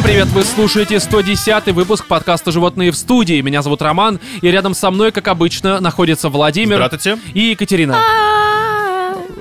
Всем 0.00 0.12
привет! 0.12 0.28
Вы 0.28 0.44
слушаете 0.44 0.98
110 0.98 1.66
выпуск 1.74 2.06
подкаста 2.06 2.50
«Животные 2.52 2.90
в 2.90 2.96
студии». 2.96 3.38
Меня 3.42 3.60
зовут 3.60 3.82
Роман, 3.82 4.18
и 4.40 4.50
рядом 4.50 4.72
со 4.72 4.90
мной, 4.90 5.12
как 5.12 5.28
обычно, 5.28 5.78
находится 5.78 6.30
Владимир 6.30 6.76
Здравствуйте. 6.76 7.18
и 7.34 7.50
Екатерина. 7.50 7.98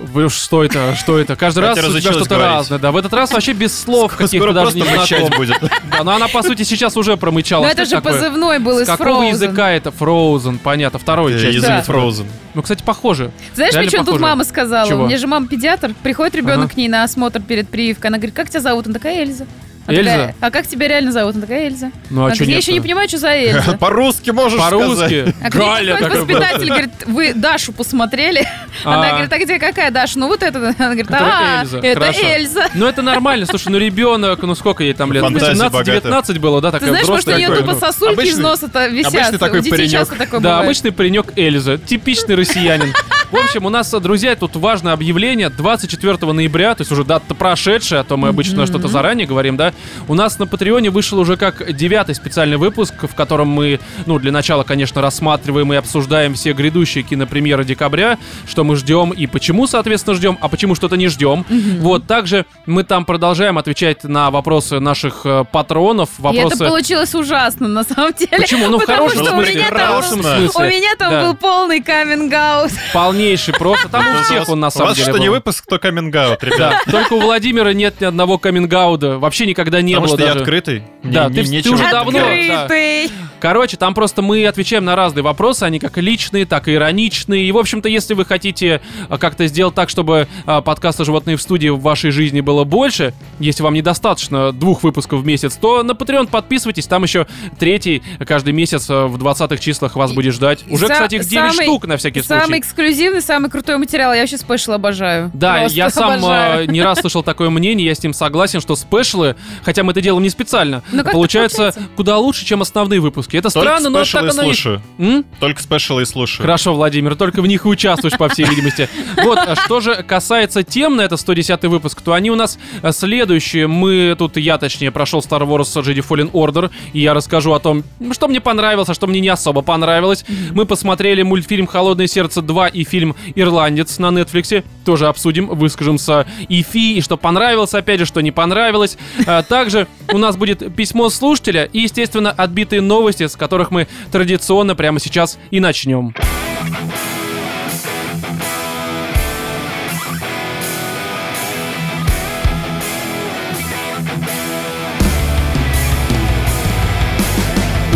Вы 0.02 0.26
уж 0.26 0.34
что 0.34 0.66
это, 0.66 0.96
что 0.96 1.18
это? 1.18 1.38
Каждый 1.38 1.60
раз 1.60 1.80
у 1.82 1.98
тебя 1.98 2.12
что-то 2.12 2.38
разное. 2.38 2.78
Да, 2.78 2.92
в 2.92 2.98
этот 2.98 3.14
раз 3.14 3.32
вообще 3.32 3.54
без 3.54 3.80
слов 3.80 4.18
каких-то 4.18 4.52
даже 4.52 4.76
не 4.76 4.84
мычать 4.84 5.28
знаком. 5.28 5.38
будет. 5.38 5.62
Да, 5.92 6.04
но 6.04 6.12
она, 6.12 6.28
по 6.28 6.44
сути, 6.44 6.64
сейчас 6.64 6.98
уже 6.98 7.16
промычала. 7.16 7.64
Но 7.64 7.70
это 7.70 7.86
же 7.86 8.02
позывной 8.02 8.60
был 8.60 8.80
из 8.80 8.88
какого 8.88 9.24
Frozen. 9.24 9.30
языка 9.30 9.72
это? 9.72 9.92
Frozen, 9.92 10.60
понятно. 10.62 11.00
Второй 11.00 11.40
часть. 11.40 11.56
Язык. 11.56 11.88
Frozen. 11.88 12.26
Ну, 12.54 12.62
кстати, 12.62 12.84
похоже. 12.84 13.32
Знаешь, 13.56 13.76
мне 13.76 13.88
что 13.88 14.04
тут 14.04 14.20
мама 14.20 14.44
сказала? 14.44 14.90
Меня 15.06 15.18
же 15.18 15.26
мама 15.26 15.48
педиатр. 15.48 15.94
Приходит 16.04 16.36
ребенок 16.36 16.74
к 16.74 16.76
ней 16.76 16.90
на 16.90 17.06
осмотр 17.06 17.40
перед 17.40 17.70
прививкой. 17.70 18.10
Она 18.10 18.18
говорит, 18.18 18.36
как 18.36 18.50
тебя 18.50 18.60
зовут? 18.60 18.88
Он 18.88 18.94
такая 18.94 19.24
Эльза. 19.24 19.46
Она 19.90 19.98
Эльза? 19.98 20.12
такая, 20.12 20.36
а 20.40 20.52
как 20.52 20.68
тебя 20.68 20.88
реально 20.88 21.12
зовут? 21.12 21.36
Он 21.36 21.42
такая 21.42 21.68
Эльза. 21.68 21.92
Ну, 22.12 22.22
а 22.22 22.26
Она 22.26 22.36
что 22.36 22.44
я 22.44 22.58
еще 22.58 22.74
не 22.74 22.82
понимаю, 22.82 23.10
что 23.10 23.18
за 23.18 23.36
Эльза. 23.36 23.78
По-русски 23.80 24.30
можешь 24.30 24.60
сказать. 24.62 24.80
По-русски. 24.80 25.36
А 25.44 25.50
Галя 25.52 25.98
такой 25.98 26.20
воспитатель, 26.20 26.68
говорит, 26.68 26.92
вы 27.08 27.34
Дашу 27.34 27.74
посмотрели? 27.74 28.48
А. 28.86 28.94
Она 28.94 29.10
говорит, 29.10 29.34
а 29.34 29.38
где 29.40 29.60
какая 29.60 29.92
Даша? 29.92 30.18
Ну 30.20 30.28
вот 30.28 30.42
это. 30.42 30.58
Она 30.60 30.74
говорит, 30.96 31.08
а, 31.12 31.64
Эльза. 31.64 31.80
это. 31.80 32.12
Эльза. 32.14 32.70
Ну, 32.74 32.86
это 32.86 33.02
нормально. 33.02 33.46
Слушай, 33.46 33.70
ну 33.70 33.78
ребенок, 33.78 34.42
ну 34.42 34.56
сколько 34.56 34.84
ей 34.84 34.94
там 34.94 35.12
лет? 35.12 35.24
Фантазия 35.24 35.54
18-19 35.54 36.40
было, 36.40 36.62
да, 36.62 36.72
Ты 36.72 36.88
знаешь, 36.88 37.08
может, 37.08 37.28
у 37.28 37.32
нее 37.36 37.50
тупо 37.50 37.76
сосульки 37.76 38.28
из 38.28 38.38
носа-то 38.38 38.88
висят. 38.88 39.14
обычный 39.14 39.38
такой 39.38 39.64
паренек. 39.64 40.42
Да, 40.42 40.60
обычный 40.60 40.92
паренек 40.92 41.34
Эльза, 41.36 41.78
типичный 41.78 42.36
россиянин. 42.36 42.94
В 43.32 43.36
общем, 43.36 43.66
у 43.66 43.70
нас, 43.70 43.92
друзья, 43.92 44.36
тут 44.36 44.56
важное 44.56 44.94
объявление. 44.94 45.50
24 45.50 46.18
ноября, 46.34 46.74
то 46.74 46.82
есть 46.82 46.92
уже 46.92 47.04
дата 47.04 47.36
прошедшая, 47.36 48.00
а 48.02 48.04
то 48.04 48.18
мы 48.18 48.30
обычно 48.30 48.66
что-то 48.66 48.88
заранее 48.88 49.28
говорим, 49.28 49.56
да. 49.56 49.72
У 50.08 50.16
нас 50.16 50.40
на 50.40 50.48
Патреоне 50.48 50.90
вышел 50.90 51.20
уже 51.20 51.38
как 51.38 51.72
девятый 51.76 52.16
специальный 52.16 52.58
выпуск, 52.58 52.94
в 53.04 53.14
котором 53.14 53.48
мы, 53.50 53.80
ну, 54.08 54.18
для 54.18 54.32
начала, 54.32 54.64
конечно, 54.64 55.00
рассматриваем 55.02 55.72
и 55.74 55.76
обсуждаем 55.76 56.34
все 56.34 56.54
грядущие 56.54 57.04
кинопремьеры 57.04 57.66
декабря, 57.66 58.18
что 58.48 58.64
мы 58.64 58.76
ждем 58.76 59.12
и 59.12 59.28
почему, 59.28 59.68
соответственно, 59.68 60.16
ждем, 60.16 60.38
а 60.42 60.48
почему 60.50 60.74
что-то 60.74 60.96
не 60.98 61.08
ждем. 61.08 61.46
Вот, 61.80 62.08
также 62.08 62.46
мы 62.66 62.84
там 62.84 63.06
продолжаем 63.06 63.60
отвечать 63.60 64.04
на 64.06 64.32
вопросы 64.32 64.80
наших 64.80 65.22
э, 65.26 65.46
патронов, 65.52 66.10
И 66.10 66.14
это 66.14 66.24
вопросы... 66.24 66.66
получилось 66.66 67.14
ужасно, 67.14 67.68
на 67.68 67.84
самом 67.84 68.14
деле. 68.14 68.38
Почему? 68.40 68.70
Ну, 68.70 68.80
в 68.80 68.86
хорошем 68.86 69.24
что 69.24 69.34
у 69.36 69.36
смысле. 69.44 69.54
меня 69.56 69.70
там- 69.70 69.78
хорошем 69.88 70.20
У 70.20 70.24
смысле. 70.24 70.70
меня 70.70 70.96
там 70.98 71.12
Да. 71.12 71.24
был 71.26 71.36
полный 71.36 71.82
каминг-аут. 71.82 72.72
Полнейший 73.20 73.54
просто. 73.54 73.90
Там 73.90 74.06
у 74.08 74.24
всех 74.24 74.48
он 74.50 74.60
на 74.62 74.68
У 74.68 74.72
самом 74.72 74.88
вас 74.90 74.98
деле 74.98 75.10
что, 75.12 75.18
не 75.20 75.30
выпуск, 75.30 75.66
то 75.68 75.78
каминг-аут, 75.78 76.42
ребят. 76.44 76.84
Только 76.90 77.14
у 77.14 77.20
Владимира 77.20 77.74
нет 77.74 78.00
ни 78.00 78.06
одного 78.06 78.38
камингауда. 78.38 79.20
Вообще 79.20 79.46
никогда 79.46 79.82
не 79.82 79.94
Потому 79.94 80.08
было 80.08 80.18
что 80.18 80.26
я 80.26 80.34
открытый. 80.40 80.84
Да, 81.04 81.30
ты- 81.30 81.42
уже 81.42 81.90
давно- 81.92 82.20
да. 82.20 82.64
Открытый. 82.64 83.12
Короче, 83.40 83.78
там 83.78 83.94
просто 83.94 84.22
мы 84.22 84.46
отвечаем 84.46 84.84
на 84.86 84.96
разные 84.96 85.24
вопросы, 85.24 85.64
они 85.64 85.80
как 85.80 85.98
личные, 85.98 86.46
так 86.46 86.68
и 86.68 86.74
ироничные. 86.74 87.46
И, 87.46 87.52
в 87.52 87.58
общем-то, 87.58 87.88
если 87.88 88.14
вы 88.14 88.26
хотите 88.26 88.82
а, 89.08 89.18
как-то 89.18 89.48
сделать 89.48 89.76
так, 89.76 89.90
чтобы 89.90 90.28
а, 90.46 90.62
подкаста 90.62 91.06
«Животные 91.06 91.38
в 91.38 91.42
студии» 91.42 91.70
в 91.70 91.80
вашей 91.80 92.12
жизни 92.12 92.42
было 92.42 92.64
больше, 92.66 93.14
если 93.40 93.64
вам 93.64 93.74
недостаточно 93.76 94.52
двух 94.52 94.84
выпусков 94.84 95.22
в 95.22 95.26
месяц, 95.26 95.56
то 95.56 95.84
на 95.84 95.92
Patreon 95.92 96.28
подписывайтесь, 96.28 96.86
там 96.88 97.04
еще 97.04 97.28
третий 97.58 98.04
каждый 98.28 98.52
месяц 98.54 98.88
а, 98.90 99.08
в 99.08 99.16
20-х 99.18 99.58
числах 99.58 99.96
вас 99.96 100.12
будет 100.12 100.34
ждать. 100.34 100.66
Уже, 100.70 100.88
Са- 100.88 100.94
кстати, 100.94 101.16
их 101.16 101.26
9 101.26 101.52
самый- 101.54 101.66
штук 101.66 101.88
на 101.88 101.98
всякий 101.98 102.22
Самый 102.22 102.46
случай. 102.46 102.60
эксклюзивный, 102.60 103.22
самый 103.22 103.50
крутой 103.50 103.78
материал. 103.78 104.14
Я 104.14 104.22
вообще 104.22 104.38
special 104.38 104.74
обожаю. 104.74 105.32
Да, 105.34 105.60
Просто 105.60 105.78
я 105.78 105.90
сам 105.90 106.12
обожаю. 106.20 106.70
не 106.70 106.82
раз 106.82 107.00
слышал 107.02 107.24
такое 107.24 107.50
мнение, 107.50 107.88
я 107.88 107.96
с 107.96 108.04
ним 108.04 108.14
согласен, 108.14 108.60
что 108.60 108.76
special 108.76 109.23
ы, 109.23 109.36
хотя 109.64 109.84
мы 109.84 109.92
это 109.94 110.02
делаем 110.02 110.24
не 110.24 110.30
специально, 110.30 110.84
Ну, 110.92 110.98
как 110.98 111.06
так 111.06 111.14
получаются 111.14 111.58
получается? 111.58 111.90
куда 111.96 112.18
лучше, 112.18 112.46
чем 112.46 112.62
основные 112.62 113.00
выпуски. 113.00 113.29
Это 113.38 113.50
Только 113.50 113.70
странно, 113.70 113.90
но 113.90 114.04
так 114.04 114.14
и 114.14 114.18
оно 114.18 114.42
и... 114.42 114.46
слушаю. 114.46 114.82
М? 114.98 115.26
Только 115.40 115.62
special 115.62 116.00
и 116.00 116.06
слушаю. 116.06 116.42
Хорошо, 116.42 116.74
Владимир, 116.74 117.16
только 117.16 117.42
в 117.42 117.48
них 117.48 117.66
и 117.66 117.68
участвуешь, 117.68 118.18
по 118.18 118.30
всей 118.30 118.46
видимости. 118.46 118.90
Вот, 119.24 119.38
а 119.38 119.56
что 119.56 119.80
же 119.80 120.04
касается 120.04 120.64
тем 120.64 120.96
на 120.96 121.02
это 121.02 121.18
110 121.18 121.64
выпуск, 121.66 122.02
то 122.02 122.14
они 122.14 122.32
у 122.32 122.36
нас 122.36 122.58
э, 122.82 122.92
следующие. 122.92 123.68
Мы, 123.68 124.16
тут 124.18 124.38
я, 124.38 124.58
точнее, 124.58 124.92
прошел 124.92 125.20
Star 125.20 125.42
Wars 125.42 125.64
Jedi 125.84 126.06
Fallen 126.08 126.32
Order, 126.32 126.72
и 126.94 127.02
я 127.02 127.14
расскажу 127.14 127.54
о 127.54 127.60
том, 127.60 127.84
что 128.12 128.28
мне 128.28 128.40
понравилось, 128.40 128.90
а 128.90 128.94
что 128.94 129.08
мне 129.08 129.20
не 129.20 129.30
особо 129.30 129.62
понравилось. 129.62 130.26
Мы 130.52 130.66
посмотрели 130.66 131.22
мультфильм 131.22 131.68
«Холодное 131.68 132.08
сердце 132.08 132.42
2» 132.42 132.72
и 132.72 132.84
фильм 132.84 133.16
«Ирландец» 133.36 134.00
на 134.00 134.08
Netflix. 134.08 134.64
Тоже 134.86 135.08
обсудим, 135.08 135.48
выскажемся 135.48 136.26
и 136.48 136.64
фи, 136.64 136.98
и 136.98 137.02
что 137.02 137.18
понравилось, 137.18 137.74
опять 137.74 138.00
же, 138.00 138.06
что 138.06 138.22
не 138.22 138.32
понравилось. 138.32 138.98
А 139.26 139.44
Также 139.44 139.88
у 140.12 140.18
нас 140.18 140.38
будет 140.38 140.76
письмо 140.76 141.10
слушателя 141.10 141.66
и, 141.66 141.80
естественно, 141.80 142.32
отбитые 142.32 142.82
новости, 142.82 143.19
с 143.28 143.36
которых 143.36 143.72
мы 143.72 143.88
традиционно 144.12 144.76
прямо 144.76 145.00
сейчас 145.00 145.38
и 145.52 145.60
начнем. 145.60 146.14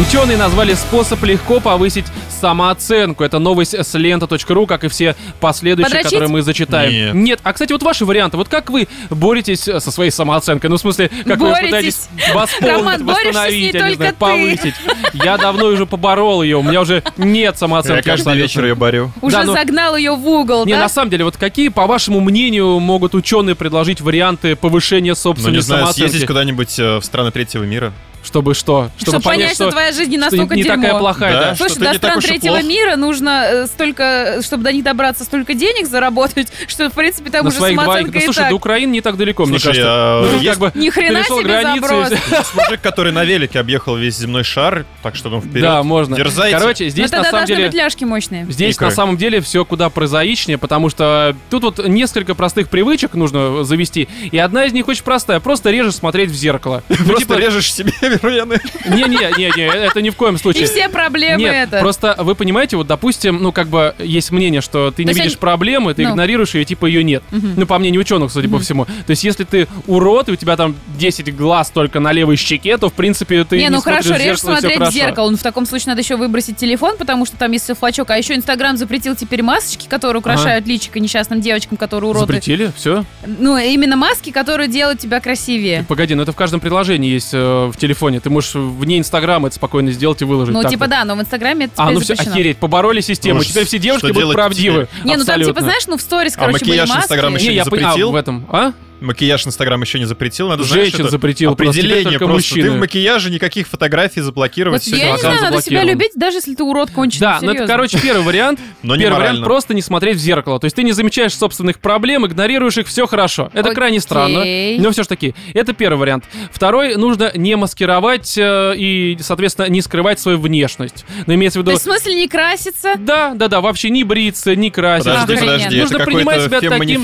Ученые 0.08 0.38
назвали 0.38 0.74
способ 0.74 1.24
легко 1.24 1.59
повысить 1.59 2.06
самооценку. 2.41 3.24
Это 3.24 3.40
новость 3.40 3.74
с 3.74 3.94
лента.ру, 3.97 4.68
как 4.68 4.84
и 4.84 4.88
все 4.90 5.16
последующие, 5.40 5.86
Подрочить? 5.90 6.09
которые 6.09 6.30
мы 6.30 6.41
зачитаем. 6.41 7.24
Нет. 7.24 7.40
А, 7.44 7.53
кстати, 7.53 7.72
вот 7.72 7.84
ваши 7.84 8.06
варианты. 8.06 8.38
Вот 8.38 8.50
как 8.50 8.69
вы 8.69 8.88
боретесь 9.09 9.62
со 9.62 9.80
своей 9.92 10.12
самооценкой? 10.12 10.69
Ну, 10.69 10.75
в 10.78 10.80
смысле, 10.80 11.09
как 11.25 11.40
вы 11.40 11.52
Боретесь. 11.52 11.68
пытаетесь 11.69 12.09
восполнить, 12.34 12.78
Роман, 12.78 13.06
восстановить, 13.06 13.74
я 13.74 13.90
не 13.90 13.96
знаю, 13.96 14.12
ты. 14.12 14.18
повысить. 14.18 14.75
Я 15.13 15.38
давно 15.38 15.66
уже 15.68 15.86
поборол 15.86 16.44
ее, 16.44 16.58
у 16.58 16.63
меня 16.63 16.81
уже 16.81 17.02
нет 17.18 17.53
Я 17.53 17.58
самооценки. 17.59 18.03
каждый 18.03 18.22
абсолютно. 18.22 18.42
вечер 18.42 18.66
ее 18.66 18.75
борю. 18.75 19.12
Уже 19.22 19.38
Да, 19.38 19.44
ну- 19.46 19.53
загнал 19.53 19.96
ее 19.96 20.12
в 20.16 20.28
угол, 20.28 20.66
Не, 20.66 20.74
да? 20.74 20.80
на 20.81 20.90
самом 20.90 21.12
деле, 21.12 21.24
вот 21.24 21.38
какие, 21.38 21.69
по 21.69 21.88
вашему 21.88 22.19
мнению, 22.19 22.80
могут 22.80 23.16
ученые 23.16 23.56
предложить 23.56 24.02
варианты 24.02 24.56
повышения 24.56 25.12
Ну, 25.12 25.16
собственной 25.16 25.56
не 25.58 25.62
знаю, 25.62 25.84
самооценки? 25.84 26.09
съездить 26.09 26.28
куда-нибудь 26.28 26.78
э, 26.80 26.97
в 26.97 27.03
страны 27.06 27.31
третьего 27.31 27.63
мира. 27.63 27.94
Чтобы 28.24 28.54
что? 28.56 28.90
Чтобы 28.98 29.20
понять, 29.22 29.54
что 29.54 29.70
твоя 29.70 29.92
жизнь 29.92 30.12
не 30.12 30.18
что 30.18 30.26
настолько 30.32 30.56
не 30.56 30.64
дерьмо. 30.64 30.82
такая 30.82 31.00
плохая, 31.00 31.34
да? 31.34 31.40
Да. 31.52 31.56
Слушай, 31.56 31.72
что 31.72 31.80
до 31.82 31.92
не 31.92 31.98
стран 31.98 32.20
третьего 32.22 32.54
плох. 32.56 32.66
мира 32.68 32.96
нужно 32.96 33.44
э, 33.46 33.68
столько, 33.68 34.40
чтобы 34.44 34.64
до 34.64 34.72
них 34.72 34.84
добраться, 34.84 35.24
столько 35.24 35.54
денег 35.54 35.88
заработать, 35.88 36.48
что, 36.68 36.90
в 36.90 36.94
принципе, 36.94 37.30
там 37.30 37.44
На 37.44 37.50
уже 37.50 37.58
своих 37.58 37.76
двоих. 37.76 37.86
самооценка 37.88 38.14
Да, 38.14 38.20
и 38.20 38.24
слушай, 38.26 38.40
так. 38.40 38.50
до 38.50 38.56
Украины 38.56 38.92
не 38.92 39.02
так 39.02 39.18
далеко, 39.18 39.46
мне 39.46 39.60
Слушай, 39.60 39.82
кажется. 39.84 39.90
а, 39.90 40.22
Ну, 40.32 40.40
есть- 40.40 40.50
как 40.50 40.60
бы 40.60 40.72
Ни 40.80 40.90
хрена 40.90 41.24
себе 41.24 41.44
границы 41.44 41.78
и 41.78 41.82
заброс. 41.82 42.12
Есть 42.12 42.56
мужик, 42.56 42.82
который 42.82 43.12
на 43.12 43.24
велике 43.26 43.60
объехал 43.60 43.96
весь 43.96 44.18
земной 44.18 44.44
шар, 44.44 44.86
так 45.02 45.16
что 45.16 45.30
ну 45.30 45.42
вперед. 45.42 45.62
Да, 45.62 45.84
можно. 45.84 46.16
Дерзайте. 46.16 46.58
Короче, 46.58 46.90
здесь 46.90 47.12
на 47.12 47.24
самом 47.24 47.46
деле... 47.46 47.70
ляжки 47.70 48.04
мощные. 48.06 48.46
Здесь 48.50 48.80
на 48.80 48.92
самом 48.92 49.18
деле 49.18 49.42
все 49.42 49.66
куда 49.66 49.90
прозаичнее, 49.90 50.58
потому 50.58 50.90
что 50.90 51.36
тут 51.50 51.64
вот 51.64 51.88
несколько 51.88 52.36
простых 52.36 52.70
привычек 52.70 53.14
нужно 53.16 53.64
завести, 53.64 54.08
и 54.32 54.38
одна 54.38 54.66
из 54.66 54.74
них 54.74 54.88
очень 54.88 55.04
простая, 55.04 55.40
просто 55.40 55.72
реже 55.72 55.92
смотреть 55.92 56.30
в 56.30 56.36
зеркало. 56.36 56.84
Ну, 57.04 57.10
Просто 57.10 57.26
типа, 57.26 57.38
режешь 57.38 57.74
себе 57.74 57.92
вены. 58.22 58.59
Не-не-не, 58.85 59.66
это 59.68 60.01
ни 60.01 60.09
в 60.09 60.16
коем 60.16 60.35
И 60.35 60.38
случае. 60.38 60.66
все 60.66 60.90
проблемы 60.90 61.41
Нет, 61.41 61.69
это. 61.69 61.79
просто 61.79 62.16
вы 62.19 62.35
понимаете, 62.35 62.78
вот 62.78 62.88
допустим, 62.88 63.41
ну 63.41 63.51
как 63.51 63.68
бы 63.68 63.94
есть 64.00 64.31
мнение, 64.31 64.62
что 64.62 64.91
ты 64.91 65.03
не 65.03 65.13
видишь 65.13 65.28
они- 65.34 65.35
проблемы, 65.38 65.94
ты 65.94 66.03
Ну. 66.03 66.12
игнорируешь 66.12 66.53
ее, 66.56 66.66
типа 66.66 66.85
ее 66.85 67.03
нет. 67.03 67.24
Ну 67.31 67.66
по 67.66 67.78
мнению 67.79 68.01
ученых, 68.01 68.31
судя 68.31 68.50
по 68.50 68.59
всему. 68.59 68.85
То 68.85 69.09
есть 69.09 69.24
если 69.24 69.44
ты 69.44 69.68
урод 69.88 70.29
и 70.29 70.31
у 70.34 70.35
тебя 70.35 70.56
там 70.56 70.75
10 70.97 71.35
глаз 71.35 71.69
только 71.72 72.00
на 72.00 72.12
левой 72.12 72.35
щеке, 72.35 72.78
то 72.78 72.90
в 72.90 72.94
принципе 72.94 73.44
ты 73.44 73.57
не, 73.57 73.69
ну 73.69 73.81
хорошо, 73.81 74.13
в 74.13 74.18
режешь 74.18 74.38
зеркало, 74.41 74.53
и 74.53 74.57
всё 74.57 74.68
смотреть 74.69 74.90
в 74.90 74.91
зеркало. 74.94 75.30
Ну, 75.30 75.38
в 75.38 75.44
таком 75.44 75.66
случае 75.66 75.90
надо 75.90 76.01
еще 76.01 76.16
выбросить 76.16 76.57
телефон, 76.57 76.98
потому 76.98 77.25
что 77.25 77.38
там 77.38 77.51
есть 77.51 77.69
флачок. 77.77 78.09
А 78.12 78.18
еще 78.18 78.36
Инстаграм 78.36 78.77
запретил 78.77 79.16
теперь 79.16 79.42
масочки, 79.44 79.88
которые 79.88 80.19
украшают 80.19 80.68
личико 80.68 81.00
несчастным 81.00 81.42
девочкам, 81.42 81.77
которые 81.77 82.09
уроды. 82.12 82.25
Запретили? 82.25 82.71
Все? 82.75 83.06
Ну, 83.25 83.57
именно 83.57 83.95
маски, 83.95 84.31
которые 84.31 84.68
делают 84.69 85.00
тебя 85.00 85.19
красивее. 85.19 85.86
Погоди, 85.88 86.16
ну 86.16 86.24
это 86.24 86.31
в 86.31 86.36
каждом 86.36 86.59
приложении 86.59 87.09
есть 87.12 87.33
э, 87.33 87.38
в 87.74 87.77
телефоне. 87.77 88.03
Ты 88.20 88.30
можешь 88.30 88.52
вне 88.56 89.00
Инстаграма 89.00 89.48
это 89.48 89.56
спокойно 89.56 89.92
сделать 89.92 90.22
и 90.22 90.26
выложить. 90.26 90.54
Ну, 90.54 90.62
Так 90.62 90.72
типа 90.72 90.86
вот. 90.86 90.90
да, 90.90 91.06
но 91.06 91.16
в 91.16 91.22
Инстаграме 91.22 91.66
это 91.66 91.74
А, 91.78 91.92
ну 91.92 92.00
все, 92.00 92.14
охереть, 92.14 92.58
побороли 92.58 93.02
систему. 93.02 93.40
Ну, 93.40 93.44
Теперь 93.44 93.66
все 93.66 93.80
девушки 93.80 94.12
будут 94.12 94.34
правдивы. 94.34 94.88
Не, 95.04 95.18
ну 95.18 95.26
там 95.26 95.42
типа, 95.42 95.62
знаешь, 95.62 95.88
ну 95.88 95.98
в 95.98 96.02
сторис, 96.02 96.34
А 96.36 96.40
короче, 96.42 96.60
были 96.66 96.72
макияж 96.72 96.90
маски. 96.90 97.04
Инстаграма 97.04 97.36
еще 97.38 97.46
Не, 97.46 97.50
не 97.52 97.56
я 97.58 97.66
понял, 97.66 97.82
запретил? 97.84 98.12
в 98.12 98.16
этом. 98.16 98.46
А? 98.50 98.74
Макияж 99.04 99.46
Инстаграм 99.48 99.82
еще 99.82 100.00
не 100.00 100.06
запретил. 100.06 100.50
Надо 100.50 100.64
знаешь, 100.64 100.86
Женщин 100.86 101.02
это 101.02 101.10
запретил, 101.10 101.56
просто 101.56 101.80
Определение 101.80 102.18
просто. 102.18 102.34
мужчины. 102.34 102.64
Ты 102.64 102.72
в 102.72 102.80
макияже 102.80 103.30
никаких 103.30 103.68
фотографий 103.68 104.22
заблокировать. 104.22 104.88
Вот 104.88 104.98
я 104.98 105.12
не 105.12 105.18
знаю, 105.18 105.42
надо 105.42 105.62
себя 105.62 105.84
любить, 105.84 106.12
даже 106.16 106.38
если 106.38 106.56
ты 106.56 106.64
урод 106.64 106.92
конченый. 106.92 107.20
Да, 107.20 107.40
ну 107.42 107.48
это, 107.48 107.54
серьезно. 107.54 107.68
короче, 107.68 108.00
первый 108.00 108.24
вариант. 108.24 108.60
Но 108.82 108.98
Первый 108.98 109.20
вариант 109.20 109.44
просто 109.44 109.74
не 109.74 109.82
смотреть 109.82 110.18
в 110.18 110.20
зеркало. 110.20 110.60
То 110.60 110.66
есть 110.66 110.76
ты 110.76 110.84
не 110.84 110.94
замечаешь 110.94 111.36
собственных 111.36 111.80
проблем, 111.80 112.26
игнорируешь 112.26 112.78
их, 112.78 112.88
все 112.88 113.06
хорошо. 113.06 113.50
Это 113.54 113.74
крайне 113.74 114.00
странно. 114.00 114.42
Окей. 114.42 114.80
Но 114.80 114.92
все 114.92 115.04
ж 115.04 115.08
таки, 115.08 115.36
это 115.54 115.74
первый 115.74 115.98
вариант. 115.98 116.26
Второй, 116.52 116.96
нужно 116.96 117.32
не 117.36 117.56
маскировать 117.56 118.38
э, 118.38 118.74
и, 118.78 119.18
соответственно, 119.20 119.68
не 119.68 119.82
скрывать 119.82 120.20
свою 120.20 120.40
внешность. 120.40 121.06
Но 121.28 121.34
имеется 121.34 121.60
в 121.60 121.64
То 121.64 121.72
виду... 121.72 121.72
есть 121.72 121.82
в 121.82 121.86
смысле 121.86 122.16
не 122.16 122.28
краситься? 122.28 122.94
Да, 122.98 123.34
да, 123.36 123.48
да, 123.48 123.62
вообще 123.62 123.90
не 123.90 124.04
бриться, 124.04 124.56
не 124.56 124.72
краситься. 124.72 125.22
Подожди, 125.22 125.46
подожди, 125.46 125.82
Нужно 125.82 125.96
это 125.98 126.06
принимать 126.06 126.44
себя 126.44 126.62
таким-? 126.62 127.04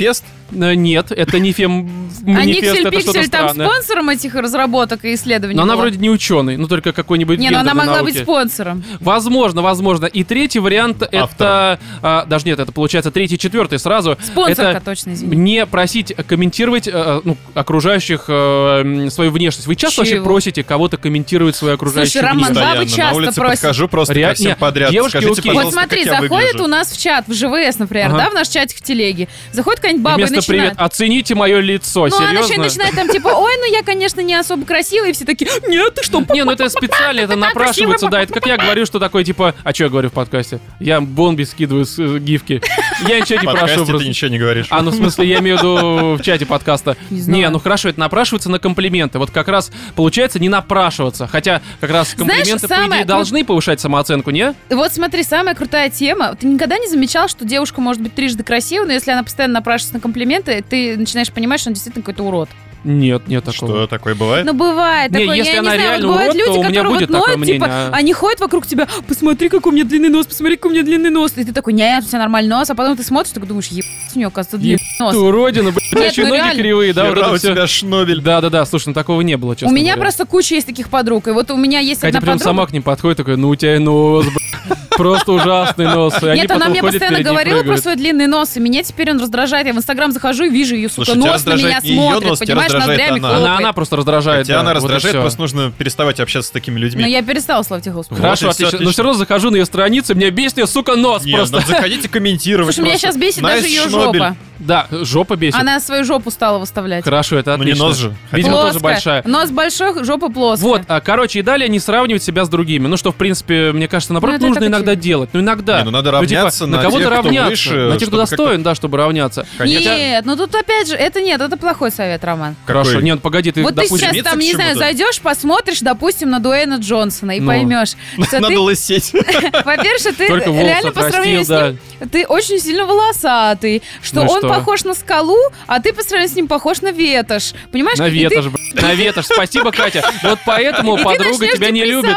Э, 0.51 0.73
Нет, 0.73 1.11
это 1.11 1.39
не 1.39 1.51
фем... 1.51 1.88
А 2.27 2.45
Никсель 2.45 2.89
Пиксель 2.89 3.29
там 3.29 3.49
спонсором 3.49 4.09
этих 4.09 4.35
разработок 4.35 5.05
и 5.05 5.13
исследований 5.13 5.55
Но 5.55 5.63
она 5.63 5.73
была? 5.73 5.83
вроде 5.83 5.97
не 5.99 6.09
ученый, 6.09 6.57
ну 6.57 6.67
только 6.67 6.91
какой-нибудь 6.91 7.39
Не, 7.39 7.49
ну 7.49 7.59
она 7.59 7.73
могла 7.73 7.97
науки. 7.97 8.11
быть 8.13 8.21
спонсором. 8.23 8.83
Возможно, 8.99 9.61
возможно. 9.61 10.05
И 10.05 10.23
третий 10.23 10.59
вариант 10.59 11.01
это... 11.11 11.79
а, 12.01 12.25
даже 12.25 12.45
нет, 12.45 12.59
это 12.59 12.71
получается 12.71 13.11
третий, 13.11 13.37
четвертый 13.37 13.79
сразу. 13.79 14.17
Спонсорка, 14.21 14.61
это 14.71 14.81
точно, 14.81 15.13
извини. 15.13 15.35
не 15.35 15.65
просить 15.65 16.13
комментировать 16.27 16.87
э, 16.87 17.21
ну, 17.23 17.37
окружающих 17.53 18.25
м, 18.27 19.09
свою 19.09 19.31
внешность. 19.31 19.67
Вы 19.67 19.75
часто 19.75 20.01
вообще 20.01 20.15
Чего? 20.15 20.25
просите 20.25 20.63
кого-то 20.63 20.97
комментировать 20.97 21.55
свою 21.55 21.75
окружающую 21.75 22.11
Слушай, 22.21 22.25
Роман, 22.25 22.37
внешность? 22.53 22.59
бабы 22.59 22.83
Постоянно. 22.85 22.95
часто 22.97 23.11
на 23.13 23.17
улице 23.17 23.35
просят. 23.41 23.55
подхожу 23.61 23.87
просто 23.87 24.13
Ре- 24.13 24.27
ко 24.27 24.33
всем 24.33 24.55
подряд. 24.57 24.91
девушки 24.91 25.17
Скажите, 25.17 25.41
окей. 25.41 25.53
Вот 25.53 25.73
смотри, 25.73 26.03
заходит 26.05 26.61
у 26.61 26.67
нас 26.67 26.91
в 26.91 27.01
чат, 27.01 27.27
в 27.27 27.33
ЖВС, 27.33 27.79
например, 27.79 28.07
Ага. 28.09 28.17
да, 28.17 28.29
в 28.29 28.33
наш 28.33 28.47
чатик 28.49 28.77
в 28.77 28.81
телеге. 28.81 29.27
Заходит 29.51 29.79
какая-нибудь 29.79 30.01
И 30.01 30.03
баба 30.03 30.15
и 30.17 30.23
Вместо 30.23 30.35
начинает... 30.37 30.61
привет, 30.73 30.75
оцените 30.85 31.35
мое 31.35 31.59
лицо, 31.73 32.07
Ну, 32.07 32.17
она 32.17 32.31
еще 32.31 32.39
и 32.39 32.43
серьезно? 32.43 32.63
начинает 32.63 32.95
там 32.95 33.09
типа, 33.09 33.27
ой, 33.27 33.53
ну 33.57 33.71
я, 33.71 33.83
конечно, 33.83 34.21
не 34.21 34.35
особо 34.35 34.65
красивая, 34.65 35.09
и 35.09 35.13
все 35.13 35.25
такие, 35.25 35.49
нет, 35.67 35.95
ты 35.95 36.03
что, 36.03 36.23
Не, 36.29 36.43
ну 36.43 36.51
это 36.51 36.69
специально, 36.69 37.21
это 37.21 37.35
напрашивается, 37.35 38.07
да. 38.09 38.21
Это 38.21 38.33
как 38.33 38.45
я 38.45 38.57
говорю, 38.57 38.85
что 38.85 38.99
такое, 38.99 39.23
типа... 39.23 39.55
А 39.63 39.73
что 39.73 39.85
я 39.85 39.89
говорю 39.89 40.09
в 40.09 40.13
подкасте? 40.13 40.59
Я 40.79 41.01
бомби 41.01 41.43
скидываю 41.43 41.85
с 41.85 41.99
э, 41.99 42.19
гифки. 42.19 42.61
Я 43.07 43.19
ничего 43.19 43.39
не 43.39 43.47
прошу 43.47 43.85
ты 43.99 44.07
ничего 44.07 44.31
не 44.31 44.39
говоришь. 44.39 44.67
А, 44.69 44.81
ну 44.81 44.91
в 44.91 44.95
смысле, 44.95 45.27
я 45.27 45.39
имею 45.39 45.57
в 45.57 45.59
виду 45.59 46.15
в 46.15 46.21
чате 46.21 46.45
подкаста. 46.45 46.97
Не 47.09 47.49
ну 47.49 47.59
хорошо, 47.59 47.89
это 47.89 47.99
напрашивается 47.99 48.49
на 48.49 48.59
комплименты. 48.59 49.19
Вот 49.19 49.31
как 49.31 49.47
раз 49.47 49.71
получается 49.95 50.39
не 50.39 50.49
напрашиваться. 50.49 51.27
Хотя 51.27 51.61
как 51.79 51.89
раз 51.89 52.13
комплименты, 52.13 52.67
по 52.67 52.73
идее, 52.87 53.05
должны 53.05 53.43
повышать 53.45 53.79
самооценку, 53.79 54.31
не? 54.31 54.53
Вот 54.69 54.93
смотри, 54.93 55.23
самая 55.23 55.55
крутая 55.55 55.89
тема. 55.89 56.35
Ты 56.35 56.47
никогда 56.47 56.77
не 56.77 56.87
замечал, 56.87 57.27
что 57.27 57.45
девушка 57.45 57.81
может 57.81 58.01
быть 58.01 58.13
трижды 58.13 58.43
красивой, 58.43 58.87
но 58.87 58.93
если 58.93 59.11
она 59.11 59.23
постоянно 59.23 59.55
напрашивается 59.55 59.95
на 59.95 59.99
комплименты, 59.99 60.63
ты 60.67 60.97
начинаешь 60.97 61.31
понимать, 61.31 61.58
что 61.59 61.69
он 61.69 61.73
действительно 61.75 62.03
какой-то 62.03 62.23
урод. 62.23 62.49
Нет, 62.85 63.27
нет 63.27 63.43
такого. 63.43 63.71
Что 63.73 63.87
такое 63.87 64.15
бывает? 64.15 64.45
Ну, 64.45 64.53
бывает 64.53 65.11
Не, 65.11 65.19
такое. 65.19 65.35
если 65.35 65.51
я 65.51 65.59
она 65.59 65.75
не 65.75 65.81
знаю, 65.83 66.01
вот 66.01 66.07
бывают 66.11 66.33
урод, 66.33 66.45
то 66.45 66.49
люди, 66.53 66.57
у 66.57 66.61
меня 66.61 66.67
которые 66.69 66.89
будет 66.97 67.09
вот 67.09 67.17
такое 67.19 67.35
ноют, 67.35 67.45
типа, 67.47 67.65
мнение, 67.65 67.69
а- 67.69 67.91
они 67.93 68.13
ходят 68.13 68.39
вокруг 68.39 68.65
тебя, 68.67 68.87
посмотри, 69.05 69.49
какой 69.49 69.73
у 69.73 69.75
меня 69.75 69.83
длинный 69.83 70.07
нос, 70.07 70.27
посмотри, 70.27 70.55
какой 70.55 70.71
у 70.71 70.73
меня 70.75 70.83
длинный 70.83 71.09
нос. 71.09 71.33
И 71.35 71.43
ты 71.43 71.51
такой, 71.51 71.73
нет, 71.73 72.05
у 72.05 72.07
тебя 72.07 72.19
нормальный 72.19 72.49
нос, 72.49 72.69
а 72.69 72.75
потом 72.75 72.95
ты 72.95 73.03
смотришь, 73.03 73.33
такой 73.33 73.49
думаешь, 73.49 73.67
ебать, 73.67 73.85
у 74.15 74.19
него, 74.19 74.29
оказывается, 74.29 74.57
длинный 74.57 74.77
Ты 74.97 75.03
нос. 75.03 75.13
уродина, 75.13 75.71
блядь, 75.71 75.83
у 75.83 75.89
тебя 75.89 76.01
Нет, 76.03 76.11
еще 76.13 76.21
ну 76.23 76.29
ноги 76.29 76.37
реально. 76.37 76.61
кривые, 76.61 76.93
да, 76.93 77.03
вот 77.03 77.15
Хера 77.15 77.21
это 77.25 77.33
у 77.33 77.37
всё. 77.37 77.51
тебя 77.53 77.67
шнобель. 77.67 78.21
Да, 78.21 78.39
да, 78.39 78.49
да, 78.49 78.65
слушай, 78.65 78.87
ну 78.87 78.93
такого 78.93 79.19
не 79.21 79.35
было, 79.35 79.57
честно 79.57 79.67
У 79.67 79.75
меня 79.75 79.95
говоря. 79.95 80.01
просто 80.03 80.25
куча 80.25 80.55
есть 80.55 80.65
таких 80.67 80.87
подруг, 80.89 81.27
и 81.27 81.31
вот 81.31 81.51
у 81.51 81.57
меня 81.57 81.79
есть 81.81 81.99
Катя 81.99 82.07
одна 82.17 82.21
прям 82.21 82.37
подруга. 82.37 82.43
сама 82.45 82.65
к 82.65 82.71
ним 82.71 82.83
подходит, 82.83 83.17
такой, 83.17 83.35
ну 83.35 83.49
у 83.49 83.55
тебя 83.57 83.75
и 83.75 83.79
нос, 83.79 84.25
блядь. 84.25 84.78
Просто 84.91 85.31
ужасный 85.31 85.85
нос. 85.85 86.21
Нет, 86.21 86.49
она 86.51 86.69
мне 86.69 86.81
постоянно 86.81 87.21
говорила 87.21 87.63
про 87.63 87.77
свой 87.77 87.95
длинный 87.95 88.27
нос, 88.27 88.57
и 88.57 88.59
меня 88.59 88.83
теперь 88.83 89.11
он 89.11 89.19
раздражает. 89.19 89.67
Я 89.67 89.73
в 89.73 89.77
Инстаграм 89.77 90.11
захожу 90.11 90.45
и 90.45 90.49
вижу 90.49 90.75
ее, 90.75 90.89
сука, 90.89 91.15
нос 91.15 91.45
на 91.45 91.55
меня 91.55 91.81
смотрит, 91.81 92.39
понимаешь, 92.39 92.71
ноздрями 92.71 93.19
она. 93.19 93.57
Она, 93.57 93.73
просто 93.73 93.95
раздражает. 93.95 94.47
Тебя 94.47 94.59
она 94.59 94.73
раздражает, 94.73 95.15
просто 95.15 95.41
нужно 95.41 95.71
переставать 95.71 96.19
общаться 96.19 96.49
с 96.49 96.51
такими 96.51 96.79
людьми. 96.79 97.01
Но 97.01 97.07
я 97.07 97.21
перестала, 97.21 97.63
слава 97.63 97.81
тебе, 97.81 97.93
Господи. 97.93 98.21
Хорошо, 98.21 98.49
отлично. 98.49 98.65
Но 98.65 98.77
отлично. 98.77 98.91
все 98.91 99.03
равно 99.03 99.17
захожу 99.17 99.49
на 99.49 99.55
ее 99.57 99.65
страницу, 99.65 100.15
меня 100.15 100.31
бесит 100.31 100.57
ее, 100.57 100.67
сука, 100.67 100.95
нос 100.95 101.23
Нет, 101.23 101.37
просто. 101.37 101.57
ну 101.57 101.61
заходите 101.65 102.09
комментировать. 102.09 102.75
Слушай, 102.75 102.87
меня 102.87 102.97
сейчас 102.97 103.15
бесит 103.17 103.41
даже 103.41 103.67
ее 103.67 103.87
жопа. 103.89 104.35
Да, 104.59 104.87
жопа 104.91 105.37
бесит. 105.37 105.57
Она 105.59 105.79
свою 105.79 106.03
жопу 106.03 106.31
стала 106.31 106.59
выставлять. 106.59 107.05
Хорошо, 107.05 107.37
это 107.37 107.55
Ну 107.55 107.63
не 107.63 107.71
отлично. 107.71 107.87
нос 107.87 107.97
же. 107.97 108.13
Видимо, 108.33 108.53
Плоская. 108.55 108.71
тоже 108.73 108.83
большая. 108.83 109.23
Нос 109.25 109.51
большой, 109.51 110.03
жопа 110.03 110.29
плоская. 110.29 110.67
Вот, 110.67 110.81
а, 110.87 110.99
короче, 110.99 111.39
и 111.39 111.41
далее 111.41 111.69
не 111.69 111.79
сравнивать 111.79 112.23
себя 112.23 112.43
с 112.43 112.49
другими. 112.49 112.87
Ну, 112.87 112.97
что, 112.97 113.13
в 113.13 113.15
принципе, 113.15 113.71
мне 113.71 113.87
кажется, 113.87 114.11
наоборот, 114.11 114.41
Ну, 114.41 114.49
нужно 114.49 114.69
так 114.69 114.78
иногда 114.79 114.95
делать. 114.95 115.29
Ну, 115.33 115.39
иногда. 115.39 115.79
Не, 115.79 115.85
ну 115.85 115.91
надо 115.91 116.09
типа, 116.09 116.17
равняться 116.21 116.65
на 116.65 116.77
на 116.77 116.83
кого-то 116.83 116.99
тех, 117.03 117.07
кто 117.13 117.21
равняться. 117.23 117.49
выше, 117.49 117.75
на 117.89 117.97
тех, 117.97 118.07
кто 118.09 118.17
достоин, 118.17 118.63
да, 118.63 118.75
чтобы 118.75 118.97
равняться. 118.97 119.45
Конечно. 119.57 119.89
Нет, 119.89 120.25
ну 120.25 120.35
тут 120.35 120.53
опять 120.55 120.87
же, 120.87 120.95
это 120.95 121.21
нет, 121.21 121.41
это 121.41 121.57
плохой 121.57 121.91
совет, 121.91 122.23
Роман. 122.23 122.55
Хорошо, 122.65 122.91
Какой? 122.91 123.03
нет, 123.03 123.21
погоди, 123.21 123.51
ты, 123.51 123.61
вот 123.63 123.75
ты 123.75 123.83
допустим... 123.83 123.97
сейчас 123.97 124.09
стремиться 124.09 124.29
там, 124.31 124.39
не 124.39 124.53
знаю, 124.53 124.77
зайдешь, 124.77 125.19
посмотришь, 125.21 125.79
допустим, 125.81 126.29
на 126.29 126.39
Дуэйна 126.39 126.75
Джонсона 126.75 127.37
и 127.37 127.39
Ну. 127.39 127.47
поймешь, 127.47 127.89
что 128.27 128.39
Надо 128.39 128.47
ты, 128.47 128.59
лысеть. 128.59 129.11
во-первых, 129.65 129.99
что 129.99 130.13
ты 130.13 130.27
реально 130.27 130.91
по 130.91 131.09
сравнению 131.09 131.45
с 131.45 131.49
ним, 131.49 131.79
ты 132.11 132.25
очень 132.25 132.59
сильно 132.59 132.85
волосатый, 132.85 133.83
что 134.01 134.23
Ну 134.23 134.31
он 134.31 134.41
похож 134.41 134.83
на 134.83 134.93
скалу, 134.93 135.37
а 135.67 135.79
ты 135.81 135.93
по 135.93 136.01
сравнению 136.01 136.33
с 136.33 136.35
ним 136.35 136.47
похож 136.47 136.81
на 136.81 136.91
ветошь. 136.91 137.53
Понимаешь? 137.71 137.97
На 137.99 138.05
ты- 138.05 138.11
ветошь, 138.11 138.45
на 138.73 138.93
ветошь. 138.93 139.25
Спасибо, 139.25 139.71
Катя. 139.71 140.03
Вот 140.23 140.39
поэтому 140.45 140.97
ты 140.97 141.03
подруга 141.03 141.47
тебя 141.47 141.71
не 141.71 141.83
любит. 141.85 142.15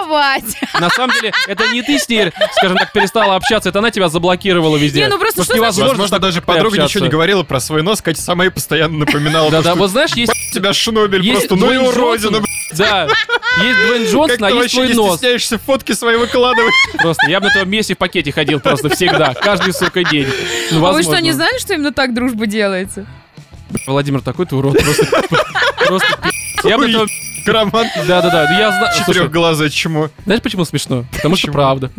На 0.78 0.90
самом 0.90 1.14
деле, 1.16 1.32
это 1.46 1.68
не 1.72 1.82
ты 1.82 1.98
с 1.98 2.08
ней, 2.08 2.32
скажем 2.56 2.76
так, 2.76 2.92
перестала 2.92 3.36
общаться, 3.36 3.68
это 3.68 3.78
она 3.78 3.90
тебя 3.90 4.08
заблокировала 4.08 4.76
везде. 4.76 5.00
Не, 5.00 5.08
ну 5.08 5.18
просто 5.18 5.42
Потому 5.42 5.44
что 5.44 5.56
невозможно 5.56 5.88
Возможно, 5.92 6.18
даже 6.18 6.40
подруга 6.42 6.68
общаться. 6.68 6.84
ничего 6.84 7.04
не 7.06 7.10
говорила 7.10 7.42
про 7.42 7.60
свой 7.60 7.82
нос, 7.82 8.00
Катя 8.02 8.20
сама 8.20 8.46
и 8.46 8.50
постоянно 8.50 8.98
напоминала. 8.98 9.50
Да-да, 9.50 9.74
вот 9.74 9.90
знаешь, 9.90 10.12
есть... 10.14 10.32
у 10.32 10.54
тебя 10.54 10.72
шнобель 10.72 11.22
Есть 11.22 11.48
просто, 11.48 11.66
ну 11.66 11.72
и 11.72 11.76
уродина. 11.76 12.40
Да, 12.72 13.06
есть 13.62 13.86
Дуэйн 13.86 14.02
Как 14.02 14.12
Джонсон, 14.12 14.44
а 14.44 14.48
ты 14.50 14.54
есть 14.56 14.74
твой 14.74 14.94
нос. 14.94 15.16
стесняешься 15.16 15.58
фотки 15.58 15.92
свои 15.92 16.16
выкладывать? 16.16 16.72
Просто 16.98 17.28
я 17.28 17.40
бы 17.40 17.46
на 17.46 17.52
твоем 17.52 17.70
месте 17.70 17.94
в 17.94 17.98
пакете 17.98 18.32
ходил 18.32 18.60
просто 18.60 18.88
всегда, 18.88 19.34
каждый, 19.34 19.72
сука, 19.74 20.04
день. 20.04 20.28
Ну, 20.70 20.84
А 20.86 20.92
вы 20.92 21.02
что, 21.02 21.20
не 21.20 21.32
знали, 21.32 21.58
что 21.58 21.74
именно 21.74 21.92
так 21.92 22.14
дружба 22.14 22.46
делается? 22.46 23.06
Владимир, 23.86 24.20
такой 24.20 24.46
ты 24.46 24.56
урод, 24.56 24.78
просто... 24.82 25.06
Просто. 25.86 26.06
Я 26.64 26.78
бы 26.78 26.84
Ой. 26.84 27.08
Этого... 27.42 27.58
Роман 27.58 27.86
Да-да-да, 28.06 28.48
ну 28.50 28.58
я 28.58 28.70
знаю... 28.70 28.98
Четырехглазое 28.98 29.70
чмо. 29.70 30.10
знаешь, 30.24 30.42
почему 30.42 30.64
смешно? 30.64 31.04
Потому 31.12 31.36
что 31.36 31.52
правда. 31.52 31.90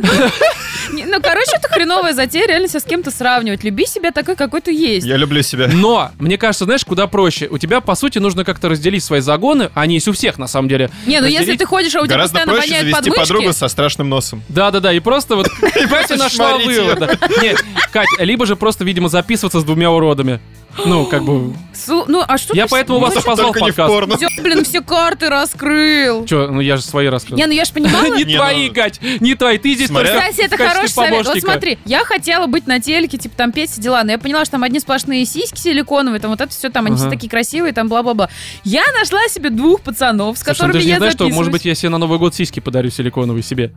Ну, 0.91 1.21
короче, 1.21 1.51
это 1.55 1.69
хреновая 1.69 2.13
затея, 2.13 2.47
реально 2.47 2.67
себя 2.67 2.79
с 2.79 2.83
кем-то 2.83 3.11
сравнивать. 3.11 3.63
Люби 3.63 3.85
себя 3.85 4.11
такой, 4.11 4.35
какой 4.35 4.61
ты 4.61 4.73
есть. 4.73 5.05
Я 5.05 5.17
люблю 5.17 5.41
себя. 5.41 5.69
Но, 5.71 6.11
мне 6.19 6.37
кажется, 6.37 6.65
знаешь, 6.65 6.83
куда 6.83 7.07
проще. 7.07 7.47
У 7.49 7.57
тебя, 7.57 7.81
по 7.81 7.95
сути, 7.95 8.19
нужно 8.19 8.43
как-то 8.43 8.69
разделить 8.69 9.03
свои 9.03 9.21
загоны, 9.21 9.69
они 9.73 9.95
есть 9.95 10.07
у 10.07 10.13
всех, 10.13 10.37
на 10.37 10.47
самом 10.47 10.69
деле. 10.69 10.89
Не, 11.05 11.21
ну 11.21 11.27
если 11.27 11.55
ты 11.55 11.65
ходишь, 11.65 11.95
а 11.95 12.01
у 12.01 12.05
тебя 12.05 12.15
Гораздо 12.15 12.39
постоянно 12.39 12.59
проще 12.59 12.75
воняет 12.75 12.95
подмышки... 12.95 13.19
подругу 13.19 13.53
со 13.53 13.67
страшным 13.67 14.09
носом. 14.09 14.43
Да-да-да, 14.49 14.91
и 14.91 14.99
просто 14.99 15.35
вот 15.35 15.47
Катя 15.89 16.15
нашла 16.15 16.57
шмарить 16.57 16.67
её. 16.67 16.83
вывод. 16.83 16.99
да. 16.99 17.27
Не, 17.41 17.55
Кать, 17.91 18.07
либо 18.19 18.45
же 18.45 18.55
просто, 18.55 18.83
видимо, 18.83 19.09
записываться 19.09 19.59
с 19.59 19.63
двумя 19.63 19.91
уродами. 19.91 20.39
Ну, 20.85 21.05
как 21.05 21.23
бы... 21.23 21.53
Су- 21.73 22.05
Ну, 22.07 22.23
а 22.27 22.37
что 22.37 22.55
Я 22.55 22.65
ты 22.65 22.71
поэтому 22.71 22.99
вас 22.99 23.15
и 23.15 23.21
позвал 23.21 23.51
в 23.51 23.59
подкаст. 23.59 24.17
Всё, 24.17 24.27
блин, 24.41 24.63
все 24.63 24.81
карты 24.81 25.29
раскрыл. 25.29 26.25
Че, 26.25 26.47
ну 26.47 26.61
я 26.61 26.77
же 26.77 26.83
свои 26.83 27.07
раскрыл. 27.07 27.37
Не, 27.37 27.45
ну 27.47 27.53
я 27.53 27.65
ж 27.65 27.71
понимала... 27.71 28.05
Не 28.15 28.23
Не, 28.23 28.35
твои, 28.35 28.67
ну, 28.69 28.73
Кать, 28.73 28.99
не 29.19 29.35
твои. 29.35 29.57
Ты 29.57 29.73
здесь 29.73 29.89
смотря- 29.89 30.13
только 30.13 30.29
Кстати, 30.29 30.45
это 30.45 30.57
хороший 30.57 30.89
совет. 30.89 31.25
Вот 31.25 31.39
смотри, 31.39 31.77
я 31.85 32.03
хотела 32.05 32.47
быть 32.47 32.67
на 32.67 32.79
телеке, 32.79 33.17
типа 33.17 33.35
там 33.35 33.51
петь 33.51 33.71
все 33.71 33.81
дела, 33.81 34.03
но 34.03 34.11
я 34.11 34.17
поняла, 34.17 34.45
что 34.45 34.53
там 34.53 34.63
одни 34.63 34.79
сплошные 34.79 35.25
сиськи 35.25 35.57
силиконовые, 35.57 36.19
там 36.19 36.31
вот 36.31 36.41
это 36.41 36.51
все, 36.51 36.69
там 36.69 36.85
они 36.85 36.95
все 36.95 37.09
такие 37.09 37.29
красивые, 37.29 37.73
там 37.73 37.87
бла-бла-бла. 37.87 38.29
Я 38.63 38.83
нашла 38.99 39.27
себе 39.27 39.49
двух 39.49 39.81
пацанов, 39.81 40.37
с 40.37 40.45
ну 40.45 40.53
которыми 40.53 40.79
же 40.79 40.87
я 40.87 40.97
знаешь, 40.97 41.13
что, 41.13 41.23
может 41.25 41.35
записываюсь. 41.35 41.53
быть, 41.53 41.65
я 41.65 41.75
себе 41.75 41.89
на 41.89 41.97
Новый 41.97 42.19
год 42.19 42.35
сиськи 42.35 42.59
подарю 42.59 42.89
силиконовые 42.89 43.43
себе. 43.43 43.71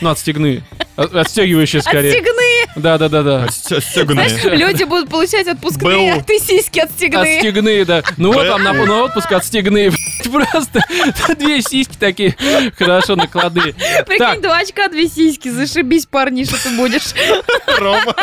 Ну, 0.00 0.10
отстегны. 0.10 0.62
От- 0.96 1.14
Отстегивающие 1.14 1.82
скорее. 1.82 2.10
Отстегны! 2.10 2.66
Да-да-да-да. 2.76 3.44
Отстеганные. 3.44 4.28
Знаешь, 4.28 4.58
люди 4.58 4.84
будут 4.84 5.08
получать 5.08 5.46
отпускные, 5.46 6.14
а 6.14 6.22
ты 6.22 6.38
сиськи 6.38 6.78
отстегны. 6.80 7.36
Отстегны, 7.36 7.84
да. 7.84 8.02
Ну 8.16 8.32
вот 8.32 8.46
там 8.46 8.62
на 8.62 9.02
отпуск 9.04 9.30
отстегны. 9.32 9.90
Просто 10.30 10.80
две 11.38 11.62
сиськи 11.62 11.96
такие 11.98 12.36
хорошо 12.78 13.16
накладные. 13.16 13.74
Прикинь, 14.06 14.18
Так, 14.18 14.40
два 14.40 14.58
очка, 14.58 14.88
две 14.88 15.08
сиськи, 15.08 15.48
зашибись, 15.48 16.06
парниша, 16.06 16.56
ты 16.62 16.70
будешь. 16.76 17.14
Рома. 17.78 18.14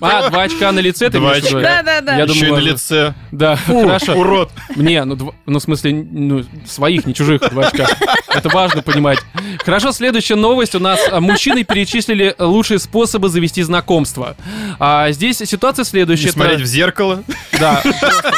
а, 0.00 0.28
два 0.30 0.42
очка 0.42 0.72
на 0.72 0.80
лице 0.80 1.10
ты 1.10 1.18
имеешь 1.18 1.44
очка. 1.44 1.60
Да-да-да. 1.60 2.16
Я 2.16 2.24
Еще 2.24 2.48
и 2.48 2.50
на 2.50 2.58
лице. 2.58 3.14
Да, 3.32 3.56
хорошо. 3.66 4.14
урод. 4.14 4.50
Не, 4.76 5.04
ну, 5.04 5.34
ну, 5.46 5.58
в 5.58 5.62
смысле, 5.62 6.06
ну, 6.10 6.44
своих, 6.66 7.06
не 7.06 7.14
чужих 7.14 7.40
два 7.50 7.66
очка. 7.66 7.86
Это 8.28 8.48
важно 8.48 8.82
понимать. 8.82 9.18
Хорошо, 9.64 9.92
следующая 9.92 10.36
новость. 10.36 10.74
У 10.74 10.80
нас 10.80 11.00
а, 11.10 11.20
мужчины 11.20 11.64
перечислили 11.64 12.34
лучшие 12.38 12.78
способы 12.78 13.28
завести 13.28 13.62
знакомство. 13.62 14.36
А 14.78 15.10
здесь 15.12 15.38
ситуация 15.38 15.84
следующая. 15.84 16.26
Не 16.26 16.32
смотреть 16.32 16.60
в 16.60 16.66
зеркало. 16.66 17.22
Да, 17.58 17.82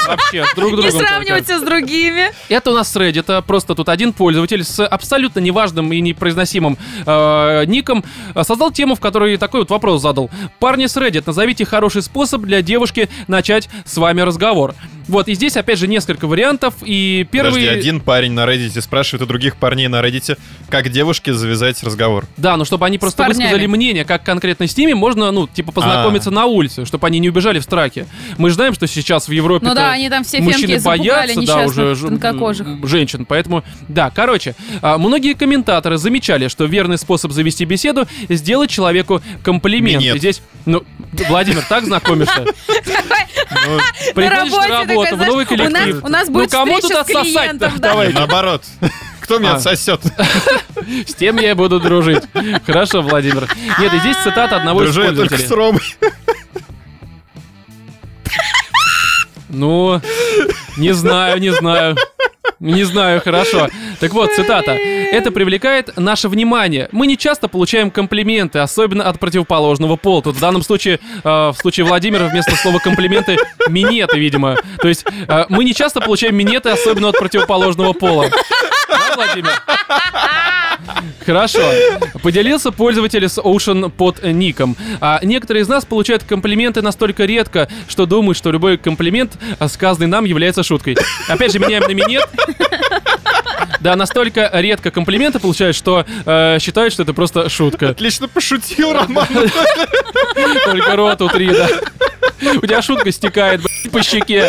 вообще, 0.07 0.45
друг 0.57 0.71
Не 0.71 0.77
другом. 0.77 0.91
только. 0.93 1.07
сравниваться 1.07 1.59
с 1.59 1.63
другими. 1.63 2.33
Это 2.49 2.71
у 2.71 2.75
нас 2.75 2.91
с 2.91 2.97
Reddit, 3.03 3.21
это 3.21 3.43
просто 3.43 3.75
тут 3.75 3.89
один 3.89 4.13
пользователь 4.13 4.65
с 4.65 4.85
абсолютно 4.85 5.41
неважным 5.41 5.93
и 5.93 6.01
непроизносимым 6.01 6.79
э, 7.07 7.65
ником 7.67 8.05
э, 8.35 8.43
создал 8.45 8.71
тему, 8.71 8.95
в 8.95 9.01
которой 9.01 9.37
такой 9.37 9.61
вот 9.61 9.71
вопрос 9.71 10.03
задал. 10.03 10.31
Парни 10.59 10.87
с 10.87 10.97
Reddit, 10.97 11.25
назовите 11.27 11.65
хороший 11.65 12.03
способ 12.03 12.43
для 12.43 12.63
девушки 12.63 13.09
начать 13.29 13.69
с 13.85 13.97
вами 13.97 14.21
разговор. 14.21 14.75
Вот, 15.09 15.29
и 15.29 15.35
здесь 15.35 15.57
опять 15.57 15.79
же 15.79 15.89
несколько 15.89 16.27
вариантов, 16.27 16.75
и 16.83 17.27
первый... 17.31 17.63
Подожди, 17.63 17.69
один 17.69 18.01
парень 18.01 18.33
на 18.33 18.45
Reddit 18.45 18.81
спрашивает 18.81 19.23
у 19.23 19.27
других 19.27 19.57
парней 19.57 19.89
на 19.89 20.01
Reddit, 20.01 20.39
как 20.69 20.91
девушке 20.91 21.33
завязать 21.33 21.83
разговор. 21.83 22.27
Да, 22.37 22.57
ну 22.57 22.65
чтобы 22.65 22.87
они 22.87 22.99
просто 22.99 23.25
высказали 23.25 23.67
мнение, 23.67 24.05
как 24.05 24.23
конкретно 24.23 24.67
с 24.67 24.77
ними 24.77 24.93
можно, 24.93 25.31
ну, 25.33 25.47
типа, 25.47 25.73
познакомиться 25.73 26.31
А. 26.31 26.33
на 26.33 26.47
улице, 26.47 26.85
чтобы 26.85 27.07
они 27.07 27.19
не 27.19 27.29
убежали 27.29 27.59
в 27.59 27.63
страхе. 27.63 28.07
Мы 28.39 28.51
же 28.51 28.55
знаем, 28.55 28.75
что 28.75 28.87
сейчас 28.87 29.29
в 29.29 29.33
Европе 29.33 29.67
Ну 29.67 29.75
да, 29.75 29.93
они 29.93 30.09
там 30.09 30.25
все 30.25 30.41
мужчины 30.41 30.81
боятся, 30.81 31.41
да, 31.43 31.65
уже 31.65 32.92
женщин, 32.93 33.25
поэтому, 33.25 33.65
да, 33.89 34.11
короче, 34.15 34.55
а, 34.83 34.99
многие 34.99 35.33
комментаторы 35.35 35.97
замечали, 35.99 36.49
что 36.49 36.67
верный 36.67 36.99
способ 36.99 37.33
завести 37.33 37.65
беседу— 37.65 38.07
сделать 38.29 38.71
человеку 38.71 39.21
комплимент. 39.43 40.03
Минет. 40.03 40.17
И 40.17 40.19
здесь, 40.19 40.43
ну, 40.67 40.85
Владимир, 41.29 41.63
так 41.69 41.85
знакомишься? 41.85 42.45
Ну, 43.67 43.79
Приходишь 44.15 44.53
на 44.53 44.69
работу, 44.69 45.17
в 45.17 45.27
новый 45.27 45.45
коллектив. 45.45 46.03
у 46.03 46.09
нас 46.09 46.27
Ну, 46.29 46.33
будет 46.35 46.51
встреча 46.53 47.05
с 47.05 47.07
клиентом, 47.07 47.73
да. 47.79 47.91
Давай. 47.91 48.13
наоборот. 48.13 48.65
Кто 49.21 49.39
меня 49.39 49.53
А. 49.53 49.57
отсосет? 49.57 50.01
С 51.07 51.15
тем 51.15 51.37
я 51.39 51.51
и 51.51 51.55
буду 51.55 51.79
дружить. 51.79 52.23
Хорошо, 52.67 53.03
Владимир. 53.03 53.49
Нет, 53.79 53.93
и 53.95 53.99
здесь 53.99 54.17
цитата 54.25 54.57
одного 54.57 54.85
из 54.85 54.93
с 54.93 54.97
пользователей. 54.97 55.47
Ромой. 55.55 55.83
Ну, 59.49 60.01
не 60.77 60.93
знаю, 60.93 61.41
не 61.41 61.51
знаю. 61.51 61.97
Не 62.61 62.85
знаю, 62.85 63.21
хорошо. 63.21 63.69
Так 64.01 64.13
вот, 64.13 64.33
цитата. 64.35 64.73
Это 64.73 65.31
привлекает 65.31 65.97
наше 65.97 66.29
внимание. 66.29 66.89
Мы 66.93 67.07
не 67.07 67.17
часто 67.17 67.49
получаем 67.49 67.91
комплименты, 67.91 68.61
особенно 68.61 69.09
от 69.09 69.19
противоположного 69.19 69.97
пола. 69.97 70.23
Тут 70.23 70.37
в 70.37 70.41
данном 70.41 70.63
случае, 70.63 71.01
э, 71.25 71.29
в 71.29 71.55
случае 71.61 71.87
Владимира, 71.87 72.27
вместо 72.27 72.55
слова 72.57 72.79
комплименты, 72.79 73.37
минеты, 73.69 74.19
видимо. 74.19 74.57
То 74.81 74.89
есть 74.89 75.05
э, 75.29 75.45
мы 75.49 75.65
не 75.65 75.75
часто 75.75 76.01
получаем 76.01 76.37
минеты, 76.37 76.71
особенно 76.71 77.09
от 77.09 77.19
противоположного 77.19 77.93
пола. 77.93 78.31
Владимир? 79.15 79.51
Хорошо. 81.25 81.61
Поделился 82.23 82.73
пользователь 82.73 83.29
с 83.29 83.39
Ocean 83.39 83.91
под 83.91 84.23
ником. 84.25 84.77
А 85.01 85.21
некоторые 85.23 85.63
из 85.63 85.69
нас 85.69 85.85
получают 85.85 86.25
комплименты 86.25 86.83
настолько 86.83 87.25
редко, 87.25 87.69
что 87.89 88.07
думают, 88.07 88.37
что 88.37 88.51
любой 88.51 88.79
комплимент, 88.79 89.33
а, 89.59 89.69
сказанный 89.69 90.07
нам, 90.07 90.25
является 90.25 90.63
шуткой. 90.63 90.97
Опять 91.29 91.53
же, 91.53 91.59
меняем 91.59 91.85
на 91.85 91.93
минет. 91.93 92.29
Да, 93.81 93.97
настолько 93.97 94.49
редко 94.55 94.93
комплименты 94.93 95.41
получают, 95.41 95.75
что 95.75 96.07
э, 96.25 96.59
считают, 96.61 96.93
что 96.93 97.03
это 97.03 97.13
просто 97.15 97.49
шутка. 97.49 97.91
Отлично 97.91 98.29
пошутил, 98.29 98.93
Роман. 98.93 99.27
Только 100.65 100.97
рот 100.97 101.21
утри, 101.21 101.51
да. 101.51 101.69
У 102.55 102.67
тебя 102.67 102.83
шутка 102.83 103.11
стекает 103.11 103.61
по 103.91 104.03
щеке. 104.03 104.49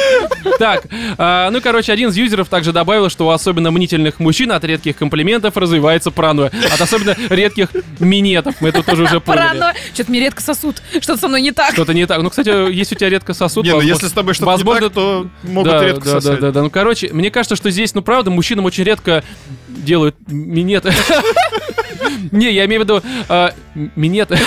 Так, 0.60 0.86
а, 1.18 1.50
ну, 1.50 1.62
короче, 1.62 1.92
один 1.92 2.10
из 2.10 2.18
юзеров 2.18 2.50
также 2.50 2.72
добавил, 2.72 3.10
что 3.10 3.28
у 3.28 3.30
особенно 3.30 3.72
мнительных 3.72 4.20
мужчин 4.20 4.52
от 4.56 4.64
редких 4.64 4.98
комплиментов 4.98 5.58
развивается 5.58 6.12
паранойя. 6.12 6.52
От 6.74 6.80
особенно 6.82 7.16
редких 7.30 7.70
минетов. 8.00 8.56
Мы 8.60 8.70
это 8.70 8.84
тоже 8.84 9.04
уже 9.04 9.20
поняли. 9.20 9.42
Паранойя. 9.42 9.76
Что-то 9.94 10.12
мне 10.12 10.20
редко 10.20 10.42
сосуд. 10.42 10.82
Что-то 11.00 11.18
со 11.18 11.28
мной 11.28 11.42
не 11.42 11.52
так. 11.52 11.74
Что-то 11.74 11.94
не 11.94 12.06
так. 12.06 12.22
Ну, 12.22 12.30
кстати, 12.30 12.72
если 12.72 12.96
у 12.96 12.98
тебя 12.98 13.10
редко 13.10 13.34
сосуд, 13.34 13.66
Не, 13.66 13.72
ну 13.72 13.82
если 13.82 14.08
с 14.08 14.12
тобой 14.12 14.34
что-то 14.34 14.58
не 14.58 14.64
так, 14.80 14.94
то 14.94 15.28
могут 15.44 15.72
да, 15.72 15.84
редко 15.86 16.06
да, 16.06 16.14
да, 16.14 16.22
сосать. 16.22 16.40
да, 16.40 16.52
да. 16.52 16.64
Ну, 16.64 16.70
короче, 16.70 17.10
мне 17.14 17.32
кажется, 17.32 17.56
что 17.56 17.70
здесь, 17.70 17.94
ну, 17.94 18.02
правда, 18.02 18.30
мужчинам 18.32 18.66
очень 18.66 18.84
редко 18.84 19.24
делают 19.68 20.16
минеты. 20.28 20.94
Не, 22.32 22.52
я 22.52 22.66
имею 22.66 22.82
в 22.82 22.84
виду 22.86 23.02
а, 23.30 23.54
минеты. 23.96 24.40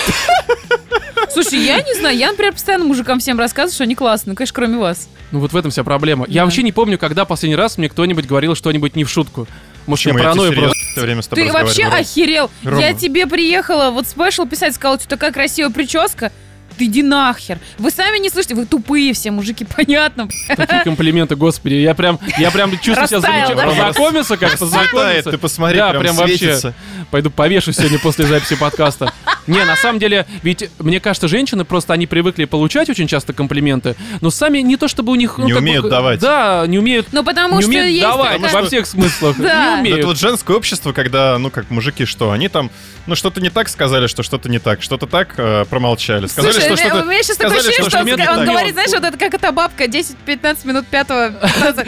Слушай, 1.31 1.59
я 1.61 1.83
не 1.83 1.95
знаю, 1.95 2.17
я, 2.17 2.31
например, 2.31 2.53
постоянно 2.55 2.85
мужикам 2.87 3.19
всем 3.19 3.39
рассказываю, 3.39 3.75
что 3.75 3.85
они 3.85 3.95
классные, 3.95 4.33
ну, 4.33 4.37
конечно, 4.37 4.55
кроме 4.55 4.79
вас. 4.79 5.09
Ну, 5.33 5.41
вот 5.41 5.53
в 5.53 5.57
этом 5.57 5.71
вся 5.71 5.85
проблема. 5.85 6.25
Я 6.29 6.41
Да. 6.41 6.45
вообще 6.47 6.63
не 6.63 6.73
помню, 6.73 6.99
когда 6.99 7.25
последний 7.25 7.57
раз 7.57 7.77
мне 7.77 7.89
кто-нибудь 7.89 8.27
говорил 8.27 8.55
что-нибудь 8.55 8.97
не 8.97 9.05
в 9.05 9.11
шутку. 9.11 9.47
Может, 9.87 10.05
Почему 10.05 10.19
я 10.19 10.25
паранойю 10.25 10.53
просто. 10.53 10.77
все 10.93 11.01
время 11.01 11.23
с 11.23 11.29
тобой 11.29 11.47
Ты 11.47 11.53
вообще 11.53 11.85
охерел. 11.85 12.51
Рома. 12.65 12.81
Я 12.81 12.93
тебе 12.95 13.27
приехала 13.27 13.91
вот 13.91 14.07
спешл 14.07 14.47
писать, 14.47 14.75
сказала, 14.75 14.99
что 14.99 15.09
такая 15.09 15.33
красивая 15.33 15.71
прическа. 15.71 16.33
Ты 16.79 16.85
иди 16.87 17.03
нахер. 17.03 17.59
Вы 17.79 17.91
сами 17.91 18.19
не 18.19 18.29
слышите, 18.31 18.55
вы 18.55 18.67
тупые 18.67 19.13
все, 19.15 19.31
мужики, 19.31 19.65
понятно. 19.77 20.29
Такие 20.57 20.83
комплименты, 20.85 21.37
господи. 21.37 21.75
Я 21.75 21.95
прям, 21.95 22.19
я 22.39 22.51
прям 22.51 22.73
чувствую 22.79 23.09
себя 23.09 23.21
замечательно. 23.21 23.57
да? 23.63 23.67
Познакомиться 23.69 24.37
как-то, 24.37 24.59
познакомиться. 24.59 25.31
ты 25.31 25.39
посмотри, 25.39 25.79
Да, 25.79 25.91
прям, 25.91 26.03
прям 26.03 26.17
вообще. 26.17 26.75
Пойду 27.11 27.31
повешу 27.31 27.73
сегодня 27.73 27.99
после 27.99 28.27
записи 28.27 28.57
подкаста. 28.57 29.13
Не, 29.47 29.65
на 29.65 29.77
самом 29.77 30.01
деле, 30.01 30.27
ведь 30.43 30.69
мне 30.81 30.99
кажется, 30.99 31.29
женщины 31.29 31.65
просто 31.65 31.93
они 31.93 32.07
привыкли 32.07 32.47
получать 32.47 32.91
очень 32.91 33.07
часто 33.07 33.33
комплименты, 33.33 33.95
но 34.21 34.31
сами 34.31 34.59
не 34.59 34.77
то 34.77 34.89
чтобы 34.89 35.13
у 35.13 35.15
них... 35.15 35.39
ну, 35.39 35.45
Не 35.47 35.53
как 35.53 35.63
бы, 35.63 35.69
умеют 35.69 35.89
давать. 35.89 36.19
Да, 36.21 36.65
не 36.67 36.79
умеют... 36.79 37.07
Ну, 37.13 37.23
потому 37.23 37.57
не 37.57 37.63
что 37.63 37.69
умеют 37.71 37.87
есть 37.91 38.01
давать 38.03 38.43
такая- 38.43 38.63
во 38.63 38.67
всех 38.67 38.87
смыслах. 38.87 39.37
Да. 39.39 39.77
Не 39.77 39.81
умеют. 39.83 39.99
Это 40.01 40.09
вот 40.09 40.19
женское 40.19 40.57
общество, 40.57 40.93
когда, 40.93 41.39
ну, 41.39 41.51
как 41.51 41.71
мужики, 41.71 42.05
что 42.07 42.33
они 42.33 42.49
там, 42.49 42.71
ну, 43.07 43.15
что-то 43.15 43.41
не 43.41 43.51
так 43.51 43.69
сказали, 43.69 44.07
что 44.07 44.23
что-то 44.23 44.49
не 44.49 44.59
так, 44.59 44.83
что-то 44.83 45.07
так 45.07 45.35
э, 45.37 45.65
промолчали. 45.71 46.27
Сказали, 46.27 46.53
Слушай, 46.53 46.67
что 46.67 46.77
что-то... 46.77 47.03
у 47.03 47.05
меня 47.07 47.23
сейчас 47.23 47.37
такое 47.37 47.59
ощущение, 47.59 47.89
что 47.89 48.01
он, 48.01 48.11
он 48.11 48.17
так. 48.17 48.49
говорит, 48.49 48.73
знаешь, 48.73 48.91
вот 48.91 49.05
это 49.05 49.17
как 49.17 49.35
эта 49.35 49.53
бабка, 49.53 49.85
10-15 49.85 50.67
минут 50.67 50.87
пятого. 50.87 51.33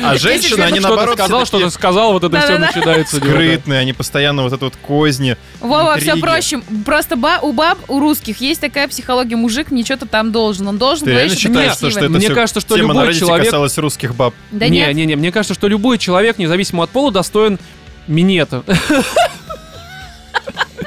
А 0.02 0.16
женщины, 0.16 0.62
они 0.62 0.78
Что-то 0.78 0.94
наоборот, 0.94 1.18
сказал, 1.18 1.46
что-то 1.46 1.70
сказал, 1.70 2.12
вот 2.12 2.25
это 2.25 2.40
все 2.40 2.58
начинается. 2.58 3.16
скрытные, 3.16 3.80
они 3.80 3.92
постоянно 3.92 4.42
вот 4.42 4.52
это 4.52 4.64
вот 4.64 4.76
козни. 4.76 5.37
Вова, 5.60 5.96
все 5.98 6.16
проще. 6.16 6.60
Просто 6.84 7.16
у 7.42 7.52
баб, 7.52 7.78
у 7.88 8.00
русских 8.00 8.40
есть 8.40 8.60
такая 8.60 8.88
психология. 8.88 9.37
Мужик 9.37 9.70
мне 9.70 9.84
что-то 9.84 10.06
там 10.06 10.32
должен. 10.32 10.68
Он 10.68 10.78
должен 10.78 11.06
говорить, 11.06 11.32
что 11.32 11.40
считаешь, 11.40 11.76
что, 11.76 11.88
это 11.88 12.08
Мне 12.08 12.30
кажется, 12.30 12.60
что 12.60 12.76
любой 12.76 13.14
человек- 13.14 13.46
касалась 13.46 13.76
русских 13.78 14.14
баб? 14.14 14.34
Да 14.50 14.68
не, 14.68 14.78
нет. 14.78 14.94
не, 14.94 15.06
не, 15.06 15.16
мне 15.16 15.32
кажется, 15.32 15.54
что 15.54 15.68
любой 15.68 15.98
человек, 15.98 16.38
независимо 16.38 16.84
от 16.84 16.90
пола, 16.90 17.10
достоин 17.10 17.58
минета. 18.06 18.62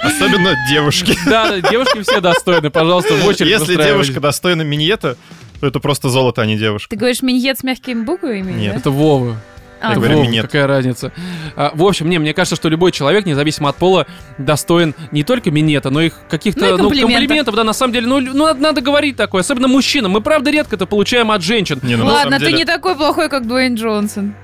Особенно 0.03 0.55
девушки. 0.69 1.17
Да, 1.25 1.59
девушки 1.61 2.01
все 2.01 2.19
достойны, 2.21 2.69
пожалуйста, 2.69 3.13
в 3.15 3.25
очередь 3.25 3.51
Если 3.51 3.75
девушка 3.75 4.19
достойна 4.19 4.61
миньета, 4.63 5.17
то 5.59 5.67
это 5.67 5.79
просто 5.79 6.09
золото, 6.09 6.41
а 6.41 6.45
не 6.45 6.57
девушка. 6.57 6.89
Ты 6.89 6.95
говоришь 6.95 7.21
миньет 7.21 7.59
с 7.59 7.63
мягкими 7.63 8.03
буквами? 8.03 8.51
Нет. 8.51 8.73
да? 8.73 8.79
Это 8.79 8.91
Вова. 8.91 9.37
А, 9.83 9.89
Я 9.89 9.95
говорю, 9.95 10.17
Вова, 10.17 10.27
минет. 10.27 10.43
какая 10.43 10.67
разница. 10.67 11.11
А, 11.55 11.71
в 11.73 11.83
общем, 11.83 12.07
не, 12.09 12.19
мне 12.19 12.33
кажется, 12.35 12.55
что 12.55 12.69
любой 12.69 12.91
человек, 12.91 13.25
независимо 13.25 13.69
от 13.69 13.77
пола, 13.77 14.05
достоин 14.37 14.93
не 15.11 15.23
только 15.23 15.49
минета, 15.49 15.89
но 15.89 16.01
и 16.01 16.11
каких-то 16.29 16.59
Ну 16.61 16.67
и 16.67 16.71
ну, 16.71 16.77
комплиментов. 16.77 17.15
комплиментов, 17.19 17.55
да, 17.55 17.63
на 17.63 17.73
самом 17.73 17.93
деле. 17.93 18.05
Ну, 18.07 18.19
ну, 18.19 18.45
надо, 18.45 18.59
надо 18.61 18.81
говорить 18.81 19.15
такое, 19.15 19.41
особенно 19.41 19.67
мужчинам. 19.67 20.11
Мы, 20.11 20.21
правда, 20.21 20.51
редко 20.51 20.75
это 20.75 20.85
получаем 20.85 21.31
от 21.31 21.41
женщин. 21.41 21.79
Не, 21.81 21.95
ну, 21.95 22.05
Ладно, 22.05 22.37
ты 22.37 22.45
деле- 22.45 22.57
не 22.59 22.65
такой 22.65 22.95
плохой, 22.95 23.27
как 23.29 23.47
Дуэйн 23.47 23.73
Джонсон. 23.75 24.35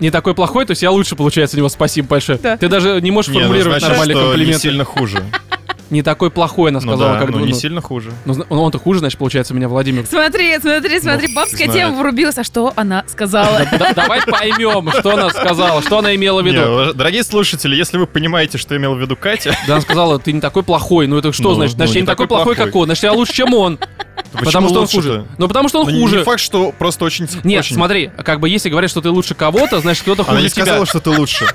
Не 0.00 0.10
такой 0.10 0.34
плохой, 0.34 0.66
то 0.66 0.72
есть 0.72 0.82
я 0.82 0.90
лучше, 0.90 1.16
получается, 1.16 1.56
у 1.56 1.58
него 1.58 1.68
спасибо 1.68 2.08
большое. 2.08 2.38
Да. 2.38 2.56
Ты 2.56 2.68
даже 2.68 3.00
не 3.00 3.10
можешь 3.10 3.30
Не, 3.30 3.38
ну, 3.38 3.44
формулировать 3.46 3.80
значит, 3.80 3.88
нормальный 3.98 4.14
что 4.14 4.36
не 4.44 4.52
сильно 4.54 4.84
хуже. 4.84 5.22
Не 5.88 6.02
такой 6.02 6.32
плохой, 6.32 6.70
она 6.70 6.80
Ну 6.80 6.88
сказала, 6.92 7.12
да, 7.14 7.20
как 7.20 7.30
ну 7.30 7.38
бы, 7.38 7.46
не 7.46 7.52
ну, 7.52 7.58
сильно 7.58 7.80
хуже. 7.80 8.10
ну, 8.24 8.34
ну, 8.50 8.62
он-то 8.62 8.76
хуже, 8.78 8.98
значит, 8.98 9.18
получается, 9.20 9.54
у 9.54 9.56
меня 9.56 9.68
Владимир. 9.68 10.04
Смотри, 10.04 10.58
смотри, 10.58 10.98
смотри, 10.98 11.28
Ну, 11.28 11.34
бабская 11.34 11.68
знает. 11.70 11.72
тема 11.74 11.96
врубилась. 12.00 12.36
А 12.38 12.42
что 12.44 12.72
она 12.74 13.04
сказала? 13.06 13.60
Да- 13.70 13.92
Давай 13.94 14.20
поймем, 14.26 14.90
что 14.90 15.12
она 15.14 15.30
сказала, 15.30 15.80
что 15.82 15.98
она 15.98 16.12
имела 16.16 16.42
в 16.42 16.46
виду. 16.46 16.92
дорогие 16.92 17.22
слушатели, 17.22 17.76
если 17.76 17.98
вы 17.98 18.08
понимаете, 18.08 18.58
что 18.58 18.76
имел 18.76 18.96
в 18.96 19.00
виду 19.00 19.14
Катя, 19.14 19.56
Да, 19.68 19.74
она 19.74 19.80
сказала, 19.80 20.18
ты 20.18 20.32
не 20.32 20.40
такой 20.40 20.64
плохой. 20.64 21.06
Ну 21.06 21.18
это 21.18 21.32
что 21.32 21.50
Ну, 21.50 21.54
значит? 21.54 21.74
ну, 21.74 21.78
Значит, 21.78 21.94
я 21.94 22.00
не 22.00 22.06
такой 22.06 22.26
плохой, 22.26 22.56
как 22.56 22.74
он. 22.74 22.86
Значит, 22.86 23.04
я 23.04 23.12
лучше, 23.12 23.32
чем 23.32 23.54
он. 23.54 23.78
То 24.38 24.44
Потому 24.44 24.68
что 24.68 24.80
он 24.80 24.86
хуже. 24.88 25.26
Ну 25.38 25.48
потому 25.48 25.68
что 25.68 25.80
он 25.82 25.92
Ну, 25.92 26.00
хуже. 26.00 26.18
Не 26.18 26.24
факт, 26.24 26.40
что 26.40 26.72
просто 26.72 27.04
очень... 27.04 27.28
Нет, 27.44 27.64
смотри, 27.64 28.10
как 28.24 28.40
бы 28.40 28.48
если 28.48 28.68
говорят, 28.68 28.90
что 28.90 29.00
ты 29.00 29.10
лучше 29.10 29.34
кого-то, 29.34 29.80
значит, 29.80 30.02
кто-то 30.02 30.22
Она 30.22 30.32
хуже 30.32 30.42
не 30.44 30.50
тебя. 30.50 30.64
сказала, 30.64 30.86
что 30.86 31.00
ты 31.00 31.10
лучше. 31.10 31.46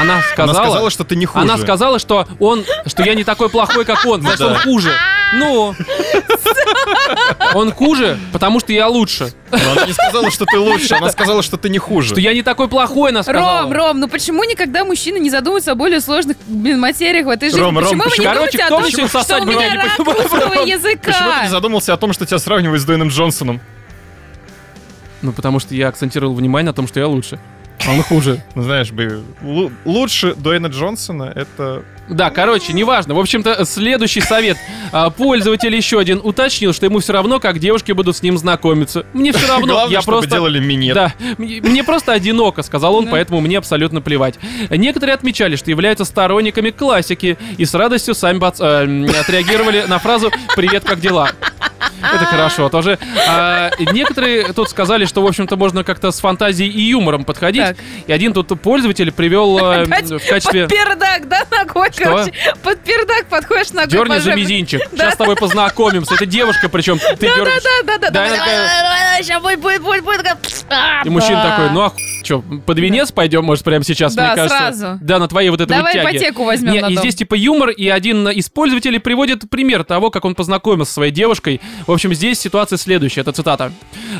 Она 0.00 0.02
Она 0.14 0.22
сказала, 0.22 0.64
сказала, 0.64 0.90
что 0.90 1.04
ты 1.04 1.16
не 1.16 1.26
хуже. 1.26 1.42
она 1.44 1.58
сказала, 1.58 1.98
что 1.98 2.26
он, 2.38 2.64
что 2.86 3.02
я 3.02 3.14
не 3.14 3.24
такой 3.24 3.48
плохой, 3.48 3.84
как 3.84 4.04
он, 4.06 4.20
значит, 4.22 4.40
он 4.40 4.56
хуже. 4.58 4.92
Ну, 5.34 5.74
он 7.54 7.72
хуже, 7.72 8.18
потому 8.32 8.60
что 8.60 8.72
я 8.72 8.88
лучше. 8.88 9.32
Но 9.50 9.58
она 9.72 9.86
не 9.86 9.92
сказала, 9.92 10.30
что 10.30 10.44
ты 10.44 10.58
лучше, 10.58 10.94
она 10.94 11.10
сказала, 11.10 11.42
что 11.42 11.56
ты 11.56 11.68
не 11.68 11.78
хуже. 11.78 12.10
Что 12.10 12.20
я 12.20 12.34
не 12.34 12.42
такой 12.42 12.68
плохой, 12.68 13.10
она 13.10 13.22
сказала. 13.22 13.62
Ром, 13.62 13.72
Ром, 13.72 14.00
ну 14.00 14.08
почему 14.08 14.44
никогда 14.44 14.84
мужчины 14.84 15.18
не 15.18 15.30
задумываются 15.30 15.72
о 15.72 15.74
более 15.74 16.00
сложных 16.00 16.36
блин, 16.46 16.80
материях 16.80 17.26
в 17.26 17.30
этой 17.30 17.48
жизни? 17.48 17.60
Ром, 17.60 17.78
Ром, 17.78 17.84
почему 17.84 18.02
вы 18.02 18.04
не 18.06 18.10
почему- 18.10 18.34
думаете 18.34 18.58
Короче, 18.58 18.62
о 18.62 18.66
кто 18.66 18.74
том, 18.74 18.82
начал 18.84 18.98
что 19.08 19.18
сосать 19.18 19.42
у 19.42 19.46
меня, 19.46 19.70
не 19.70 19.76
рак 19.76 19.84
русского 19.98 20.14
Ром. 20.14 20.50
Почему 20.50 20.64
ты 20.64 20.70
языка? 20.70 21.42
не 21.42 21.48
задумался 21.48 21.92
о 21.94 21.96
том, 21.96 22.12
что 22.12 22.26
тебя 22.26 22.38
сравнивают 22.38 22.80
с 22.82 22.84
Дуэйном 22.84 23.08
Джонсоном? 23.08 23.60
Ну, 25.22 25.32
потому 25.32 25.58
что 25.60 25.74
я 25.74 25.88
акцентировал 25.88 26.34
внимание 26.34 26.70
на 26.70 26.74
том, 26.74 26.86
что 26.86 27.00
я 27.00 27.08
лучше. 27.08 27.40
А 27.86 27.92
он 27.92 28.02
хуже. 28.02 28.42
Ну, 28.54 28.62
знаешь, 28.62 28.92
лучше 29.84 30.34
Дуэйна 30.34 30.66
Джонсона 30.66 31.32
это... 31.34 31.82
Да, 32.08 32.30
короче, 32.30 32.72
неважно. 32.72 33.14
В 33.14 33.18
общем-то, 33.18 33.64
следующий 33.64 34.20
совет. 34.20 34.56
А, 34.92 35.10
Пользователь 35.10 35.74
еще 35.74 35.98
один 35.98 36.20
уточнил, 36.22 36.72
что 36.72 36.86
ему 36.86 37.00
все 37.00 37.12
равно, 37.12 37.40
как 37.40 37.58
девушки 37.58 37.92
будут 37.92 38.16
с 38.16 38.22
ним 38.22 38.38
знакомиться. 38.38 39.04
Мне 39.12 39.32
все 39.32 39.46
равно. 39.46 39.66
Главное, 39.66 39.92
я 39.92 40.00
чтобы 40.00 40.18
просто... 40.18 40.30
делали 40.30 40.58
минет. 40.60 40.94
Да, 40.94 41.12
мне 41.38 41.84
просто 41.84 42.12
одиноко, 42.12 42.62
сказал 42.62 42.94
он, 42.96 43.04
Да. 43.06 43.10
поэтому 43.12 43.40
мне 43.40 43.58
абсолютно 43.58 44.00
плевать. 44.00 44.36
Некоторые 44.70 45.14
отмечали, 45.14 45.56
что 45.56 45.70
являются 45.70 46.04
сторонниками 46.04 46.70
классики 46.70 47.36
и 47.56 47.64
с 47.64 47.74
радостью 47.74 48.14
сами 48.14 48.38
бац- 48.38 48.60
э, 48.60 49.06
отреагировали 49.20 49.84
на 49.86 49.98
фразу 49.98 50.30
«Привет, 50.56 50.84
как 50.84 51.00
дела?». 51.00 51.30
Это 52.00 52.24
хорошо 52.26 52.68
тоже. 52.68 52.96
А, 53.28 53.70
некоторые 53.92 54.52
тут 54.52 54.70
сказали, 54.70 55.04
что, 55.04 55.20
в 55.20 55.26
общем-то, 55.26 55.56
можно 55.56 55.82
как-то 55.82 56.12
с 56.12 56.20
фантазией 56.20 56.70
и 56.70 56.80
юмором 56.80 57.24
подходить. 57.24 57.62
Так. 57.62 57.76
И 58.06 58.12
один 58.12 58.32
тут 58.32 58.48
пользователь 58.60 59.10
привел 59.10 59.58
э, 59.58 59.84
в 59.84 60.28
качестве... 60.28 60.68
Под 60.68 60.70
пердак, 60.70 61.28
да, 61.28 61.42
ногой? 61.50 61.90
Короче. 61.98 62.32
Под 62.62 62.80
пердак 62.80 63.26
подходишь 63.26 63.70
ногой 63.70 63.90
Дерни 63.90 64.18
за 64.18 64.34
мизинчик. 64.34 64.80
Сейчас 64.90 65.14
с 65.14 65.16
тобой 65.16 65.36
познакомимся. 65.36 66.14
Это 66.14 66.26
девушка, 66.26 66.68
причем. 66.68 66.98
Да, 66.98 67.16
да, 67.18 67.98
да, 67.98 68.10
Да, 68.10 68.10
да. 68.10 69.22
Сейчас 69.22 69.42
будет, 69.42 69.60
будет, 69.60 69.82
будет, 69.82 70.26
И 71.04 71.08
мужчина 71.08 71.42
такой, 71.42 71.70
ну 71.70 71.82
а 71.82 71.92
что, 72.28 72.42
под 72.66 72.78
венец 72.78 73.10
пойдем, 73.10 73.44
может, 73.44 73.64
прямо 73.64 73.84
сейчас, 73.84 74.14
Да, 74.14 74.26
мне 74.26 74.36
кажется. 74.36 74.58
сразу. 74.58 74.98
Да, 75.02 75.18
на 75.18 75.28
твоей 75.28 75.48
вот 75.50 75.60
этой 75.60 75.76
Давай 75.76 75.94
вот 75.94 76.02
тяге. 76.04 76.16
ипотеку 76.18 76.44
возьмем 76.44 76.72
Не, 76.72 76.80
на 76.80 76.86
и 76.88 76.94
дом. 76.94 77.02
здесь 77.02 77.14
типа 77.14 77.34
юмор, 77.34 77.70
и 77.70 77.88
один 77.88 78.28
из 78.28 78.48
пользователей 78.50 78.98
приводит 79.00 79.48
пример 79.48 79.84
того, 79.84 80.10
как 80.10 80.24
он 80.24 80.34
познакомился 80.34 80.90
со 80.90 80.94
своей 80.96 81.12
девушкой. 81.12 81.60
В 81.86 81.92
общем, 81.92 82.12
здесь 82.12 82.38
ситуация 82.38 82.76
следующая, 82.76 83.22
это 83.22 83.32
цитата. 83.32 83.72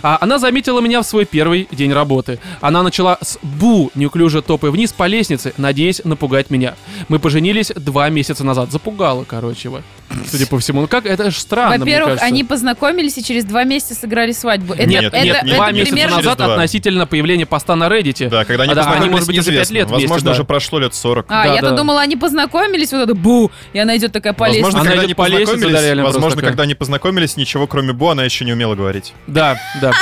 А, 0.03 0.17
Она 0.21 0.39
заметила 0.39 0.81
меня 0.81 1.03
в 1.03 1.07
свой 1.07 1.27
первый 1.27 1.69
день 1.71 1.93
работы. 1.93 2.39
Она 2.61 2.83
начала 2.83 3.19
с 3.21 3.39
«бу» 3.43 3.91
неуклюже 3.95 4.41
топая 4.43 4.71
вниз 4.71 4.93
по 4.93 5.07
лестнице, 5.07 5.53
надеясь 5.59 6.01
напугать 6.05 6.51
меня. 6.51 6.75
Мы 7.09 7.19
поженились 7.19 7.73
два 7.77 8.09
месяца 8.09 8.45
назад. 8.45 8.73
Запугала, 8.73 9.25
короче, 9.29 9.69
вот. 9.69 9.83
Судя 10.31 10.47
по 10.47 10.59
всему. 10.59 10.83
Ну 10.83 10.89
как, 10.89 11.05
это 11.07 11.31
ж 11.31 11.37
странно, 11.37 11.79
Во-первых, 11.79 12.23
они 12.23 12.43
познакомились 12.45 13.19
и 13.19 13.25
через 13.25 13.45
два 13.45 13.65
месяца 13.65 13.95
сыграли 13.95 14.33
свадьбу. 14.33 14.73
Это, 14.75 14.87
Нет, 14.87 15.05
это, 15.05 15.21
нет, 15.21 15.37
это 15.37 15.47
нет, 15.47 15.57
Два 15.57 15.67
это 15.69 15.75
месяца 15.77 15.93
пример- 15.95 16.09
через 16.09 16.17
назад 16.25 16.39
два. 16.39 16.55
относительно 16.55 17.07
появления 17.07 17.47
поста 17.47 17.77
на 17.77 17.89
Reddit. 17.89 18.29
Да, 18.29 18.45
когда 18.45 18.63
они 18.65 18.73
А, 18.73 18.75
да, 18.75 18.83
познакомились, 18.83 19.03
они, 19.05 19.11
может 19.11 19.27
быть, 19.27 19.39
уже 19.39 19.51
пять 19.53 19.71
лет 19.71 19.89
вместе, 19.89 20.03
Возможно, 20.09 20.25
да. 20.27 20.33
уже 20.33 20.45
прошло 20.45 20.79
лет 20.79 20.95
40. 20.95 21.27
А, 21.29 21.45
Да, 21.45 21.55
я-то 21.55 21.71
да. 21.71 21.77
думала, 21.77 22.01
они 22.01 22.17
познакомились, 22.17 22.93
вот 22.93 23.03
это 23.03 23.15
бу, 23.15 23.51
и 23.73 23.79
она 23.79 23.97
идет 23.97 24.13
такая 24.13 24.33
по 24.33 24.47
Возможно. 24.49 24.81
Она 24.81 24.89
когда 24.91 25.03
они 25.03 25.15
по 25.15 25.29
лестнице, 25.29 25.95
да, 25.97 26.03
возможно, 26.03 26.31
такая. 26.37 26.51
когда 26.51 26.63
они 26.63 26.75
познакомились, 26.75 27.37
ничего 27.37 27.67
кроме 27.67 27.93
Бу 27.93 28.09
она 28.09 28.25
еще 28.25 28.45
не 28.45 28.53
умела 28.53 28.75
говорить. 28.75 29.13
Да, 29.27 29.59
да. 29.81 29.93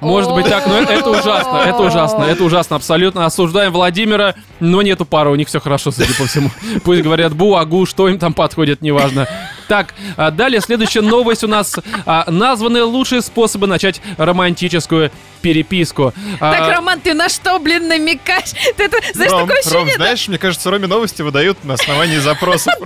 Может 0.00 0.32
быть 0.32 0.46
так, 0.48 0.66
но 0.66 0.78
это, 0.78 1.10
ужасно, 1.10 1.58
это 1.66 1.78
ужасно, 1.82 2.22
это 2.24 2.44
ужасно, 2.44 2.76
абсолютно. 2.76 3.26
Осуждаем 3.26 3.72
Владимира, 3.72 4.34
но 4.60 4.82
нету 4.82 5.04
пары, 5.04 5.30
у 5.30 5.34
них 5.34 5.48
все 5.48 5.60
хорошо, 5.60 5.90
судя 5.90 6.14
по 6.14 6.26
всему. 6.26 6.50
Пусть 6.84 7.02
говорят 7.02 7.34
бу, 7.34 7.56
агу, 7.56 7.86
что 7.86 8.08
им 8.08 8.18
там 8.18 8.32
подходит, 8.32 8.80
неважно. 8.82 9.28
Так, 9.68 9.94
а 10.16 10.30
далее 10.30 10.60
следующая 10.60 11.00
новость 11.02 11.44
у 11.44 11.48
нас. 11.48 11.76
А, 12.04 12.24
Названы 12.28 12.82
лучшие 12.82 13.22
способы 13.22 13.66
начать 13.66 14.00
романтическую 14.18 15.10
переписку. 15.42 16.12
А, 16.40 16.52
Так, 16.52 16.76
Роман, 16.76 17.00
ты 17.00 17.14
на 17.14 17.28
что, 17.28 17.58
блин, 17.58 17.86
намекаешь? 17.88 18.50
Ты 18.76 18.84
это, 18.84 18.96
знаешь, 19.14 19.30
Ром, 19.32 19.42
такое 19.42 19.56
Ром, 19.56 19.60
ощущение, 19.60 19.96
да? 19.98 20.04
знаешь, 20.04 20.28
мне 20.28 20.38
кажется, 20.38 20.70
Роме 20.70 20.86
новости 20.86 21.22
выдают 21.22 21.62
на 21.64 21.74
основании 21.74 22.18
запросов. 22.18 22.72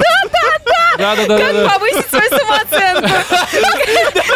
Да, 0.97 1.17
да, 1.17 1.27
да, 1.27 1.27
да, 1.39 1.39
Как 1.39 1.53
да. 1.55 1.69
повысить 1.71 2.07
свою 2.09 2.29
самооценку? 2.31 3.09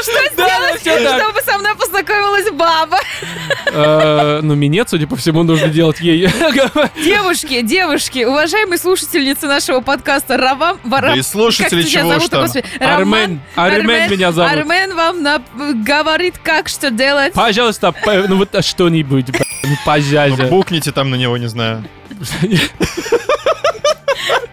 Что 0.03 0.33
сделать, 0.33 0.81
чтобы 1.21 1.41
со 1.43 1.59
мной 1.59 1.75
познакомилась 1.77 2.38
баба? 2.69 2.99
Э, 3.67 4.41
Ну, 4.43 4.55
минет, 4.55 4.89
судя 4.89 5.07
по 5.07 5.17
всему, 5.17 5.43
нужно 5.43 5.69
делать 5.69 6.01
ей. 6.01 6.29
Девушки, 7.03 7.63
девушки, 7.63 8.25
уважаемые 8.25 8.79
слушательницы 8.79 9.47
нашего 9.47 9.81
подкаста, 9.81 10.37
Равам... 10.37 10.79
Да 10.85 11.15
и 11.15 11.23
слушатели 11.23 11.83
чего 11.83 12.17
уж 12.17 12.29
там. 12.29 12.47
Армен. 12.81 13.41
Армен 13.57 14.11
меня 14.11 14.33
зовут. 14.33 14.53
Армен 14.53 14.95
вам 14.95 15.85
говорит, 15.85 16.35
как 16.43 16.69
что 16.69 16.91
делать. 16.91 17.33
Пожалуйста, 17.35 17.95
ну 18.29 18.37
вот 18.37 18.65
что-нибудь, 18.65 19.31
б***ь, 19.31 19.45
ну, 19.65 19.71
Ну, 19.71 19.77
пожалуйста. 19.85 20.47
букните 20.47 20.93
там 20.93 21.11
на 21.11 21.17
него, 21.17 21.37
не 21.37 21.49
знаю. 21.49 21.85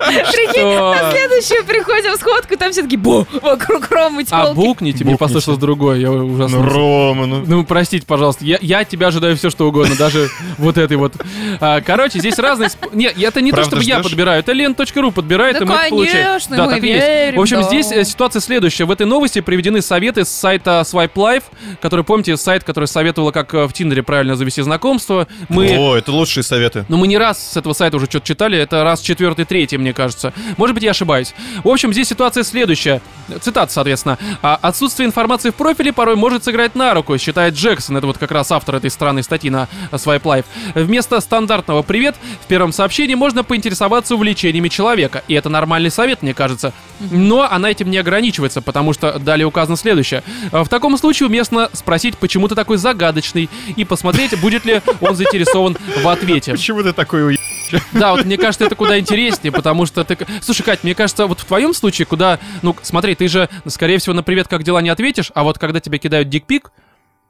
Прикинь, 0.06 0.64
на 0.76 1.12
следующую 1.12 1.66
приходим 1.66 2.14
в 2.14 2.16
сходку, 2.20 2.58
там 2.58 2.72
все 2.72 2.84
таки 2.84 2.98
бу, 2.98 3.26
вокруг 3.42 3.90
Ромы 3.92 4.24
А 4.30 4.46
тёлки. 4.46 4.56
букните, 4.56 5.04
мне 5.04 5.14
Букните. 5.14 5.18
послышалось 5.20 5.60
другое, 5.60 5.98
я 6.00 6.12
ужасно. 6.12 6.60
Ну, 6.60 6.70
Рома, 6.70 7.26
ну... 7.26 7.44
Ну, 7.46 7.64
простите, 7.66 8.06
пожалуйста, 8.06 8.46
я, 8.46 8.58
я 8.62 8.80
от 8.80 8.90
тебя 8.90 9.08
ожидаю 9.08 9.36
все, 9.38 9.50
что 9.50 9.68
угодно, 9.68 9.96
даже 9.96 10.30
вот 10.58 10.78
этой 10.78 10.98
вот. 10.98 11.14
А, 11.60 11.82
короче, 11.82 12.20
здесь 12.20 12.38
разные... 12.40 12.70
сп- 12.70 12.90
Не, 12.94 13.06
это 13.08 13.42
не 13.42 13.52
Правда 13.52 13.70
то, 13.72 13.76
чтобы 13.78 13.84
я 13.84 14.00
подбираю, 14.02 14.40
это 14.40 14.52
лен.ру 14.52 15.12
подбирает, 15.12 15.58
Да, 15.60 15.64
и 15.64 15.68
мы 15.68 15.76
это 15.76 15.90
получаем. 15.90 16.26
конечно, 16.26 16.58
Да, 16.58 16.66
мы 16.66 16.72
так 16.74 16.84
и 16.84 16.88
есть. 16.88 17.38
В 17.38 17.42
общем, 17.42 17.58
да. 17.62 17.64
здесь 17.64 17.92
э, 17.92 18.04
ситуация 18.04 18.40
следующая. 18.40 18.86
В 18.86 18.92
этой 18.92 19.06
новости 19.06 19.42
приведены 19.42 19.82
советы 19.82 20.26
с 20.26 20.30
сайта 20.30 20.82
Swipe 20.86 21.14
Life, 21.14 21.44
который, 21.82 22.04
помните, 22.06 22.38
сайт, 22.38 22.64
который 22.64 22.86
советовала, 22.86 23.32
как 23.32 23.54
э, 23.54 23.66
в 23.68 23.74
Тиндере 23.74 24.04
правильно 24.04 24.36
завести 24.36 24.62
знакомство. 24.62 25.28
Мы... 25.50 25.76
О, 25.78 25.96
это 25.96 26.12
лучшие 26.12 26.44
советы. 26.44 26.86
Ну, 26.90 26.98
мы 26.98 27.08
не 27.08 27.18
раз 27.18 27.52
с 27.54 27.58
этого 27.58 27.74
сайта 27.74 27.98
уже 27.98 28.06
что-то 28.06 28.26
читали, 28.26 28.58
это 28.58 28.84
раз 28.84 29.02
четвертый, 29.02 29.46
третий, 29.46 29.78
мне 29.78 29.94
кажется. 29.96 30.34
Может 30.58 30.76
быть, 30.76 30.84
я 30.84 30.92
ошибаюсь. 30.92 31.34
В 31.64 31.70
общем, 31.70 31.92
здесь 31.92 32.08
ситуация 32.08 32.44
следующая. 32.44 33.02
Цитата, 33.42 33.72
соответственно. 33.72 34.20
«А 34.42 34.60
Отсутствие 34.62 35.08
информации 35.08 35.50
в 35.50 35.56
профиле 35.56 35.92
порой 35.94 36.16
может 36.16 36.44
сыграть 36.44 36.76
на 36.76 36.94
руку, 36.94 37.18
считает 37.18 37.56
Джексон. 37.56 37.98
Это 37.98 38.06
вот 38.08 38.18
как 38.18 38.32
раз 38.32 38.52
автор 38.52 38.76
этой 38.76 38.92
странной 38.92 39.24
статьи 39.24 39.50
на 39.50 39.68
Swipe 39.92 40.22
Life. 40.22 40.46
Вместо 40.76 41.20
стандартного 41.22 41.82
«привет» 41.82 42.16
в 42.44 42.48
первом 42.48 42.72
сообщении 42.72 43.16
можно 43.16 43.44
поинтересоваться 43.44 44.16
увлечениями 44.16 44.68
человека. 44.68 45.24
И 45.28 45.34
это 45.34 45.50
нормальный 45.50 45.90
совет, 45.92 46.22
мне 46.22 46.34
кажется. 46.34 46.74
Но 47.00 47.50
она 47.50 47.72
этим 47.72 47.90
не 47.90 47.98
ограничивается, 47.98 48.62
потому 48.62 48.94
что 48.94 49.18
далее 49.20 49.46
указано 49.46 49.78
следующее. 49.78 50.24
А, 50.52 50.64
В 50.64 50.70
таком 50.70 50.98
случае 50.98 51.28
уместно 51.28 51.70
спросить, 51.74 52.18
почему 52.18 52.48
ты 52.48 52.56
такой 52.56 52.78
загадочный, 52.78 53.50
и 53.76 53.86
посмотреть, 53.86 54.40
будет 54.40 54.66
ли 54.66 54.82
он 55.02 55.16
заинтересован 55.16 55.78
в 56.02 56.08
ответе. 56.08 56.52
Почему 56.66 56.84
ты 56.84 56.94
такой 56.94 57.24
уе... 57.24 57.38
Да, 57.94 58.14
вот 58.14 58.26
мне 58.26 58.38
кажется, 58.38 58.66
это 58.66 58.76
куда 58.76 59.00
интереснее, 59.00 59.52
потому 59.52 59.86
что 59.86 60.04
ты... 60.04 60.18
Слушай, 60.42 60.64
Кать, 60.64 60.84
мне 60.84 60.96
кажется, 60.96 61.28
вот 61.28 61.40
в 61.40 61.46
твоем 61.46 61.74
случае, 61.74 62.06
куда... 62.06 62.40
Ну, 62.62 62.76
смотри, 62.82 63.16
ты 63.16 63.28
же, 63.28 63.50
скорее 63.68 63.98
всего, 63.98 64.14
на 64.14 64.24
«Привет, 64.24 64.48
как 64.48 64.64
дела?» 64.64 64.82
не 64.82 64.90
ответишь, 64.90 65.32
а 65.34 65.44
вот 65.44 65.58
когда 65.58 65.80
тебе 65.80 65.98
кидают 65.98 66.30
дикпик, 66.30 66.72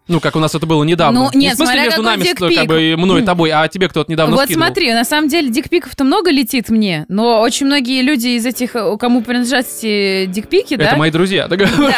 ну, 0.08 0.20
как 0.20 0.36
у 0.36 0.40
нас 0.40 0.54
это 0.56 0.66
было 0.66 0.84
недавно. 0.84 1.20
Ну, 1.26 1.30
не 1.34 1.46
нет, 1.48 1.54
в 1.54 1.58
смысле 1.58 1.74
смотря 1.74 1.86
между 1.86 2.02
нами, 2.04 2.22
с- 2.22 2.26
дикпик. 2.28 2.58
как 2.60 2.68
бы, 2.68 2.96
мной 2.98 3.22
и 3.22 3.26
тобой, 3.26 3.50
а 3.52 3.68
тебе 3.68 3.88
кто-то 3.90 4.12
недавно 4.12 4.36
Вот 4.36 4.46
скидывал. 4.46 4.66
смотри, 4.68 4.94
на 4.94 5.04
самом 5.06 5.28
деле 5.30 5.50
дикпиков-то 5.50 6.04
много 6.04 6.32
летит 6.32 6.70
мне, 6.70 7.06
но 7.10 7.42
очень 7.42 7.66
многие 7.66 8.02
люди 8.02 8.30
из 8.30 8.46
этих, 8.46 8.76
э, 8.76 8.98
кому 8.98 9.22
принадлежат 9.22 9.66
эти 9.82 10.26
дикпики, 10.28 10.76
Это 10.76 10.92
да? 10.92 10.96
мои 10.98 11.12
друзья. 11.12 11.48
так- 11.48 11.60
Да. 11.60 11.94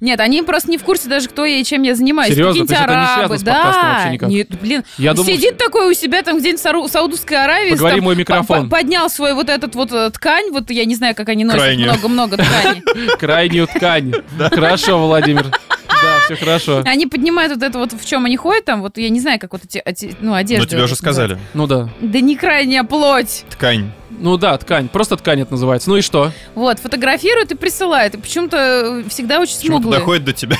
Нет, 0.00 0.18
они 0.18 0.42
просто 0.42 0.68
не 0.68 0.78
в 0.78 0.82
курсе 0.82 1.08
даже, 1.08 1.28
кто 1.28 1.44
я 1.44 1.58
и 1.58 1.64
чем 1.64 1.82
я 1.82 1.94
занимаюсь. 1.94 2.32
Серьезно? 2.34 2.66
То 2.66 2.72
есть 2.72 2.72
это 2.72 2.90
не 2.90 2.96
арабы, 2.96 3.14
связано 3.14 3.38
с 3.38 3.42
подкастом 3.44 3.82
да. 3.82 3.92
вообще 3.92 4.10
никак? 4.10 4.28
Нет, 4.30 4.48
блин, 4.60 4.84
Я 4.98 5.14
думал, 5.14 5.30
сидит 5.32 5.58
такой 5.58 5.88
у 5.88 5.94
себя 5.94 6.22
там 6.22 6.38
где-нибудь 6.38 6.60
в 6.60 6.88
Саудовской 6.92 7.36
Аравии. 7.36 7.70
Поговори 7.70 7.94
там, 7.96 8.04
мой 8.04 8.16
микрофон. 8.16 8.68
по- 8.68 8.76
по- 8.76 8.82
Поднял 8.82 9.08
свой 9.08 9.34
вот 9.34 9.48
этот 9.48 9.76
вот 9.76 9.92
э, 9.92 10.10
ткань, 10.10 10.50
вот 10.50 10.70
я 10.72 10.86
не 10.86 10.96
знаю, 10.96 11.14
как 11.14 11.28
они 11.28 11.44
носят, 11.44 11.76
много-много 11.78 12.36
ткани. 12.36 12.82
Крайнюю 13.20 13.68
ткань. 13.68 14.12
Хорошо, 14.50 15.06
Владимир. 15.06 15.46
Да, 16.02 16.20
все 16.24 16.36
хорошо. 16.36 16.82
Они 16.84 17.06
поднимают 17.06 17.52
вот 17.52 17.62
это 17.62 17.78
вот, 17.78 17.92
в 17.92 18.04
чем 18.04 18.24
они 18.24 18.36
ходят 18.36 18.64
там, 18.64 18.82
вот 18.82 18.98
я 18.98 19.08
не 19.08 19.20
знаю, 19.20 19.38
как 19.38 19.52
вот 19.52 19.62
эти, 19.64 19.82
ну, 20.20 20.34
одежды. 20.34 20.64
Ну, 20.64 20.70
тебе 20.70 20.84
уже 20.84 20.96
сказали. 20.96 21.38
Ну 21.54 21.66
да. 21.66 21.88
Да 22.00 22.20
не 22.20 22.36
крайняя 22.36 22.84
плоть. 22.84 23.44
Ткань. 23.50 23.92
Ну 24.10 24.36
да, 24.36 24.56
ткань. 24.58 24.88
Просто 24.88 25.16
ткань 25.16 25.40
это 25.40 25.52
называется. 25.52 25.88
Ну 25.88 25.96
и 25.96 26.00
что? 26.02 26.32
Вот, 26.54 26.78
фотографируют 26.78 27.50
и 27.52 27.54
присылают. 27.54 28.14
И 28.14 28.18
почему-то 28.18 28.56
э, 28.56 29.08
всегда 29.08 29.40
очень 29.40 29.56
Почему-то 29.56 29.82
смуглые. 29.82 30.00
доходит 30.00 30.24
до 30.24 30.32
тебя. 30.32 30.56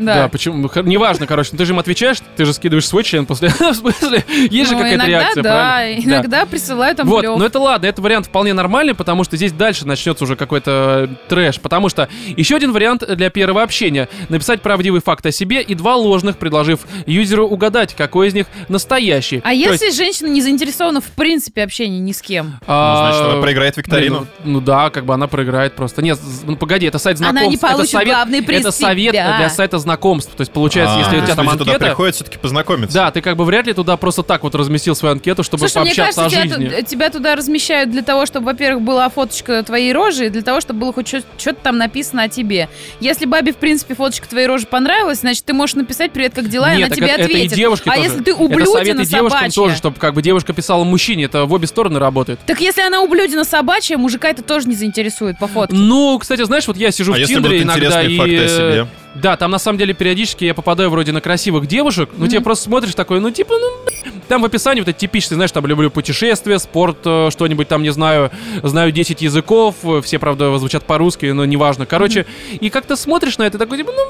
Да, 0.00 0.14
Да. 0.14 0.28
почему? 0.28 0.68
Х- 0.68 0.82
Неважно, 0.82 1.26
короче, 1.26 1.50
ну 1.52 1.58
ты 1.58 1.64
же 1.66 1.72
им 1.72 1.78
отвечаешь, 1.78 2.18
ты 2.36 2.44
же 2.44 2.52
скидываешь 2.52 2.86
свой 2.86 3.04
член 3.04 3.26
после. 3.26 3.48
В 3.60 3.74
смысле, 3.74 4.24
есть 4.50 4.68
же 4.70 4.76
Ну, 4.76 4.82
какая-то 4.82 4.96
иногда, 4.96 5.06
реакция, 5.06 5.42
да, 5.42 5.50
правильно? 5.50 6.02
Да. 6.04 6.10
иногда 6.10 6.46
присылают 6.46 6.96
там 6.96 7.06
Вот, 7.08 7.22
но 7.24 7.44
это 7.44 7.58
ладно, 7.60 7.86
это 7.86 8.02
вариант 8.02 8.26
вполне 8.26 8.52
нормальный, 8.52 8.94
потому 8.94 9.24
что 9.24 9.36
здесь 9.36 9.52
дальше 9.52 9.86
начнется 9.86 10.24
уже 10.24 10.36
какой-то 10.36 11.08
трэш. 11.28 11.60
Потому 11.60 11.88
что 11.88 12.08
еще 12.36 12.56
один 12.56 12.72
вариант 12.72 13.04
для 13.06 13.30
первого 13.30 13.62
общения. 13.62 14.08
Написать 14.28 14.62
правдивый 14.62 15.00
факт 15.00 15.24
о 15.26 15.30
себе 15.32 15.62
и 15.62 15.74
два 15.74 15.96
ложных, 15.96 16.38
предложив 16.38 16.80
юзеру 17.06 17.46
угадать, 17.46 17.94
какой 17.94 18.28
из 18.28 18.34
них 18.34 18.46
настоящий. 18.68 19.38
А 19.44 19.48
То 19.50 19.54
если 19.54 19.86
есть, 19.86 19.96
женщина 19.98 20.28
не 20.28 20.40
заинтересована 20.40 21.00
в 21.00 21.06
принципе 21.06 21.62
общении 21.62 21.98
ни 22.00 22.12
с 22.12 22.22
кем? 22.22 22.46
Ну, 22.52 22.56
а, 22.66 23.10
значит, 23.12 23.32
она 23.32 23.42
проиграет 23.42 23.76
викторину. 23.76 24.26
ну, 24.44 24.52
ну 24.52 24.60
да, 24.60 24.90
как 24.90 25.04
бы 25.04 25.12
она 25.14 25.26
проиграет 25.26 25.74
просто. 25.76 26.00
Нет, 26.02 26.18
ну 26.44 26.56
погоди, 26.56 26.86
это 26.86 26.98
сайт 26.98 27.18
Она 27.20 27.30
знакомств. 27.32 27.50
не 27.62 27.68
получит 27.68 27.80
это 27.90 27.98
совет, 27.98 28.08
главный 28.14 28.42
приз 28.42 28.60
Это 28.60 28.70
совет 28.70 29.12
себя. 29.12 29.36
для 29.38 29.50
сайта 29.50 29.78
знакомств. 29.78 29.89
То 29.96 30.40
есть 30.40 30.52
получается, 30.52 30.96
А, 30.96 30.98
если 31.00 31.16
у 31.16 31.20
то 31.20 31.26
тебя 31.26 31.36
там 31.36 31.44
люди 31.46 31.58
туда 31.58 31.72
анкета... 31.72 31.86
приходят 31.86 32.14
все-таки 32.14 32.38
познакомиться. 32.38 32.94
Да, 32.94 33.10
ты 33.10 33.20
как 33.20 33.36
бы 33.36 33.44
вряд 33.44 33.66
ли 33.66 33.72
туда 33.72 33.96
просто 33.96 34.22
так 34.22 34.42
вот 34.42 34.54
разместил 34.54 34.94
свою 34.94 35.12
анкету, 35.14 35.42
чтобы 35.42 35.68
Слушай, 35.68 35.82
мне 35.82 35.94
пообщаться 35.94 36.22
кажется, 36.22 36.40
о 36.40 36.46
тебя, 36.46 36.56
жизни. 36.56 36.80
ту- 36.80 36.86
тебя 36.86 37.10
туда 37.10 37.36
размещают 37.36 37.90
для 37.90 38.02
того, 38.02 38.26
чтобы, 38.26 38.46
во-первых, 38.46 38.82
была 38.84 39.08
фоточка 39.08 39.62
твоей 39.62 39.92
рожи, 39.92 40.26
и 40.26 40.28
для 40.30 40.42
того, 40.42 40.60
чтобы 40.60 40.80
было 40.80 40.92
хоть 40.92 41.08
что-то 41.08 41.54
там 41.62 41.78
написано 41.78 42.24
о 42.24 42.28
тебе. 42.28 42.68
Если 43.00 43.26
бабе, 43.26 43.52
в 43.52 43.56
принципе, 43.56 43.94
фоточка 43.94 44.28
твоей 44.28 44.46
рожи 44.46 44.66
понравилась, 44.66 45.20
значит, 45.20 45.44
ты 45.44 45.52
можешь 45.52 45.76
написать 45.76 46.12
«Привет, 46.12 46.34
как 46.34 46.48
дела?» 46.48 46.72
и 46.74 46.76
Нет, 46.76 46.86
она 46.86 46.88
так 46.88 46.96
тебе 46.96 47.06
это, 47.08 47.22
это 47.22 47.24
ответит. 47.24 47.52
и 47.52 47.56
девушки 47.56 47.88
а 47.88 47.94
тоже. 47.96 48.08
если 48.08 48.22
ты 48.22 48.30
это 48.32 48.40
ублюдина 48.40 48.72
советы 48.72 49.04
девушкам 49.06 49.38
собачья? 49.40 49.54
тоже, 49.54 49.76
чтобы 49.76 49.96
как 49.98 50.14
бы 50.14 50.22
девушка 50.22 50.52
писала 50.52 50.84
мужчине, 50.84 51.24
это 51.24 51.44
в 51.44 51.52
обе 51.52 51.66
стороны 51.66 51.98
работает. 51.98 52.38
Так 52.46 52.60
если 52.60 52.82
она 52.82 53.00
ублюдина 53.02 53.44
собачья, 53.44 53.96
мужика 53.96 54.28
это 54.28 54.42
тоже 54.42 54.68
не 54.68 54.74
заинтересует 54.74 55.38
по 55.38 55.46
фотке. 55.46 55.74
Ну, 55.76 56.18
кстати, 56.18 56.44
знаешь, 56.44 56.66
вот 56.66 56.76
я 56.76 56.90
сижу 56.90 57.12
А 57.12 57.16
в 57.16 57.18
если 57.18 57.34
Тиндере 57.34 57.62
иногда 57.62 58.04
интересные 58.04 58.82
и... 59.09 59.09
Да, 59.14 59.36
там 59.36 59.50
на 59.50 59.58
самом 59.58 59.78
деле 59.78 59.92
периодически 59.92 60.44
я 60.44 60.54
попадаю 60.54 60.90
вроде 60.90 61.12
на 61.12 61.20
красивых 61.20 61.66
девушек, 61.66 62.10
но 62.16 62.28
тебе 62.28 62.40
просто 62.40 62.64
смотришь 62.64 62.94
такой, 62.94 63.20
ну 63.20 63.30
типа, 63.30 63.54
ну... 63.58 64.12
Там 64.28 64.42
в 64.42 64.44
описании 64.44 64.80
вот 64.80 64.88
эти 64.88 64.98
типичные, 64.98 65.34
знаешь, 65.34 65.50
там 65.50 65.66
люблю 65.66 65.90
путешествия, 65.90 66.60
спорт, 66.60 66.98
э, 67.04 67.30
что-нибудь 67.32 67.66
там, 67.66 67.82
не 67.82 67.90
знаю, 67.90 68.30
знаю 68.62 68.92
10 68.92 69.22
языков, 69.22 69.74
э, 69.82 70.00
все, 70.04 70.20
правда, 70.20 70.56
звучат 70.58 70.84
по-русски, 70.84 71.26
но 71.26 71.44
неважно. 71.44 71.84
Короче, 71.84 72.26
и 72.60 72.70
как-то 72.70 72.94
смотришь 72.94 73.38
на 73.38 73.42
это 73.42 73.58
такой, 73.58 73.78
типа, 73.78 73.90
ну... 73.90 74.04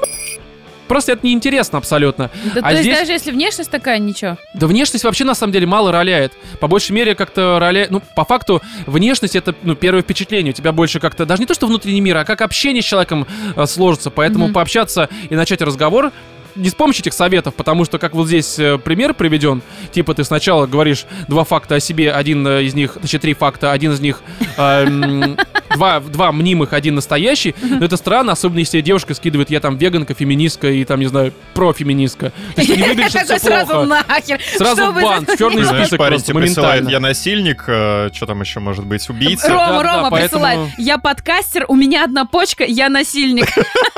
Просто 0.91 1.13
это 1.13 1.25
неинтересно 1.25 1.77
абсолютно. 1.77 2.29
Да, 2.53 2.59
а 2.59 2.63
то 2.63 2.69
есть 2.71 2.81
здесь- 2.81 2.97
даже 2.97 3.13
если 3.13 3.31
внешность 3.31 3.71
такая, 3.71 3.97
ничего. 3.97 4.37
Да 4.53 4.67
внешность 4.67 5.05
вообще 5.05 5.23
на 5.23 5.35
самом 5.35 5.53
деле 5.53 5.65
мало 5.65 5.89
роляет. 5.93 6.33
По 6.59 6.67
большей 6.67 6.91
мере 6.91 7.15
как-то 7.15 7.59
роляет... 7.61 7.91
Ну, 7.91 8.01
по 8.13 8.25
факту, 8.25 8.61
внешность 8.87 9.37
это, 9.37 9.55
ну, 9.63 9.75
первое 9.75 10.01
впечатление. 10.01 10.51
У 10.51 10.53
тебя 10.53 10.73
больше 10.73 10.99
как-то... 10.99 11.25
Даже 11.25 11.39
не 11.39 11.45
то, 11.45 11.53
что 11.53 11.67
внутренний 11.67 12.01
мир, 12.01 12.17
а 12.17 12.25
как 12.25 12.41
общение 12.41 12.83
с 12.83 12.85
человеком 12.85 13.25
э, 13.55 13.65
сложится. 13.67 14.09
Поэтому 14.09 14.47
Мгм. 14.47 14.53
пообщаться 14.53 15.07
и 15.29 15.35
начать 15.35 15.61
разговор 15.61 16.11
не 16.57 16.69
с 16.69 16.75
помощью 16.75 17.03
этих 17.03 17.13
советов, 17.13 17.55
потому 17.55 17.85
что, 17.85 17.97
как 17.97 18.13
вот 18.13 18.27
здесь 18.27 18.59
э, 18.59 18.77
пример 18.77 19.13
приведен, 19.13 19.61
типа 19.93 20.13
ты 20.13 20.25
сначала 20.25 20.67
говоришь 20.67 21.05
два 21.29 21.45
факта 21.45 21.75
о 21.75 21.79
себе, 21.79 22.11
один 22.11 22.45
э, 22.45 22.63
из 22.63 22.73
них, 22.73 22.97
точнее 23.01 23.19
три 23.19 23.33
факта, 23.33 23.71
один 23.71 23.93
из 23.93 24.01
них 24.01 24.21
э, 24.57 25.35
два, 25.75 25.99
два 25.99 26.31
мнимых, 26.31 26.73
один 26.73 26.95
настоящий. 26.95 27.55
Но 27.61 27.85
это 27.85 27.97
странно, 27.97 28.31
особенно 28.33 28.59
если 28.59 28.81
девушка 28.81 29.13
скидывает, 29.13 29.49
я 29.49 29.59
там 29.59 29.77
веганка, 29.77 30.13
феминистка 30.13 30.69
и 30.69 30.83
там, 30.85 30.99
не 30.99 31.07
знаю, 31.07 31.33
профеминистка. 31.53 32.31
То 32.55 32.61
есть 32.61 32.73
ты 32.73 32.77
не 32.81 32.87
выглядишь, 32.87 33.09
все 33.23 33.39
сразу 33.39 33.73
плохо. 33.73 33.85
нахер. 34.07 34.39
Сразу 34.57 34.81
Что 34.81 34.91
вы 34.91 35.01
бан, 35.01 35.25
за- 35.25 35.33
в 35.35 35.37
черный 35.37 35.63
Знаешь, 35.63 35.81
список 35.87 35.99
парень 35.99 36.11
просто 36.13 36.27
тебе 36.31 36.39
присылает, 36.41 36.81
моментально. 36.83 36.89
я 36.89 36.99
насильник, 36.99 37.63
э, 37.67 38.09
что 38.13 38.25
там 38.25 38.41
еще 38.41 38.59
может 38.59 38.85
быть, 38.85 39.09
убийца. 39.09 39.49
Рома, 39.49 39.67
Да, 39.67 39.83
да, 39.83 39.95
Рома 39.95 40.09
поэтому- 40.09 40.43
присылает. 40.45 40.69
Я 40.77 40.97
подкастер, 40.97 41.65
у 41.67 41.75
меня 41.75 42.03
одна 42.03 42.25
почка, 42.25 42.63
я 42.63 42.89
насильник. 42.89 43.47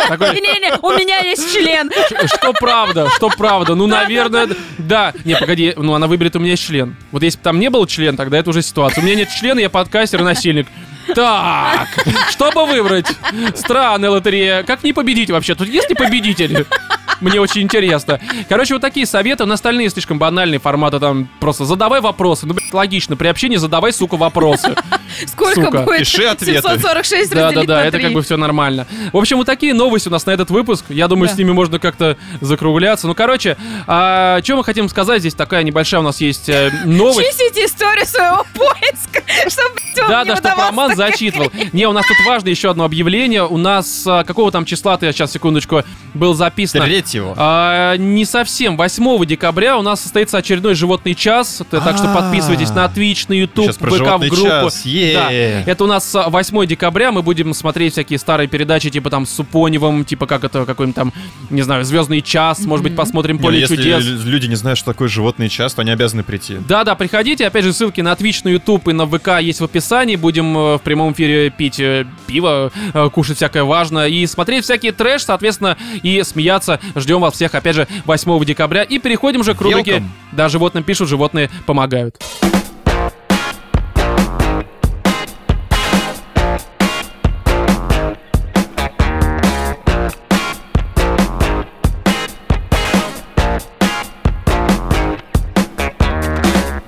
Не-не-не, 0.09 0.77
у 0.81 0.89
меня 0.91 1.19
есть 1.19 1.53
член. 1.53 1.91
Что 2.27 2.53
правда, 2.53 3.09
что 3.15 3.29
правда. 3.29 3.75
Ну, 3.75 3.87
наверное, 3.87 4.47
да. 4.77 5.13
Не, 5.25 5.35
погоди, 5.35 5.73
ну 5.75 5.93
она 5.93 6.07
выберет 6.07 6.35
у 6.35 6.39
меня 6.39 6.55
член. 6.55 6.95
Вот 7.11 7.23
если 7.23 7.37
бы 7.37 7.43
там 7.43 7.59
не 7.59 7.69
был 7.69 7.85
член, 7.85 8.15
тогда 8.17 8.37
это 8.37 8.49
уже 8.49 8.61
ситуация. 8.61 9.01
У 9.01 9.05
меня 9.05 9.15
нет 9.15 9.29
члена, 9.29 9.59
я 9.59 9.69
подкастер 9.69 10.21
и 10.21 10.23
насильник. 10.23 10.67
Так, 11.15 11.87
чтобы 12.29 12.65
выбрать? 12.65 13.07
Странная 13.55 14.09
лотерея. 14.09 14.63
Как 14.63 14.83
не 14.83 14.93
победить 14.93 15.29
вообще? 15.29 15.55
Тут 15.55 15.67
есть 15.67 15.89
ли 15.89 15.95
победители? 15.95 16.65
Мне 17.23 17.39
очень 17.39 17.61
интересно. 17.61 18.19
Короче, 18.49 18.73
вот 18.75 18.81
такие 18.81 19.05
советы. 19.05 19.43
У 19.43 19.47
нас 19.47 19.59
остальные 19.63 19.89
слишком 19.89 20.19
банальные 20.19 20.59
форматы. 20.59 20.99
Там 20.99 21.29
просто 21.39 21.63
задавай 21.63 22.01
вопросы. 22.01 22.45
Ну, 22.45 22.53
блядь, 22.53 22.73
логично. 22.73 23.15
При 23.15 23.27
общении 23.27 23.55
задавай, 23.55 23.93
сука, 23.93 24.17
вопросы. 24.17 24.75
Сколько 25.25 25.83
будет? 25.83 25.99
Пиши 25.99 26.25
ответы. 26.25 26.61
746 26.61 27.31
Да, 27.31 27.51
да, 27.51 27.63
да. 27.63 27.85
Это 27.85 27.99
как 27.99 28.11
бы 28.11 28.21
все 28.21 28.35
нормально. 28.35 28.85
В 29.13 29.17
общем, 29.17 29.37
вот 29.37 29.45
такие 29.45 29.73
новости 29.73 30.09
у 30.09 30.11
нас 30.11 30.25
на 30.25 30.31
этот 30.31 30.49
выпуск. 30.49 30.85
Я 30.89 31.07
думаю, 31.07 31.29
с 31.29 31.37
ними 31.37 31.51
можно 31.51 31.79
как-то 31.79 32.17
закругляться. 32.41 33.07
Ну, 33.07 33.15
короче, 33.15 33.55
а 33.87 34.41
что 34.43 34.57
мы 34.57 34.65
хотим 34.65 34.89
сказать? 34.89 35.21
Здесь 35.21 35.33
такая 35.33 35.63
небольшая 35.63 36.01
у 36.01 36.03
нас 36.03 36.19
есть 36.19 36.49
э, 36.49 36.71
новость. 36.83 37.25
Чистите 37.25 37.65
историю 37.65 38.05
своего 38.05 38.45
поиска, 38.53 39.23
чтобы 39.47 39.79
Да, 39.95 40.25
да, 40.25 40.35
чтобы 40.35 40.55
Роман 40.55 40.95
зачитывал. 40.97 41.51
Не, 41.71 41.87
у 41.87 41.93
нас 41.93 42.05
тут 42.05 42.17
важно 42.25 42.49
еще 42.49 42.69
одно 42.69 42.83
объявление. 42.83 43.45
У 43.45 43.57
нас 43.57 44.03
а, 44.05 44.25
какого 44.25 44.51
там 44.51 44.65
числа, 44.65 44.97
ты 44.97 45.09
сейчас 45.13 45.31
секундочку, 45.31 45.83
был 46.13 46.33
записан. 46.33 46.81
3 46.83 47.03
его. 47.13 47.33
А, 47.37 47.95
не 47.97 48.25
совсем. 48.25 48.77
8 48.77 49.25
декабря 49.25 49.77
у 49.77 49.81
нас 49.81 50.01
состоится 50.01 50.37
очередной 50.37 50.75
животный 50.75 51.15
час. 51.15 51.61
Так 51.69 51.97
что 51.97 52.11
а. 52.11 52.15
подписывайтесь 52.15 52.69
на 52.71 52.85
Twitch, 52.85 53.25
на 53.27 53.33
YouTube, 53.33 53.71
ВК 53.71 53.81
в 53.81 54.29
группу. 54.29 54.69
Да. 55.13 55.31
Это 55.31 55.83
у 55.83 55.87
нас 55.87 56.13
8 56.13 56.65
декабря. 56.65 57.11
Мы 57.11 57.21
будем 57.21 57.53
смотреть 57.53 57.93
всякие 57.93 58.19
старые 58.19 58.47
передачи, 58.47 58.89
типа 58.89 59.09
там 59.09 59.25
с 59.25 59.33
Супоневым, 59.33 60.05
типа 60.05 60.25
как 60.25 60.43
это 60.43 60.65
какой-нибудь 60.65 60.95
там, 60.95 61.13
не 61.49 61.61
знаю, 61.61 61.83
звездный 61.83 62.21
час. 62.21 62.59
Может 62.61 62.83
быть, 62.83 62.95
посмотрим 62.95 63.39
поле 63.39 63.65
чудес. 63.67 64.03
Если 64.05 64.29
люди 64.29 64.47
не 64.47 64.55
знают, 64.55 64.77
что 64.79 64.91
такое 64.91 65.07
животный 65.07 65.49
час, 65.49 65.73
то 65.73 65.81
они 65.81 65.91
обязаны 65.91 66.23
прийти. 66.23 66.57
Да, 66.67 66.83
да, 66.83 66.95
приходите. 66.95 67.47
Опять 67.47 67.65
же, 67.65 67.73
ссылки 67.73 68.01
на 68.01 68.13
Twitch, 68.13 68.41
на 68.43 68.49
YouTube 68.49 68.87
и 68.87 68.93
на 68.93 69.05
ВК 69.05 69.39
есть 69.41 69.59
в 69.59 69.63
описании. 69.63 70.15
Будем 70.15 70.57
э, 70.57 70.77
в 70.77 70.81
прямом 70.81 71.13
эфире 71.13 71.49
пить 71.49 71.79
э, 71.79 72.05
пиво, 72.27 72.71
э, 72.93 73.09
кушать 73.09 73.37
всякое 73.37 73.63
важное 73.63 74.07
и 74.07 74.25
смотреть 74.25 74.63
всякие 74.63 74.91
трэш, 74.91 75.23
соответственно, 75.23 75.77
и 76.01 76.23
смеяться 76.23 76.79
Ждем 77.03 77.21
вас 77.21 77.33
всех, 77.33 77.53
опять 77.53 77.75
же, 77.75 77.87
8 78.05 78.45
декабря. 78.45 78.83
И 78.83 78.97
переходим 78.97 79.43
же 79.43 79.53
к 79.53 79.61
рубрике. 79.61 80.03
«Да, 80.31 80.49
животным 80.49 80.83
пишут, 80.83 81.09
животные 81.09 81.49
помогают». 81.65 82.17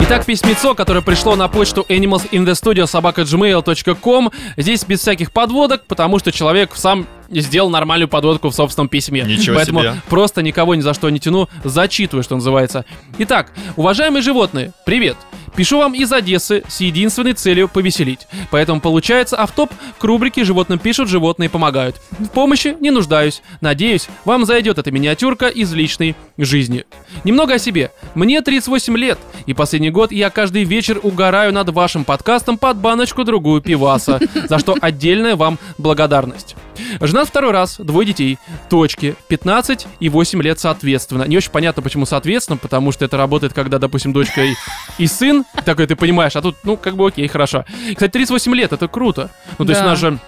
Итак, 0.08 0.24
письмецо, 0.24 0.76
которое 0.76 1.02
пришло 1.02 1.36
на 1.36 1.48
почту 1.48 1.84
animalsinthestudio.gmail.com 1.90 4.30
Здесь 4.56 4.86
без 4.86 5.00
всяких 5.00 5.32
подводок, 5.32 5.86
потому 5.88 6.20
что 6.20 6.32
человек 6.32 6.76
сам 6.76 7.08
сделал 7.32 7.72
нормальную 7.72 8.08
подводку 8.08 8.50
в 8.50 8.56
собственном 8.56 8.88
письме. 8.88 9.24
Ничего 9.24 9.56
Поэтому 9.56 9.80
себе. 9.80 9.96
просто 10.08 10.44
никого 10.44 10.76
ни 10.76 10.82
за 10.82 10.94
что 10.94 11.10
не 11.10 11.20
тяну, 11.20 11.50
зачитываю, 11.64 12.24
что 12.24 12.36
называется. 12.36 12.86
Итак, 13.18 13.52
уважаемые 13.78 14.22
животные, 14.22 14.74
привет! 14.86 15.18
Пишу 15.56 15.78
вам 15.78 15.94
из 15.94 16.12
Одессы 16.12 16.64
с 16.68 16.82
единственной 16.82 17.34
целью 17.34 17.70
повеселить. 17.70 18.28
Поэтому 18.52 18.82
получается 18.82 19.38
автоп 19.38 19.72
к 19.98 20.04
рубрике 20.04 20.44
«Животным 20.44 20.80
пишут, 20.80 21.08
животные 21.08 21.50
помогают». 21.50 21.96
В 22.20 22.28
помощи 22.28 22.76
не 22.80 22.92
нуждаюсь. 22.92 23.42
Надеюсь, 23.62 24.08
вам 24.26 24.46
зайдет 24.46 24.78
эта 24.78 24.92
миниатюрка 24.92 25.48
из 25.48 25.74
личной 25.74 26.16
жизни. 26.38 26.86
Немного 27.24 27.54
о 27.54 27.60
себе. 27.60 27.92
Мне 28.16 28.42
38 28.42 28.98
лет, 28.98 29.18
и 29.46 29.54
последний 29.54 29.92
год 29.92 30.12
я 30.12 30.30
каждый 30.30 30.64
вечер 30.64 31.00
угораю 31.02 31.54
над 31.54 31.70
вашим 31.70 32.04
подкастом 32.04 32.58
под 32.58 32.78
баночку-другую 32.78 33.62
пиваса, 33.62 34.20
за 34.48 34.60
что 34.60 34.76
отдельная 34.82 35.36
вам 35.36 35.58
благодарность. 35.78 36.56
Женат 37.02 37.28
второй 37.28 37.52
раз, 37.52 37.78
двое 37.78 38.08
детей, 38.08 38.38
точки, 38.70 39.16
15 39.28 39.88
и 40.00 40.10
8 40.10 40.42
лет 40.42 40.60
соответственно. 40.60 41.24
Не 41.24 41.38
очень 41.38 41.52
понятно, 41.52 41.82
почему 41.82 42.06
соответственно, 42.06 42.58
потому 42.58 42.92
что 42.92 43.06
это 43.06 43.18
работает, 43.18 43.54
когда, 43.54 43.78
допустим, 43.80 44.14
дочка 44.14 44.44
и, 44.44 44.54
и 44.98 45.08
сын, 45.08 45.46
такой 45.66 45.88
ты 45.88 45.96
понимаешь, 45.96 46.36
а 46.36 46.42
тут, 46.42 46.56
ну, 46.64 46.78
как 46.78 46.96
бы 46.96 47.08
окей, 47.08 47.28
хорошо. 47.28 47.66
Кстати, 47.94 48.12
38 48.12 48.54
лет, 48.56 48.74
это 48.74 48.88
круто. 48.88 49.30
Ну, 49.58 49.66
то 49.66 49.72
есть 49.72 49.82
у 49.82 49.86
Да. 49.86 49.90
нас 49.92 50.00
же 50.00 50.20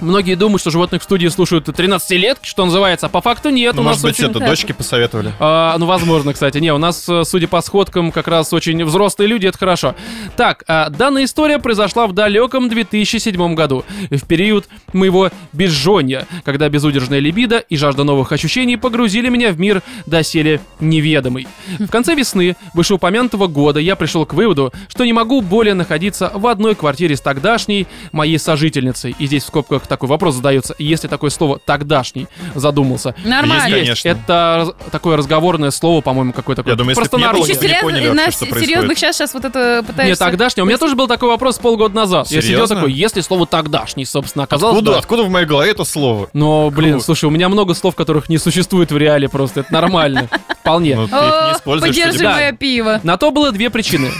Многие 0.00 0.34
думают, 0.34 0.60
что 0.60 0.70
животных 0.70 1.00
в 1.02 1.04
студии 1.04 1.28
слушают 1.28 1.64
13 1.66 2.10
лет, 2.18 2.38
что 2.42 2.64
называется, 2.64 3.06
а 3.06 3.08
по 3.08 3.20
факту 3.20 3.50
нет. 3.50 3.74
Ну, 3.74 3.82
у 3.82 3.84
нас 3.84 4.02
может 4.02 4.18
быть, 4.18 4.20
очень- 4.20 4.30
это 4.30 4.40
дочки 4.46 4.72
посоветовали. 4.72 5.32
а, 5.38 5.76
ну, 5.78 5.86
возможно, 5.86 6.32
кстати. 6.32 6.58
Не, 6.58 6.72
у 6.72 6.78
нас, 6.78 7.08
э, 7.08 7.22
судя 7.24 7.48
по 7.48 7.60
сходкам, 7.60 8.12
как 8.12 8.28
раз 8.28 8.52
очень 8.52 8.84
взрослые 8.84 9.28
люди, 9.28 9.46
это 9.46 9.56
хорошо. 9.58 9.94
Так, 10.36 10.64
а, 10.66 10.90
данная 10.90 11.24
история 11.24 11.58
произошла 11.58 12.06
в 12.06 12.12
далеком 12.12 12.68
2007 12.68 13.54
году, 13.54 13.84
в 14.10 14.26
период 14.26 14.66
моего 14.92 15.30
безжонья, 15.52 16.26
когда 16.44 16.68
безудержная 16.68 17.20
либидо 17.20 17.58
и 17.58 17.76
жажда 17.76 18.04
новых 18.04 18.32
ощущений 18.32 18.76
погрузили 18.76 19.28
меня 19.28 19.52
в 19.52 19.58
мир 19.60 19.82
доселе 20.06 20.60
неведомый. 20.80 21.46
В 21.78 21.88
конце 21.88 22.14
весны 22.14 22.56
вышеупомянутого 22.74 23.46
года 23.46 23.80
я 23.80 23.96
пришел 23.96 24.26
к 24.26 24.34
выводу, 24.34 24.72
что 24.88 25.04
не 25.04 25.12
могу 25.12 25.40
более 25.40 25.74
находиться 25.74 26.30
в 26.34 26.46
одной 26.46 26.74
квартире 26.74 27.16
с 27.16 27.20
тогдашней 27.20 27.86
моей 28.12 28.38
сожительницей. 28.38 29.14
И 29.18 29.26
здесь 29.26 29.44
в 29.44 29.46
скобках 29.46 29.83
такой 29.88 30.08
вопрос 30.08 30.34
задается, 30.36 30.74
есть 30.78 31.02
ли 31.04 31.08
такое 31.08 31.30
слово 31.30 31.58
«тогдашний» 31.64 32.26
задумался. 32.54 33.14
Нормально. 33.24 33.74
Есть, 33.74 34.02
конечно. 34.02 34.08
Это 34.08 34.74
такое 34.90 35.16
разговорное 35.16 35.70
слово, 35.70 36.00
по-моему, 36.00 36.32
какое-то 36.32 36.62
такое. 36.62 36.72
Я 36.74 36.76
думаю, 36.78 36.96
если 36.96 37.08
б 37.08 37.18
не 37.18 37.28
было, 37.32 37.46
не 37.46 37.54
Серьезно, 37.54 37.80
поняли 37.82 38.08
вообще, 38.08 38.12
на 38.26 38.30
что 38.30 38.38
происходит. 38.46 38.64
серьезных 38.68 38.98
сейчас, 38.98 39.16
сейчас 39.16 39.34
вот 39.34 39.44
это 39.44 39.78
Не, 39.82 39.86
пытаешься... 39.86 40.24
тогдашний. 40.24 40.62
У 40.62 40.66
меня 40.66 40.78
тоже 40.78 40.94
был 40.96 41.06
такой 41.06 41.28
вопрос 41.28 41.58
полгода 41.58 41.94
назад. 41.94 42.30
Я 42.30 42.40
сидел 42.40 42.56
Серьезно? 42.56 42.76
такой, 42.76 42.92
если 42.92 43.20
слово 43.20 43.46
тогдашний, 43.46 44.04
собственно, 44.04 44.44
оказалось. 44.44 44.74
Откуда, 44.76 44.92
да. 44.92 44.98
откуда 44.98 45.22
в 45.24 45.30
моей 45.30 45.46
голове 45.46 45.70
это 45.70 45.84
слово? 45.84 46.28
Но, 46.32 46.70
блин, 46.70 46.92
Круто. 46.92 47.04
слушай, 47.06 47.24
у 47.26 47.30
меня 47.30 47.48
много 47.48 47.74
слов, 47.74 47.94
которых 47.94 48.28
не 48.28 48.38
существует 48.38 48.90
в 48.92 48.96
реале 48.96 49.28
просто. 49.28 49.60
Это 49.60 49.72
нормально. 49.72 50.28
Вполне. 50.60 50.96
Ну, 50.96 51.06
ты 51.08 51.14
их 51.14 51.20
не 51.22 51.28
О, 51.28 51.52
используешь. 51.56 51.94
подержи 51.94 52.12
судя 52.18 52.24
по- 52.30 52.34
мое 52.34 52.52
пиво. 52.52 53.00
На 53.02 53.16
то 53.16 53.30
было 53.30 53.52
две 53.52 53.70
причины. 53.70 54.10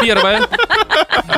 Первая. 0.00 0.42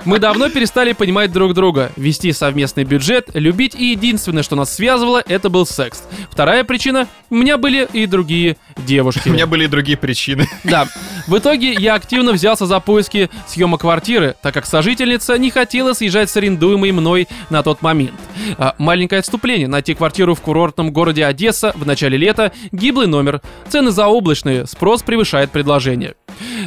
Мы 0.05 0.19
давно 0.19 0.49
перестали 0.49 0.93
понимать 0.93 1.33
друг 1.33 1.55
друга, 1.55 1.91
вести 1.97 2.33
совместный 2.33 2.85
бюджет, 2.85 3.31
любить, 3.35 3.75
и 3.75 3.87
единственное, 3.87 4.43
что 4.43 4.57
нас 4.57 4.75
связывало, 4.75 5.23
это 5.27 5.51
был 5.51 5.67
секс. 5.67 6.03
Вторая 6.31 6.65
причина. 6.65 7.09
У 7.31 7.35
меня 7.37 7.59
были 7.59 7.89
и 7.93 8.07
другие 8.07 8.57
девушки. 8.77 9.29
У 9.29 9.33
меня 9.33 9.47
были 9.47 9.65
и 9.65 9.69
другие 9.69 9.99
причины. 9.99 10.49
Да. 10.65 10.87
В 11.27 11.39
итоге 11.39 11.73
я 11.73 11.95
активно 11.95 12.33
взялся 12.33 12.67
за 12.67 12.79
поиски 12.79 13.31
съема 13.49 13.79
квартиры, 13.79 14.37
так 14.43 14.55
как 14.55 14.67
сожительница 14.67 15.37
не 15.39 15.51
хотела 15.51 15.93
съезжать 15.93 16.31
с 16.31 16.37
арендуемой 16.37 16.93
мной 16.93 17.27
на 17.51 17.63
тот 17.63 17.83
момент. 17.83 18.15
А, 18.59 18.75
маленькое 18.79 19.19
отступление. 19.21 19.67
Найти 19.67 19.95
квартиру 19.95 20.35
в 20.35 20.41
курортном 20.41 20.93
городе 20.93 21.25
Одесса 21.25 21.73
в 21.75 21.87
начале 21.87 22.17
лета– 22.17 22.53
гиблый 22.73 23.07
номер. 23.07 23.41
Цены 23.69 23.91
заоблачные, 23.91 24.67
спрос 24.67 25.03
превышает 25.03 25.51
предложение. 25.51 26.15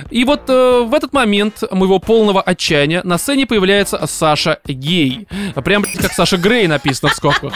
И 0.10 0.24
вот 0.24 0.50
э, 0.50 0.84
в 0.84 0.94
этот 0.94 1.14
момент 1.14 1.64
моего 1.72 2.00
полного 2.00 2.42
отчаяния 2.42 2.99
на 3.04 3.18
сцене 3.18 3.46
появляется 3.46 4.06
Саша 4.08 4.60
Гей. 4.66 5.28
Прям 5.64 5.84
как 5.84 6.14
Саша 6.14 6.38
Грей 6.38 6.68
написано 6.68 7.12
в 7.12 7.16
скобках. 7.16 7.54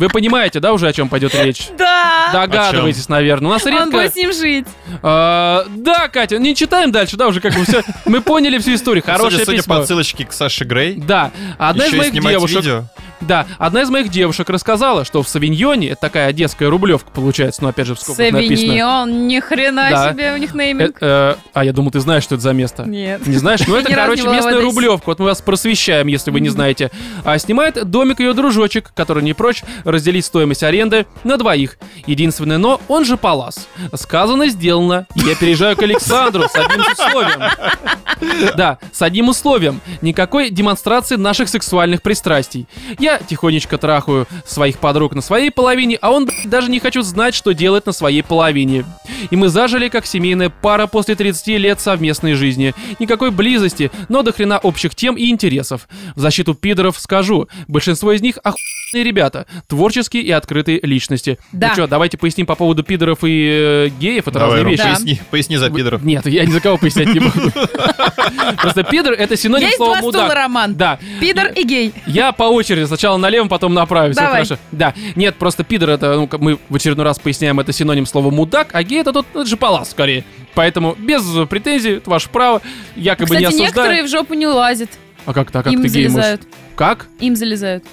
Вы 0.00 0.08
понимаете, 0.08 0.60
да, 0.60 0.72
уже 0.72 0.88
о 0.88 0.92
чем 0.92 1.08
пойдет 1.08 1.34
речь? 1.34 1.68
Да. 1.78 2.30
Догадываетесь, 2.32 3.08
наверное. 3.08 3.48
У 3.50 3.52
нас 3.52 3.64
Он 3.66 3.72
редко... 3.72 3.90
будет 3.90 4.12
с 4.12 4.16
ним 4.16 4.32
жить. 4.32 4.66
А, 5.02 5.64
да, 5.76 6.08
Катя, 6.08 6.38
не 6.38 6.54
читаем 6.54 6.92
дальше, 6.92 7.16
да, 7.16 7.26
уже 7.28 7.40
как 7.40 7.54
бы 7.54 7.64
все. 7.64 7.82
Мы 8.06 8.20
поняли 8.20 8.58
всю 8.58 8.74
историю. 8.74 9.02
Хорошее 9.04 9.30
Судя, 9.32 9.44
судя 9.44 9.58
письмо. 9.58 9.76
по 9.76 9.84
ссылочке 9.86 10.24
к 10.26 10.32
Саше 10.32 10.64
Грей, 10.64 10.94
Да, 10.96 11.30
одна 11.58 11.86
из 11.86 11.92
моих 11.94 12.12
девушек. 12.12 12.56
видео. 12.58 12.84
Да, 13.20 13.46
одна 13.58 13.82
из 13.82 13.90
моих 13.90 14.08
девушек 14.08 14.48
рассказала, 14.48 15.04
что 15.04 15.22
в 15.22 15.28
Савиньоне 15.28 15.90
это 15.90 16.00
такая 16.00 16.28
одесская 16.28 16.70
рублевка 16.70 17.10
получается, 17.10 17.62
но 17.62 17.68
опять 17.68 17.86
же 17.86 17.94
в 17.94 18.00
скобках 18.00 18.32
написано. 18.32 18.56
Савиньон, 18.56 19.28
ни 19.28 19.40
хрена 19.40 19.88
Да. 19.90 20.10
себе 20.12 20.32
у 20.32 20.36
них 20.38 20.54
Э, 20.54 20.58
нейминг. 20.58 20.96
э, 21.02 21.34
а 21.52 21.64
я 21.64 21.72
думал, 21.74 21.90
ты 21.90 22.00
знаешь, 22.00 22.22
что 22.22 22.36
это 22.36 22.42
за 22.42 22.52
место. 22.54 22.84
Нет. 22.84 23.26
Не 23.26 23.36
знаешь? 23.36 23.60
Ну, 23.66 23.76
это, 23.76 23.92
короче, 23.92 24.22
местная 24.22 24.60
рублевка. 24.62 25.02
Вот 25.06 25.18
мы 25.18 25.26
вас 25.26 25.42
просвещаем, 25.42 26.06
если 26.06 26.30
вы 26.30 26.40
не 26.40 26.48
знаете. 26.48 26.90
А 27.24 27.36
снимает 27.38 27.90
домик 27.90 28.20
ее 28.20 28.32
дружочек, 28.32 28.90
который 28.94 29.22
не 29.22 29.34
прочь 29.34 29.62
разделить 29.90 30.24
стоимость 30.24 30.62
аренды 30.62 31.06
на 31.24 31.36
двоих. 31.36 31.78
Единственное 32.06 32.58
но, 32.58 32.80
он 32.88 33.04
же 33.04 33.16
Палас. 33.16 33.68
Сказано, 33.94 34.48
сделано. 34.48 35.06
Я 35.14 35.34
переезжаю 35.34 35.76
к 35.76 35.82
Александру 35.82 36.44
с 36.44 36.54
одним 36.54 36.80
условием. 36.80 37.40
Да, 38.56 38.78
с 38.92 39.00
одним 39.02 39.28
условием. 39.28 39.80
Никакой 40.02 40.50
демонстрации 40.50 41.16
наших 41.16 41.48
сексуальных 41.48 42.02
пристрастий. 42.02 42.66
Я 42.98 43.18
тихонечко 43.18 43.78
трахаю 43.78 44.26
своих 44.44 44.78
подруг 44.78 45.14
на 45.14 45.22
своей 45.22 45.50
половине, 45.50 45.96
а 46.00 46.10
он, 46.10 46.28
даже 46.44 46.70
не 46.70 46.80
хочу 46.80 47.02
знать, 47.02 47.34
что 47.34 47.52
делает 47.52 47.86
на 47.86 47.92
своей 47.92 48.22
половине. 48.22 48.84
И 49.30 49.36
мы 49.36 49.48
зажили 49.48 49.88
как 49.88 50.06
семейная 50.06 50.50
пара 50.50 50.86
после 50.86 51.14
30 51.14 51.46
лет 51.58 51.80
совместной 51.80 52.34
жизни. 52.34 52.74
Никакой 52.98 53.30
близости, 53.30 53.90
но 54.08 54.22
до 54.22 54.32
хрена 54.32 54.58
общих 54.58 54.94
тем 54.94 55.16
и 55.16 55.30
интересов. 55.30 55.88
В 56.14 56.20
защиту 56.20 56.54
пидоров 56.54 56.98
скажу, 56.98 57.48
большинство 57.68 58.12
из 58.12 58.20
них 58.20 58.38
охуенные 58.42 58.79
ребята, 58.92 59.46
творческие 59.68 60.22
и 60.22 60.30
открытые 60.30 60.80
личности. 60.82 61.38
Да. 61.52 61.68
Ну 61.68 61.72
что, 61.74 61.86
давайте 61.86 62.18
поясним 62.18 62.46
по 62.46 62.54
поводу 62.54 62.82
пидоров 62.82 63.18
и 63.22 63.86
э, 63.86 63.88
геев, 64.00 64.28
это 64.28 64.38
Давай, 64.38 64.48
разные 64.48 64.62
Ром, 64.64 64.70
вещи. 64.72 64.82
Да. 64.82 64.88
поясни, 64.90 65.20
поясни 65.30 65.56
за 65.56 65.70
пидоров. 65.70 66.02
Нет, 66.02 66.26
я 66.26 66.44
ни 66.44 66.50
за 66.50 66.60
кого 66.60 66.78
пояснять 66.78 67.08
не 67.08 67.20
буду. 67.20 67.52
Просто 68.60 68.82
пидор 68.84 69.14
это 69.14 69.36
синоним 69.36 69.66
Есть 69.66 69.76
слова 69.76 70.00
два 70.00 70.08
стула, 70.10 70.22
мудак. 70.22 70.36
Роман. 70.36 70.74
Да. 70.74 70.98
Пидор 71.20 71.48
и 71.48 71.62
гей. 71.64 71.92
Я 72.06 72.32
по 72.32 72.44
очереди, 72.44 72.86
сначала 72.86 73.16
налево, 73.16 73.48
потом 73.48 73.74
направо, 73.74 74.10
все 74.12 74.20
Давай. 74.20 74.32
хорошо. 74.32 74.56
Да, 74.72 74.94
нет, 75.14 75.36
просто 75.36 75.64
пидор 75.64 75.90
это, 75.90 76.14
ну, 76.14 76.26
как 76.26 76.40
мы 76.40 76.58
в 76.68 76.74
очередной 76.74 77.04
раз 77.04 77.18
поясняем, 77.18 77.60
это 77.60 77.72
синоним 77.72 78.06
слова 78.06 78.30
мудак, 78.30 78.70
а 78.72 78.82
гей 78.82 79.00
это 79.00 79.12
тут 79.12 79.26
ну, 79.34 79.40
это 79.40 79.50
же 79.50 79.56
палас 79.56 79.90
скорее. 79.90 80.24
Поэтому 80.54 80.94
без 80.98 81.22
претензий, 81.48 81.92
это 81.92 82.10
ваше 82.10 82.28
право, 82.28 82.60
якобы 82.96 83.36
не 83.36 83.44
осуждаю. 83.44 83.68
некоторые 83.68 84.02
в 84.04 84.08
жопу 84.08 84.34
не 84.34 84.46
лазят. 84.46 84.90
А 85.26 85.32
как 85.32 85.50
так, 85.50 85.64
как 85.64 85.72
Им 85.72 85.82
ты 85.82 85.88
гей 85.88 86.08
можешь? 86.08 86.12
залезают. 86.12 86.42
Как? 86.76 87.06
Им 87.20 87.36
залезают. 87.36 87.84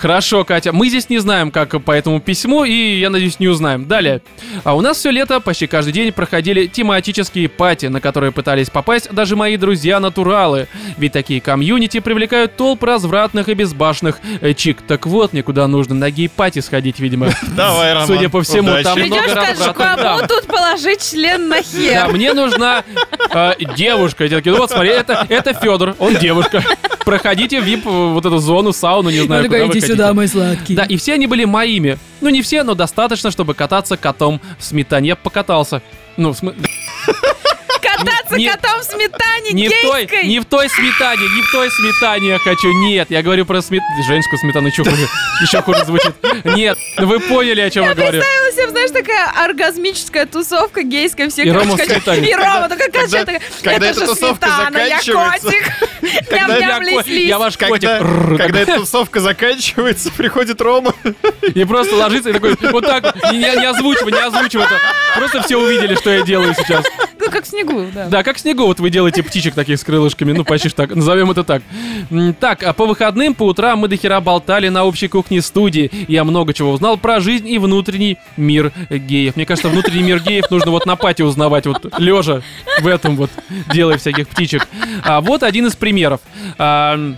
Хорошо, 0.00 0.44
Катя. 0.44 0.72
Мы 0.72 0.88
здесь 0.88 1.10
не 1.10 1.18
знаем, 1.18 1.50
как 1.50 1.82
по 1.82 1.92
этому 1.92 2.20
письму, 2.20 2.64
и, 2.64 2.98
я 3.00 3.10
надеюсь, 3.10 3.38
не 3.38 3.48
узнаем. 3.48 3.84
Далее. 3.84 4.22
А 4.64 4.74
у 4.74 4.80
нас 4.80 4.96
все 4.96 5.10
лето 5.10 5.40
почти 5.40 5.66
каждый 5.66 5.92
день 5.92 6.10
проходили 6.10 6.66
тематические 6.66 7.50
пати, 7.50 7.86
на 7.86 8.00
которые 8.00 8.32
пытались 8.32 8.70
попасть 8.70 9.10
даже 9.10 9.36
мои 9.36 9.58
друзья-натуралы. 9.58 10.68
Ведь 10.96 11.12
такие 11.12 11.42
комьюнити 11.42 12.00
привлекают 12.00 12.56
толп 12.56 12.82
развратных 12.84 13.50
и 13.50 13.54
безбашенных 13.54 14.20
э, 14.40 14.54
чик. 14.54 14.78
Так 14.80 15.04
вот, 15.06 15.34
мне 15.34 15.42
куда 15.42 15.68
нужно 15.68 15.94
на 15.94 16.10
гей-пати 16.10 16.60
сходить, 16.60 16.98
видимо. 16.98 17.28
Давай, 17.54 17.92
Роман. 17.92 18.06
Судя 18.06 18.30
по 18.30 18.40
всему, 18.40 18.70
удачи. 18.70 18.84
там 18.84 18.94
Придешь, 18.94 19.10
много 19.10 19.54
скажешь, 19.54 19.74
кому 19.74 20.26
тут 20.26 20.46
положить 20.46 21.10
член 21.10 21.48
на 21.48 21.56
Да, 21.56 21.62
хер? 21.62 22.08
мне 22.08 22.32
нужна 22.32 22.84
э, 23.34 23.52
девушка. 23.76 24.24
Я 24.24 24.38
такой, 24.38 24.52
вот 24.52 24.70
смотри, 24.70 24.92
это, 24.92 25.26
это 25.28 25.52
Федор, 25.52 25.94
он 25.98 26.14
девушка. 26.14 26.64
Проходите 27.04 27.60
в 27.60 27.66
VIP, 27.66 27.82
э, 27.84 28.12
вот 28.14 28.24
эту 28.24 28.38
зону, 28.38 28.72
сауну, 28.72 29.10
не 29.10 29.20
знаю, 29.20 29.44
куда 29.44 29.66
вы 29.66 29.89
хотите. 29.96 30.12
мой 30.14 30.28
сладкий. 30.28 30.74
Да, 30.74 30.84
и 30.84 30.96
все 30.96 31.14
они 31.14 31.26
были 31.26 31.44
моими. 31.44 31.98
Ну, 32.20 32.28
не 32.28 32.42
все, 32.42 32.62
но 32.62 32.74
достаточно, 32.74 33.30
чтобы 33.30 33.54
кататься 33.54 33.96
котом 33.96 34.40
в 34.58 34.64
сметане. 34.64 35.08
Я 35.08 35.16
покатался. 35.16 35.82
Ну, 36.16 36.32
в 36.32 36.42
смы- 36.42 36.54
Кататься 38.00 38.36
Не- 38.36 38.50
котом 38.50 38.80
в 38.80 38.84
сметане 38.84 39.50
не 39.52 39.68
в 39.68 39.80
той, 39.82 40.08
не 40.24 40.40
в 40.40 40.44
той 40.44 40.68
сметане, 40.68 41.22
не 41.22 41.42
в 41.42 41.50
той 41.52 41.70
сметане 41.70 42.28
я 42.28 42.38
хочу. 42.38 42.72
Нет, 42.72 43.10
я 43.10 43.22
говорю 43.22 43.46
про 43.46 43.60
смет... 43.62 43.82
женскую 44.06 44.38
сметану, 44.38 44.68
еще 44.68 44.84
хуже. 44.84 45.08
Еще 45.42 45.62
хуже 45.62 45.84
звучит. 45.84 46.14
Нет, 46.44 46.78
ну 46.98 47.06
вы 47.06 47.20
поняли, 47.20 47.60
о 47.60 47.70
чем 47.70 47.84
я 47.84 47.94
говорю. 47.94 48.20
Представила 48.20 48.52
себе, 48.52 48.70
знаешь, 48.70 48.90
такая 48.90 49.30
оргазмическая 49.44 50.26
тусовка 50.26 50.82
гейская, 50.82 51.28
все 51.28 51.44
И 51.44 51.50
Рома 51.50 51.76
в 51.76 51.80
сметане. 51.80 52.30
И 52.30 52.34
Рома 52.34 52.68
такая 52.68 52.90
Когда- 52.90 53.24
когда 53.62 53.72
это 53.72 53.86
эта 53.86 54.00
же 54.00 54.06
тусовка 54.06 54.46
сметана, 54.46 54.76
я 54.78 54.98
заканчивается. 54.98 55.50
котик. 55.50 55.72
Я, 56.30 56.78
я 57.10 57.38
ваш 57.38 57.56
котик. 57.58 57.90
Когда, 58.38 58.60
эта 58.60 58.76
тусовка 58.76 59.20
заканчивается, 59.20 60.10
приходит 60.10 60.60
Рома. 60.60 60.94
И 61.54 61.64
просто 61.64 61.96
ложится 61.96 62.30
и 62.30 62.32
такой, 62.32 62.56
вот 62.70 62.84
так, 62.84 63.14
не, 63.32 63.44
озвучивай, 63.44 64.12
не 64.12 64.18
озвучивай. 64.18 64.66
Просто 65.16 65.42
все 65.42 65.56
увидели, 65.56 65.94
что 65.94 66.10
я 66.10 66.22
делаю 66.22 66.54
сейчас. 66.54 66.84
Ну, 67.18 67.30
как 67.30 67.44
в 67.44 67.48
снегу, 67.48 67.89
да. 67.94 68.06
Да, 68.08 68.22
как 68.22 68.38
снегу, 68.38 68.66
вот 68.66 68.80
вы 68.80 68.90
делаете 68.90 69.22
птичек 69.22 69.54
таких 69.54 69.78
с 69.78 69.84
крылышками, 69.84 70.32
ну 70.32 70.44
почти 70.44 70.68
так, 70.70 70.94
назовем 70.94 71.30
это 71.30 71.44
так. 71.44 71.62
Так, 72.38 72.62
а 72.62 72.72
по 72.72 72.86
выходным, 72.86 73.34
по 73.34 73.44
утрам 73.44 73.78
мы 73.78 73.88
до 73.88 73.96
хера 73.96 74.20
болтали 74.20 74.68
на 74.68 74.84
общей 74.84 75.08
кухне 75.08 75.42
студии. 75.42 75.90
Я 76.08 76.24
много 76.24 76.52
чего 76.52 76.72
узнал 76.72 76.96
про 76.96 77.20
жизнь 77.20 77.48
и 77.48 77.58
внутренний 77.58 78.18
мир 78.36 78.72
геев. 78.90 79.36
Мне 79.36 79.46
кажется, 79.46 79.68
внутренний 79.68 80.02
мир 80.02 80.20
геев 80.20 80.50
нужно 80.50 80.70
вот 80.70 80.86
на 80.86 80.96
пати 80.96 81.22
узнавать, 81.22 81.66
вот 81.66 81.98
лежа 81.98 82.42
в 82.80 82.86
этом 82.86 83.16
вот, 83.16 83.30
делая 83.72 83.98
всяких 83.98 84.28
птичек. 84.28 84.68
А 85.02 85.20
вот 85.20 85.42
один 85.42 85.66
из 85.66 85.76
примеров. 85.76 86.20
А, 86.58 87.14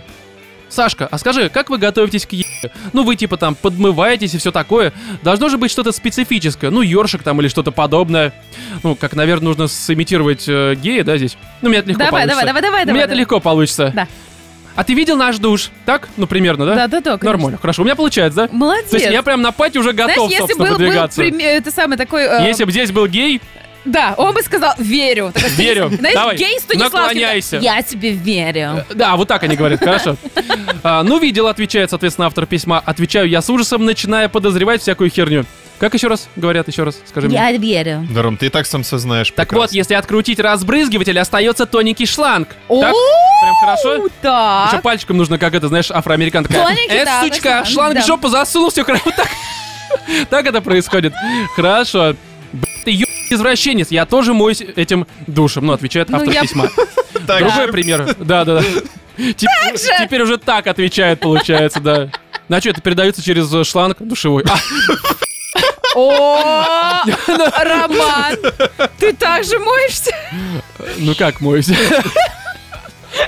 Сашка, 0.73 1.07
а 1.09 1.17
скажи, 1.17 1.49
как 1.49 1.69
вы 1.69 1.77
готовитесь 1.77 2.25
к 2.25 2.33
е... 2.33 2.45
Ну, 2.93 3.03
вы 3.03 3.15
типа 3.15 3.37
там 3.37 3.55
подмываетесь 3.55 4.33
и 4.33 4.37
все 4.37 4.51
такое. 4.51 4.91
Должно 5.21 5.49
же 5.49 5.57
быть 5.57 5.71
что-то 5.71 5.91
специфическое. 5.91 6.71
Ну, 6.71 6.81
ёршик 6.81 7.23
там 7.23 7.39
или 7.41 7.47
что-то 7.47 7.71
подобное. 7.71 8.33
Ну, 8.83 8.95
как, 8.95 9.13
наверное, 9.13 9.47
нужно 9.49 9.67
сымитировать 9.67 10.45
э, 10.47 10.75
гея, 10.75 11.03
да, 11.03 11.17
здесь? 11.17 11.37
Ну, 11.61 11.69
меня 11.69 11.79
это 11.79 11.89
легко 11.89 11.99
Давай, 11.99 12.11
получится. 12.23 12.45
давай, 12.45 12.45
давай, 12.45 12.61
давай, 12.61 12.85
давай. 12.85 13.01
это 13.03 13.13
легко 13.13 13.39
получится. 13.39 13.91
Да. 13.95 14.07
А 14.75 14.83
ты 14.83 14.95
видел 14.95 15.15
наш 15.17 15.37
душ? 15.37 15.69
Так? 15.85 16.09
Ну, 16.17 16.25
примерно, 16.25 16.65
да? 16.65 16.73
Да, 16.75 16.87
да, 16.87 16.99
да, 17.01 17.11
конечно. 17.17 17.25
Нормально, 17.29 17.59
хорошо. 17.61 17.83
У 17.83 17.85
меня 17.85 17.95
получается, 17.95 18.47
да? 18.47 18.49
Молодец. 18.51 18.89
То 18.89 18.97
есть 18.97 19.11
я 19.11 19.21
прям 19.21 19.41
на 19.43 19.51
пати 19.51 19.77
уже 19.77 19.91
Знаешь, 19.93 20.09
готов, 20.15 20.31
если 20.31 20.39
собственно, 20.41 20.69
был, 20.69 20.77
был 20.77 20.85
выдвигаться. 20.85 21.21
прим- 21.21 21.39
это 21.39 21.69
самый 21.71 21.97
такой... 21.97 22.23
э, 22.23 22.47
Если 22.47 22.63
бы 22.63 22.71
здесь 22.71 22.91
был 22.91 23.05
гей, 23.05 23.39
Да, 23.85 24.15
он 24.17 24.33
бы 24.33 24.41
сказал, 24.41 24.73
верю. 24.77 25.33
Верю. 25.57 25.89
Знаешь, 25.89 26.15
Давай, 26.15 26.37
гей 26.37 26.57
наклоняйся. 26.75 27.57
Я 27.57 27.81
тебе 27.81 28.11
верю. 28.11 28.85
э, 28.89 28.93
да, 28.93 29.15
вот 29.15 29.27
так 29.27 29.43
они 29.43 29.55
говорят, 29.55 29.79
хорошо. 29.79 30.15
А, 30.83 31.03
ну, 31.03 31.19
видел, 31.19 31.47
отвечает, 31.47 31.89
соответственно, 31.89 32.27
автор 32.27 32.45
письма. 32.45 32.81
Отвечаю 32.85 33.27
я 33.27 33.41
с 33.41 33.49
ужасом, 33.49 33.85
начиная 33.85 34.29
подозревать 34.29 34.81
всякую 34.81 35.09
херню. 35.09 35.45
Как 35.79 35.93
еще 35.95 36.07
раз 36.07 36.29
говорят, 36.37 36.67
еще 36.69 36.83
раз, 36.83 36.97
скажи 37.05 37.27
мне. 37.27 37.57
верю. 37.57 38.07
Да, 38.09 38.21
Ром, 38.21 38.37
ты 38.37 38.45
и 38.45 38.49
так 38.49 38.65
сам 38.67 38.83
все 38.83 38.97
знаешь. 38.99 39.27
Так 39.31 39.49
прекрасно. 39.49 39.57
вот, 39.63 39.71
если 39.73 39.95
открутить 39.95 40.39
разбрызгиватель, 40.39 41.19
остается 41.19 41.65
тоненький 41.65 42.05
шланг. 42.05 42.49
Так? 42.69 42.93
Прям 42.93 43.55
хорошо? 43.59 43.93
Еще 43.95 44.09
Так. 44.21 44.81
пальчиком 44.81 45.17
нужно, 45.17 45.37
как 45.37 45.53
это, 45.55 45.67
знаешь, 45.67 45.91
афроамериканка. 45.91 46.53
Э, 46.89 47.03
да, 47.03 47.21
сучка, 47.23 47.65
шланг 47.65 47.95
Да. 47.95 48.01
в 48.01 48.05
жопу 48.05 48.29
засунул, 48.29 48.69
все 48.69 48.83
хорошо. 48.85 49.03
Так, 49.17 49.27
так 50.29 50.45
это 50.47 50.61
происходит. 50.61 51.13
Хорошо. 51.55 52.15
Б***ь, 52.53 52.83
Ты 52.85 52.91
ё... 52.91 53.05
извращенец, 53.33 53.91
я 53.91 54.05
тоже 54.05 54.33
моюсь 54.33 54.61
этим 54.61 55.05
душем. 55.27 55.65
Ну, 55.65 55.73
отвечает 55.73 56.09
Ну, 56.09 56.17
автор 56.17 56.33
я- 56.33 56.41
письма. 56.41 56.69
Другой 57.27 57.67
пример. 57.71 58.15
Да, 58.19 58.45
да, 58.45 58.59
да. 58.59 58.63
Теп- 59.17 59.77
Теперь 60.03 60.21
уже 60.23 60.37
так 60.37 60.67
отвечает, 60.67 61.19
получается, 61.19 61.79
да. 61.79 62.09
На 62.49 62.59
что, 62.59 62.69
это 62.71 62.81
передается 62.81 63.21
через 63.23 63.53
э, 63.53 63.63
шланг 63.63 63.97
душевой? 63.99 64.43
А, 64.49 64.57
О, 65.95 67.03
Роман, 67.63 68.35
ты 68.99 69.13
так 69.13 69.43
же 69.43 69.59
моешься? 69.59 70.11
ну 70.97 71.13
как 71.15 71.39
моюсь? 71.41 71.69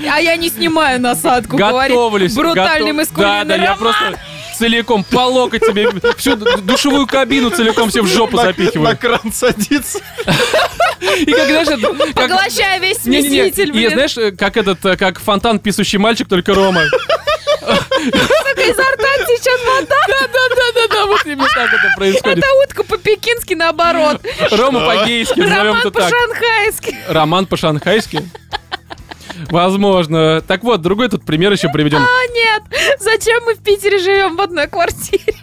А 0.10 0.20
я 0.20 0.36
не 0.36 0.50
снимаю 0.50 1.00
насадку, 1.00 1.58
говорит 1.58 1.96
Готовлюсь. 1.96 2.34
брутальный 2.34 2.91
готов- 2.91 3.15
Да, 3.15 3.44
да, 3.44 3.56
я 3.56 3.76
просто 3.76 4.20
целиком 4.58 5.04
по 5.04 5.26
локоть 5.26 5.63
себе 5.65 5.89
всю 6.18 6.36
душевую 6.36 7.08
кабину 7.08 7.50
целиком 7.50 7.91
себе 7.91 8.04
в 8.04 8.08
жопу 8.08 8.38
На- 8.38 8.44
запихиваю. 8.44 8.89
На 8.89 8.96
кран 8.96 9.32
садится. 9.34 10.00
И 11.02 11.32
как, 11.32 11.48
знаешь, 11.50 11.68
это- 11.68 11.94
как... 11.94 12.13
Поглощая 12.13 12.80
весь 12.80 12.98
смеситель, 12.98 13.70
и 13.70 13.72
блин. 13.72 13.91
знаешь, 13.91 14.18
э, 14.18 14.32
как 14.32 14.58
этот, 14.58 14.84
э, 14.86 14.98
как 14.98 15.20
фонтан 15.20 15.60
писущий 15.60 15.98
мальчик, 16.00 16.28
только 16.28 16.54
Рома. 16.54 16.84
Сука, 17.60 18.62
изо 18.62 18.82
рта 18.84 19.26
течет 19.26 19.60
вода. 19.65 19.96
Да-да-да-да, 20.08 21.06
вот 21.08 21.26
именно 21.26 21.48
так 21.54 21.74
это 21.74 21.94
происходит. 21.96 22.38
Это 22.39 22.48
утка 22.63 22.84
по-пекински 22.84 23.54
наоборот. 23.56 24.22
Рома 24.52 24.82
по-гейски, 24.86 25.39
назовем 25.39 25.63
Роман 25.65 25.80
это 25.80 25.91
так. 25.91 26.04
по-шанхайски. 26.12 26.96
Роман 27.08 27.46
по-шанхайски. 27.48 28.30
Возможно. 29.50 30.41
Так 30.48 30.63
вот, 30.63 30.82
другой 30.82 31.10
тут 31.10 31.24
пример 31.26 31.52
еще 31.52 31.69
приведем. 31.69 32.00
А 32.00 32.34
нет, 32.34 32.63
зачем 33.00 33.43
мы 33.45 33.56
в 33.56 33.60
Питере 33.60 34.00
живем 34.00 34.36
в 34.36 34.41
одной 34.41 34.67
квартире? 34.67 35.34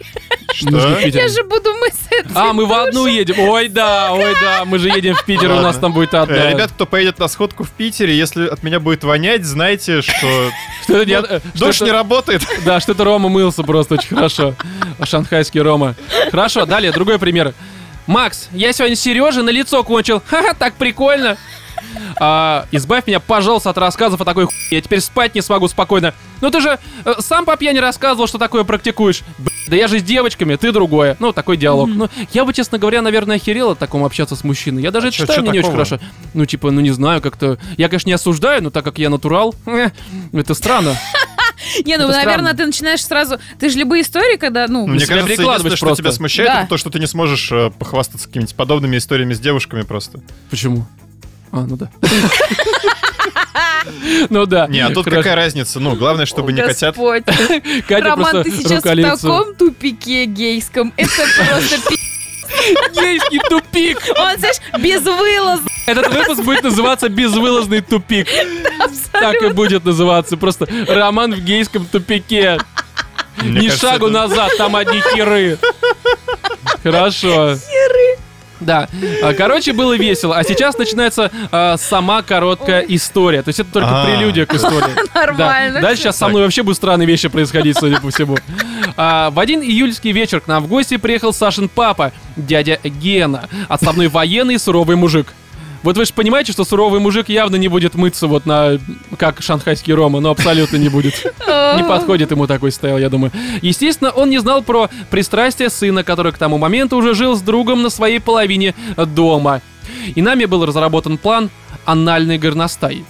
Что? 0.53 0.95
Питер. 0.95 1.21
Я 1.21 1.27
же 1.29 1.43
буду 1.43 1.73
мы 1.73 1.87
с 1.87 2.07
этим 2.11 2.31
А, 2.35 2.53
мы 2.53 2.65
в 2.65 2.73
одну 2.73 3.07
едем. 3.07 3.39
Ой, 3.39 3.69
да, 3.69 4.11
ой, 4.11 4.35
да, 4.41 4.65
мы 4.65 4.77
же 4.79 4.89
едем 4.89 5.15
в 5.15 5.25
Питер, 5.25 5.49
у 5.51 5.61
нас 5.61 5.77
там 5.77 5.93
будет 5.93 6.13
Э, 6.13 6.19
одна. 6.19 6.51
Ребят, 6.51 6.71
кто 6.71 6.85
поедет 6.85 7.17
на 7.19 7.27
сходку 7.27 7.63
в 7.63 7.71
Питере, 7.71 8.15
если 8.15 8.47
от 8.47 8.61
меня 8.63 8.79
будет 8.79 9.03
вонять, 9.03 9.43
знайте, 9.45 10.01
что 10.01 10.13
Что 10.83 10.97
это 10.97 11.05
не- 11.05 11.13
э, 11.13 11.39
это- 11.55 11.85
не 11.85 11.91
работает. 11.91 12.41
Да, 12.65 12.79
что-то 12.79 13.03
Рома 13.03 13.29
мылся 13.29 13.63
просто 13.63 13.95
очень 13.95 14.09
хорошо. 14.15 14.53
Шанхайский 15.03 15.59
Рома. 15.61 15.95
Хорошо, 16.31 16.65
далее, 16.65 16.91
другой 16.91 17.17
пример. 17.19 17.53
Макс, 18.07 18.49
я 18.51 18.73
сегодня 18.73 18.95
Сереже 18.95 19.43
на 19.43 19.49
лицо 19.49 19.83
кончил. 19.83 20.21
Ха-ха, 20.27 20.53
так 20.53 20.75
прикольно. 20.75 21.37
А, 22.17 22.65
избавь 22.71 23.07
меня, 23.07 23.19
пожалуйста, 23.19 23.69
от 23.69 23.77
рассказов 23.77 24.19
о 24.21 24.25
такой 24.25 24.45
хуйне. 24.45 24.59
Я 24.71 24.81
теперь 24.81 24.99
спать 24.99 25.35
не 25.35 25.41
смогу 25.41 25.67
спокойно. 25.67 26.13
Ну 26.41 26.49
ты 26.49 26.59
же 26.61 26.79
э, 27.05 27.13
сам 27.19 27.45
по 27.45 27.55
пьяни 27.55 27.77
рассказывал, 27.79 28.27
что 28.27 28.37
такое 28.37 28.63
практикуешь. 28.63 29.21
Б***ь, 29.37 29.69
да 29.69 29.75
я 29.75 29.87
же 29.87 29.99
с 29.99 30.03
девочками, 30.03 30.55
ты 30.55 30.71
другое. 30.71 31.15
Ну, 31.19 31.33
такой 31.33 31.55
диалог. 31.57 31.89
Ну, 31.89 32.09
я 32.33 32.45
бы, 32.45 32.53
честно 32.53 32.77
говоря, 32.77 33.01
наверное, 33.01 33.35
охерел 33.37 33.71
от 33.71 33.79
такому 33.79 34.05
общаться 34.05 34.35
с 34.35 34.43
мужчиной. 34.43 34.81
Я 34.81 34.91
даже 34.91 35.07
А 35.07 35.09
это 35.09 35.17
чё- 35.17 35.23
читаю, 35.23 35.37
чё 35.39 35.41
мне 35.43 35.51
не 35.51 35.59
очень 35.59 35.71
такого? 35.71 35.85
хорошо. 35.85 36.03
Ну, 36.33 36.45
типа, 36.45 36.71
ну 36.71 36.81
не 36.81 36.91
знаю, 36.91 37.21
как-то... 37.21 37.57
Я, 37.77 37.89
конечно, 37.89 38.09
не 38.09 38.13
осуждаю, 38.13 38.63
но 38.63 38.69
так 38.69 38.83
как 38.85 38.97
я 38.97 39.09
натурал, 39.09 39.53
это 40.33 40.53
странно. 40.53 40.95
Не, 41.85 41.97
ну, 41.97 42.07
наверное, 42.07 42.53
ты 42.53 42.65
начинаешь 42.65 43.03
сразу... 43.03 43.39
Ты 43.59 43.69
же 43.69 43.77
любые 43.77 44.03
истории, 44.03 44.37
когда, 44.37 44.67
ну... 44.67 44.87
Мне 44.87 45.05
кажется, 45.05 45.31
единственное, 45.33 45.75
что 45.75 45.85
просто. 45.85 46.03
тебя 46.03 46.11
смущает, 46.11 46.49
это 46.49 46.69
то, 46.69 46.77
что 46.77 46.89
ты 46.89 46.99
не 46.99 47.07
сможешь 47.07 47.51
э, 47.51 47.71
похвастаться 47.71 48.27
какими-нибудь 48.27 48.55
подобными 48.55 48.97
историями 48.97 49.33
с 49.33 49.39
девушками 49.39 49.83
просто. 49.83 50.19
Почему? 50.49 50.85
А, 51.51 51.65
ну 51.65 51.77
да. 51.77 51.89
Ну 54.29 54.45
да. 54.45 54.67
Не, 54.67 54.79
а 54.79 54.91
тут 54.91 55.03
Хорошо. 55.03 55.23
какая 55.23 55.35
разница? 55.35 55.79
Ну, 55.81 55.95
главное, 55.95 56.25
чтобы 56.25 56.53
не. 56.53 56.61
Господь. 56.61 57.25
Катя 57.87 58.05
Роман, 58.05 58.43
ты 58.43 58.51
сейчас 58.51 58.81
в 58.81 58.85
руколицу. 58.85 59.27
таком 59.27 59.55
тупике 59.55 60.25
гейском. 60.25 60.93
Это 60.95 61.11
просто 61.35 61.89
пи***. 61.89 62.12
Гейский 62.93 63.39
тупик. 63.49 63.99
Он, 64.17 64.37
знаешь, 64.37 64.57
безвылазно. 64.79 65.67
Этот 65.85 66.13
выпуск 66.13 66.41
будет 66.43 66.63
называться 66.63 67.09
«Безвылазный 67.09 67.81
тупик». 67.81 68.27
Так 69.11 69.41
и 69.41 69.47
будет 69.49 69.85
называться. 69.85 70.37
Просто 70.37 70.67
роман 70.87 71.33
в 71.33 71.39
гейском 71.39 71.85
тупике. 71.85 72.59
Ни 73.41 73.67
кажется, 73.67 73.89
шагу 73.89 74.09
назад, 74.09 74.51
там 74.57 74.75
одни 74.75 75.01
херы. 75.13 75.57
Хорошо. 76.83 77.57
Да. 78.65 78.87
А, 79.21 79.33
Короче, 79.33 79.73
было 79.73 79.95
весело. 79.95 80.37
А 80.37 80.43
сейчас 80.43 80.77
начинается 80.77 81.31
а, 81.51 81.77
сама 81.77 82.21
короткая 82.21 82.81
история. 82.81 83.41
То 83.41 83.49
есть 83.49 83.59
это 83.59 83.71
только 83.71 83.89
А. 83.89 84.05
прелюдия 84.05 84.45
к 84.45 84.53
истории. 84.53 84.93
Нормально. 85.15 85.75
Да. 85.75 85.81
Дальше 85.81 86.03
сейчас 86.03 86.17
со 86.17 86.27
мной 86.27 86.43
вообще 86.43 86.63
будут 86.63 86.77
странные 86.77 87.05
вещи 87.07 87.27
происходить, 87.29 87.77
судя 87.77 87.99
по 87.99 88.09
всему. 88.09 88.37
А, 88.97 89.29
в 89.31 89.39
один 89.39 89.61
июльский 89.61 90.11
вечер 90.11 90.39
к 90.41 90.47
нам 90.47 90.63
в 90.63 90.67
гости 90.67 90.97
приехал 90.97 91.33
Сашин 91.33 91.69
папа, 91.69 92.11
дядя 92.35 92.79
Гена, 92.83 93.47
отставной 93.67 94.07
военный 94.07 94.55
и 94.55 94.57
суровый 94.57 94.95
мужик. 94.95 95.27
Вот 95.83 95.97
вы 95.97 96.05
же 96.05 96.13
понимаете, 96.13 96.53
что 96.53 96.63
суровый 96.63 96.99
мужик 96.99 97.29
явно 97.29 97.57
не 97.57 97.67
будет 97.67 97.95
мыться 97.95 98.27
вот 98.27 98.45
на... 98.45 98.79
как 99.17 99.41
шанхайский 99.41 99.93
Рома, 99.93 100.21
но 100.21 100.31
абсолютно 100.31 100.77
не 100.77 100.89
будет. 100.89 101.13
Не 101.47 101.83
подходит 101.83 102.29
ему 102.31 102.45
такой 102.45 102.71
стайл, 102.71 102.97
я 102.97 103.09
думаю. 103.09 103.31
Естественно, 103.61 104.11
он 104.11 104.29
не 104.29 104.37
знал 104.37 104.61
про 104.61 104.89
пристрастие 105.09 105.69
сына, 105.69 106.03
который 106.03 106.31
к 106.31 106.37
тому 106.37 106.59
моменту 106.59 106.97
уже 106.97 107.15
жил 107.15 107.35
с 107.35 107.41
другом 107.41 107.81
на 107.81 107.89
своей 107.89 108.19
половине 108.19 108.75
дома. 108.95 109.61
И 110.13 110.21
нами 110.21 110.45
был 110.45 110.65
разработан 110.65 111.17
план 111.17 111.49
анальный 111.85 112.37
горностай. 112.37 113.03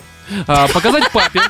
А, 0.47 0.67
показать 0.67 1.11
папе, 1.11 1.41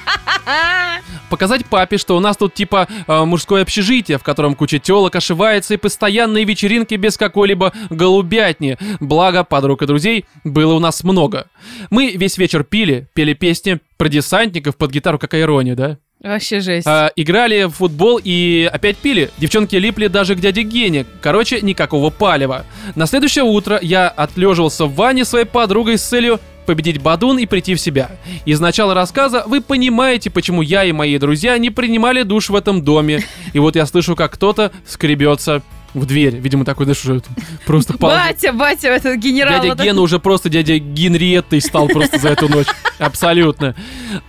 показать 1.30 1.66
папе, 1.66 1.98
что 1.98 2.16
у 2.16 2.20
нас 2.20 2.38
тут 2.38 2.54
типа 2.54 2.88
э, 3.08 3.24
мужское 3.26 3.64
общежитие, 3.64 4.18
в 4.18 4.24
котором 4.24 4.56
куча 4.56 4.80
телок 4.80 5.16
ошивается 5.16 5.74
и 5.74 5.78
постоянные 5.78 6.46
вечеринки 6.46 6.96
без 6.96 7.18
какой-либо 7.18 7.74
голубятни. 7.90 8.78
Благо, 9.00 9.44
подруг 9.44 9.82
и 9.82 9.86
друзей 9.86 10.26
было 10.44 10.74
у 10.74 10.80
нас 10.80 11.04
много. 11.04 11.48
Мы 11.90 12.12
весь 12.12 12.38
вечер 12.38 12.64
пили, 12.64 13.08
пели 13.14 13.34
песни 13.34 13.80
про 13.98 14.10
десантников 14.10 14.78
под 14.78 14.92
гитару, 14.92 15.18
какая 15.18 15.42
ирония, 15.42 15.76
да? 15.76 15.98
Вообще 16.24 16.62
жесть. 16.62 16.88
А, 16.88 17.12
играли 17.18 17.66
в 17.66 17.72
футбол 17.72 18.20
и 18.24 18.70
опять 18.72 18.96
пили. 18.96 19.30
Девчонки 19.40 19.76
липли 19.76 20.08
даже 20.08 20.36
к 20.36 20.40
дяде 20.40 20.64
Гене. 20.64 21.06
Короче, 21.22 21.60
никакого 21.62 22.12
палева. 22.12 22.66
На 22.96 23.08
следующее 23.08 23.44
утро 23.44 23.78
я 23.82 24.08
отлеживался 24.08 24.86
в 24.86 24.96
ванне 24.96 25.26
своей 25.26 25.46
подругой 25.46 25.98
с 25.98 26.04
целью 26.04 26.40
победить 26.66 27.02
Бадун 27.02 27.38
и 27.38 27.46
прийти 27.46 27.76
в 27.76 27.80
себя. 27.80 28.12
Из 28.46 28.60
начала 28.60 28.94
рассказа 28.94 29.44
вы 29.48 29.62
понимаете, 29.62 30.30
почему 30.30 30.62
я 30.62 30.84
и 30.84 30.92
мои 30.92 31.18
друзья 31.18 31.58
не 31.58 31.70
принимали 31.70 32.24
душ 32.24 32.50
в 32.50 32.56
этом 32.56 32.82
доме. 32.84 33.24
И 33.54 33.60
вот 33.60 33.76
я 33.76 33.86
слышу, 33.86 34.16
как 34.16 34.34
кто-то 34.34 34.72
скребется 34.88 35.62
в 35.94 36.06
дверь. 36.08 36.38
Видимо, 36.38 36.66
такой, 36.66 36.86
знаешь, 36.86 37.06
уже 37.06 37.22
просто 37.66 37.96
пал- 37.98 38.10
Батя, 38.12 38.52
батя, 38.52 38.88
этот 38.88 39.18
генерал. 39.18 39.54
Дядя 39.62 39.68
вот 39.76 39.80
Гена 39.82 40.02
уже 40.02 40.18
просто 40.20 40.50
дядя 40.50 40.80
Генриеттой 40.80 41.62
стал 41.62 41.88
просто 41.88 42.18
за 42.20 42.30
эту 42.30 42.50
ночь. 42.50 42.66
Абсолютно. 43.00 43.76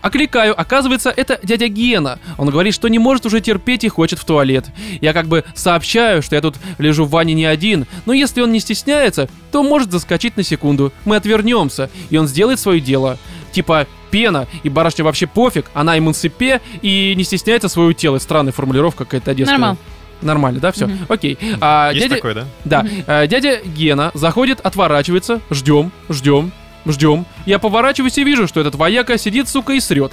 Окликаю. 0.00 0.58
Оказывается, 0.58 1.10
это 1.14 1.38
дядя 1.42 1.68
Гена. 1.68 2.18
Он 2.38 2.48
говорит, 2.50 2.74
что 2.74 2.88
не 2.88 2.98
может 2.98 3.26
уже 3.26 3.40
терпеть 3.40 3.84
и 3.84 3.88
хочет 3.88 4.18
в 4.18 4.24
туалет. 4.24 4.66
Я 5.00 5.12
как 5.12 5.26
бы 5.26 5.44
сообщаю, 5.54 6.22
что 6.22 6.34
я 6.36 6.40
тут 6.42 6.56
лежу 6.78 7.04
в 7.04 7.10
ванне 7.10 7.34
не 7.34 7.44
один, 7.44 7.86
но 8.06 8.12
если 8.12 8.40
он 8.40 8.52
не 8.52 8.60
стесняется, 8.60 9.28
то 9.52 9.62
может 9.62 9.90
заскочить 9.92 10.36
на 10.36 10.42
секунду. 10.42 10.92
Мы 11.04 11.16
отвернемся, 11.16 11.90
и 12.10 12.16
он 12.16 12.26
сделает 12.26 12.58
свое 12.60 12.80
дело. 12.80 13.18
Типа 13.52 13.86
пена, 14.10 14.46
и 14.62 14.68
барышня 14.68 15.04
вообще 15.04 15.26
пофиг, 15.26 15.70
она 15.74 15.98
эмансипе 15.98 16.60
и 16.82 17.14
не 17.16 17.24
стесняется 17.24 17.68
своего 17.68 17.92
тела. 17.92 18.18
Странная 18.18 18.52
формулировка 18.52 19.04
какая-то 19.04 19.32
одесская. 19.32 19.58
Нормально. 19.58 19.78
Нормально, 20.22 20.60
да, 20.60 20.72
все. 20.72 20.88
Окей. 21.08 21.36
А, 21.60 21.90
Есть 21.92 22.06
дядя- 22.06 22.14
такое, 22.16 22.34
да? 22.34 22.46
да, 22.64 22.86
э, 23.06 23.26
дядя 23.26 23.60
Гена 23.64 24.10
заходит, 24.14 24.60
отворачивается, 24.60 25.40
ждем, 25.50 25.92
ждем, 26.08 26.50
ждем. 26.86 27.26
Я 27.46 27.58
поворачиваюсь 27.58 28.16
и 28.18 28.24
вижу, 28.24 28.46
что 28.48 28.60
этот 28.60 28.74
вояка 28.74 29.18
сидит, 29.18 29.48
сука, 29.48 29.72
и 29.74 29.80
срет. 29.80 30.12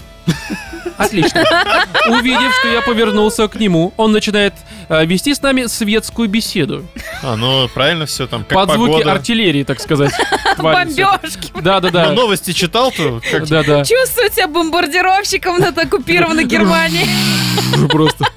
Отлично. 0.97 1.43
Увидев, 2.10 2.53
что 2.60 2.67
я 2.69 2.81
повернулся 2.81 3.47
к 3.47 3.55
нему, 3.55 3.93
он 3.97 4.12
начинает 4.12 4.53
э, 4.88 5.05
вести 5.05 5.34
с 5.34 5.41
нами 5.41 5.65
светскую 5.65 6.29
беседу. 6.29 6.86
А, 7.23 7.36
ну, 7.36 7.67
правильно 7.69 8.05
все 8.05 8.27
там, 8.27 8.43
как 8.43 8.53
Под 8.53 8.71
звуки 8.73 8.91
погода. 8.91 9.12
артиллерии, 9.13 9.63
так 9.63 9.79
сказать. 9.79 10.12
Бомбежки. 10.57 11.51
Ну, 11.55 11.62
Да-да-да. 11.62 12.12
новости 12.12 12.51
читал-то? 12.51 13.19
Как... 13.31 13.47
Да-да. 13.47 13.84
Чувствую 13.84 14.31
себя 14.31 14.47
бомбардировщиком 14.47 15.60
над 15.60 15.77
оккупированной 15.77 16.43
Германией. 16.45 17.07
Уже 17.75 17.88
просто. 17.88 18.27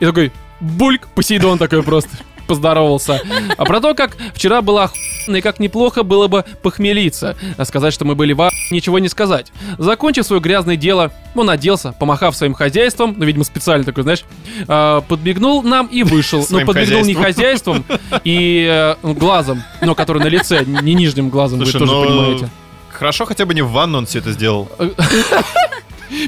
И 0.00 0.04
такой, 0.06 0.32
бульк, 0.60 1.08
Посейдон 1.08 1.58
такой 1.58 1.82
просто 1.82 2.10
поздоровался. 2.50 3.22
А 3.56 3.64
про 3.64 3.80
то, 3.80 3.94
как 3.94 4.16
вчера 4.34 4.60
была 4.60 4.84
охуенно 4.84 5.36
и 5.36 5.40
как 5.40 5.60
неплохо 5.60 6.02
было 6.02 6.26
бы 6.26 6.44
похмелиться. 6.62 7.36
А 7.56 7.64
сказать, 7.64 7.94
что 7.94 8.04
мы 8.04 8.16
были 8.16 8.32
в 8.32 8.50
ничего 8.72 8.98
не 8.98 9.08
сказать. 9.08 9.52
Закончив 9.78 10.26
свое 10.26 10.42
грязное 10.42 10.74
дело, 10.74 11.12
он 11.36 11.48
оделся, 11.48 11.92
помахав 11.92 12.34
своим 12.34 12.54
хозяйством, 12.54 13.14
ну, 13.16 13.24
видимо, 13.24 13.44
специально 13.44 13.84
такой, 13.84 14.02
знаешь, 14.02 14.24
а, 14.66 15.00
подбегнул 15.02 15.62
нам 15.62 15.86
и 15.86 16.02
вышел. 16.02 16.44
Ну, 16.50 16.66
подбегнул 16.66 17.04
не 17.04 17.14
хозяйством. 17.14 17.84
и 18.24 18.66
э, 18.68 18.96
глазом, 19.02 19.62
но 19.80 19.94
который 19.94 20.20
на 20.20 20.28
лице, 20.28 20.64
не 20.64 20.94
нижним 20.94 21.28
глазом, 21.30 21.60
Слушай, 21.60 21.74
вы 21.74 21.78
тоже 21.78 21.92
ну, 21.92 22.04
понимаете. 22.04 22.48
Хорошо 22.90 23.26
хотя 23.26 23.46
бы 23.46 23.54
не 23.54 23.62
в 23.62 23.70
ванну 23.70 23.98
он 23.98 24.06
все 24.06 24.18
это 24.18 24.32
сделал. 24.32 24.68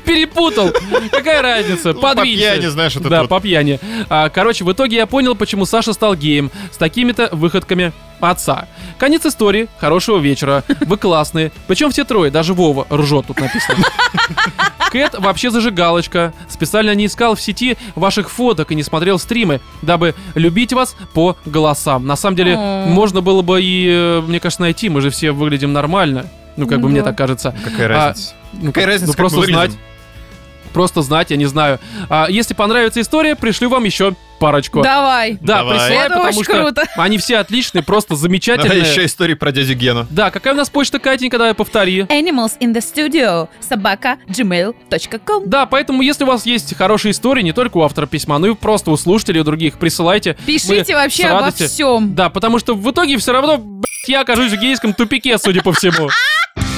Перепутал. 0.05 0.71
Какая 1.11 1.43
разница? 1.43 1.93
Ну, 1.93 2.01
По 2.01 2.15
Подвинься. 2.15 2.39
пьяни, 2.53 2.67
знаешь, 2.67 2.97
это 2.97 3.09
Да, 3.09 3.25
по 3.25 3.41
пьяни. 3.41 3.79
Короче, 4.33 4.65
в 4.65 4.73
итоге 4.73 4.97
я 4.97 5.07
понял, 5.07 5.35
почему 5.35 5.65
Саша 5.65 5.93
стал 5.93 6.15
геем 6.15 6.51
с 6.71 6.77
такими-то 6.77 7.29
выходками 7.33 7.93
отца. 8.21 8.69
Конец 8.99 9.27
истории. 9.27 9.69
Хорошего 9.79 10.19
вечера. 10.19 10.63
Вы 10.81 10.97
классные. 10.97 11.51
Причем 11.67 11.91
все 11.91 12.05
трое, 12.05 12.31
даже 12.31 12.55
Вова 12.55 12.87
ржет 12.93 13.27
тут 13.27 13.41
написано. 13.41 13.85
Кэт 14.91 15.19
вообще 15.19 15.51
зажигалочка. 15.51 16.33
Специально 16.49 16.95
не 16.95 17.07
искал 17.07 17.35
в 17.35 17.41
сети 17.41 17.77
ваших 17.97 18.31
фоток 18.31 18.71
и 18.71 18.75
не 18.75 18.83
смотрел 18.83 19.19
стримы, 19.19 19.61
дабы 19.81 20.15
любить 20.35 20.73
вас 20.73 20.95
по 21.15 21.37
голосам. 21.47 22.07
На 22.07 22.15
самом 22.17 22.37
деле, 22.37 22.57
можно 22.57 23.23
было 23.23 23.43
бы 23.43 23.61
и, 23.63 23.89
э, 23.91 24.21
мне 24.21 24.39
кажется, 24.39 24.63
найти. 24.63 24.89
Мы 24.89 25.01
же 25.01 25.11
все 25.11 25.33
выглядим 25.33 25.73
нормально. 25.73 26.27
Ну, 26.57 26.67
как 26.67 26.79
бы 26.79 26.85
Ну 26.85 26.89
мне 26.91 27.01
да. 27.01 27.07
так 27.07 27.19
кажется. 27.19 27.55
Какая 27.65 27.87
А, 27.87 27.89
разница? 28.09 28.35
Ну, 28.53 28.67
Какая 28.69 28.85
как- 28.85 28.93
разница, 28.93 29.07
ну, 29.07 29.13
как 29.13 29.17
просто 29.19 29.43
знать. 29.43 29.71
Просто 30.73 31.03
знать, 31.03 31.31
я 31.31 31.37
не 31.37 31.47
знаю. 31.47 31.79
А, 32.09 32.27
если 32.31 32.55
понравится 32.55 33.01
история, 33.01 33.37
пришлю 33.37 33.69
вам 33.69 33.85
еще 33.85 34.15
парочку. 34.43 34.83
Давай. 34.83 35.39
Да, 35.41 35.59
Давай. 35.59 35.79
присылай, 35.79 35.99
Это 36.07 36.09
потому 36.15 36.29
очень 36.31 36.43
что 36.43 36.53
круто. 36.53 36.85
они 36.97 37.19
все 37.19 37.37
отличные, 37.39 37.83
просто 37.85 38.11
Давай 38.11 38.23
замечательные. 38.23 38.81
еще 38.81 39.05
истории 39.05 39.35
про 39.35 39.53
дядю 39.53 39.75
Гену. 39.75 40.07
Да, 40.11 40.33
какая 40.33 40.53
у 40.53 40.57
нас 40.57 40.69
почта, 40.69 40.99
Катенька, 40.99 41.39
давай 41.39 41.55
повтори. 41.55 42.01
Animals 42.03 42.59
in 42.61 42.75
the 42.75 42.81
studio. 42.81 43.49
Собака 43.61 44.19
gmail.com. 44.27 45.45
Да, 45.47 45.67
поэтому 45.67 46.03
если 46.03 46.25
у 46.25 46.27
вас 46.27 46.45
есть 46.45 46.77
хорошие 46.77 47.13
истории, 47.13 47.43
не 47.43 47.53
только 47.53 47.77
у 47.77 47.83
автора 47.83 48.07
письма, 48.07 48.39
но 48.39 48.49
и 48.49 48.55
просто 48.55 48.91
у 48.91 48.97
слушателей, 48.97 49.41
у 49.41 49.45
других, 49.45 49.79
присылайте. 49.79 50.37
Пишите 50.45 50.93
Мы 50.95 51.03
вообще 51.03 51.27
обо 51.27 51.53
всем. 51.53 52.15
Да, 52.17 52.29
потому 52.29 52.59
что 52.59 52.75
в 52.75 52.91
итоге 52.91 53.19
все 53.19 53.33
равно, 53.33 53.59
блядь, 53.59 54.09
я 54.09 54.23
окажусь 54.23 54.51
в 54.51 54.57
гейском 54.57 54.93
тупике, 54.93 55.39
судя 55.39 55.63
по 55.63 55.73
всему. 55.73 56.09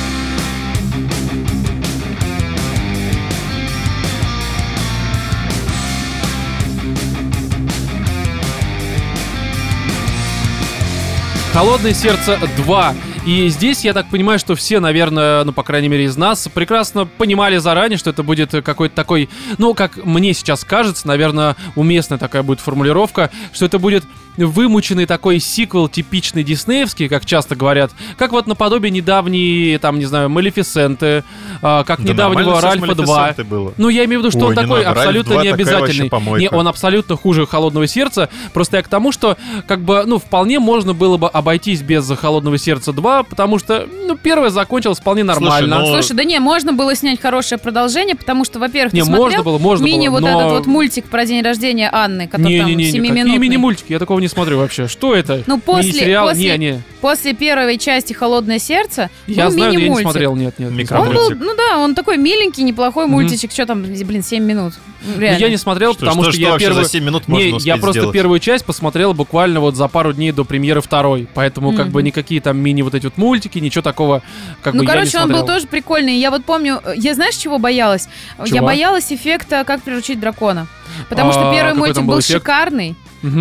Холодное 11.54 11.94
сердце 11.94 12.36
2. 12.56 12.94
И 13.26 13.48
здесь, 13.48 13.84
я 13.84 13.92
так 13.92 14.10
понимаю, 14.10 14.40
что 14.40 14.56
все, 14.56 14.80
наверное, 14.80 15.44
ну, 15.44 15.52
по 15.52 15.62
крайней 15.62 15.86
мере, 15.86 16.06
из 16.06 16.16
нас, 16.16 16.48
прекрасно 16.52 17.06
понимали 17.06 17.58
заранее, 17.58 17.96
что 17.96 18.10
это 18.10 18.24
будет 18.24 18.50
какой-то 18.50 18.92
такой, 18.96 19.28
ну, 19.56 19.72
как 19.72 20.04
мне 20.04 20.34
сейчас 20.34 20.64
кажется, 20.64 21.06
наверное, 21.06 21.54
уместная 21.76 22.18
такая 22.18 22.42
будет 22.42 22.58
формулировка, 22.58 23.30
что 23.52 23.66
это 23.66 23.78
будет 23.78 24.02
вымученный 24.36 25.06
такой 25.06 25.38
сиквел 25.40 25.88
типичный 25.88 26.42
диснеевский, 26.42 27.08
как 27.08 27.24
часто 27.26 27.54
говорят, 27.56 27.92
как 28.16 28.32
вот 28.32 28.46
наподобие 28.46 28.90
недавней, 28.90 29.78
там, 29.78 29.98
не 29.98 30.04
знаю, 30.06 30.28
Малефисенты, 30.28 31.24
а, 31.62 31.84
как 31.84 32.02
Да 32.02 32.12
недавнего 32.12 32.60
Ральфа 32.60 32.94
2. 32.94 33.06
Малефисентой 33.06 33.44
было. 33.44 33.74
Ну, 33.76 33.88
я 33.88 34.04
имею 34.04 34.20
в 34.20 34.24
виду, 34.24 34.30
что 34.30 34.40
Ой, 34.40 34.46
он 34.46 34.50
не 34.50 34.56
такой 34.56 34.84
надо, 34.84 34.90
абсолютно 35.00 35.34
2 35.34 35.42
такая 35.42 35.52
необязательный. 35.56 36.40
Не, 36.40 36.48
он 36.50 36.68
абсолютно 36.68 37.16
хуже 37.16 37.46
холодного 37.46 37.86
сердца. 37.86 38.28
Просто 38.52 38.78
я 38.78 38.82
к 38.82 38.88
тому, 38.88 39.12
что 39.12 39.36
как 39.66 39.80
бы, 39.80 40.04
ну, 40.06 40.18
вполне 40.18 40.58
можно 40.58 40.94
было 40.94 41.16
бы 41.16 41.28
обойтись 41.28 41.82
без 41.82 42.08
холодного 42.18 42.58
сердца 42.58 42.92
2, 42.92 43.22
потому 43.24 43.58
что, 43.58 43.86
ну, 44.06 44.16
первое 44.16 44.50
закончилось 44.50 44.98
вполне 44.98 45.24
нормально. 45.24 45.80
ну, 45.80 45.86
Слушай, 45.86 46.16
да 46.16 46.24
не, 46.24 46.38
можно 46.40 46.72
было 46.72 46.94
снять 46.94 47.20
хорошее 47.20 47.58
продолжение, 47.58 48.14
потому 48.16 48.44
что, 48.44 48.58
во-первых, 48.58 48.92
Не, 48.92 49.00
ты 49.02 49.06
можно 49.06 49.22
смотрел 49.22 49.42
было, 49.44 49.58
можно 49.58 49.84
мини 49.84 50.08
было, 50.08 50.14
вот 50.14 50.20
но- 50.22 50.40
этот 50.40 50.52
вот 50.52 50.66
мультик 50.66 51.04
про 51.06 51.24
день 51.24 51.42
рождения 51.42 51.88
Анны, 51.92 52.26
который 52.26 52.58
там 52.58 52.66
Не-не-не, 52.68 52.90
никак- 52.92 53.06
7 53.06 53.18
какие 53.24 53.38
мини-мультики, 53.38 53.92
я 53.92 53.98
такого 53.98 54.18
не 54.24 54.28
смотрю 54.28 54.58
вообще. 54.58 54.88
Что 54.88 55.14
это? 55.14 55.42
Ну, 55.46 55.58
после- 55.60 56.18
после- 56.18 56.52
Не-не, 56.58 56.82
После 57.00 57.34
первой 57.34 57.76
части 57.78 58.12
«Холодное 58.14 58.58
сердце» 58.58 59.10
я 59.26 59.44
был 59.46 59.52
знаю, 59.52 59.78
я 59.78 59.88
не 59.88 59.96
смотрел, 60.00 60.34
нет, 60.36 60.58
нет. 60.58 60.70
не. 60.72 60.86
Он 60.96 61.12
был, 61.14 61.30
ну 61.30 61.54
да, 61.54 61.78
он 61.78 61.94
такой 61.94 62.16
миленький, 62.16 62.62
неплохой 62.62 63.06
мультичек. 63.06 63.52
Что 63.52 63.66
там, 63.66 63.82
блин, 63.82 64.22
7 64.22 64.42
минут. 64.42 64.72
Ну, 65.06 65.12
Ну, 65.14 65.20
Реально. 65.20 65.38
Я 65.38 65.48
не 65.50 65.58
смотрел, 65.58 65.92
Что, 65.92 66.00
потому 66.06 66.22
что, 66.22 66.32
что, 66.32 66.40
что 66.40 66.46
я 66.46 66.50
вообще 66.52 66.66
первую... 66.68 66.84
за 66.84 66.90
7 66.90 67.04
минут 67.04 67.28
Не, 67.28 67.32
можно 67.34 67.48
я 67.50 67.56
успеть 67.56 67.80
просто 67.82 68.00
сделать? 68.00 68.14
первую 68.14 68.38
часть 68.40 68.64
посмотрел 68.64 69.12
буквально 69.12 69.60
вот 69.60 69.76
за 69.76 69.86
пару 69.88 70.14
дней 70.14 70.32
до 70.32 70.44
премьеры 70.44 70.80
второй, 70.80 71.28
поэтому 71.34 71.74
как 71.74 71.88
бы 71.90 72.02
никакие 72.02 72.40
там 72.40 72.56
мини 72.56 72.80
вот 72.80 72.94
эти 72.94 73.04
вот 73.04 73.18
мультики, 73.18 73.58
ничего 73.58 73.82
такого 73.82 74.22
как 74.62 74.72
Ну, 74.72 74.80
бы 74.80 74.86
я 74.86 74.92
не 74.94 74.98
короче, 75.00 75.18
он 75.20 75.30
был 75.30 75.44
тоже 75.46 75.66
прикольный. 75.66 76.16
Я 76.18 76.30
вот 76.30 76.46
помню, 76.46 76.80
я 76.96 77.12
знаешь, 77.12 77.34
чего 77.36 77.58
боялась? 77.58 78.08
Я 78.38 78.46
Чего? 78.46 78.66
боялась 78.66 79.12
эффекта 79.12 79.64
«Как 79.66 79.82
приручить 79.82 80.18
дракона». 80.20 80.66
Потому 81.10 81.30
А, 81.30 81.32
что 81.34 81.52
первый 81.52 81.74
мультик 81.74 82.02
был 82.04 82.20
эффект? 82.20 82.40
шикарный, 82.40 82.94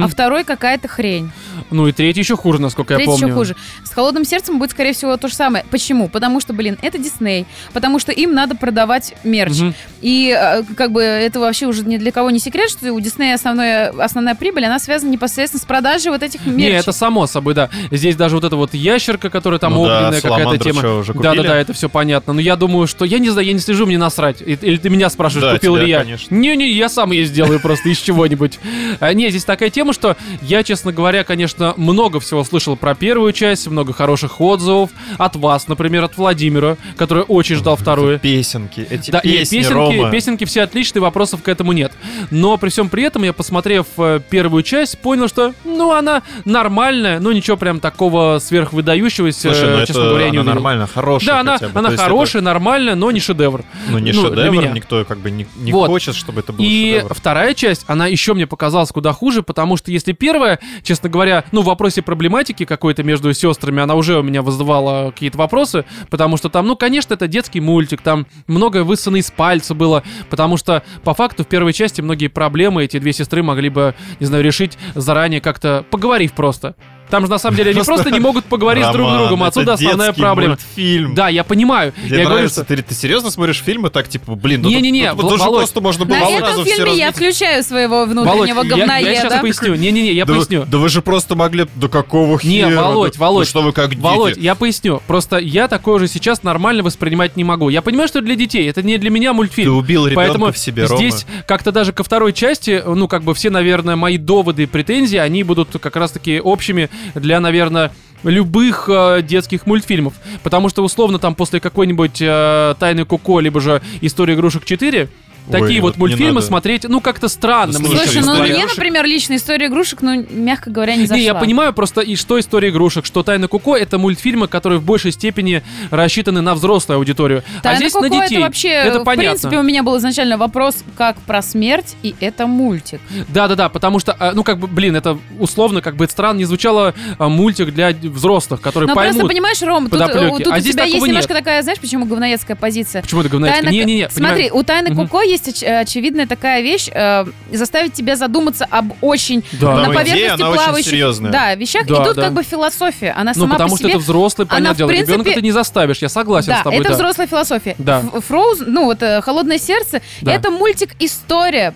А 0.03 0.07
второй 0.07 0.43
какая-то 0.43 0.87
хрень. 0.87 1.31
Ну 1.69 1.87
и 1.87 1.91
третий 1.91 2.21
еще 2.21 2.35
хуже, 2.37 2.61
насколько 2.61 2.93
я 2.93 2.97
Третий 2.97 3.11
помню. 3.11 3.27
еще 3.27 3.35
хуже. 3.35 3.55
С 3.83 3.91
холодным 3.91 4.25
сердцем 4.25 4.59
будет, 4.59 4.71
скорее 4.71 4.93
всего, 4.93 5.17
то 5.17 5.27
же 5.27 5.33
самое. 5.35 5.65
Почему? 5.69 6.07
Потому 6.07 6.39
что, 6.39 6.53
блин, 6.53 6.77
это 6.81 6.97
Дисней. 6.97 7.45
Потому 7.73 7.99
что 7.99 8.11
им 8.11 8.33
надо 8.33 8.55
продавать 8.55 9.13
мерч. 9.23 9.57
И 10.01 10.35
э, 10.37 10.63
как 10.75 10.91
бы 10.91 11.01
это 11.01 11.39
вообще 11.39 11.65
уже 11.67 11.83
ни 11.83 11.97
для 11.97 12.11
кого 12.11 12.29
не 12.31 12.39
секрет, 12.39 12.69
что 12.69 12.91
у 12.93 12.99
Диснея 12.99 13.35
основная, 13.35 13.89
основная 13.91 14.35
прибыль, 14.35 14.65
она 14.65 14.79
связана 14.79 15.09
непосредственно 15.11 15.61
с 15.61 15.65
продажей 15.65 16.11
вот 16.11 16.23
этих 16.23 16.45
мерчей. 16.45 16.71
Не, 16.71 16.77
это 16.79 16.91
само 16.91 17.27
собой, 17.27 17.53
да. 17.53 17.69
Здесь 17.91 18.15
даже 18.15 18.35
вот 18.35 18.43
эта 18.43 18.55
вот 18.55 18.73
ящерка, 18.73 19.29
которая 19.29 19.59
там 19.59 19.73
Ну 19.73 19.85
да, 19.85 19.97
огненная 20.07 20.21
какая-то 20.21 20.57
тема. 20.57 20.81
Да, 20.81 21.03
да, 21.05 21.13
купили? 21.31 21.47
да, 21.47 21.57
это 21.57 21.73
все 21.73 21.89
понятно. 21.89 22.33
Но 22.33 22.41
я 22.41 22.55
думаю, 22.55 22.87
что 22.87 23.05
я 23.05 23.19
не 23.19 23.29
знаю, 23.29 23.47
я 23.47 23.53
не 23.53 23.59
слежу, 23.59 23.85
мне 23.85 23.97
насрать. 23.97 24.41
И- 24.41 24.53
Или 24.61 24.77
ты 24.77 24.89
меня 24.89 25.09
спрашиваешь, 25.09 25.43
Да, 25.45 25.53
купил 25.55 25.75
тебя, 25.75 25.83
ли 25.85 25.89
я? 25.91 25.99
конечно. 25.99 26.33
Не-не, 26.33 26.71
я 26.71 26.89
сам 26.89 27.11
ее 27.11 27.25
сделаю 27.25 27.59
просто 27.59 27.89
из 27.89 27.97
чего-нибудь. 27.99 28.59
А, 28.99 29.13
Не, 29.13 29.29
здесь 29.29 29.43
такая 29.45 29.69
тема, 29.73 29.91
что 29.91 30.15
я, 30.41 30.63
честно 30.63 30.93
говоря, 30.93 31.23
конечно, 31.25 31.73
много 31.75 32.19
всего 32.21 32.43
слышал 32.45 32.77
про 32.77 32.95
первую 32.95 33.33
часть, 33.33 33.67
много 33.67 33.91
хороших 33.91 34.39
отзывов. 34.39 34.89
От 35.17 35.35
вас, 35.35 35.67
например, 35.67 36.03
от 36.05 36.15
Владимира, 36.17 36.77
который 36.95 37.23
очень 37.23 37.55
ждал 37.57 37.75
вторую. 37.75 38.19
Песенки, 38.19 38.87
эти 38.89 39.11
Да, 39.11 39.19
песни, 39.19 39.57
песенки, 39.57 39.73
Рома. 39.73 40.11
песенки 40.11 40.45
все 40.45 40.61
отличные, 40.61 41.01
вопросов 41.01 41.43
к 41.43 41.47
этому 41.49 41.73
нет. 41.73 41.91
Но 42.31 42.55
при 42.57 42.69
всем 42.69 42.87
при 42.89 43.03
этом 43.03 43.23
я, 43.23 43.33
посмотрев 43.33 43.87
э, 43.97 44.21
первую 44.29 44.63
часть, 44.63 44.97
понял, 44.99 45.27
что, 45.27 45.53
ну, 45.65 45.91
она 45.91 46.21
нормальная, 46.45 47.19
но 47.19 47.31
ничего 47.31 47.57
прям 47.57 47.79
такого 47.79 48.39
сверхвыдающегося, 48.39 49.39
Слушай, 49.53 49.69
ну 49.77 49.85
честно 49.85 49.99
это 50.01 50.09
говоря, 50.09 50.29
не 50.29 50.37
она 50.37 50.53
нормально, 50.53 50.87
хорошая 50.87 51.27
Да, 51.35 51.39
она, 51.41 51.57
бы. 51.57 51.79
она 51.79 51.89
То 51.91 51.97
хорошая, 51.97 52.41
нормальная, 52.41 52.95
но 52.95 53.11
не 53.11 53.19
шедевр. 53.19 53.59
это, 53.61 53.67
ну, 53.91 53.97
не 53.99 54.11
ну, 54.11 54.21
шедевр, 54.29 54.73
никто 54.73 55.03
как 55.05 55.19
бы 55.19 55.31
не, 55.31 55.47
не 55.57 55.71
Вот. 55.71 55.87
хочет, 55.87 56.15
чтобы 56.15 56.41
это 56.41 56.53
был 56.53 56.63
И 56.63 56.93
шедевр. 56.95 57.13
вторая 57.13 57.53
часть, 57.53 57.83
она 57.87 58.07
еще 58.07 58.33
мне 58.33 58.45
показалась 58.47 58.91
куда 58.91 59.13
хуже, 59.13 59.41
потому 59.43 59.62
что 59.77 59.91
если 59.91 60.11
первая, 60.11 60.59
честно 60.83 61.09
говоря, 61.09 61.43
ну, 61.51 61.61
в 61.61 61.65
вопросе 61.65 62.01
проблематики 62.01 62.65
какой-то 62.65 63.03
между 63.03 63.33
сестрами, 63.33 63.81
она 63.81 63.95
уже 63.95 64.19
у 64.19 64.23
меня 64.23 64.41
вызывала 64.41 65.11
какие-то 65.11 65.37
вопросы, 65.37 65.85
потому 66.09 66.37
что 66.37 66.49
там, 66.49 66.67
ну, 66.67 66.75
конечно, 66.75 67.13
это 67.13 67.27
детский 67.27 67.59
мультик, 67.59 68.01
там 68.01 68.27
многое 68.47 68.83
высосано 68.83 69.17
из 69.17 69.31
пальца 69.31 69.73
было, 69.73 70.03
потому 70.29 70.57
что, 70.57 70.83
по 71.03 71.13
факту, 71.13 71.43
в 71.43 71.47
первой 71.47 71.73
части 71.73 72.01
многие 72.01 72.27
проблемы 72.27 72.83
эти 72.83 72.99
две 72.99 73.13
сестры 73.13 73.43
могли 73.43 73.69
бы, 73.69 73.95
не 74.19 74.25
знаю, 74.25 74.43
решить 74.43 74.77
заранее 74.95 75.41
как-то, 75.41 75.85
поговорив 75.89 76.33
просто. 76.33 76.75
Там 77.13 77.25
же, 77.25 77.29
на 77.29 77.37
самом 77.37 77.57
деле, 77.57 77.69
они 77.69 77.81
просто 77.81 78.09
не 78.09 78.19
могут 78.19 78.45
поговорить 78.45 78.83
с 78.83 78.91
друг 78.91 79.05
с 79.05 79.11
Роман, 79.11 79.27
другом, 79.27 79.43
отсюда 79.43 79.73
основная 79.73 80.13
проблема. 80.13 80.49
мультфильм. 80.55 81.13
Да, 81.13 81.29
я 81.29 81.43
понимаю. 81.43 81.93
Я 82.07 82.25
говорю, 82.25 82.49
что... 82.49 82.63
Ты, 82.63 82.77
ты 82.77 82.95
серьезно 82.95 83.29
смотришь 83.29 83.61
фильмы 83.63 83.91
так, 83.91 84.09
типа, 84.09 84.33
блин, 84.33 84.63
ну 84.63 84.69
Не-не-не, 84.69 85.11
же 85.11 85.13
Володь, 85.13 85.39
просто 85.39 85.79
можно 85.79 86.05
было 86.05 86.15
На 86.17 86.29
этом 86.31 86.65
фильме 86.65 86.97
я 86.97 87.11
включаю 87.11 87.61
своего 87.61 88.07
Володь, 88.07 88.09
внутреннего 88.09 88.63
я, 88.63 88.69
говноеда. 88.69 89.11
я 89.11 89.21
сейчас 89.21 89.41
поясню. 89.41 89.75
Не-не-не, 89.75 90.11
я 90.13 90.25
да, 90.25 90.33
поясню. 90.33 90.61
Вы, 90.61 90.65
да 90.65 90.77
вы 90.79 90.89
же 90.89 91.03
просто 91.03 91.35
могли... 91.35 91.67
Да 91.75 91.87
какого 91.87 92.39
Не, 92.41 92.63
хера? 92.63 92.81
Володь, 92.81 93.13
Да- 93.13 93.19
Володь, 93.19 93.45
да 93.45 93.49
что 93.51 93.61
вы 93.61 93.73
как 93.73 93.91
дети? 93.91 93.99
Володь, 94.01 94.37
я 94.37 94.55
поясню. 94.55 94.99
Просто 95.05 95.37
я 95.37 95.67
такое 95.67 95.97
уже 95.97 96.07
сейчас 96.07 96.41
нормально 96.41 96.81
воспринимать 96.81 97.37
не 97.37 97.43
могу. 97.43 97.69
Я 97.69 97.83
понимаю, 97.83 98.07
что 98.07 98.19
это 98.19 98.25
для 98.25 98.35
детей. 98.35 98.67
Это 98.67 98.81
не 98.81 98.97
для 98.97 99.11
меня 99.11 99.29
Ты 99.29 99.35
мультфильм. 99.35 99.77
убил 99.77 100.07
ребенка 100.07 100.15
Поэтому 100.15 100.51
в 100.51 100.57
себе, 100.57 100.85
Рома. 100.85 100.97
здесь 100.97 101.27
как-то 101.45 101.71
даже 101.71 101.93
ко 101.93 102.03
второй 102.03 102.33
части, 102.33 102.81
ну, 102.83 103.07
как 103.07 103.23
бы 103.23 103.35
все, 103.35 103.51
наверное, 103.51 103.95
мои 103.95 104.17
доводы 104.17 104.63
и 104.63 104.65
претензии, 104.65 105.17
они 105.17 105.43
будут 105.43 105.69
как 105.79 105.95
раз-таки 105.95 106.39
общими 106.39 106.89
для, 107.15 107.39
наверное, 107.39 107.91
любых 108.23 108.89
э, 108.89 109.21
детских 109.21 109.65
мультфильмов. 109.65 110.13
Потому 110.43 110.69
что, 110.69 110.83
условно, 110.83 111.19
там 111.19 111.35
после 111.35 111.59
какой-нибудь 111.59 112.21
э, 112.21 112.75
«Тайны 112.79 113.05
Коко», 113.05 113.39
либо 113.39 113.59
же 113.59 113.81
«История 114.01 114.35
игрушек 114.35 114.63
4», 114.63 115.09
такие 115.51 115.81
вот 115.81 115.93
вот 115.93 115.97
мультфильмы 115.97 116.41
смотреть, 116.41 116.83
ну, 116.87 117.01
как-то 117.01 117.27
странно. 117.27 117.73
Ну, 117.73 117.79
мне 117.79 117.89
слушай, 117.89 118.03
Слушай, 118.21 118.25
ну 118.25 118.41
мне, 118.41 118.51
игрушек- 118.53 118.75
например, 118.75 119.05
лично 119.05 119.35
история 119.35 119.67
игрушек, 119.67 120.01
ну, 120.01 120.25
мягко 120.29 120.69
говоря, 120.69 120.95
не 120.95 121.03
зашла. 121.05 121.17
Не, 121.17 121.23
я 121.23 121.33
понимаю 121.35 121.73
просто, 121.73 122.01
и 122.01 122.15
что 122.15 122.39
«История 122.39 122.69
игрушек», 122.69 123.05
что 123.05 123.23
«Тайна 123.23 123.47
Коко»— 123.47 123.75
это 123.77 123.97
мультфильмы, 123.97 124.47
которые 124.47 124.79
в 124.79 124.83
большей 124.83 125.11
степени 125.11 125.63
рассчитаны 125.91 126.41
на 126.41 126.55
взрослую 126.55 126.97
аудиторию. 126.97 127.43
Тайна 127.61 127.77
а 127.77 127.79
здесь 127.79 127.93
Коко 127.93 128.05
на 128.07 128.09
детей. 128.09 128.35
это 128.35 128.45
вообще, 128.45 128.69
это 128.69 128.99
в 129.01 129.03
понятно. 129.03 129.29
принципе, 129.31 129.57
у 129.59 129.63
меня 129.63 129.83
был 129.83 129.97
изначально 129.97 130.37
вопрос, 130.37 130.83
как 130.97 131.17
про 131.17 131.41
смерть, 131.41 131.95
и 132.03 132.15
это 132.19 132.47
мультик. 132.47 133.01
Да-да-да, 133.29 133.69
потому 133.69 133.99
что, 133.99 134.15
а, 134.19 134.31
ну, 134.33 134.43
как 134.43 134.59
бы, 134.59 134.67
блин, 134.67 134.95
это 134.95 135.17
условно, 135.39 135.81
как 135.81 135.95
бы 135.95 136.05
это 136.05 136.13
странно 136.13 136.37
не 136.39 136.45
звучало, 136.45 136.93
а, 137.17 137.29
мультик 137.29 137.73
для 137.73 137.89
взрослых, 137.91 138.61
которые 138.61 138.87
Но 138.87 138.95
поймут. 138.95 139.15
просто, 139.19 139.27
понимаешь, 139.33 139.61
Ром, 139.61 139.89
тут, 139.89 139.99
э, 140.01 140.07
тут 140.07 140.47
А 140.47 140.55
у 140.55 140.59
здесь 140.59 140.73
тебя 140.73 140.85
есть 140.85 141.05
немножко 141.05 141.33
нет. 141.33 141.43
такая, 141.43 141.61
знаешь, 141.61 141.79
почему 141.79 142.05
говноедская 142.05 142.55
позиция? 142.55 143.01
Почему 143.01 143.21
это 143.21 143.29
говноедское? 143.29 143.63
Тайна- 143.63 143.73
Не-не-не, 143.73 144.09
Смотри, 144.09 144.51
у 144.51 144.63
Тайны 144.63 144.89
Мгм. 144.89 145.01
Есть 145.33 145.47
оч- 145.47 145.65
очевидная 145.81 146.27
такая 146.27 146.61
вещь, 146.61 146.89
э, 146.93 147.25
заставить 147.51 147.93
тебя 147.93 148.15
задуматься 148.15 148.67
об 148.69 148.93
очень 149.01 149.43
Да. 149.53 149.75
на 149.75 149.87
Но 149.87 149.93
идея, 149.93 149.95
поверхности 149.95 150.41
она 150.41 150.49
очень 150.51 150.63
плавающих 150.63 150.91
да, 151.31 151.55
вещах. 151.55 151.87
Да, 151.87 152.01
и 152.01 152.05
тут 152.05 152.15
да. 152.15 152.21
как 152.21 152.33
бы 152.33 152.43
философия. 152.43 153.11
Она 153.17 153.31
Ну, 153.35 153.41
сама 153.41 153.53
потому 153.53 153.71
по 153.71 153.75
что 153.77 153.83
себе... 153.87 153.93
это 153.95 153.99
взрослый, 154.03 154.45
она, 154.47 154.55
понятное 154.57 154.73
в 154.73 154.77
дело. 154.77 154.87
принципе- 154.89 155.13
Ребенка 155.13 155.33
ты 155.33 155.41
не 155.41 155.51
заставишь, 155.51 155.97
я 156.03 156.09
согласен 156.09 156.49
Да, 156.49 156.59
с 156.59 156.63
тобой, 156.63 156.79
это 156.79 156.89
да. 156.89 156.95
взрослая 156.95 157.27
философия. 157.27 157.75
Да. 157.79 157.99
Ф- 158.13 158.29
Frozen, 158.29 158.65
ну 158.67 158.85
вот 158.85 159.01
э, 159.01 159.21
«Холодное 159.21 159.57
сердце», 159.57 160.01
Да. 160.21 160.33
это 160.33 160.51
мультик 160.51 160.91
«История». 160.99 161.73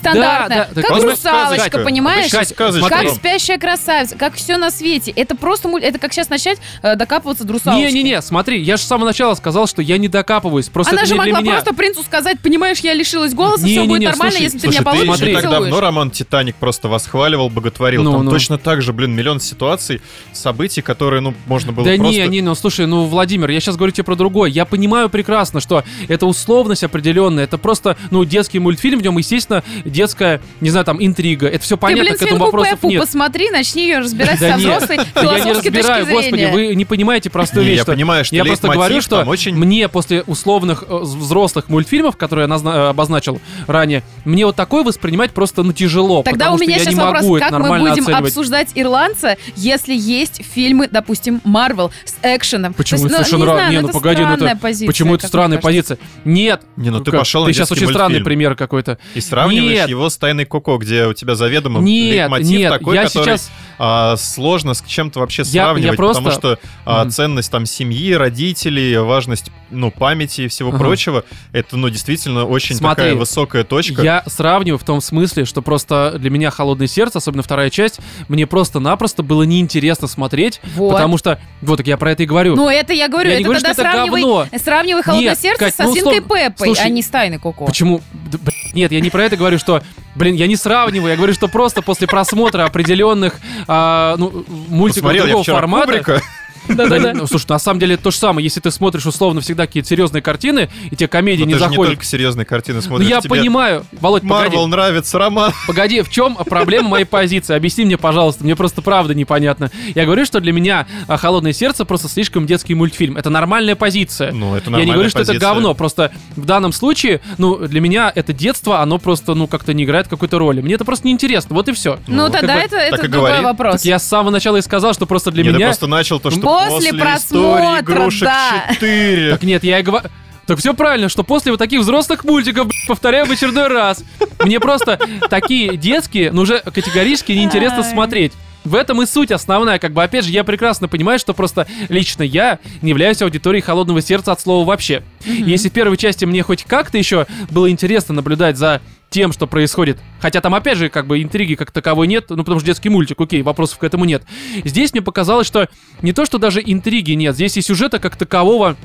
Стандартная, 0.00 0.68
Да, 0.74 0.82
да, 0.82 0.82
как 0.82 0.90
русалочка, 1.02 1.18
сказочка. 1.56 1.78
понимаешь? 1.80 2.28
Сказочка, 2.28 2.88
Как 2.88 3.08
спящая 3.10 3.58
красавица, 3.58 4.16
как 4.16 4.34
все 4.34 4.56
на 4.56 4.70
свете. 4.70 5.10
Это 5.10 5.34
просто 5.36 5.68
мульт. 5.68 5.84
Это 5.84 5.98
как 5.98 6.12
сейчас 6.12 6.28
начать 6.28 6.58
э, 6.82 6.94
докапываться 6.96 7.44
до 7.44 7.54
русалочки. 7.54 7.86
Не-не-не, 7.92 8.22
смотри, 8.22 8.60
я 8.62 8.76
же 8.76 8.82
с 8.82 8.86
самого 8.86 9.06
начала 9.06 9.34
сказал, 9.34 9.66
что 9.66 9.82
я 9.82 9.98
не 9.98 10.08
докапываюсь, 10.08 10.68
просто 10.68 10.94
Она 10.94 11.04
же 11.04 11.14
не 11.14 11.18
могла 11.18 11.40
меня. 11.40 11.52
просто 11.52 11.74
принцу 11.74 12.02
сказать, 12.02 12.40
понимаешь, 12.40 12.78
я 12.80 12.94
лишилась 12.94 13.34
голоса, 13.34 13.58
все 13.58 13.66
Не-не-не, 13.66 13.88
будет 13.88 14.04
нормально, 14.04 14.30
слушай, 14.32 14.42
если 14.44 14.58
ты 14.58 14.62
Слушай, 14.64 14.74
меня 14.74 14.78
ты 14.78 14.84
получишь 14.84 15.06
смотри. 15.06 15.34
не 15.34 15.40
так 15.40 15.50
давно 15.50 15.80
Роман 15.80 16.10
Титаник 16.10 16.56
просто 16.56 16.88
восхваливал, 16.88 17.48
боготворил. 17.50 18.02
Ну, 18.02 18.12
Там 18.12 18.24
ну. 18.26 18.30
точно 18.30 18.58
так 18.58 18.82
же, 18.82 18.92
блин, 18.92 19.14
миллион 19.14 19.40
ситуаций, 19.40 20.00
событий, 20.32 20.80
которые, 20.82 21.20
ну, 21.20 21.34
можно 21.46 21.72
было 21.72 21.84
Да 21.86 21.94
просто... 21.96 22.20
не, 22.22 22.28
не, 22.28 22.40
ну 22.42 22.54
слушай, 22.54 22.86
ну, 22.86 23.04
Владимир, 23.06 23.50
я 23.50 23.60
сейчас 23.60 23.76
говорю 23.76 23.92
тебе 23.92 24.04
про 24.04 24.14
другое. 24.14 24.50
Я 24.50 24.64
понимаю 24.64 25.08
прекрасно, 25.08 25.60
что 25.60 25.84
это 26.08 26.26
условность 26.26 26.84
определенная, 26.84 27.44
это 27.44 27.58
просто, 27.58 27.96
ну, 28.10 28.24
детский 28.24 28.58
мультфильм, 28.58 28.98
в 28.98 29.02
нем, 29.02 29.18
естественно, 29.18 29.62
детская, 29.88 30.40
не 30.60 30.70
знаю, 30.70 30.84
там, 30.84 31.04
интрига. 31.04 31.46
Это 31.48 31.62
все 31.64 31.76
Ты, 31.76 31.80
понятно, 31.82 32.04
блин, 32.04 32.16
к 32.16 32.22
этому 32.22 32.44
вопросов 32.44 32.72
Пеппу 32.72 32.88
нет. 32.90 33.00
посмотри, 33.00 33.50
начни 33.50 33.82
ее 33.82 33.98
разбирать 33.98 34.38
со 34.38 34.56
взрослой 34.56 34.98
я 35.16 35.44
не 35.44 35.52
разбираю, 35.52 36.06
господи, 36.06 36.48
вы 36.52 36.74
не 36.74 36.84
понимаете 36.84 37.30
простую 37.30 37.64
Не, 37.64 37.70
вещь. 37.70 37.78
я 37.78 37.84
понимаю, 37.84 38.24
что 38.24 38.36
я 38.36 38.44
просто 38.44 38.68
говорю, 38.68 39.00
что 39.00 39.24
мне 39.52 39.88
после 39.88 40.22
условных 40.22 40.84
э, 40.88 40.96
взрослых 40.98 41.68
мультфильмов, 41.68 42.16
которые 42.16 42.48
я 42.48 42.54
э, 42.54 42.88
обозначил 42.88 43.40
ранее, 43.66 44.02
мне 44.24 44.46
вот 44.46 44.56
такое 44.56 44.84
воспринимать 44.84 45.32
просто 45.32 45.62
ну 45.62 45.72
тяжело, 45.72 46.22
Тогда 46.22 46.52
у 46.52 46.58
меня 46.58 46.78
сейчас 46.78 46.94
не 46.94 47.00
вопрос, 47.00 47.22
могу 47.22 47.36
это 47.36 47.48
как 47.50 47.60
мы 47.60 47.78
будем 47.78 48.14
обсуждать 48.14 48.68
ирландца, 48.74 49.36
если 49.56 49.94
есть 49.94 50.42
фильмы, 50.44 50.88
допустим, 50.90 51.40
Марвел 51.44 51.90
с 52.04 52.14
экшеном. 52.22 52.74
Почему 52.74 53.02
есть, 53.02 53.06
это 53.06 53.18
ну, 53.18 53.24
совершенно 53.24 53.44
не 53.44 53.50
ра- 53.50 53.54
знаю, 53.54 53.70
не, 53.70 53.76
ну, 53.76 53.82
ну 53.82 53.88
это 53.88 53.98
погоди, 53.98 54.22
ну 54.22 54.28
это- 54.28 54.36
странная 54.36 54.56
позиция, 54.56 54.86
Почему 54.86 55.14
это 55.14 55.26
странная 55.26 55.58
позиция? 55.58 55.98
Нет. 56.24 56.62
Не, 56.76 56.90
ну 56.90 57.00
ты 57.00 57.10
как? 57.10 57.20
пошел 57.20 57.42
на 57.42 57.46
Ты 57.48 57.52
сейчас 57.54 57.72
очень 57.72 57.88
странный 57.88 58.20
пример 58.20 58.54
какой-то. 58.54 58.98
И 59.14 59.20
сравниваешь 59.20 59.77
Нет. 59.80 59.88
его 59.90 60.08
с 60.08 60.16
«Тайной 60.16 60.44
Коко», 60.44 60.76
где 60.78 61.06
у 61.06 61.12
тебя 61.14 61.34
заведомо 61.34 61.80
Нет, 61.80 62.30
нет, 62.40 62.72
такой, 62.72 62.96
я 62.96 63.04
который... 63.04 63.24
сейчас 63.24 63.50
а, 63.78 64.16
сложно 64.16 64.74
с 64.74 64.82
чем-то 64.82 65.20
вообще 65.20 65.42
Я- 65.42 65.48
я 65.62 65.64
сравнивать, 65.66 65.96
просто- 65.96 66.22
потому 66.22 66.38
что 66.40 66.58
а, 66.84 67.08
ценность 67.10 67.50
там 67.50 67.66
семьи, 67.66 68.12
родителей, 68.12 68.96
важность 68.98 69.50
ну 69.70 69.90
памяти 69.90 70.42
и 70.42 70.48
всего 70.48 70.70
Ага. 70.70 70.78
прочего, 70.78 71.24
это 71.52 71.76
ну 71.76 71.88
действительно 71.90 72.44
очень 72.44 72.74
Смотри, 72.76 73.04
такая 73.04 73.14
высокая 73.14 73.64
точка. 73.64 74.02
Я 74.02 74.22
сравниваю 74.26 74.78
в 74.78 74.84
том 74.84 75.00
смысле, 75.00 75.44
что 75.44 75.62
просто 75.62 76.14
для 76.18 76.30
меня 76.30 76.50
«Холодное 76.50 76.86
сердце», 76.86 77.18
особенно 77.18 77.42
вторая 77.42 77.70
часть, 77.70 78.00
мне 78.28 78.46
просто-напросто 78.46 79.22
было 79.22 79.42
неинтересно 79.42 80.08
смотреть, 80.08 80.60
Вот. 80.74 80.92
потому 80.92 81.18
что, 81.18 81.40
вот 81.62 81.76
так 81.78 81.86
я 81.86 81.96
про 81.96 82.12
это 82.12 82.22
и 82.22 82.26
говорю. 82.26 82.56
Ну, 82.56 82.68
это 82.68 82.92
я 82.92 83.08
говорю, 83.08 83.30
Я 83.30 83.36
не 83.36 83.42
это 83.42 83.44
говорю, 83.44 83.60
тогда 83.60 83.74
что 83.74 83.82
это 83.82 83.92
сравнивай, 83.92 84.20
говно. 84.22 84.46
сравнивай 84.62 85.02
холодное 85.02 85.30
Нет, 85.30 85.38
сердце 85.38 85.58
Кать, 85.64 85.74
со 85.74 85.82
ну, 85.84 85.92
свинкой 85.92 86.18
условно- 86.20 86.28
Пеппой, 86.50 86.66
слушай, 86.66 86.84
а 86.84 86.88
не 86.88 87.02
с 87.02 87.06
тайной 87.08 87.38
Коко. 87.38 87.66
Почему? 87.66 88.00
Да, 88.30 88.38
блин, 88.38 88.54
Нет, 88.74 88.92
я 88.92 89.00
не 89.00 89.10
про 89.10 89.24
это 89.24 89.36
говорю, 89.36 89.58
что, 89.58 89.82
блин, 90.14 90.34
я 90.34 90.46
не 90.46 90.56
сравниваю, 90.56 91.10
я 91.10 91.16
говорю, 91.16 91.32
что 91.34 91.48
просто 91.48 91.82
после 91.82 92.06
просмотра 92.06 92.64
определенных 92.64 93.34
а, 93.66 94.16
ну, 94.18 94.44
мультиков 94.68 95.02
Посмотрел 95.10 95.24
другого 95.26 95.44
формата. 95.44 95.86
Кубрика. 95.86 96.22
Да, 96.68 97.12
ну, 97.14 97.26
слушай, 97.26 97.46
на 97.48 97.58
самом 97.58 97.80
деле 97.80 97.96
то 97.96 98.10
же 98.10 98.16
самое. 98.16 98.44
Если 98.44 98.60
ты 98.60 98.70
смотришь 98.70 99.06
условно 99.06 99.40
всегда 99.40 99.66
какие-то 99.66 99.88
серьезные 99.88 100.22
картины, 100.22 100.68
и 100.90 100.96
тебе 100.96 101.08
комедии 101.08 101.42
Ну, 101.42 101.46
не 101.46 101.52
ты 101.54 101.58
же 101.58 101.64
не 101.64 101.70
заходят. 101.70 101.92
только 101.94 102.04
серьезные 102.04 102.44
картины 102.44 102.76
Ну 102.76 102.82
смотришь. 102.82 103.08
я 103.08 103.20
тебе 103.20 103.30
понимаю, 103.30 103.84
Володь, 104.00 104.22
погоди, 104.22 104.44
Марвел 104.44 104.66
нравится, 104.68 105.18
Роман. 105.18 105.52
погоди, 105.66 106.02
в 106.02 106.10
чем 106.10 106.34
проблема 106.36 106.88
моей 106.90 107.04
позиции? 107.04 107.54
Объясни 107.54 107.84
мне, 107.84 107.96
пожалуйста, 107.98 108.44
мне 108.44 108.56
просто 108.56 108.82
правда 108.82 109.14
непонятно. 109.14 109.70
Я 109.94 110.04
говорю, 110.04 110.24
что 110.24 110.40
для 110.40 110.52
меня 110.52 110.86
а, 111.06 111.16
«Холодное 111.16 111.52
сердце» 111.52 111.84
просто 111.84 112.08
слишком 112.08 112.46
детский 112.46 112.74
мультфильм. 112.74 113.16
Это 113.16 113.30
нормальная 113.30 113.76
позиция. 113.76 114.32
Ну, 114.32 114.54
это 114.54 114.66
Я 114.70 114.70
не 114.70 114.86
нормальная 114.86 114.94
говорю, 114.94 115.10
что 115.10 115.20
это 115.20 115.34
говно, 115.38 115.74
просто 115.74 116.12
в 116.36 116.44
данном 116.44 116.72
случае, 116.72 117.20
ну, 117.38 117.56
для 117.66 117.80
меня 117.80 118.12
это 118.14 118.32
детство, 118.32 118.80
оно 118.80 118.98
просто, 118.98 119.34
ну, 119.34 119.46
как-то 119.46 119.72
не 119.74 119.84
играет 119.84 120.08
какой-то 120.08 120.38
роли. 120.38 120.60
Мне 120.60 120.74
это 120.74 120.84
просто 120.84 121.06
неинтересно, 121.06 121.54
вот 121.54 121.68
и 121.68 121.72
все. 121.72 121.98
Ну, 122.06 122.26
Ну, 122.26 122.30
тогда 122.32 122.60
как 122.62 122.70
бы 122.70 122.76
это, 122.76 122.90
так 122.90 122.98
это 123.00 123.08
другой 123.12 123.30
говори. 123.30 123.44
вопрос. 123.44 123.84
Я 123.84 123.98
с 123.98 124.06
самого 124.06 124.30
начала 124.30 124.56
и 124.56 124.62
сказал, 124.62 124.92
что 124.94 125.06
просто 125.06 125.30
для 125.30 125.42
Нет, 125.44 125.52
я 125.52 125.56
меня... 125.58 125.66
просто 125.68 125.86
начал 125.86 126.20
то, 126.20 126.30
что 126.30 126.40
После 126.66 126.92
после, 126.92 127.00
просмотра, 127.00 127.80
игрушек 127.80 128.22
да. 128.22 128.66
4. 128.72 129.30
Так 129.32 129.42
нет, 129.42 129.64
я 129.64 129.78
и 129.78 129.82
говорю... 129.82 130.08
Так 130.46 130.58
все 130.58 130.72
правильно, 130.72 131.10
что 131.10 131.24
после 131.24 131.52
вот 131.52 131.58
таких 131.58 131.80
взрослых 131.80 132.24
мультиков, 132.24 132.68
повторяю 132.86 133.26
в 133.26 133.30
очередной 133.30 133.68
раз, 133.68 134.02
мне 134.42 134.58
просто 134.60 134.98
такие 135.28 135.76
детские, 135.76 136.32
ну 136.32 136.42
уже 136.42 136.60
категорически 136.60 137.32
неинтересно 137.32 137.82
смотреть. 137.82 138.32
В 138.68 138.74
этом 138.74 139.00
и 139.00 139.06
суть 139.06 139.30
основная. 139.30 139.78
Как 139.78 139.94
бы, 139.94 140.02
опять 140.02 140.26
же, 140.26 140.30
я 140.30 140.44
прекрасно 140.44 140.88
понимаю, 140.88 141.18
что 141.18 141.32
просто 141.32 141.66
лично 141.88 142.22
я 142.22 142.58
не 142.82 142.90
являюсь 142.90 143.22
аудиторией 143.22 143.62
холодного 143.62 144.02
сердца 144.02 144.32
от 144.32 144.40
слова 144.42 144.66
вообще. 144.66 145.02
Если 145.24 145.70
в 145.70 145.72
первой 145.72 145.96
части 145.96 146.26
мне 146.26 146.42
хоть 146.42 146.64
как-то 146.64 146.98
еще 146.98 147.26
было 147.50 147.70
интересно 147.70 148.14
наблюдать 148.14 148.58
за 148.58 148.82
тем, 149.08 149.32
что 149.32 149.46
происходит. 149.46 149.96
Хотя 150.20 150.42
там, 150.42 150.54
опять 150.54 150.76
же, 150.76 150.90
как 150.90 151.06
бы 151.06 151.22
интриги 151.22 151.54
как 151.54 151.70
таковой 151.70 152.06
нет, 152.08 152.26
ну 152.28 152.36
потому 152.36 152.58
что 152.58 152.66
детский 152.66 152.90
мультик, 152.90 153.18
окей, 153.18 153.40
вопросов 153.40 153.78
к 153.78 153.84
этому 153.84 154.04
нет. 154.04 154.22
Здесь 154.66 154.92
мне 154.92 155.00
показалось, 155.00 155.46
что 155.46 155.70
не 156.02 156.12
то, 156.12 156.26
что 156.26 156.36
даже 156.36 156.60
интриги 156.62 157.12
нет, 157.12 157.34
здесь 157.34 157.56
и 157.56 157.62
сюжета 157.62 158.00
как 158.00 158.16
такового 158.16 158.76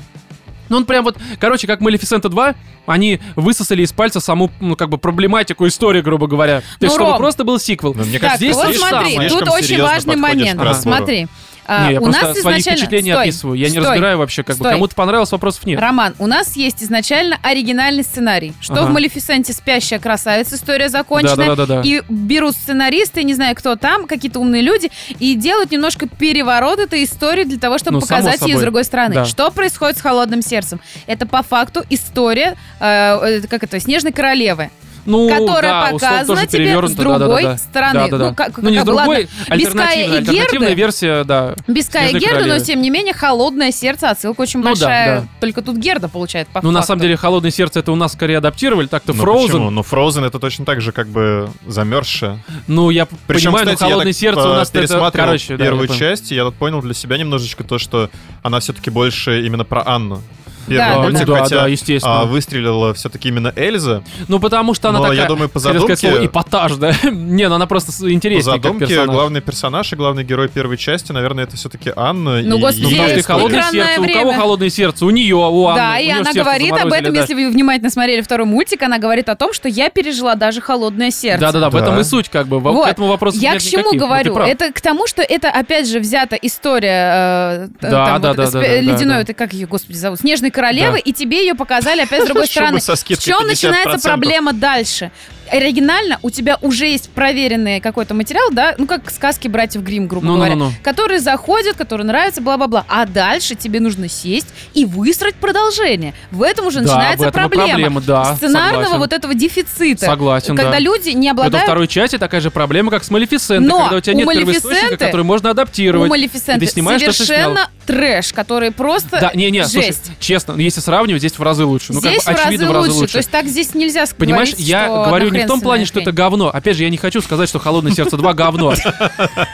ну, 0.68 0.76
он 0.78 0.84
прям 0.86 1.04
вот, 1.04 1.16
короче, 1.38 1.66
как 1.66 1.80
Малефисента 1.80 2.28
2, 2.28 2.54
они 2.86 3.20
высосали 3.36 3.82
из 3.82 3.92
пальца 3.92 4.20
саму, 4.20 4.50
ну, 4.60 4.76
как 4.76 4.88
бы, 4.88 4.98
проблематику 4.98 5.66
истории, 5.66 6.00
грубо 6.00 6.26
говоря. 6.26 6.60
То 6.60 6.66
Ну, 6.80 6.84
есть, 6.86 6.94
чтобы 6.96 7.10
Ром. 7.10 7.18
просто 7.18 7.44
был 7.44 7.58
сиквел. 7.58 7.94
Ну, 7.94 8.04
мне 8.04 8.18
Так, 8.18 8.30
кажется, 8.32 8.44
здесь 8.44 8.56
вот 8.56 8.74
смотри, 8.74 9.12
самое. 9.12 9.28
тут 9.30 9.48
очень 9.48 9.80
важный 9.82 10.16
момент. 10.16 10.60
разбору. 10.60 10.96
Смотри, 10.98 11.26
а, 11.66 11.86
не, 11.88 11.94
я 11.94 12.00
у 12.00 12.04
просто 12.04 12.22
нас 12.26 12.38
свои 12.38 12.54
изначально... 12.54 12.78
впечатления 12.78 13.12
Стой, 13.14 13.22
описываю. 13.22 13.58
Я 13.58 13.66
не 13.66 13.70
стой. 13.72 13.84
разбираю 13.84 14.18
вообще, 14.18 14.42
как 14.42 14.56
бы, 14.56 14.62
стой. 14.62 14.72
кому-то 14.72 14.94
понравилось, 14.94 15.32
вопросов 15.32 15.66
нет. 15.66 15.80
Роман, 15.80 16.14
у 16.18 16.26
нас 16.26 16.56
есть 16.56 16.82
изначально 16.82 17.38
оригинальный 17.42 18.02
сценарий. 18.02 18.52
Что 18.60 18.74
Ага. 18.74 18.86
в 18.86 18.90
Малефисенте 18.92 19.52
«Спящая 19.52 19.98
красавица» 19.98 20.56
история 20.56 20.88
закончена. 20.88 21.36
Да-да-да-да. 21.36 21.82
И 21.84 22.02
берут 22.08 22.54
сценаристы, 22.54 23.22
не 23.22 23.34
знаю 23.34 23.54
кто 23.56 23.76
там, 23.76 24.06
какие-то 24.06 24.40
умные 24.40 24.62
люди, 24.62 24.90
и 25.18 25.34
делают 25.34 25.70
немножко 25.70 26.06
переворот 26.08 26.78
этой 26.78 27.04
истории 27.04 27.44
для 27.44 27.58
того, 27.58 27.78
чтобы 27.78 27.96
Ну, 27.96 28.00
показать 28.00 28.42
ее 28.42 28.58
с 28.58 28.60
другой 28.60 28.84
стороны. 28.84 29.14
Да. 29.14 29.24
Что 29.24 29.50
происходит 29.50 29.98
с 29.98 30.00
«Холодным 30.00 30.42
сердцем»? 30.42 30.80
Это 31.06 31.26
по 31.26 31.42
факту 31.42 31.82
история, 31.90 32.56
э, 32.80 33.40
э, 33.42 33.46
как 33.48 33.62
это, 33.62 33.80
«Снежной 33.80 34.12
королевы». 34.12 34.70
Ну, 35.06 35.28
которая 35.28 35.72
да, 35.72 35.90
показана 35.92 36.46
тебе 36.46 36.74
с 36.86 36.92
другой 36.92 37.18
да-да-да. 37.42 37.58
стороны. 37.58 37.94
Да-да-да. 38.00 38.28
Ну, 38.30 38.34
как- 38.34 38.58
ну, 38.58 38.70
не 38.70 38.76
с 38.76 38.78
как 38.78 38.86
бы, 38.86 38.92
другой, 38.96 39.28
альтернативная, 39.48 39.94
и 39.94 40.10
Герды. 40.10 40.16
альтернативная 40.30 40.74
версия, 40.74 41.24
да. 41.24 41.54
Без 41.66 41.88
Кая 41.88 42.08
«Снежной 42.08 42.20
Герда, 42.20 42.38
но 42.40 42.44
королевы». 42.46 42.64
тем 42.66 42.82
не 42.82 42.90
менее 42.90 43.14
холодное 43.14 43.72
сердце, 43.72 44.10
отсылка 44.10 44.40
очень 44.40 44.60
Ну 44.60 44.64
да, 44.64 44.70
большая. 44.70 45.20
да. 45.20 45.26
Только 45.40 45.62
тут 45.62 45.76
Герда 45.76 46.08
получает 46.08 46.48
по 46.48 46.60
Ну, 46.62 46.70
на 46.70 46.78
факту. 46.80 46.86
самом 46.88 47.02
деле, 47.02 47.16
«Холодное 47.16 47.50
сердце» 47.50 47.80
это 47.80 47.92
у 47.92 47.96
нас 47.96 48.12
скорее 48.12 48.38
адаптировали, 48.38 48.86
так-то 48.86 49.12
Ну, 49.12 49.22
Frozen. 49.22 49.42
почему? 49.46 49.70
Ну, 49.70 49.80
Frozen 49.82 50.26
это 50.26 50.38
точно 50.38 50.64
так 50.64 50.80
же 50.80 50.92
как 50.92 51.08
бы 51.08 51.50
замерзшее. 51.66 52.38
Ну, 52.66 52.90
я 52.90 53.06
Причем, 53.26 53.52
понимаю, 53.52 53.66
кстати, 53.66 53.80
но 53.82 53.86
я 53.88 53.92
«Холодное 53.92 54.12
так, 54.12 54.20
сердце» 54.20 54.40
у 54.48 54.52
э, 54.52 54.56
нас 54.56 54.70
это, 54.72 55.10
короче, 55.12 55.56
да, 55.56 55.64
я 55.64 55.70
первую 55.70 55.88
понял. 55.88 55.98
часть, 55.98 56.32
и 56.32 56.34
я 56.34 56.44
тут 56.44 56.54
понял 56.54 56.80
для 56.80 56.94
себя 56.94 57.18
немножечко 57.18 57.62
то, 57.64 57.78
что 57.78 58.10
она 58.42 58.60
все-таки 58.60 58.90
больше 58.90 59.44
именно 59.46 59.64
про 59.64 59.82
Анну. 59.86 60.22
Первый 60.66 60.78
да, 60.78 60.98
мультик, 61.02 61.26
да. 61.26 61.36
хотя 61.42 61.54
Да, 61.56 61.60
да, 61.62 61.66
естественно. 61.68 62.20
а, 62.20 62.24
выстрелила 62.24 62.94
все-таки 62.94 63.28
именно 63.28 63.52
Эльза. 63.56 64.02
Ну, 64.28 64.38
потому 64.40 64.74
что 64.74 64.88
она 64.88 64.98
Но 64.98 65.04
такая... 65.06 65.20
я 65.22 65.26
думаю, 65.26 65.48
по 65.48 65.58
сказать 65.60 65.80
задумке- 65.82 65.96
слово 65.96 66.26
эпатаж, 66.26 66.72
да? 66.76 66.92
Не, 67.10 67.48
ну 67.48 67.56
она 67.56 67.66
просто 67.66 67.92
По 67.92 68.10
интереснее 68.12 68.54
как 68.56 68.62
задумке 68.64 68.86
персонаж. 68.86 69.10
главный 69.14 69.40
персонаж 69.40 69.92
и 69.92 69.96
главный 69.96 70.24
герой 70.24 70.48
первой 70.48 70.76
части, 70.76 71.12
наверное, 71.12 71.44
это 71.44 71.56
все-таки 71.56 71.92
Анна. 71.94 72.40
Ну, 72.42 72.56
и 72.56 72.60
господи, 72.60 72.82
Ну, 72.84 72.90
потому 72.90 73.08
что 73.18 73.22
холодное 73.32 73.62
сердце. 73.70 74.00
У 74.00 74.02
время. 74.02 74.20
кого 74.20 74.32
холодное 74.32 74.70
сердце? 74.70 75.06
У 75.06 75.10
нее, 75.10 75.34
у 75.36 75.66
Анны. 75.66 75.78
Да, 75.80 75.94
У 75.98 76.02
и 76.02 76.10
она 76.10 76.32
говорит 76.32 76.72
об 76.72 76.92
этом, 76.92 77.12
да. 77.14 77.20
если 77.20 77.34
вы 77.34 77.50
внимательно 77.50 77.90
смотрели 77.90 78.20
второй 78.22 78.46
мультик, 78.46 78.82
она 78.82 78.98
говорит 78.98 79.28
о 79.28 79.36
том, 79.36 79.52
что 79.52 79.68
я 79.68 79.90
пережила 79.90 80.34
даже 80.34 80.60
холодное 80.60 81.10
сердце. 81.10 81.40
Да-да-да, 81.40 81.70
в 81.70 81.72
Да. 81.74 81.78
этом 81.80 82.00
и 82.00 82.04
суть, 82.04 82.28
как 82.28 82.46
бы. 82.48 82.60
Во- 82.60 82.72
Вот. 82.72 82.86
К 82.86 82.90
этому 82.92 83.08
вопросу 83.08 83.38
Я 83.38 83.56
к 83.56 83.62
чему 83.62 83.92
никаких, 83.92 84.00
говорю? 84.00 84.36
Это 84.36 84.72
к 84.72 84.80
тому, 84.80 85.06
что 85.06 85.22
это 85.22 85.50
опять 85.50 85.88
же 85.88 86.00
взята 86.00 86.36
история 86.36 87.66
э, 87.66 87.68
т- 87.80 87.90
Да, 87.90 88.06
там 88.06 88.22
да, 88.22 88.28
вот 88.28 88.36
да, 88.36 88.44
спе- 88.44 88.52
да, 88.52 88.60
да, 88.60 88.80
ледяной, 88.80 89.14
да. 89.16 89.20
это 89.20 89.34
как 89.34 89.52
ее, 89.52 89.66
господи, 89.66 89.96
зовут, 89.96 90.20
Снежной 90.20 90.50
королевы, 90.54 90.92
Да. 90.94 90.98
и 90.98 91.12
тебе 91.12 91.40
ее 91.40 91.54
показали 91.54 92.02
опять 92.02 92.22
с 92.22 92.26
другой 92.26 92.46
стороны. 92.46 92.80
чем 92.80 93.40
50%. 93.42 93.46
начинается 93.46 94.08
проблема 94.08 94.52
дальше? 94.52 95.10
Оригинально 95.50 96.18
у 96.22 96.30
тебя 96.30 96.58
уже 96.62 96.86
есть 96.86 97.10
проверенный 97.10 97.80
какой-то 97.80 98.14
материал, 98.14 98.50
да, 98.52 98.74
ну 98.78 98.86
как 98.86 99.10
сказки 99.10 99.48
братьев 99.48 99.82
Грим, 99.82 100.06
грубо 100.06 100.26
Ну-ну-ну-ну. 100.26 100.56
говоря, 100.66 100.76
которые 100.82 101.20
заходят, 101.20 101.76
которые 101.76 102.06
нравятся, 102.06 102.40
бла-бла-бла. 102.40 102.84
А 102.88 103.06
дальше 103.06 103.54
тебе 103.54 103.80
нужно 103.80 104.08
сесть 104.08 104.48
и 104.74 104.84
выстроить 104.84 105.34
продолжение. 105.36 106.14
В 106.30 106.42
этом 106.42 106.66
уже 106.66 106.80
Да, 106.80 106.86
начинается 106.86 107.24
в 107.26 107.28
этом 107.28 107.40
проблема. 107.42 107.68
проблема, 107.68 108.00
да, 108.00 108.36
Сценарного 108.36 108.82
согласен. 108.84 108.98
вот 108.98 109.12
этого 109.12 109.34
дефицита. 109.34 110.06
Согласен, 110.06 110.56
когда 110.56 110.72
да. 110.72 110.78
люди 110.78 111.10
не 111.10 111.26
Это 111.28 111.32
обладают 111.32 111.64
второй 111.64 111.88
части 111.88 112.18
такая 112.18 112.40
же 112.40 112.50
проблема, 112.50 112.90
как 112.90 113.04
с 113.04 113.10
Малефисентой, 113.10 113.66
Но 113.68 113.82
когда 113.82 113.96
у 113.96 114.00
тебя 114.00 114.14
у 114.14 114.16
нет 114.18 114.28
первоисточника, 114.28 114.74
Малефисенты- 114.86 114.96
который 114.96 115.24
можно 115.24 115.50
адаптировать. 115.50 116.06
У 116.08 116.10
Малефисенты 116.10 116.66
ты 116.66 116.72
снимаешь 116.72 117.00
совершенно 117.00 117.68
трэш, 117.86 118.32
который 118.32 118.70
просто 118.70 119.20
Да, 119.20 119.30
не-не, 119.34 119.64
слушай, 119.66 119.86
жесть. 119.88 120.10
честно, 120.20 120.52
если 120.58 120.80
сравнивать, 120.80 121.20
здесь 121.20 121.38
в 121.38 121.42
разы 121.42 121.64
лучше. 121.64 121.92
Ну, 121.92 122.00
Здесь 122.00 122.22
как 122.24 122.34
бы, 122.36 122.40
очевидно, 122.42 122.68
в 122.70 122.72
разы 122.72 122.92
лучше. 122.92 123.12
То 123.12 123.18
есть 123.18 123.30
так 123.30 123.46
здесь 123.46 123.74
нельзя 123.74 124.06
сказать. 124.06 124.16
Понимаешь, 124.18 124.54
я 124.58 124.88
говорю 124.88 125.30
не 125.38 125.44
в 125.44 125.48
том 125.48 125.60
плане, 125.60 125.84
что 125.84 126.00
это 126.00 126.12
говно. 126.12 126.48
Опять 126.48 126.76
же, 126.76 126.84
я 126.84 126.90
не 126.90 126.96
хочу 126.96 127.20
сказать, 127.20 127.48
что 127.48 127.58
«Холодное 127.58 127.92
сердце 127.92 128.16
2» 128.16 128.34
говно. 128.34 128.74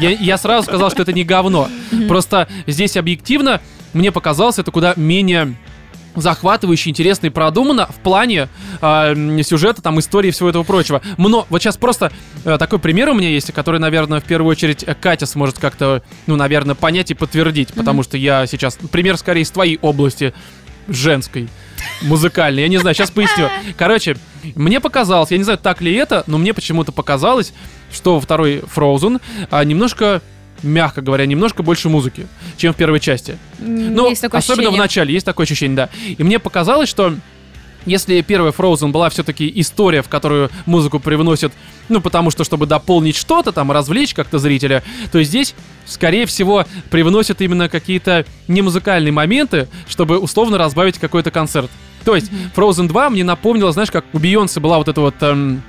Я, 0.01 0.11
я 0.11 0.39
сразу 0.39 0.67
сказал, 0.67 0.91
что 0.91 1.03
это 1.03 1.13
не 1.13 1.25
говно. 1.25 1.69
Просто 2.09 2.49
здесь 2.67 2.97
объективно 2.97 3.61
мне 3.93 4.13
показалось 4.13 4.59
это 4.59 4.71
куда 4.71 4.95
менее 4.97 5.57
захватывающе, 6.17 6.91
интересно 6.91 7.27
и 7.27 7.31
продумано 7.31 7.87
в 7.87 8.01
плане 8.01 8.49
м, 8.81 9.43
сюжета, 9.43 9.81
там, 9.81 9.99
истории 10.01 10.29
и 10.29 10.31
всего 10.33 10.49
этого 10.49 10.65
прочего. 10.65 11.01
Но 11.19 11.47
вот 11.49 11.63
сейчас 11.63 11.77
просто 11.77 12.11
э, 12.45 12.59
такой 12.59 12.79
пример 12.79 13.11
у 13.11 13.15
меня 13.15 13.29
есть, 13.31 13.53
который, 13.53 13.79
наверное, 13.79 14.21
в 14.21 14.25
первую 14.25 14.51
очередь 14.51 14.83
э, 14.85 14.95
Катя 14.95 15.27
сможет 15.27 15.59
как-то, 15.59 16.03
ну, 16.27 16.37
наверное, 16.37 16.75
понять 16.75 17.11
и 17.13 17.15
подтвердить, 17.15 17.73
потому 17.75 18.03
что 18.03 18.17
я 18.17 18.47
сейчас... 18.47 18.77
Пример 18.91 19.17
скорее 19.19 19.43
из 19.43 19.51
твоей 19.51 19.79
области 19.83 20.35
женской 20.89 21.49
музыкальной. 22.03 22.63
Я 22.63 22.69
не 22.69 22.79
знаю, 22.79 22.95
сейчас 22.95 23.11
поясню. 23.11 23.49
Короче, 23.77 24.17
мне 24.55 24.81
показалось, 24.81 25.31
я 25.31 25.39
не 25.39 25.45
знаю, 25.45 25.59
так 25.59 25.81
ли 25.81 25.95
это, 25.95 26.25
но 26.27 26.39
мне 26.39 26.55
почему-то 26.55 26.93
показалось, 26.93 27.53
что 27.93 28.15
во 28.15 28.21
второй 28.21 28.59
Frozen 28.59 29.21
а, 29.51 29.65
немножко 29.65 30.23
мягко 30.63 31.01
говоря, 31.01 31.27
немножко 31.27 31.63
больше 31.63 31.89
музыки, 31.89 32.27
чем 32.57 32.73
в 32.73 32.77
первой 32.77 33.01
части. 33.01 33.39
Ну, 33.59 34.11
особенно 34.11 34.33
в 34.33 34.35
ощущение. 34.37 34.79
начале 34.79 35.15
есть 35.15 35.27
такое 35.27 35.45
ощущение, 35.45 35.77
да. 35.77 35.89
И 36.07 36.23
мне 36.23 36.39
показалось, 36.39 36.89
что 36.89 37.15
если 37.87 38.21
первая 38.21 38.53
Frozen 38.53 38.91
была 38.91 39.11
все-таки 39.11 39.51
история, 39.57 40.03
в 40.03 40.09
которую 40.09 40.51
музыку 40.67 40.99
привносят, 41.01 41.53
ну, 41.89 42.01
потому 42.01 42.31
что, 42.31 42.45
чтобы 42.45 42.67
дополнить 42.67 43.17
что-то, 43.17 43.53
там, 43.53 43.73
развлечь 43.73 44.15
как-то 44.15 44.39
зрителя, 44.39 44.83
то 45.13 45.23
здесь, 45.23 45.55
скорее 45.87 46.27
всего, 46.27 46.65
привносят 46.91 47.41
именно 47.41 47.69
какие-то 47.69 48.25
немузыкальные 48.49 49.13
моменты, 49.13 49.69
чтобы 49.89 50.19
условно 50.19 50.59
разбавить 50.59 50.99
какой-то 50.99 51.31
концерт. 51.31 51.71
То 52.05 52.15
есть, 52.15 52.31
Frozen 52.55 52.89
2 52.89 53.11
мне 53.11 53.25
напомнила, 53.25 53.73
знаешь, 53.73 53.91
как 53.91 54.05
у 54.13 54.19
Бейонсе 54.19 54.61
была 54.61 54.79
вот 54.79 54.89
эта 54.89 55.01
вот... 55.01 55.15
эм, 55.21 55.63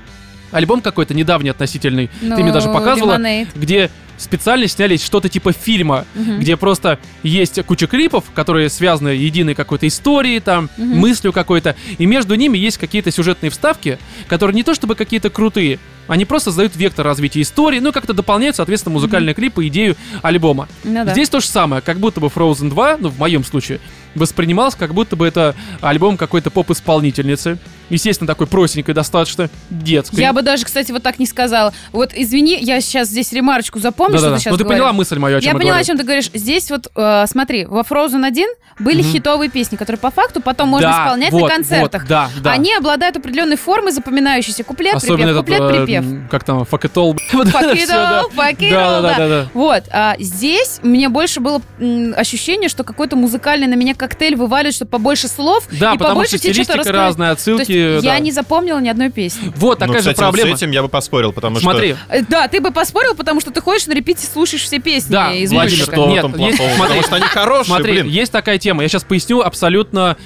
альбом 0.52 0.82
какой-то 0.82 1.14
недавний 1.14 1.50
относительный, 1.50 2.10
Ну, 2.22 2.36
ты 2.36 2.44
мне 2.44 2.52
даже 2.52 2.70
показывала, 2.70 3.14
Lemonade. 3.18 3.48
где 3.56 3.90
специально 4.18 4.68
сняли 4.68 4.98
что-то 4.98 5.30
типа 5.30 5.52
фильма, 5.52 6.06
Мгм. 6.14 6.40
где 6.40 6.56
просто 6.56 7.00
есть 7.24 7.64
куча 7.66 7.88
клипов, 7.88 8.26
которые 8.36 8.70
связаны 8.70 9.10
единой 9.10 9.56
какой-то 9.56 9.88
историей, 9.88 10.40
там, 10.40 10.70
Мгм. 10.78 11.00
мыслью 11.00 11.34
какой-то, 11.34 11.76
и 11.98 12.06
между 12.06 12.36
ними 12.36 12.58
есть 12.58 12.78
какие-то 12.78 13.10
сюжетные 13.10 13.50
вставки, 13.50 13.98
которые 14.28 14.54
не 14.56 14.64
то 14.64 14.76
чтобы 14.76 14.96
какие-то 14.96 15.30
крутые, 15.30 15.80
Они 16.08 16.26
просто 16.26 16.52
задают 16.52 16.76
вектор 16.76 17.06
развития 17.06 17.42
истории, 17.42 17.80
ну 17.80 17.90
и 17.90 17.92
как-то 17.94 18.12
дополняют, 18.14 18.58
соответственно, 18.58 18.92
музыкальные 18.96 19.34
клипы, 19.34 19.68
идею 19.68 19.96
альбома. 20.24 20.68
Ну 20.84 21.06
да. 21.06 21.14
Здесь 21.14 21.30
то 21.30 21.40
же 21.40 21.46
самое, 21.46 21.82
как 21.82 22.00
будто 22.00 22.20
бы 22.20 22.28
Frozen 22.28 22.70
2, 22.70 22.98
ну 23.00 23.10
в 23.10 23.18
моем 23.20 23.46
случае, 23.46 23.80
воспринималось, 24.16 24.76
как 24.76 24.94
будто 24.94 25.16
бы 25.16 25.28
это 25.28 25.56
альбом 25.82 26.18
какой-то 26.18 26.50
поп-исполнительницы. 26.52 27.58
Естественно, 27.90 28.26
такой 28.28 28.48
простенькой, 28.48 28.94
достаточно 28.94 29.50
детской. 29.70 30.22
Я 30.22 30.32
бы 30.32 30.42
даже, 30.44 30.64
кстати, 30.64 30.94
вот 30.94 31.04
так 31.04 31.20
не 31.20 31.26
сказала. 31.26 31.74
Вот 31.92 32.12
извини, 32.16 32.58
я 32.62 32.80
сейчас 32.80 33.10
здесь 33.10 33.34
ремарочку 33.34 33.80
запомню, 33.80 34.14
что 34.18 34.28
Да-да-да. 34.28 34.38
ты 34.38 34.42
сейчас 34.44 34.52
Ну 34.54 34.58
ты 34.58 34.64
поняла 34.66 34.94
мысль 34.94 35.20
мою, 35.20 35.38
о 35.38 35.42
чем 35.42 35.46
Я 35.48 35.52
я 35.52 35.58
поняла, 35.58 35.72
говорю. 35.74 35.82
о 35.82 35.86
чем 35.86 35.98
ты 35.98 36.04
говоришь. 36.04 36.30
Здесь 36.34 36.72
вот, 36.72 36.88
э, 36.96 37.26
смотри, 37.28 37.66
во 37.66 37.82
Frozen 37.82 38.26
1 38.26 38.48
были 38.80 39.02
Мгм. 39.02 39.12
хитовые 39.12 39.50
песни, 39.50 39.76
которые 39.76 40.00
по 40.00 40.10
факту 40.10 40.40
потом 40.42 40.70
можно 40.70 40.88
Да, 40.88 41.04
исполнять 41.04 41.32
вот, 41.34 41.42
на 41.42 41.50
концертах. 41.50 42.02
вот, 42.04 42.10
да, 42.10 42.30
да. 42.42 42.52
Они 42.54 42.74
обладают 42.74 43.18
определенной 43.18 43.58
формой, 43.58 43.92
запоминающейся. 43.92 44.64
Куплет, 44.64 44.96
Особенно 44.96 45.18
припев, 45.18 45.32
этот, 45.32 45.40
куплет, 45.58 45.62
э, 45.62 45.86
припев. 45.86 46.06
м, 46.06 46.28
как 46.32 46.44
там, 46.46 46.60
fuck 46.62 46.82
it 46.84 46.94
all. 46.94 47.18
Fuck 47.32 47.74
it 47.76 47.88
да. 47.88 48.24
all, 48.24 48.34
fuck 48.34 48.58
it 48.58 48.70
Да, 48.72 49.00
all, 49.00 49.02
да, 49.02 49.02
да. 49.02 49.18
да, 49.18 49.28
да. 49.28 49.48
Вот, 49.54 49.84
а 49.92 50.16
здесь 50.18 50.80
мне 50.82 51.10
больше 51.10 51.42
было 51.42 51.62
м, 51.80 52.14
ощущение, 52.16 52.70
что 52.70 52.86
какой-то 52.86 53.18
музыкальный 53.18 53.68
на 53.68 53.74
меня 53.76 53.96
коктейль 54.02 54.36
вываливает, 54.36 54.76
чтобы 54.76 54.90
побольше 54.92 55.28
слов 55.28 55.64
Да, 55.72 55.94
и 55.94 55.98
потому 55.98 56.16
побольше 56.16 56.38
что 56.38 56.40
тебе 56.40 56.54
что-то 56.56 56.80
рассказать. 56.80 56.96
разная, 56.96 57.28
То 57.30 57.34
отсылки. 57.34 57.72
есть 57.72 58.04
да. 58.04 58.14
я 58.16 58.20
не 58.20 58.32
запомнила 58.32 58.80
ни 58.80 58.90
одной 58.90 59.10
песни. 59.12 59.54
Вот 59.56 59.80
Ну, 59.80 59.86
такая 59.86 60.00
кстати, 60.00 60.18
же 60.18 60.26
вот 60.26 60.32
проблема. 60.34 60.58
с 60.58 60.62
этим 60.62 60.72
я 60.72 60.82
бы 60.82 60.90
поспорил, 60.90 61.32
потому 61.32 61.60
Смотри, 61.60 61.96
Э, 62.10 62.22
Да, 62.28 62.48
ты 62.48 62.60
бы 62.60 62.72
поспорил, 62.72 63.16
потому 63.16 63.40
что 63.42 63.52
ты 63.52 63.62
ходишь 63.62 63.88
на 63.88 63.94
репите, 63.94 64.26
слушаешь 64.26 64.64
все 64.64 64.80
песни 64.80 65.12
Да, 65.12 65.32
из 65.34 65.52
Владимир, 65.52 65.84
что, 65.84 65.92
мультика. 65.92 65.96
что 65.96 66.06
в 66.06 66.10
Нет, 66.10 66.18
этом 66.26 66.40
есть- 66.48 66.58
плохого? 66.58 66.76
смотри, 66.76 66.92
Потому 66.92 67.04
что 67.04 67.16
они 67.16 67.26
хорошие, 67.26 67.66
Смотри, 67.66 67.92
блин. 67.94 68.08
есть 68.08 68.32
такая 68.32 68.58
тема. 68.58 68.82
Я 68.82 68.90
сейчас 68.90 69.04
поясню 69.04 69.42
абсолютно 69.42 70.18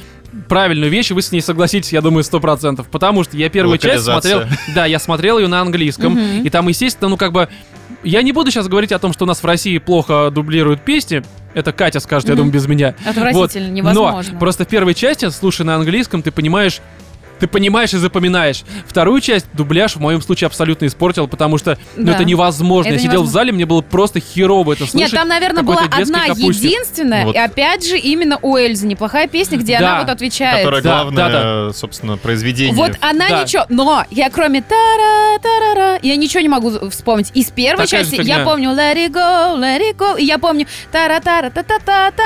правильную 0.50 0.92
вещь, 0.92 1.12
и 1.12 1.14
вы 1.14 1.22
с 1.22 1.32
ней 1.32 1.42
согласитесь, 1.42 1.94
я 1.94 2.02
думаю, 2.02 2.24
сто 2.24 2.40
процентов. 2.40 2.88
Потому 2.90 3.24
что 3.24 3.38
я 3.38 3.50
первую 3.50 3.78
часть 3.78 4.04
смотрел... 4.06 4.44
Да, 4.74 4.86
я 4.86 5.00
смотрел 5.00 5.38
ее 5.40 5.48
на 5.48 5.62
английском. 5.62 6.18
И 6.44 6.50
там, 6.50 6.68
естественно, 6.68 7.10
ну 7.10 7.18
как 7.18 7.32
бы... 7.32 7.50
Я 8.04 8.22
не 8.22 8.32
буду 8.34 8.52
сейчас 8.52 8.68
говорить 8.68 8.92
о 8.92 9.00
том, 9.00 9.14
что 9.14 9.26
у 9.26 9.28
нас 9.28 9.42
в 9.42 9.46
России 9.46 9.78
плохо 9.80 10.30
дублируют 10.32 10.82
песни. 10.82 11.24
Это 11.56 11.72
Катя 11.74 12.00
скажет, 12.00 12.30
я 12.30 12.36
думаю, 12.36 12.52
без 12.54 12.68
меня. 12.68 12.94
Отвратительно, 13.06 13.68
Вот. 13.70 13.74
невозможно. 13.74 14.34
Но 14.34 14.40
просто 14.40 14.66
в 14.66 14.68
первой 14.68 14.94
части, 14.94 15.28
слушая 15.30 15.66
на 15.66 15.76
английском, 15.76 16.22
ты 16.22 16.30
понимаешь, 16.32 16.82
ты 17.40 17.48
понимаешь 17.48 17.94
и 17.94 17.98
запоминаешь. 17.98 18.64
Вторую 18.88 19.22
часть 19.22 19.46
дубляж 19.54 19.96
в 19.96 20.00
моем 20.00 20.22
случае 20.22 20.48
абсолютно 20.48 20.86
испортил, 20.88 21.28
потому 21.28 21.58
что 21.58 21.78
ну, 21.96 22.06
Да. 22.08 22.14
это 22.14 22.26
невозможно. 22.26 22.90
Это 22.90 22.96
я 22.98 23.00
сидел 23.00 23.12
в 23.12 23.24
невозможно. 23.24 23.32
зале, 23.40 23.52
мне 23.52 23.66
было 23.66 23.82
просто 23.82 24.20
херово 24.20 24.74
это 24.74 24.86
слышать. 24.86 25.12
Нет, 25.12 25.20
там, 25.20 25.28
наверное, 25.28 25.64
была 25.64 25.84
одна 25.90 26.26
капустник. 26.28 26.72
единственная, 26.72 27.26
Вот. 27.26 27.36
и 27.36 27.38
опять 27.38 27.86
же 27.88 27.98
именно 27.98 28.40
у 28.42 28.56
Эльзы 28.58 28.88
неплохая 28.88 29.28
песня, 29.28 29.58
где 29.58 29.78
Да, 29.80 29.92
она 29.92 30.02
вот 30.02 30.10
отвечает. 30.10 30.60
Которое 30.60 30.82
Да, 30.82 31.04
главное, 31.04 31.30
да, 31.68 31.74
собственно, 31.74 32.18
произведение. 32.18 32.76
Вот 32.76 32.94
она 33.02 33.30
Да. 33.30 33.44
ничего, 33.44 33.66
но 33.70 34.04
я 34.12 34.30
кроме 34.30 34.62
тара 34.62 35.40
тарара 35.42 36.00
я 36.02 36.16
ничего 36.16 36.42
не 36.42 36.50
могу 36.50 36.90
вспомнить. 36.90 37.32
Из 37.34 37.48
первой 37.52 37.86
Такая 37.86 38.04
части 38.04 38.22
я 38.22 38.44
помню 38.44 38.70
Let 38.72 38.96
it 38.96 39.12
go, 39.12 39.58
let 39.60 39.80
it 39.82 39.96
go, 39.98 40.20
и 40.20 40.26
я 40.26 40.38
помню 40.38 40.66
тара 40.92 41.20
тара 41.20 41.50
та 41.50 41.64
та 41.64 41.80
та 41.80 42.12
та 42.12 42.24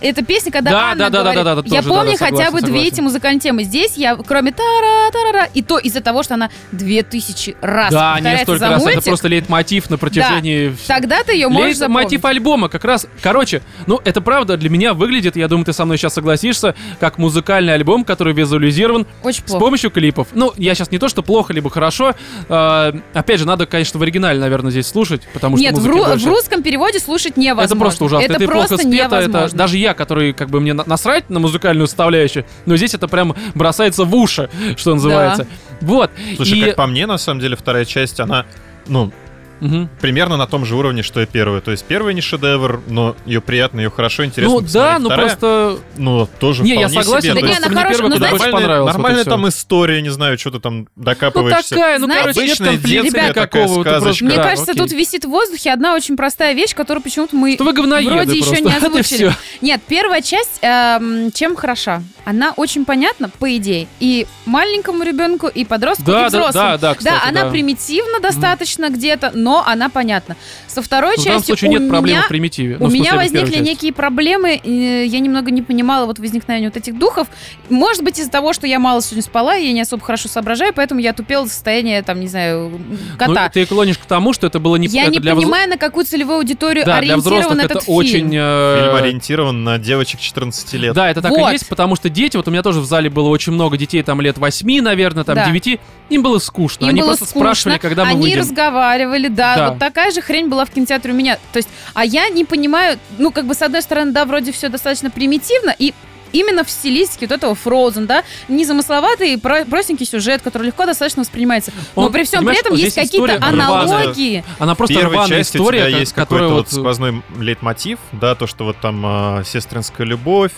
Это 0.00 0.24
песня, 0.24 0.50
когда 0.52 0.70
Да, 0.70 0.80
Анна 0.92 1.10
да, 1.10 1.10
да, 1.10 1.10
да, 1.10 1.22
говорит. 1.22 1.44
да, 1.44 1.54
да, 1.54 1.76
Я 1.76 1.82
тоже, 1.82 1.88
да, 1.88 1.94
помню 1.94 2.12
да, 2.12 2.18
хотя 2.18 2.30
согласен, 2.46 2.52
бы 2.52 2.60
две 2.60 2.66
согласен. 2.68 2.92
эти 2.92 3.00
музыкальные 3.00 3.40
темы. 3.40 3.64
Здесь 3.64 3.96
я 3.96 4.16
кроме 4.16 4.49
тара 4.52 5.10
тарара 5.12 5.48
и 5.52 5.62
то 5.62 5.78
из-за 5.78 6.00
того, 6.00 6.22
что 6.22 6.34
она 6.34 6.50
две 6.72 7.02
тысячи 7.02 7.56
раз 7.60 7.92
Да, 7.92 8.14
повторяется 8.14 8.52
несколько 8.52 8.58
за 8.58 8.68
раз. 8.70 8.82
мультик, 8.82 8.98
Это 8.98 9.06
просто 9.10 9.28
лейтмотив 9.28 9.90
на 9.90 9.98
протяжении... 9.98 10.68
вс- 10.70 10.86
тогда 10.86 11.22
ты 11.22 11.32
ее 11.34 11.48
можешь 11.48 11.76
запомнить. 11.76 12.24
альбома 12.24 12.68
как 12.68 12.84
раз... 12.84 13.06
Короче, 13.22 13.62
ну 13.86 14.00
это 14.04 14.20
правда 14.20 14.56
для 14.56 14.70
меня 14.70 14.94
выглядит, 14.94 15.36
я 15.36 15.48
думаю, 15.48 15.64
ты 15.64 15.72
со 15.72 15.84
мной 15.84 15.96
сейчас 15.98 16.14
согласишься, 16.14 16.74
как 17.00 17.18
музыкальный 17.18 17.74
альбом, 17.74 18.04
который 18.04 18.32
визуализирован 18.32 19.06
Очень 19.22 19.40
с 19.40 19.42
плохо. 19.50 19.60
помощью 19.64 19.90
клипов. 19.90 20.28
Ну, 20.32 20.52
я 20.56 20.74
сейчас 20.74 20.90
не 20.90 20.98
то, 20.98 21.08
что 21.08 21.22
плохо, 21.22 21.52
либо 21.52 21.70
хорошо. 21.70 22.14
э, 22.48 22.92
опять 23.14 23.38
же, 23.40 23.46
надо, 23.46 23.66
конечно, 23.66 23.98
в 23.98 24.02
оригинале, 24.02 24.38
наверное, 24.40 24.70
здесь 24.70 24.86
слушать, 24.86 25.22
потому 25.32 25.56
что 25.56 25.62
Нет, 25.64 25.76
в, 25.76 25.86
ру- 25.86 26.06
больше. 26.06 26.24
в 26.24 26.28
русском 26.28 26.62
переводе 26.62 27.00
слушать 27.00 27.36
невозможно. 27.36 27.66
Это 27.74 27.76
просто 27.76 28.04
ужасно. 28.04 28.24
Это, 28.24 28.34
Это, 28.34 28.46
просто 28.46 28.68
плохо 28.76 28.82
спето. 28.82 29.16
Это 29.16 29.26
невозможно. 29.28 29.58
даже 29.58 29.76
я, 29.78 29.94
который 29.94 30.32
как 30.32 30.50
бы 30.50 30.60
мне 30.60 30.72
на- 30.72 30.84
насрать 30.86 31.28
на 31.30 31.40
музыкальную 31.40 31.86
составляющую, 31.86 32.44
но 32.66 32.76
здесь 32.76 32.94
это 32.94 33.08
прям 33.08 33.34
бросается 33.54 34.04
в 34.04 34.14
уши, 34.14 34.39
что 34.76 34.94
называется. 34.94 35.46
Вот. 35.80 36.10
Слушай, 36.36 36.58
и... 36.58 36.64
как 36.66 36.76
по 36.76 36.86
мне, 36.86 37.06
на 37.06 37.18
самом 37.18 37.40
деле, 37.40 37.56
вторая 37.56 37.84
часть, 37.84 38.20
она, 38.20 38.46
ну, 38.86 39.12
Мгм. 39.60 39.90
примерно 40.00 40.38
на 40.38 40.46
том 40.46 40.64
же 40.64 40.74
уровне, 40.74 41.02
что 41.02 41.20
и 41.20 41.26
первая. 41.26 41.60
То 41.60 41.70
есть 41.70 41.84
первая 41.84 42.14
не 42.14 42.22
шедевр, 42.22 42.80
но 42.88 43.14
ее 43.26 43.42
приятно, 43.42 43.80
ее 43.80 43.90
хорошо, 43.90 44.24
интересно 44.24 44.54
Ну 44.54 44.60
да, 44.62 44.98
ну 44.98 45.08
Вторая, 45.08 45.26
просто... 45.28 45.78
ну, 45.98 46.26
тоже 46.38 46.62
Не, 46.62 46.80
я 46.80 46.88
согласен, 46.88 47.32
себе. 47.32 47.42
Да 47.42 47.46
не, 47.46 47.56
она 47.56 47.68
хорошая, 47.68 48.08
но 48.08 48.16
больше 48.16 48.32
нормальная, 48.46 48.80
вот 48.80 48.86
нормальная 48.86 49.24
там 49.24 49.46
история, 49.48 50.00
не 50.00 50.08
знаю, 50.08 50.38
что 50.38 50.52
ты 50.52 50.60
там 50.60 50.78
Ну 50.78 50.86
докапываешься. 51.04 51.74
такая, 51.74 51.98
ну 51.98 52.06
Знаете, 52.06 52.22
короче, 52.32 52.40
нет 52.48 52.58
конфликта 52.58 52.88
детская 53.02 53.32
такая 53.34 53.46
ты 53.68 53.74
просто- 53.74 53.90
сказочка. 54.00 54.24
Мне 54.24 54.36
да, 54.36 54.42
кажется, 54.44 54.70
окей. 54.70 54.82
тут 54.82 54.92
висит 54.92 55.24
в 55.26 55.28
воздухе 55.28 55.72
одна 55.72 55.94
очень 55.94 56.16
простая 56.16 56.54
вещь, 56.54 56.74
которую 56.74 57.02
почему-то 57.02 57.36
мы 57.36 57.52
Что 57.52 57.64
вы 57.64 57.74
говноеды 57.74 58.10
вроде 58.14 58.38
еще 58.38 58.62
не 58.62 58.72
озвучили. 58.74 59.34
Нет, 59.60 59.82
первая 59.86 60.22
часть 60.22 60.58
эм, 60.62 61.30
чем 61.32 61.54
хороша? 61.54 62.02
Она 62.30 62.52
очень 62.56 62.84
понятна, 62.84 63.28
по 63.28 63.56
идее, 63.56 63.88
и 63.98 64.24
маленькому 64.46 65.02
ребенку, 65.02 65.48
и 65.48 65.64
подростку, 65.64 66.04
Да, 66.04 66.12
и 66.12 66.22
да, 66.22 66.28
взрослому. 66.28 66.52
да, 66.52 66.78
да, 66.78 66.94
кстати, 66.94 67.28
она 67.28 67.44
да. 67.44 67.50
примитивна 67.50 68.20
достаточно 68.20 68.88
где-то, 68.88 69.32
но 69.34 69.64
она 69.66 69.88
понятна. 69.88 70.36
Со 70.68 70.80
второй 70.80 71.16
Ну, 71.16 71.22
в 71.22 71.24
данном 71.24 71.38
частью 71.40 71.56
случае 71.56 71.70
у 71.76 71.80
нет 71.80 71.90
проблем 71.90 72.16
меня 72.16 72.24
в 72.26 72.28
примитиве. 72.28 72.76
Ну, 72.78 72.84
У 72.84 72.88
в 72.88 72.90
смысле, 72.92 73.00
меня 73.00 73.12
в 73.14 73.16
возникли 73.16 73.50
части. 73.54 73.62
некие 73.64 73.92
проблемы, 73.92 74.60
я 74.64 75.18
немного 75.18 75.50
не 75.50 75.62
понимала 75.62 76.06
вот 76.06 76.20
возникновения 76.20 76.68
вот 76.68 76.76
этих 76.76 76.96
духов. 76.98 77.26
Может 77.68 78.04
быть, 78.04 78.18
из-за 78.20 78.30
того, 78.30 78.52
что 78.52 78.68
я 78.68 78.78
мало 78.78 79.02
сегодня 79.02 79.22
спала, 79.22 79.56
и 79.56 79.66
я 79.66 79.72
не 79.72 79.80
особо 79.80 80.04
хорошо 80.04 80.28
соображаю, 80.28 80.72
поэтому 80.72 81.00
я 81.00 81.12
тупела 81.12 81.44
до 81.44 81.50
состояния, 81.50 82.00
там, 82.02 82.20
не 82.20 82.28
знаю, 82.28 82.70
Ну, 82.70 82.96
кота. 83.18 83.48
ты 83.48 83.66
клонишь 83.66 83.98
к 83.98 84.04
тому, 84.06 84.32
что 84.32 84.46
это 84.46 84.60
было 84.60 84.76
не 84.76 84.86
я 84.86 85.02
это 85.02 85.10
не 85.12 85.18
для 85.18 85.34
понимаю, 85.34 85.68
на 85.68 85.78
какую 85.78 86.04
целевую 86.06 86.38
аудиторию 86.38 86.84
Да, 86.84 87.00
для 87.00 87.14
ориентирован 87.14 87.40
взрослых 87.40 87.64
этот 87.64 87.76
это 87.78 87.84
фильм. 87.86 87.96
очень... 87.96 88.30
э, 88.36 88.80
Фильм 88.84 88.94
ориентирован 88.94 89.64
на 89.64 89.78
девочек 89.78 90.20
14 90.20 90.72
лет. 90.74 90.94
Да, 90.94 91.10
это 91.10 91.20
так 91.22 91.32
Вот. 91.32 91.48
и 91.48 91.52
есть, 91.52 91.68
потому 91.68 91.96
что 91.96 92.08
дети, 92.20 92.36
вот 92.36 92.46
у 92.46 92.50
меня 92.50 92.62
тоже 92.62 92.80
в 92.80 92.84
зале 92.84 93.10
было 93.10 93.28
очень 93.28 93.52
много 93.52 93.76
детей, 93.76 94.02
там 94.02 94.20
лет 94.20 94.38
8, 94.38 94.80
наверное, 94.82 95.24
там 95.24 95.34
Да. 95.36 95.46
9, 95.46 95.80
им 96.10 96.22
было 96.22 96.38
скучно. 96.38 96.84
Им 96.84 96.90
Они 96.90 97.00
было 97.00 97.08
просто 97.10 97.24
скучно, 97.26 97.40
спрашивали, 97.40 97.78
когда 97.78 98.04
мы 98.04 98.10
они 98.12 98.20
выйдем. 98.22 98.38
разговаривали, 98.40 99.28
да, 99.28 99.56
Да. 99.56 99.68
вот 99.70 99.78
такая 99.78 100.10
же 100.12 100.20
хрень 100.20 100.48
была 100.48 100.64
в 100.64 100.70
кинотеатре 100.70 101.12
у 101.12 101.16
меня. 101.16 101.36
То 101.52 101.56
есть, 101.58 101.68
а 101.94 102.04
я 102.04 102.28
не 102.28 102.44
понимаю, 102.44 102.98
ну, 103.18 103.30
как 103.32 103.46
бы, 103.46 103.54
с 103.54 103.62
одной 103.62 103.82
стороны, 103.82 104.12
да, 104.12 104.24
вроде 104.24 104.52
все 104.52 104.68
достаточно 104.68 105.10
примитивно, 105.10 105.74
и 105.78 105.92
именно 106.32 106.62
в 106.62 106.70
стилистике 106.70 107.26
вот 107.26 107.34
этого 107.36 107.54
Frozen, 107.64 108.06
да, 108.06 108.22
незамысловатый, 108.48 109.36
про- 109.38 109.64
простенький 109.64 110.06
сюжет, 110.06 110.42
который 110.42 110.66
легко 110.68 110.86
достаточно 110.86 111.22
воспринимается. 111.22 111.72
Но 111.96 112.04
Он, 112.06 112.12
при 112.12 112.22
всем 112.24 112.44
при 112.46 112.56
этом 112.58 112.74
есть 112.74 112.94
какие-то 112.94 113.36
аналогии. 113.44 114.44
Она 114.58 114.74
просто 114.74 114.94
первой 114.96 115.14
рваная 115.14 115.38
части 115.38 115.56
у 115.56 115.60
история, 115.62 115.80
тебя 115.86 115.90
ко- 115.92 115.98
есть 115.98 116.12
какой-то 116.12 116.48
вот... 116.48 116.66
вот 116.70 116.72
сквозной 116.72 117.22
лейтмотив, 117.38 117.98
да, 118.12 118.34
то, 118.34 118.46
что 118.46 118.64
вот 118.64 118.76
там 118.80 119.02
а, 119.04 119.42
сестринская 119.44 120.06
любовь, 120.06 120.52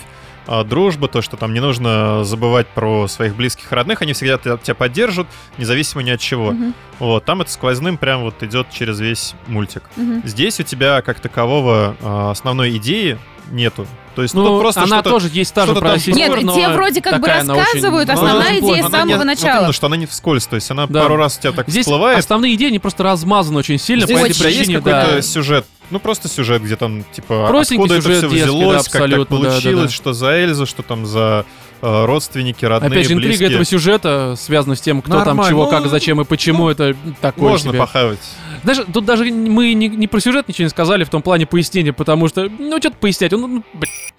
дружба, 0.65 1.09
то, 1.09 1.23
что 1.23 1.37
там 1.37 1.55
не 1.55 1.61
нужно 1.61 2.25
забывать 2.25 2.67
про 2.69 3.07
своих 3.09 3.37
близких 3.37 3.71
родных, 3.73 4.03
они 4.03 4.13
всегда 4.13 4.39
тебя, 4.39 4.75
поддержат, 4.75 5.27
независимо 5.59 6.03
ни 6.03 6.11
от 6.11 6.21
чего. 6.21 6.53
Мгм, 6.53 6.75
Вот, 6.99 7.25
там 7.25 7.41
это 7.43 7.51
сквозным 7.51 7.97
прям 7.97 8.23
вот 8.23 8.43
идет 8.43 8.71
через 8.71 9.01
весь 9.01 9.35
мультик. 9.47 9.83
мгм. 9.97 10.23
Здесь 10.25 10.61
у 10.61 10.63
тебя 10.63 11.01
как 11.03 11.21
такового 11.21 11.97
а, 12.01 12.31
основной 12.31 12.77
идеи 12.77 13.19
нету. 13.51 13.87
То 14.15 14.23
есть 14.23 14.35
Ну, 14.35 14.45
тут 14.47 14.61
просто 14.61 14.83
она 14.83 14.97
что-то... 14.97 15.11
тоже 15.11 15.31
есть 15.33 15.55
та 15.55 15.67
же 15.67 15.75
про 15.75 15.97
Нет, 15.97 16.43
но 16.43 16.55
те 16.55 16.69
вроде 16.69 17.01
как 17.01 17.21
бы 17.21 17.29
она 17.29 17.55
очень- 17.55 17.65
рассказывают, 17.65 18.09
ну, 18.09 18.15
основная 18.15 18.49
очень 18.57 18.67
идея 18.67 18.83
с 18.83 18.87
Она 18.87 18.91
самого 18.91 19.07
не- 19.07 19.15
вот 19.17 19.25
начала. 19.25 19.59
именно, 19.61 19.73
что 19.73 19.87
она 19.87 19.97
не 19.97 20.07
вскользь, 20.07 20.47
то 20.47 20.57
есть 20.57 20.71
она 20.71 20.87
Да. 20.87 21.01
пару 21.03 21.17
раз 21.17 21.39
тебя 21.39 21.53
так 21.53 21.69
Здесь 21.69 21.85
всплывает. 21.87 22.19
основные 22.19 22.55
идеи, 22.55 22.69
они 22.69 22.79
просто 22.79 23.03
размазаны 23.05 23.59
очень 23.59 23.79
сильно, 23.79 24.05
Здесь 24.05 24.19
по 24.19 24.23
у 24.23 24.27
этой 24.27 24.35
тебя 24.35 24.49
есть 24.49 24.59
причине, 24.61 24.79
какой-то 24.79 25.13
да. 25.17 25.23
сюжет, 25.23 25.67
ну 25.91 25.99
просто 25.99 26.29
сюжет, 26.29 26.63
где 26.63 26.77
там 26.77 27.05
типа 27.13 27.47
Простенький 27.49 27.85
откуда 27.85 27.95
это 27.95 28.03
все 28.03 28.21
детский, 28.29 28.39
да, 28.39 28.45
взялось, 28.45 28.77
как 28.89 28.93
так 28.93 29.03
абсолютно, 29.03 29.37
да, 29.39 29.43
да, 29.45 29.51
получилось, 29.51 29.91
да. 29.91 29.97
что 29.97 30.13
за 30.13 30.27
Эльзу, 30.33 30.67
что 30.67 30.83
там 30.83 31.07
за 31.07 31.45
родственники, 31.83 32.65
родные, 32.65 32.89
Опять 32.91 33.09
же, 33.09 33.13
интрига 33.15 33.29
близкие. 33.29 33.49
этого 33.51 33.65
сюжета 33.65 34.35
связана 34.39 34.77
с 34.77 34.81
тем, 34.81 35.03
кто 35.03 35.11
там, 35.13 35.25
Нормально. 35.27 35.51
чего, 35.51 35.65
Ну, 35.65 35.71
как, 35.71 35.87
зачем 35.89 36.21
и 36.21 36.25
почему, 36.25 36.69
это 36.69 36.95
такое 37.21 37.51
Можно 37.51 37.71
себе. 37.71 37.79
похавать. 37.81 38.21
Даже, 38.63 38.85
тут 38.85 39.05
даже 39.05 39.25
мы 39.25 39.73
не, 39.75 39.89
не 39.89 40.07
про 40.07 40.21
сюжет 40.21 40.47
ничего 40.47 40.65
не 40.67 40.71
сказали 40.71 41.03
в 41.03 41.09
том 41.11 41.21
плане 41.21 41.47
пояснения, 41.47 41.93
потому 41.93 42.29
что, 42.29 42.49
ну, 42.49 42.79
что-то 42.79 42.97
пояснять, 42.97 43.33
ну, 43.33 43.47
ну, 43.49 43.65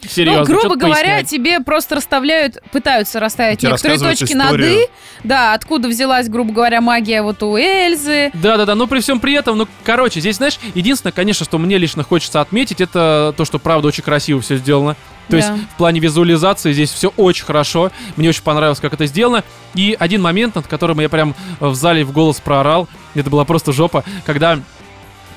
серьезно, 0.05 0.41
Ну, 0.41 0.45
грубо 0.45 0.75
говоря, 0.75 1.19
пояснять. 1.19 1.29
тебе 1.29 1.59
просто 1.61 1.95
расставляют, 1.95 2.57
пытаются 2.73 3.21
расставить 3.21 3.59
Тебе 3.59 3.71
некоторые 3.71 3.99
точки 3.99 4.33
над 4.33 4.47
историю. 4.47 4.81
«и». 4.81 4.87
Да, 5.23 5.53
откуда 5.53 5.87
взялась, 5.87 6.27
грубо 6.27 6.51
говоря, 6.51 6.81
магия 6.81 7.21
вот 7.21 7.41
у 7.41 7.55
Эльзы. 7.57 8.31
Да-да-да, 8.33 8.75
но 8.75 8.85
при 8.87 8.99
всем 8.99 9.21
при 9.21 9.33
этом, 9.33 9.57
ну, 9.57 9.67
короче, 9.85 10.19
здесь, 10.19 10.35
знаешь, 10.35 10.59
единственное, 10.75 11.13
конечно, 11.13 11.45
что 11.45 11.57
мне 11.57 11.77
лично 11.77 12.03
хочется 12.03 12.41
отметить, 12.41 12.81
это 12.81 13.33
то, 13.37 13.45
что, 13.45 13.59
правда, 13.59 13.87
очень 13.87 14.03
красиво 14.03 14.41
все 14.41 14.57
сделано. 14.57 14.97
То 15.29 15.37
есть 15.37 15.47
Да. 15.49 15.55
в 15.73 15.77
плане 15.77 15.99
визуализации 15.99 16.73
здесь 16.73 16.91
все 16.91 17.13
очень 17.17 17.45
хорошо. 17.45 17.91
Мне 18.17 18.29
очень 18.29 18.43
понравилось, 18.43 18.79
как 18.79 18.93
это 18.93 19.05
сделано. 19.05 19.43
И 19.73 19.95
один 19.99 20.21
момент, 20.21 20.55
над 20.55 20.67
которым 20.67 20.99
я 20.99 21.09
прям 21.09 21.33
в 21.59 21.73
зале 21.75 22.03
в 22.03 22.11
голос 22.11 22.39
проорал, 22.39 22.87
это 23.15 23.29
была 23.29 23.45
просто 23.45 23.71
жопа, 23.71 24.03
когда 24.25 24.59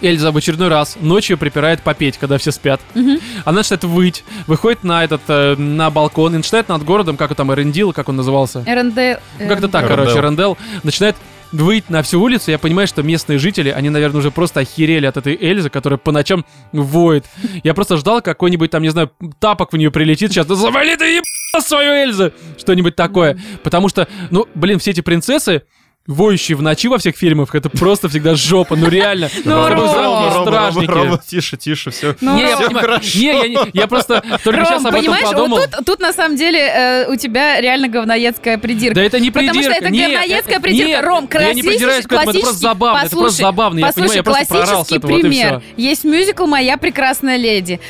Эльза 0.02 0.30
в 0.30 0.36
очередной 0.36 0.68
раз 0.68 0.98
ночью 1.00 1.38
припирает 1.38 1.80
попеть, 1.80 2.18
когда 2.18 2.36
все 2.36 2.52
спят. 2.52 2.82
Мгм. 2.94 3.18
Она 3.46 3.58
начинает 3.58 3.84
выть, 3.84 4.24
выходит 4.46 4.84
на 4.84 5.02
этот, 5.02 5.22
э, 5.28 5.56
на 5.56 5.88
балкон 5.90 6.34
и 6.34 6.36
начинает 6.36 6.68
над 6.68 6.84
городом, 6.84 7.16
как 7.16 7.30
он 7.30 7.36
там, 7.36 7.50
Эрендил, 7.54 7.94
как 7.94 8.10
он 8.10 8.16
назывался? 8.16 8.62
РНД. 8.66 8.98
э, 8.98 9.18
Как-то 9.48 9.68
так, 9.68 9.84
Эрендел. 9.86 10.04
короче, 10.04 10.20
Рендел 10.20 10.58
начинает 10.82 11.16
выйти 11.52 11.90
на 11.90 12.02
всю 12.02 12.20
улицу, 12.20 12.50
я 12.50 12.58
понимаю, 12.58 12.88
что 12.88 13.02
местные 13.02 13.38
жители, 13.38 13.70
они, 13.70 13.90
наверное, 13.90 14.18
уже 14.18 14.30
просто 14.30 14.60
охерели 14.60 15.06
от 15.06 15.16
этой 15.16 15.36
Эльзы, 15.40 15.70
которая 15.70 15.98
по 15.98 16.12
ночам 16.12 16.44
воет. 16.72 17.24
Я 17.62 17.74
просто 17.74 17.96
ждал, 17.96 18.22
какой-нибудь 18.22 18.70
там, 18.70 18.82
не 18.82 18.88
знаю, 18.88 19.10
тапок 19.38 19.72
в 19.72 19.76
нее 19.76 19.90
прилетит 19.90 20.32
сейчас. 20.32 20.46
Да 20.46 20.54
завали 20.54 20.96
ты 20.96 21.04
еб***ь 21.16 21.62
свою 21.62 21.92
Эльзу! 21.92 22.32
Что-нибудь 22.58 22.96
такое. 22.96 23.38
Потому 23.62 23.88
что, 23.88 24.08
ну, 24.30 24.46
блин, 24.54 24.78
все 24.78 24.90
эти 24.90 25.00
принцессы, 25.00 25.62
воющие 26.06 26.56
в 26.56 26.62
ночи 26.62 26.88
во 26.88 26.98
всех 26.98 27.16
фильмах, 27.16 27.54
это 27.54 27.68
просто 27.68 28.08
всегда 28.08 28.34
жопа, 28.34 28.76
ну 28.76 28.88
реально. 28.88 29.28
Ну, 29.44 29.60
ужасные 29.62 30.88
Рома, 30.88 31.20
тише, 31.26 31.56
тише, 31.56 31.90
все. 31.90 32.16
Ну, 32.20 32.36
Не, 32.36 32.42
я 32.42 32.56
понимаю. 32.56 32.86
хорошо. 32.86 33.18
Не, 33.18 33.58
я, 33.72 33.86
просто 33.86 34.22
только 34.44 34.64
сейчас 34.64 34.80
об 34.80 34.86
этом 34.86 35.00
понимаешь, 35.00 35.24
подумал. 35.24 35.58
вот 35.58 35.70
тут, 35.84 36.00
на 36.00 36.12
самом 36.12 36.36
деле 36.36 36.58
э, 36.60 37.06
у 37.12 37.16
тебя 37.16 37.60
реально 37.60 37.88
говноедская 37.88 38.58
придирка. 38.58 38.94
Да 38.96 39.02
это 39.02 39.20
не 39.20 39.30
Потому 39.30 39.50
придирка. 39.52 39.74
что 39.76 39.84
это 39.84 39.92
нет, 39.92 40.10
говноедская 40.12 40.54
это- 40.54 40.62
придирка. 40.62 40.88
нет, 40.88 41.04
Ром, 41.04 41.28
да 41.30 41.38
я 41.40 41.46
не 41.46 41.62
классический- 41.62 41.68
придираюсь 41.68 42.04
к 42.04 42.12
этому, 42.12 42.20
это 42.22 42.24
просто 42.32 42.42
классический- 42.46 42.62
забавно, 42.62 42.98
это 42.98 43.10
просто 43.10 43.16
послушай, 43.16 43.40
забавно. 43.42 43.78
Я 43.78 43.86
понимаю, 43.86 43.94
Послушай, 43.96 44.16
я 44.16 44.22
просто 44.22 44.46
проорал 44.46 44.66
с 44.66 44.70
классический 44.70 44.96
этого, 44.96 45.10
вот 45.12 45.18
и 45.18 45.22
пример. 45.22 45.62
Есть 45.76 46.04
мюзикл 46.04 46.46
«Моя 46.46 46.76
прекрасная 46.76 47.36
леди». 47.36 47.80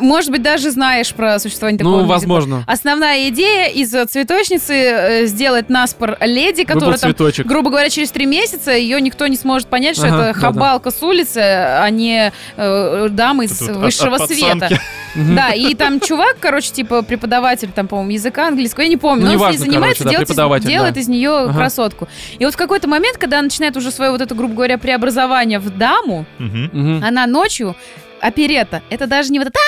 Может 0.00 0.30
быть, 0.30 0.42
даже 0.42 0.70
знаешь 0.70 1.12
про 1.14 1.38
существование 1.38 1.78
такого 1.78 2.00
Ну, 2.02 2.06
возможно. 2.06 2.64
Основная 2.66 3.28
идея 3.28 3.68
из 3.68 3.92
э, 3.94 4.04
цветочницы 4.06 4.74
э, 4.74 5.26
сделать 5.26 5.68
наспор 5.68 6.16
леди, 6.20 6.64
которая 6.64 6.96
там, 6.98 7.10
цветочек. 7.10 7.46
Грубо 7.56 7.70
говоря, 7.70 7.88
через 7.88 8.10
три 8.10 8.26
месяца 8.26 8.72
ее 8.72 9.00
никто 9.00 9.26
не 9.26 9.36
сможет 9.36 9.68
понять, 9.68 9.96
что 9.96 10.08
Ага, 10.08 10.14
это 10.16 10.26
да-да. 10.26 10.40
хабалка 10.40 10.90
с 10.90 11.02
улицы, 11.02 11.38
а 11.38 11.88
не 11.88 12.30
э, 12.58 13.06
дама 13.10 13.44
из 13.46 13.58
Тут 13.58 13.70
от- 13.70 13.76
высшего 13.76 14.16
от 14.16 14.26
света. 14.30 14.52
пацанки. 14.60 14.80
Да, 15.34 15.54
и 15.54 15.72
там 15.74 15.98
чувак, 15.98 16.36
короче, 16.40 16.70
типа 16.72 17.00
преподаватель, 17.00 17.70
там, 17.74 17.88
по-моему, 17.88 18.10
языка 18.10 18.48
английского, 18.48 18.82
я 18.82 18.88
не 18.90 18.98
помню, 18.98 19.24
Ну, 19.24 19.32
но 19.38 19.44
он 19.44 19.48
с 19.48 19.52
ней 19.52 19.58
занимается, 19.58 20.02
короче, 20.02 20.04
да, 20.04 20.10
делает, 20.10 20.24
из, 20.24 20.28
преподаватель, 20.28 20.68
делает 20.68 20.94
да. 20.94 21.00
из 21.00 21.08
нее 21.08 21.30
Ага. 21.30 21.54
красотку. 21.54 22.08
И 22.38 22.44
вот 22.44 22.52
в 22.52 22.56
какой-то 22.58 22.86
момент, 22.86 23.16
когда 23.16 23.38
она 23.38 23.44
начинает 23.44 23.74
уже 23.78 23.90
свое 23.90 24.10
вот 24.10 24.20
это, 24.20 24.34
грубо 24.34 24.52
говоря, 24.52 24.76
преобразование 24.76 25.58
в 25.58 25.70
даму, 25.70 26.26
она 26.38 27.26
ночью, 27.26 27.74
оперета, 28.20 28.82
это 28.90 29.06
даже 29.06 29.32
не 29.32 29.38
вот 29.38 29.48
это 29.48 29.58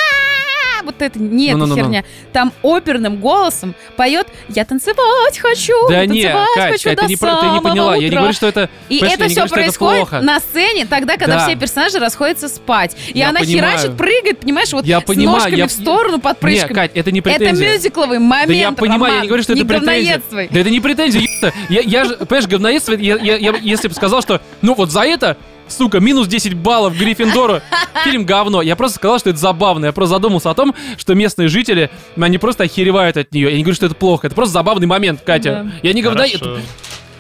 вот 0.85 1.01
это, 1.01 1.19
не 1.19 1.49
эта 1.49 1.57
Ну-ну-ну-ну. 1.57 1.83
херня. 1.83 2.05
Там 2.33 2.53
оперным 2.63 3.17
голосом 3.21 3.75
поет 3.97 4.27
«Я 4.49 4.65
танцевать 4.65 5.39
хочу, 5.39 5.73
Да 5.89 6.01
я 6.01 6.07
не, 6.07 6.23
танцевать 6.23 6.49
Кать, 6.55 6.73
хочу 6.73 6.89
это 6.91 7.03
до 7.03 7.09
не, 7.09 7.17
про- 7.17 7.37
ты 7.37 7.47
не 7.51 7.61
поняла. 7.61 7.95
Я 7.95 8.01
не 8.01 8.07
утра». 8.09 8.19
говорю, 8.19 8.33
что 8.35 8.47
это... 8.47 8.71
И 8.89 8.99
это 8.99 9.25
не 9.25 9.29
все 9.29 9.35
говорю, 9.37 9.45
это 9.47 9.55
происходит 9.55 10.09
плохо. 10.09 10.21
на 10.23 10.41
сцене, 10.41 10.87
тогда, 10.87 11.17
когда 11.17 11.37
Да. 11.37 11.47
все 11.47 11.57
персонажи 11.57 11.99
расходятся 11.99 12.49
спать. 12.49 12.97
И 13.09 13.19
Я 13.19 13.31
она 13.31 13.41
понимаю. 13.41 13.77
херачит, 13.79 13.97
прыгает, 13.97 14.41
понимаешь, 14.41 14.73
вот 14.73 14.85
Я 14.85 15.01
с 15.01 15.05
понимаю, 15.05 15.33
ножками 15.39 15.57
я- 15.57 15.67
в 15.67 15.73
сторону 15.73 16.19
под 16.21 16.37
Не, 16.37 16.41
прыжками. 16.41 16.73
Кать, 16.75 16.91
это 16.95 17.11
не 17.13 17.21
это 17.21 17.31
претензия. 17.31 17.73
мюзикловый 17.75 18.19
момент, 18.19 18.49
Да 18.49 18.55
я 18.55 18.73
понимаю, 18.73 19.15
я 19.17 19.21
не 19.23 19.27
говорю, 19.29 19.43
что 19.43 19.55
не 19.55 19.61
это 19.63 19.69
претензия. 19.69 20.23
Да 20.31 20.61
это 20.61 20.71
не 20.71 20.81
претензия. 20.81 21.23
Я, 21.69 21.81
я 21.81 22.05
же, 22.05 22.17
понимаешь, 22.17 22.47
говноедство, 22.49 22.93
я, 22.95 23.17
я, 23.17 23.37
я- 23.37 23.55
если 23.61 23.89
бы 23.89 23.95
сказал, 23.95 24.23
что, 24.23 24.41
ну 24.63 24.75
вот 24.75 24.91
за 24.91 25.03
это, 25.03 25.37
сука, 25.69 26.01
минус 26.01 26.27
10 26.29 26.55
баллов 26.55 26.97
Гриффиндору, 26.97 27.61
фильм 28.05 28.25
говно. 28.25 28.63
Я 28.63 28.77
просто 28.77 28.97
сказал, 28.97 29.19
что 29.19 29.31
это 29.31 29.39
забавно. 29.39 29.87
Я 29.87 29.93
просто 29.93 30.17
задумался 30.17 30.51
о 30.51 30.55
том, 30.55 30.75
что 30.97 31.15
местные 31.15 31.49
жители, 31.49 31.91
они 32.19 32.39
просто 32.39 32.65
охеревают 32.65 33.17
от 33.17 33.33
нее. 33.33 33.51
Я 33.51 33.57
не 33.57 33.63
говорю, 33.63 33.77
что 33.77 33.87
это 33.87 33.95
плохо. 33.95 34.27
Это 34.27 34.37
просто 34.37 34.53
забавный 34.53 34.87
момент, 34.87 35.21
Катя. 35.25 35.65
Да. 35.65 35.73
Я 35.83 35.93
не 35.93 36.03
говноед. 36.03 36.43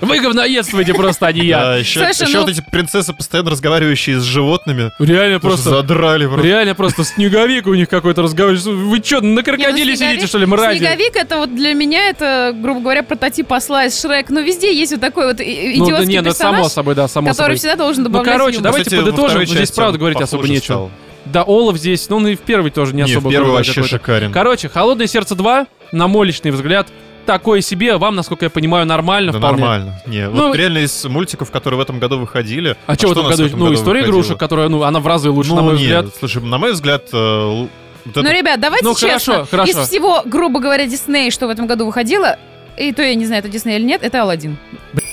Вы 0.00 0.20
говноедствуете 0.20 0.94
просто, 0.94 1.26
а 1.26 1.32
не 1.32 1.46
я. 1.46 1.60
Да, 1.60 1.76
еще, 1.76 1.98
Слушай, 2.04 2.28
еще 2.28 2.38
ну- 2.38 2.44
вот 2.44 2.50
эти 2.50 2.60
принцессы, 2.70 3.12
постоянно 3.12 3.50
разговаривающие 3.50 4.20
с 4.20 4.22
животными. 4.22 4.92
Реально 5.00 5.40
Просто 5.40 5.64
просто... 5.70 5.70
задрали. 5.82 6.26
просто. 6.26 6.46
Реально 6.46 6.74
просто 6.76 7.04
снеговик 7.04 7.66
у 7.66 7.74
них 7.74 7.88
какой-то 7.88 8.22
разговаривает. 8.22 8.64
Вы 8.64 9.02
что, 9.04 9.20
на 9.20 9.26
Не, 9.26 9.34
ну, 9.34 9.42
крокодиле 9.42 9.94
снеговик- 9.94 9.96
сидите, 10.12 10.26
что 10.28 10.38
ли, 10.38 10.46
мрази? 10.46 10.78
Снеговик 10.78 11.16
это 11.16 11.38
вот 11.38 11.54
для 11.54 11.74
меня 11.74 12.08
это, 12.10 12.54
грубо 12.54 12.80
говоря, 12.80 13.02
прототип 13.02 13.52
осла 13.52 13.86
из 13.86 14.00
Шрек. 14.00 14.30
Но 14.30 14.40
везде 14.40 14.72
есть 14.72 14.92
вот 14.92 15.00
такой 15.00 15.26
вот 15.26 15.40
и- 15.40 15.74
Ну, 15.78 15.86
да 15.86 15.92
идиотский 15.92 16.06
не, 16.08 16.20
ну 16.22 16.30
само 16.32 16.52
персонаж, 16.52 16.72
собой, 16.72 16.94
да, 16.94 17.08
само 17.08 17.28
который 17.30 17.36
собой. 17.44 17.56
всегда 17.56 17.76
должен 17.76 18.02
Ну, 18.04 18.08
добавлять 18.10 18.32
короче, 18.36 18.54
юмор. 18.56 18.62
давайте 18.64 18.84
Кстати, 18.84 19.00
во 19.00 19.04
подытожим. 19.06 19.28
второй 19.30 19.46
Ну, 19.46 19.50
здесь, 19.52 19.60
части 19.60 19.76
правда, 19.76 19.92
он 19.94 19.98
говорить 19.98 20.20
особо 20.20 20.42
похуже 20.42 20.52
нечего. 20.52 20.64
стал. 20.64 20.90
Да, 21.24 21.42
Олаф 21.42 21.76
здесь, 21.76 22.08
ну, 22.08 22.16
он 22.16 22.28
и 22.28 22.36
в 22.36 22.40
первой 22.40 22.70
тоже 22.70 22.94
не 22.94 23.02
Не, 23.02 23.10
особо 23.12 23.28
в 23.28 23.30
первый 23.32 23.50
вообще 23.52 23.72
какой-то. 23.74 23.88
шикарен. 23.98 24.32
Короче, 24.32 24.68
«Холодное 24.68 25.06
сердце 25.06 25.34
2», 25.34 25.66
на 25.92 26.06
мой 26.08 26.26
личный 26.26 26.52
взгляд, 26.52 26.88
такое 27.28 27.60
себе, 27.60 27.96
вам, 27.98 28.16
насколько 28.16 28.46
я 28.46 28.50
понимаю, 28.50 28.86
нормально 28.86 29.32
Да 29.32 29.38
вполне. 29.38 29.60
нормально. 29.60 30.02
Не, 30.06 30.28
Ну, 30.28 30.48
вот 30.48 30.56
реально 30.56 30.78
из 30.78 31.04
мультиков, 31.04 31.50
которые 31.50 31.78
в 31.78 31.82
этом 31.82 31.98
году 31.98 32.18
выходили. 32.18 32.76
А, 32.86 32.94
что 32.94 33.08
в 33.08 33.12
этом 33.12 33.26
у 33.26 33.28
нас 33.28 33.38
году? 33.38 33.56
ну, 33.56 33.74
история 33.74 34.00
выходило? 34.00 34.20
игрушек, 34.20 34.38
которая, 34.38 34.68
ну, 34.68 34.82
она 34.82 34.98
в 35.00 35.06
разы 35.06 35.30
лучше, 35.30 35.50
Ну, 35.50 35.56
на 35.56 35.62
мой 35.62 35.76
не, 35.76 35.82
взгляд. 35.84 36.06
слушай, 36.18 36.42
на 36.42 36.56
мой 36.58 36.72
взгляд, 36.72 37.04
э, 37.12 37.44
вот 37.46 37.68
Ну, 38.06 38.22
это- 38.22 38.32
ребят, 38.32 38.58
давайте 38.60 38.84
Ну, 38.86 38.94
честно. 38.94 39.34
хорошо, 39.34 39.46
хорошо. 39.50 39.70
Из 39.82 39.88
всего, 39.88 40.22
грубо 40.24 40.60
говоря, 40.60 40.86
Дисней, 40.86 41.30
что 41.30 41.46
в 41.46 41.50
этом 41.50 41.66
году 41.66 41.84
выходило, 41.86 42.38
и 42.78 42.92
то 42.92 43.02
я 43.02 43.14
не 43.14 43.26
знаю, 43.26 43.40
это 43.40 43.48
Дисней 43.50 43.76
или 43.76 43.84
нет, 43.84 44.02
это 44.02 44.22
Алладин. 44.22 44.56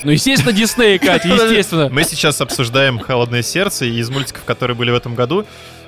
Ну, 0.04 0.10
естественно, 0.12 0.52
Дисней, 0.52 0.98
Катя, 0.98 1.28
естественно. 1.28 1.88
Мы 1.90 2.04
сейчас 2.04 2.40
обсуждаем 2.40 2.98
«Холодное 2.98 3.42
сердце» 3.42 3.84
и 3.84 3.98
из 3.98 4.08
мультиков, 4.08 4.44
которые 4.44 4.74
были 4.76 4.90
в 4.90 4.94
этом 4.94 5.14
году. 5.14 5.44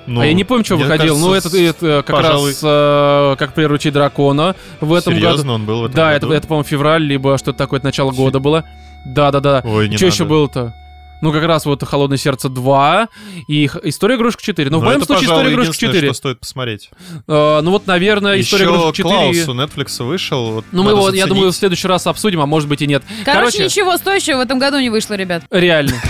Ну, 0.08 0.20
а 0.20 0.26
я 0.26 0.32
не 0.32 0.44
помню, 0.44 0.64
что 0.64 0.76
выходил. 0.76 1.18
ну, 1.18 1.34
это, 1.34 1.50
кажется, 1.50 1.58
это 1.86 2.02
как 2.06 2.16
пожалуй, 2.16 2.50
раз 2.50 2.60
э, 2.62 3.36
как 3.38 3.54
приручить 3.54 3.92
дракона 3.92 4.56
в 4.80 4.92
этом 4.94 5.14
серьезно, 5.14 5.42
году. 5.42 5.52
он 5.54 5.64
был 5.66 5.80
в 5.82 5.84
этом 5.84 5.94
Да, 5.96 6.12
это, 6.12 6.26
году? 6.26 6.34
это, 6.36 6.46
по-моему, 6.48 6.64
февраль, 6.68 7.02
либо 7.02 7.36
что-то 7.38 7.58
такое, 7.58 7.78
это 7.78 7.86
начало 7.86 8.10
Фи- 8.12 8.16
года 8.16 8.40
было. 8.40 8.64
Да-да-да. 9.04 9.62
Ой, 9.64 9.88
не 9.88 9.96
Что 9.96 10.06
надо. 10.06 10.14
еще 10.14 10.24
было-то? 10.24 10.74
Ну, 11.20 11.32
как 11.32 11.42
раз 11.42 11.66
вот 11.66 11.82
«Холодное 11.82 12.16
сердце 12.16 12.46
2» 12.48 13.08
и 13.48 13.66
«История 13.82 14.14
игрушек 14.14 14.40
4». 14.40 14.68
Ну, 14.70 14.78
в 14.78 14.82
Но 14.82 14.86
моем 14.86 14.98
это, 14.98 15.06
случае 15.06 15.24
«История 15.26 15.50
игрушек 15.52 15.74
единственное, 15.74 16.02
4». 16.02 16.04
что 16.06 16.14
стоит 16.14 16.38
посмотреть. 16.40 16.90
Э, 17.26 17.60
ну, 17.60 17.70
вот, 17.72 17.88
наверное, 17.88 18.38
«История 18.40 18.66
Еще 18.66 18.72
игрушек 18.72 19.00
4». 19.00 19.02
Клаус 19.02 19.48
у 19.48 19.52
Netflix 19.54 20.04
вышел. 20.04 20.50
вот 20.52 20.64
Ну, 20.70 20.84
мы 20.84 20.92
его, 20.92 21.10
я 21.10 21.26
думаю, 21.26 21.46
в 21.46 21.46
заценить. 21.46 21.56
следующий 21.56 21.88
раз 21.88 22.06
обсудим, 22.06 22.40
а 22.40 22.46
может 22.46 22.68
быть 22.68 22.82
и 22.82 22.86
нет. 22.86 23.02
Короче, 23.24 23.64
ничего 23.64 23.96
стоящего 23.96 24.36
в 24.36 24.40
этом 24.42 24.60
году 24.60 24.78
не 24.78 24.90
вышло, 24.90 25.14
ребят. 25.14 25.42
реально.— 25.50 25.94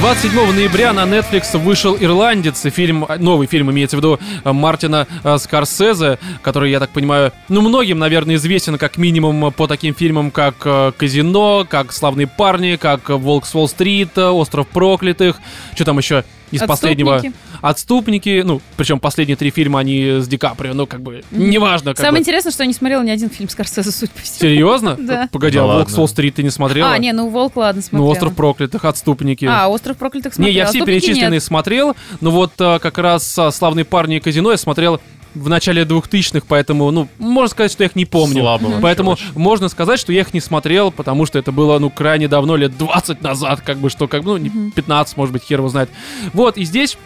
27 0.00 0.54
ноября 0.54 0.94
на 0.94 1.00
Netflix 1.00 1.58
вышел 1.58 1.94
«Ирландец», 1.94 2.62
фильм, 2.72 3.06
новый 3.18 3.46
фильм, 3.46 3.70
имеется 3.70 3.98
в 3.98 4.00
виду 4.00 4.18
э, 4.44 4.50
Мартина 4.50 5.06
э, 5.22 5.36
Скорсезе, 5.36 6.18
который, 6.40 6.70
я 6.70 6.80
так 6.80 6.88
понимаю, 6.88 7.32
ну, 7.50 7.60
многим, 7.60 7.98
наверное, 7.98 8.36
известен 8.36 8.78
как 8.78 8.96
минимум 8.96 9.52
по 9.52 9.66
таким 9.66 9.94
фильмам, 9.94 10.30
как 10.30 10.54
э, 10.64 10.92
«Казино», 10.96 11.66
как 11.68 11.92
«Славные 11.92 12.26
парни», 12.26 12.76
как 12.80 13.10
«Волк 13.10 13.44
с 13.44 13.54
Уолл-стрит», 13.54 14.16
«Остров 14.16 14.68
проклятых», 14.68 15.36
что 15.74 15.84
там 15.84 15.98
еще 15.98 16.24
из 16.50 16.60
последнего... 16.62 17.16
Отступники. 17.16 17.36
«Отступники», 17.60 18.42
ну, 18.44 18.60
причем 18.76 19.00
последние 19.00 19.36
три 19.36 19.50
фильма, 19.50 19.80
они 19.80 20.20
с 20.20 20.28
Ди 20.28 20.36
Каприо, 20.36 20.74
ну, 20.74 20.86
как 20.86 21.02
бы, 21.02 21.22
неважно. 21.30 21.92
Как 21.92 21.98
Самое 21.98 22.14
бы. 22.14 22.18
интересное, 22.20 22.52
что 22.52 22.62
я 22.62 22.66
не 22.66 22.72
смотрела 22.72 23.02
ни 23.02 23.10
один 23.10 23.30
фильм 23.30 23.48
Скорсезе, 23.48 23.90
судя 23.90 24.12
по 24.12 24.20
всему. 24.20 24.38
Серьезно? 24.40 24.96
Да. 25.10 25.28
Погоди, 25.32 25.58
а 25.58 25.64
«Волк 25.64 25.90
с 25.90 25.98
Уолл-стрит» 25.98 26.36
ты 26.36 26.42
не 26.42 26.50
смотрела? 26.50 26.92
А, 26.92 26.98
не, 26.98 27.12
ну 27.12 27.28
«Волк», 27.28 27.56
ладно, 27.56 27.82
смотрела. 27.82 28.06
Ну, 28.06 28.12
«Остров 28.12 28.36
проклятых», 28.36 28.84
«Отступники». 28.84 29.44
А, 29.44 29.68
«Остров 29.68 29.96
проклятых» 29.96 30.32
Не, 30.32 30.36
смотрела. 30.36 30.56
я 30.56 30.66
все 30.66 30.78
«Отступники» 30.78 31.06
перечисленные 31.06 31.40
смотрел, 31.40 31.96
но 32.20 32.30
вот 32.30 32.52
а, 32.60 32.78
как 32.78 32.98
раз 32.98 33.38
а, 33.38 33.50
«Славные 33.50 33.84
парни» 33.84 34.16
и 34.16 34.20
«Казино» 34.20 34.52
я 34.52 34.56
смотрел 34.56 35.00
в 35.34 35.48
начале 35.48 35.82
2000-х, 35.82 36.44
поэтому, 36.48 36.90
ну, 36.90 37.08
можно 37.18 37.48
сказать, 37.48 37.72
что 37.72 37.82
я 37.84 37.88
их 37.88 37.96
не 37.96 38.04
помню. 38.04 38.42
Слабо 38.42 38.80
Поэтому 38.82 39.12
очень. 39.12 39.26
можно 39.34 39.68
сказать, 39.68 40.00
что 40.00 40.12
я 40.12 40.20
их 40.22 40.34
не 40.34 40.40
смотрел, 40.40 40.90
потому 40.90 41.26
что 41.26 41.38
это 41.38 41.52
было, 41.52 41.78
ну, 41.78 41.90
крайне 41.90 42.26
давно, 42.28 42.56
лет 42.56 42.76
20 42.76 43.22
назад, 43.22 43.60
как 43.60 43.78
бы, 43.78 43.90
что, 43.90 44.08
как 44.08 44.22
бы, 44.24 44.32
ну, 44.32 44.36
не 44.38 44.70
15, 44.72 45.16
может 45.16 45.32
быть, 45.32 45.42
хер 45.44 45.60
его 45.60 45.68
знает. 45.68 45.90
Вот, 46.32 46.56
и 46.58 46.64
здесь 46.64 46.96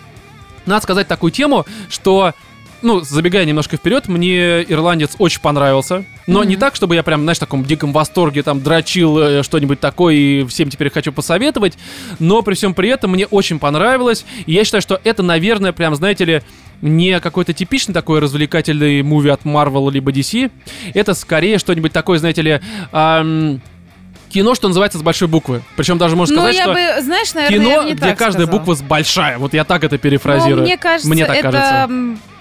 надо 0.67 0.83
сказать 0.83 1.07
такую 1.09 1.31
тему, 1.33 1.67
что 1.89 2.33
ну, 2.83 3.01
забегая 3.01 3.47
немножко 3.47 3.79
вперед, 3.79 4.09
мне 4.09 4.63
ирландец 4.63 5.13
очень 5.19 5.41
понравился. 5.41 6.05
Но 6.27 6.45
не 6.45 6.53
Мгм. 6.55 6.61
так, 6.61 6.75
чтобы 6.75 6.95
я 6.95 7.03
прям, 7.03 7.23
знаешь, 7.23 7.39
в 7.39 7.41
таком 7.41 7.65
диком 7.65 7.95
восторге 7.95 8.43
там 8.43 8.61
дрочил 8.63 9.19
э, 9.19 9.43
что-нибудь 9.43 9.81
такое 9.81 10.15
и 10.15 10.45
всем 10.45 10.69
теперь 10.69 10.91
хочу 10.91 11.11
посоветовать. 11.11 11.79
Но 12.19 12.43
при 12.43 12.53
всем 12.53 12.75
при 12.75 12.91
этом 12.91 13.13
мне 13.13 13.27
очень 13.27 13.59
понравилось. 13.59 14.27
И 14.45 14.53
я 14.53 14.65
считаю, 14.65 14.83
что 14.83 15.01
это, 15.03 15.23
наверное, 15.23 15.73
прям, 15.73 15.95
знаете 15.95 16.25
ли, 16.27 16.43
не 16.83 17.19
какой-то 17.21 17.53
типичный 17.53 17.95
такой 17.95 18.19
развлекательный 18.21 19.03
муви 19.03 19.31
от 19.31 19.43
Marvel 19.43 19.91
либо 19.91 20.11
DC. 20.13 20.51
Это 20.95 21.15
скорее 21.15 21.59
что-нибудь 21.59 21.93
такое, 21.93 22.19
знаете 22.19 22.43
ли, 22.43 22.61
ам, 22.93 23.61
кино, 24.31 24.55
что 24.55 24.69
называется, 24.69 24.99
с 24.99 25.03
большой 25.03 25.29
буквы. 25.29 25.63
Причем 25.77 25.97
даже 25.99 26.17
можно 26.17 26.35
Ну, 26.35 26.41
сказать, 26.43 26.57
я 26.57 26.63
что 26.65 26.73
бы, 26.73 27.03
знаешь, 27.03 27.35
наверное, 27.35 27.59
я 27.59 27.65
кино, 27.71 27.83
бы 27.83 27.89
не 27.89 27.95
где 27.95 28.15
каждая 28.17 28.47
сказала. 28.47 28.59
буква 28.59 28.75
с 28.75 28.83
большая. 28.83 29.39
Вот 29.39 29.55
я 29.55 29.65
так 29.65 29.85
это 29.85 29.97
перефразирую. 29.99 30.57
Ну, 30.59 30.63
мне 30.65 30.77
кажется, 30.77 31.09
Мне 31.09 31.25
так 31.25 31.37
это 31.37 31.51
кажется. 31.51 31.89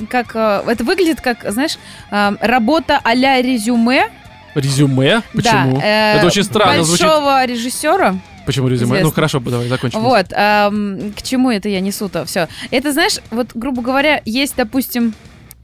как 0.09 0.31
э, 0.35 0.63
это 0.71 0.83
выглядит 0.83 1.21
как, 1.21 1.45
знаешь, 1.51 1.77
работа 2.09 2.99
а-ля 3.03 3.41
резюме. 3.41 4.09
Резюме? 4.55 5.21
Почему? 5.33 5.77
Да, 5.79 5.85
э, 5.85 6.17
это 6.17 6.27
очень 6.27 6.43
странно 6.43 6.83
звучит. 6.83 7.05
большого 7.05 7.45
режиссера. 7.45 8.15
Почему 8.45 8.67
резюме? 8.67 8.89
Ну 8.89 8.95
известно. 8.95 9.15
хорошо, 9.15 9.39
давай 9.39 9.67
закончим. 9.67 9.99
Вот, 10.01 10.27
эм, 10.31 11.13
к 11.15 11.21
чему 11.21 11.51
это 11.51 11.69
я 11.69 11.79
несу-то? 11.79 12.25
Все. 12.25 12.47
Это, 12.71 12.91
знаешь, 12.91 13.19
вот, 13.31 13.51
грубо 13.53 13.81
говоря, 13.81 14.21
есть, 14.25 14.55
допустим, 14.57 15.13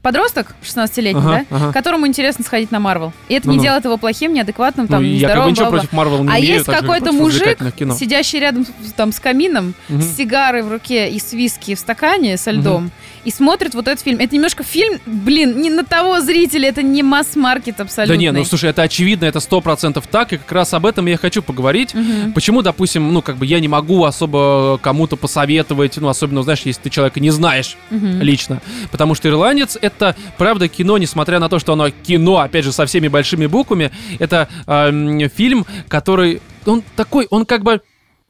подросток 0.02 0.54
16-летний, 0.62 1.20
Ага, 1.20 1.44
да, 1.50 1.56
ага. 1.56 1.72
которому 1.72 2.06
интересно 2.06 2.44
сходить 2.44 2.70
на 2.70 2.80
Марвел. 2.80 3.12
И 3.28 3.34
это 3.34 3.48
не 3.48 3.56
Ну-ну. 3.56 3.62
делает 3.64 3.84
его 3.84 3.96
плохим, 3.98 4.32
неадекватным, 4.32 4.86
Ну, 4.88 4.96
там, 4.96 5.04
я 5.04 5.28
как 5.28 5.44
бы 5.44 5.50
нездоровым, 5.50 5.72
против 5.78 5.92
Марвел 5.92 6.24
не 6.24 6.30
А 6.30 6.38
имею. 6.40 6.54
есть 6.54 6.66
какой-то 6.66 7.12
мужик, 7.12 7.58
сидящий 7.98 8.38
рядом 8.40 8.66
там 8.96 9.12
с 9.12 9.20
камином, 9.20 9.74
Мгм. 9.88 10.00
с 10.02 10.16
сигарой 10.16 10.62
в 10.62 10.70
руке 10.70 11.10
и 11.10 11.18
с 11.18 11.32
виски 11.32 11.74
в 11.74 11.78
стакане 11.78 12.36
со 12.36 12.50
льдом, 12.50 12.90
и 13.24 13.30
смотрит 13.30 13.74
вот 13.74 13.86
этот 13.88 14.02
фильм. 14.02 14.18
Это 14.20 14.34
немножко 14.34 14.62
фильм, 14.62 14.98
блин, 15.04 15.60
не 15.60 15.68
на 15.68 15.84
того 15.84 16.20
зрителя, 16.20 16.68
это 16.70 16.82
не 16.82 17.02
масс-маркет 17.02 17.80
абсолютно. 17.80 18.14
Да 18.14 18.18
не, 18.20 18.32
ну 18.32 18.44
слушай, 18.46 18.70
это 18.70 18.82
очевидно, 18.82 19.26
это 19.26 19.40
сто 19.40 19.60
процентов 19.60 20.06
так, 20.06 20.32
и 20.32 20.38
как 20.38 20.50
раз 20.52 20.72
об 20.72 20.86
этом 20.86 21.04
я 21.06 21.18
хочу 21.18 21.42
поговорить. 21.42 21.92
Мгм. 21.94 22.32
Почему, 22.32 22.62
допустим, 22.62 23.12
ну, 23.12 23.20
как 23.20 23.36
бы 23.36 23.44
я 23.44 23.60
не 23.60 23.68
могу 23.68 24.04
особо 24.04 24.78
кому-то 24.82 25.16
посоветовать, 25.16 25.98
ну, 25.98 26.08
особенно, 26.08 26.42
знаешь, 26.42 26.60
если 26.64 26.80
ты 26.82 26.90
человека 26.90 27.20
не 27.20 27.30
знаешь 27.30 27.76
Мгм. 27.90 28.22
лично. 28.22 28.62
Потому 28.90 29.14
что 29.14 29.28
«Ирландец»— 29.28 29.76
это, 29.96 30.16
правда, 30.38 30.68
кино, 30.68 30.98
несмотря 30.98 31.38
на 31.38 31.48
то, 31.48 31.58
что 31.58 31.72
оно 31.74 31.90
кино, 31.90 32.38
опять 32.38 32.64
же, 32.64 32.72
со 32.72 32.86
всеми 32.86 33.08
большими 33.08 33.46
буквами, 33.46 33.90
это 34.18 34.48
эм, 34.66 35.28
фильм, 35.30 35.66
который, 35.88 36.40
он 36.66 36.82
такой, 36.96 37.26
он 37.30 37.44
как 37.46 37.62
бы... 37.62 37.80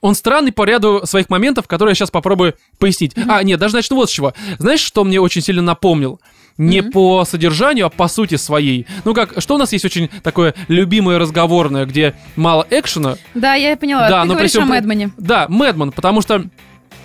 Он 0.02 0.14
странный 0.14 0.50
по 0.50 0.64
ряду 0.64 1.02
своих 1.04 1.28
моментов, 1.28 1.68
которые 1.68 1.90
я 1.90 1.94
сейчас 1.94 2.10
попробую 2.10 2.54
пояснить. 2.78 3.12
А, 3.28 3.42
нет, 3.42 3.60
даже 3.60 3.74
начну 3.74 3.96
вот 3.96 4.08
с 4.08 4.12
чего. 4.14 4.32
Знаешь, 4.58 4.80
что 4.80 5.04
мне 5.04 5.20
очень 5.20 5.42
сильно 5.42 5.60
напомнил? 5.60 6.20
Не 6.56 6.80
Мгм. 6.80 6.90
по 6.90 7.24
содержанию, 7.26 7.84
а 7.84 7.90
по 7.90 8.08
сути 8.08 8.36
своей. 8.36 8.86
Ну 9.04 9.12
как, 9.12 9.34
что 9.42 9.56
у 9.56 9.58
нас 9.58 9.74
есть 9.74 9.84
очень 9.84 10.08
такое 10.22 10.54
любимое 10.68 11.18
разговорное, 11.18 11.84
где 11.84 12.14
мало 12.34 12.66
экшена, 12.70 13.16
Да, 13.34 13.54
я 13.56 13.76
поняла. 13.76 14.08
Да, 14.08 14.22
Ты 14.22 14.28
но 14.28 14.36
при 14.36 14.46
всем 14.46 14.62
о 14.62 14.66
Мэдмане. 14.66 15.10
да, 15.18 15.44
Мэдман, 15.50 15.92
потому 15.92 16.22
что 16.22 16.44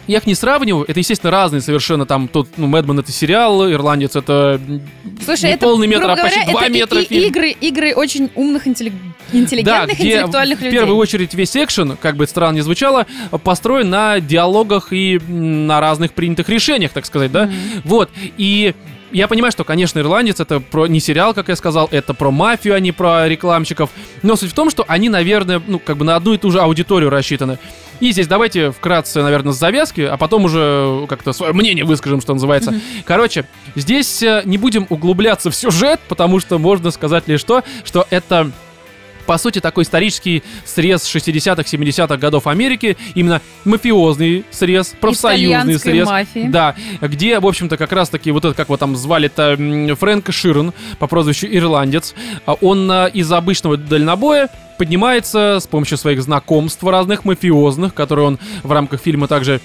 я 0.07 0.17
их 0.17 0.27
не 0.27 0.35
сравниваю, 0.35 0.85
это, 0.87 0.99
естественно, 0.99 1.31
разные 1.31 1.61
совершенно, 1.61 2.05
там, 2.05 2.27
тот, 2.27 2.47
ну, 2.57 2.67
Мэдман 2.67 2.99
это 2.99 3.11
сериал, 3.11 3.71
Ирландец 3.71 4.15
это 4.15 4.59
Слушай, 5.23 5.45
не 5.45 5.51
это, 5.55 5.65
полный 5.65 5.87
метр, 5.87 6.09
а 6.09 6.15
почти 6.15 6.39
говоря, 6.39 6.51
два 6.51 6.61
это 6.63 6.71
метра 6.73 7.01
и- 7.01 7.05
фильм. 7.05 7.27
игры, 7.29 7.49
игры 7.49 7.93
очень 7.95 8.29
умных, 8.35 8.67
интелли- 8.67 8.91
да, 9.31 9.37
интеллигентных, 9.39 9.97
где 9.97 10.07
интеллектуальных 10.09 10.59
в 10.59 10.61
людей. 10.61 10.77
первую 10.79 10.97
очередь 10.97 11.33
весь 11.33 11.55
экшен, 11.55 11.97
как 11.99 12.15
бы 12.15 12.25
это 12.25 12.31
странно 12.31 12.57
ни 12.57 12.61
звучало, 12.61 13.05
построен 13.43 13.89
на 13.89 14.19
диалогах 14.19 14.93
и 14.93 15.19
на 15.27 15.79
разных 15.79 16.13
принятых 16.13 16.49
решениях, 16.49 16.91
так 16.91 17.05
сказать, 17.05 17.31
да? 17.31 17.45
Мгм. 17.45 17.53
Вот, 17.85 18.09
и 18.37 18.73
я 19.11 19.27
понимаю, 19.29 19.51
что, 19.53 19.63
конечно, 19.63 19.99
«Ирландец»— 19.99 20.39
это 20.41 20.59
про 20.59 20.87
не 20.87 20.99
сериал, 20.99 21.33
как 21.33 21.47
я 21.47 21.55
сказал, 21.55 21.87
это 21.91 22.13
про 22.13 22.31
мафию, 22.31 22.75
а 22.75 22.79
не 22.81 22.91
про 22.91 23.29
рекламщиков. 23.29 23.89
Но 24.23 24.35
суть 24.35 24.51
в 24.51 24.53
том, 24.53 24.69
что 24.69 24.83
они, 24.89 25.07
наверное, 25.07 25.61
ну, 25.65 25.79
как 25.79 25.95
бы 25.97 26.03
на 26.03 26.17
одну 26.17 26.33
и 26.33 26.37
ту 26.37 26.51
же 26.51 26.59
аудиторию 26.59 27.09
рассчитаны. 27.09 27.57
И 27.99 28.11
здесь 28.11 28.27
давайте 28.27 28.71
вкратце, 28.71 29.21
наверное, 29.21 29.53
с 29.53 29.57
завязки, 29.57 30.01
а 30.01 30.17
потом 30.17 30.45
уже 30.45 31.05
как-то 31.07 31.33
свое 31.33 31.53
мнение 31.53 31.85
выскажем, 31.85 32.21
что 32.21 32.33
называется. 32.33 32.73
Короче, 33.05 33.45
здесь 33.75 34.21
э, 34.21 34.41
не 34.45 34.57
будем 34.57 34.85
углубляться 34.89 35.49
в 35.49 35.55
сюжет, 35.55 35.99
потому 36.07 36.39
что 36.39 36.57
можно 36.59 36.91
сказать 36.91 37.27
лишь 37.27 37.43
то, 37.43 37.63
что 37.83 38.05
это 38.09 38.51
по 39.25 39.37
сути, 39.37 39.59
такой 39.59 39.83
исторический 39.83 40.43
срез 40.63 41.03
60-х, 41.03 41.63
70-х 41.63 42.17
годов 42.17 42.47
Америки, 42.47 42.97
именно 43.15 43.41
мафиозный 43.63 44.45
срез, 44.51 44.93
профсоюзный 44.99 45.79
срез. 45.79 46.07
мафии. 46.07 46.47
Да, 46.47 46.75
где, 47.01 47.39
в 47.39 47.47
общем-то, 47.47 47.77
как 47.77 47.91
раз-таки 47.91 48.31
вот 48.31 48.45
это, 48.45 48.53
как 48.53 48.67
его 48.67 48.77
там 48.77 48.95
звали-то, 48.95 49.55
Фрэнк 49.99 50.31
Ширен 50.31 50.73
по 50.99 51.07
прозвищу 51.07 51.47
Ирландец, 51.47 52.13
а 52.45 52.53
он 52.53 52.89
а, 52.91 53.07
из 53.07 53.31
обычного 53.31 53.77
дальнобоя 53.77 54.49
поднимается 54.77 55.59
с 55.59 55.67
помощью 55.67 55.97
своих 55.97 56.21
знакомств 56.21 56.83
разных 56.83 57.25
мафиозных, 57.25 57.93
которые 57.93 58.27
он 58.27 58.39
в 58.63 58.71
рамках 58.71 59.01
фильма 59.01 59.27
также 59.27 59.61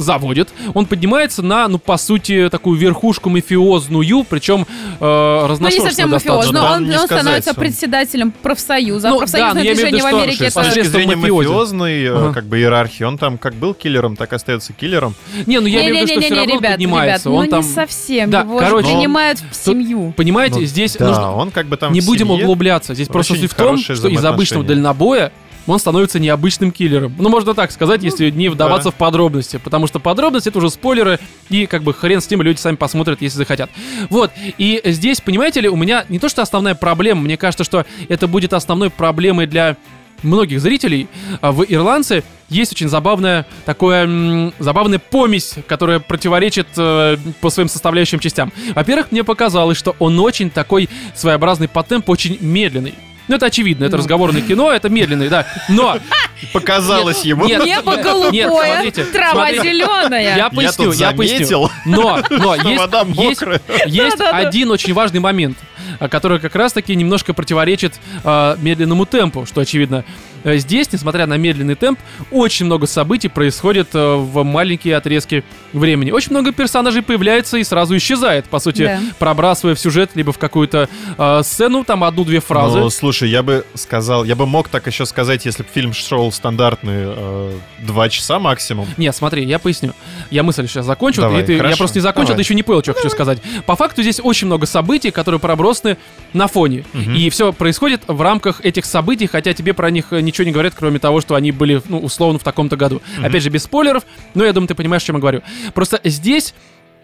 заводит, 0.00 0.48
он 0.74 0.86
поднимается 0.86 1.42
на, 1.42 1.68
ну, 1.68 1.78
по 1.78 1.96
сути, 1.96 2.48
такую 2.50 2.78
верхушку 2.78 3.28
мафиозную, 3.30 4.24
причем 4.28 4.66
э, 5.00 5.00
Ну, 5.00 5.42
не 5.42 5.48
разношерстную 5.48 5.90
совсем 5.90 6.10
мафиоз, 6.10 6.50
но 6.50 6.64
он, 6.72 6.88
не 6.88 6.96
он 6.96 7.06
становится 7.06 7.54
председателем 7.54 8.32
профсоюза. 8.32 9.08
Ну, 9.10 9.16
а 9.16 9.18
профсоюзное 9.20 9.64
да, 9.64 9.74
движение 9.74 10.02
в 10.02 10.06
что 10.08 10.16
Америке 10.16 10.50
С 10.50 10.54
точки 10.54 10.78
это... 10.80 10.90
зрения 10.90 11.16
мафиозной, 11.16 12.04
э, 12.04 12.10
Ага. 12.14 12.32
как 12.34 12.44
бы 12.44 12.58
иерархии, 12.58 13.04
он 13.04 13.18
там 13.18 13.38
как 13.38 13.54
был 13.54 13.74
киллером, 13.74 14.16
так 14.16 14.32
и 14.32 14.36
остается 14.36 14.72
киллером. 14.72 15.14
Не, 15.46 15.60
ну 15.60 15.66
я 15.66 15.88
имею 15.90 16.06
в 16.06 16.08
виду, 16.08 16.12
что 16.12 16.20
все 16.20 16.30
Не-не-не-не, 16.30 16.52
равно 16.52 16.58
ребят, 16.60 16.72
поднимается. 16.72 17.28
ребят, 17.28 17.38
он 17.38 17.44
ну 17.44 17.50
там, 17.50 17.60
не 17.60 17.66
совсем. 17.74 18.30
Да, 18.30 18.40
Его 18.40 18.58
короче, 18.58 18.88
но- 18.88 18.94
принимают 18.94 19.38
в 19.50 19.54
семью. 19.54 20.14
понимаете, 20.16 20.60
Ну, 20.60 20.64
здесь 20.66 20.96
да, 20.96 21.06
нужно 21.08 21.34
он 21.34 21.50
как 21.50 21.66
бы 21.66 21.76
там 21.76 21.92
не 21.92 22.00
будем 22.00 22.30
углубляться. 22.30 22.94
Здесь 22.94 23.08
просто 23.08 23.34
суть 23.34 23.50
в 23.50 23.54
том, 23.54 23.78
что 23.78 24.08
из 24.08 24.24
обычного 24.24 24.64
дальнобоя 24.64 25.32
он 25.72 25.78
становится 25.78 26.18
необычным 26.18 26.72
киллером. 26.72 27.14
Ну, 27.18 27.28
можно 27.28 27.54
так 27.54 27.70
сказать, 27.70 28.02
если 28.02 28.30
не 28.30 28.48
вдаваться 28.48 28.90
да. 28.90 28.90
в 28.90 28.94
подробности. 28.94 29.60
Потому 29.62 29.86
что 29.86 29.98
подробности 29.98 30.48
это 30.48 30.58
уже 30.58 30.70
спойлеры, 30.70 31.18
и 31.48 31.66
как 31.66 31.82
бы 31.82 31.94
хрен 31.94 32.20
с 32.20 32.26
тем, 32.26 32.42
люди 32.42 32.58
сами 32.58 32.76
посмотрят, 32.76 33.22
если 33.22 33.38
захотят. 33.38 33.70
Вот, 34.08 34.30
и 34.36 34.80
здесь, 34.84 35.20
понимаете 35.20 35.60
ли, 35.60 35.68
у 35.68 35.76
меня 35.76 36.04
не 36.08 36.18
то 36.18 36.28
что 36.28 36.42
основная 36.42 36.74
проблема, 36.74 37.22
мне 37.22 37.36
кажется, 37.36 37.64
что 37.64 37.84
это 38.08 38.26
будет 38.26 38.52
основной 38.52 38.90
проблемой 38.90 39.46
для 39.46 39.76
многих 40.22 40.60
зрителей. 40.60 41.08
А 41.40 41.52
В 41.52 41.64
«Ирландце» 41.66 42.24
есть 42.48 42.72
очень 42.72 42.88
забавная 42.88 43.46
такое, 43.64 44.04
м, 44.04 44.52
забавная 44.58 44.98
помесь, 44.98 45.54
которая 45.66 46.00
противоречит 46.00 46.66
э, 46.76 47.16
по 47.40 47.50
своим 47.50 47.68
составляющим 47.68 48.18
частям. 48.18 48.52
Во-первых, 48.74 49.12
мне 49.12 49.24
показалось, 49.24 49.78
что 49.78 49.94
он 49.98 50.18
очень 50.18 50.50
такой 50.50 50.88
своеобразный 51.14 51.68
по 51.68 51.82
темпу, 51.82 52.12
очень 52.12 52.38
медленный. 52.40 52.94
Ну, 53.30 53.36
это 53.36 53.46
очевидно, 53.46 53.84
это 53.84 53.96
разговорное 53.96 54.42
кино, 54.42 54.72
это 54.72 54.88
медленный, 54.88 55.28
да. 55.28 55.46
Но 55.68 55.98
Показалось 56.52 57.18
Нет, 57.18 57.26
ему. 57.26 57.46
нет, 57.46 57.64
Небо 57.64 57.94
нет, 57.94 58.02
голубое, 58.02 58.74
смотрите, 58.74 59.04
трава 59.04 59.32
смотрите. 59.46 59.62
зеленая. 59.62 60.36
я 60.36 60.50
поясню, 60.50 60.86
тут 60.86 60.94
я 60.96 61.12
поясню. 61.12 61.70
Но, 61.86 62.18
но 62.28 62.54
есть, 62.56 62.78
вода 62.78 63.02
есть, 63.06 63.42
есть 63.86 64.18
Да-да-да. 64.18 64.48
один 64.48 64.72
очень 64.72 64.94
важный 64.94 65.20
момент, 65.20 65.58
а, 66.00 66.08
который 66.08 66.40
как 66.40 66.56
раз-таки 66.56 66.96
немножко 66.96 67.32
противоречит 67.32 68.00
а, 68.24 68.56
медленному 68.60 69.06
темпу, 69.06 69.46
что 69.46 69.60
очевидно. 69.60 70.04
Э, 70.44 70.56
Здесь, 70.58 70.92
несмотря 70.92 71.26
на 71.26 71.36
медленный 71.36 71.74
темп, 71.74 71.98
очень 72.30 72.66
много 72.66 72.86
событий 72.86 73.28
происходит 73.28 73.88
э, 73.94 74.14
в 74.16 74.42
маленькие 74.44 74.96
отрезки 74.96 75.44
времени. 75.72 76.10
Очень 76.10 76.30
много 76.32 76.52
персонажей 76.52 77.02
появляется 77.02 77.56
и 77.58 77.64
сразу 77.64 77.96
исчезает, 77.96 78.46
по 78.46 78.58
сути, 78.58 78.82
Да. 78.82 79.00
пробрасывая 79.18 79.74
в 79.74 79.80
сюжет 79.80 80.10
либо 80.14 80.32
в 80.32 80.38
какую-то 80.38 80.88
э, 81.18 81.42
сцену, 81.44 81.84
там 81.84 82.04
одну-две 82.04 82.40
фразы. 82.40 82.78
Ну, 82.80 82.90
слушай, 82.90 83.28
я 83.28 83.42
бы 83.42 83.64
сказал, 83.74 84.24
я 84.24 84.34
бы 84.36 84.46
мог 84.46 84.68
так 84.68 84.86
еще 84.86 85.06
сказать, 85.06 85.44
если 85.46 85.62
бы 85.62 85.68
фильм 85.72 85.92
шел 85.92 86.30
стандартные 86.32 87.14
э, 87.16 87.52
два 87.80 88.08
часа 88.08 88.38
максимум. 88.38 88.86
Не, 88.96 89.12
смотри, 89.12 89.44
я 89.44 89.58
поясню. 89.58 89.92
Я 90.30 90.42
мысль 90.42 90.66
сейчас 90.66 90.86
закончил, 90.86 91.22
Давай, 91.22 91.42
и 91.42 91.46
ты, 91.46 91.52
я 91.54 91.76
просто 91.76 91.98
не 91.98 92.02
закончил, 92.02 92.28
давай. 92.28 92.36
ты 92.44 92.46
еще 92.46 92.54
не 92.54 92.62
понял, 92.62 92.82
что 92.82 92.94
хочу 92.94 93.10
сказать. 93.10 93.38
По 93.66 93.76
факту 93.76 94.02
здесь 94.02 94.20
очень 94.22 94.46
много 94.46 94.66
событий, 94.66 95.10
которые 95.10 95.40
пробросаны 95.40 95.96
на 96.32 96.46
фоне. 96.46 96.84
Мгм. 96.92 97.14
И 97.14 97.30
все 97.30 97.52
происходит 97.52 98.02
в 98.06 98.20
рамках 98.22 98.60
этих 98.64 98.84
событий, 98.84 99.26
хотя 99.26 99.52
тебе 99.54 99.74
про 99.74 99.90
них 99.90 100.06
э, 100.12 100.20
ничего 100.30 100.44
не 100.46 100.52
говорят, 100.52 100.74
кроме 100.76 100.98
того, 100.98 101.20
что 101.20 101.34
они 101.34 101.52
были, 101.52 101.80
ну, 101.88 101.98
условно, 101.98 102.38
в 102.38 102.42
таком-то 102.42 102.76
году. 102.76 103.02
Мгм. 103.16 103.26
Опять 103.26 103.42
же, 103.42 103.50
без 103.50 103.64
спойлеров, 103.64 104.04
но 104.34 104.44
я 104.44 104.52
думаю, 104.52 104.68
ты 104.68 104.74
понимаешь, 104.74 105.02
о 105.02 105.06
чем 105.06 105.16
я 105.16 105.20
говорю. 105.20 105.42
Просто 105.74 106.00
здесь 106.04 106.54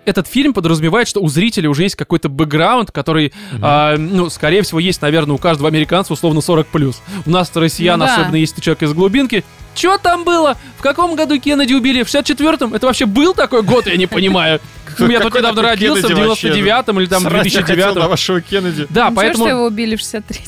этот 0.04 0.28
фильм 0.28 0.54
подразумевает, 0.54 1.08
что 1.08 1.20
у 1.20 1.28
зрителя 1.28 1.68
уже 1.68 1.82
есть 1.82 1.96
какой-то 1.96 2.28
бэкграунд, 2.28 2.92
который, 2.92 3.32
а, 3.60 3.96
ну, 3.96 4.30
скорее 4.30 4.62
всего, 4.62 4.78
есть, 4.78 5.02
наверное, 5.02 5.34
у 5.34 5.38
каждого 5.38 5.68
американца 5.68 6.12
условно 6.12 6.40
40 6.40 6.68
плюс. 6.68 7.02
У 7.26 7.30
нас 7.30 7.50
россиян, 7.56 7.98
Ну 7.98 8.06
да. 8.06 8.14
особенно 8.14 8.36
если 8.36 8.54
ты 8.54 8.62
человек 8.62 8.84
из 8.84 8.92
глубинки. 8.92 9.42
Чё 9.74 9.98
там 9.98 10.22
было? 10.22 10.56
В 10.78 10.82
каком 10.82 11.16
году 11.16 11.38
Кеннеди 11.40 11.74
убили? 11.74 12.04
В 12.04 12.06
64-м? 12.06 12.72
Это 12.72 12.86
вообще 12.86 13.04
был 13.04 13.34
такой 13.34 13.62
год, 13.62 13.88
я 13.88 13.96
не 13.96 14.06
понимаю. 14.06 14.60
Ну, 14.98 15.10
Я 15.10 15.18
тут 15.20 15.34
недавно 15.34 15.60
родился, 15.60 16.06
в 16.06 16.08
Кеннеди 16.08 16.26
вообще? 16.28 16.48
99-м 16.50 17.00
или 17.00 17.06
там 17.06 17.24
в 17.24 17.28
Срать 17.28 17.52
я 17.52 17.62
хотел 17.62 17.86
на 17.88 17.98
2009-м. 17.98 18.08
вашего 18.08 18.40
Кеннеди. 18.40 18.86
Да, 18.88 19.10
Ничего, 19.10 19.10
что 19.10 19.14
поэтому... 19.16 19.46
его 19.48 19.66
убили 19.66 19.96
в 19.96 19.98
63 19.98 20.40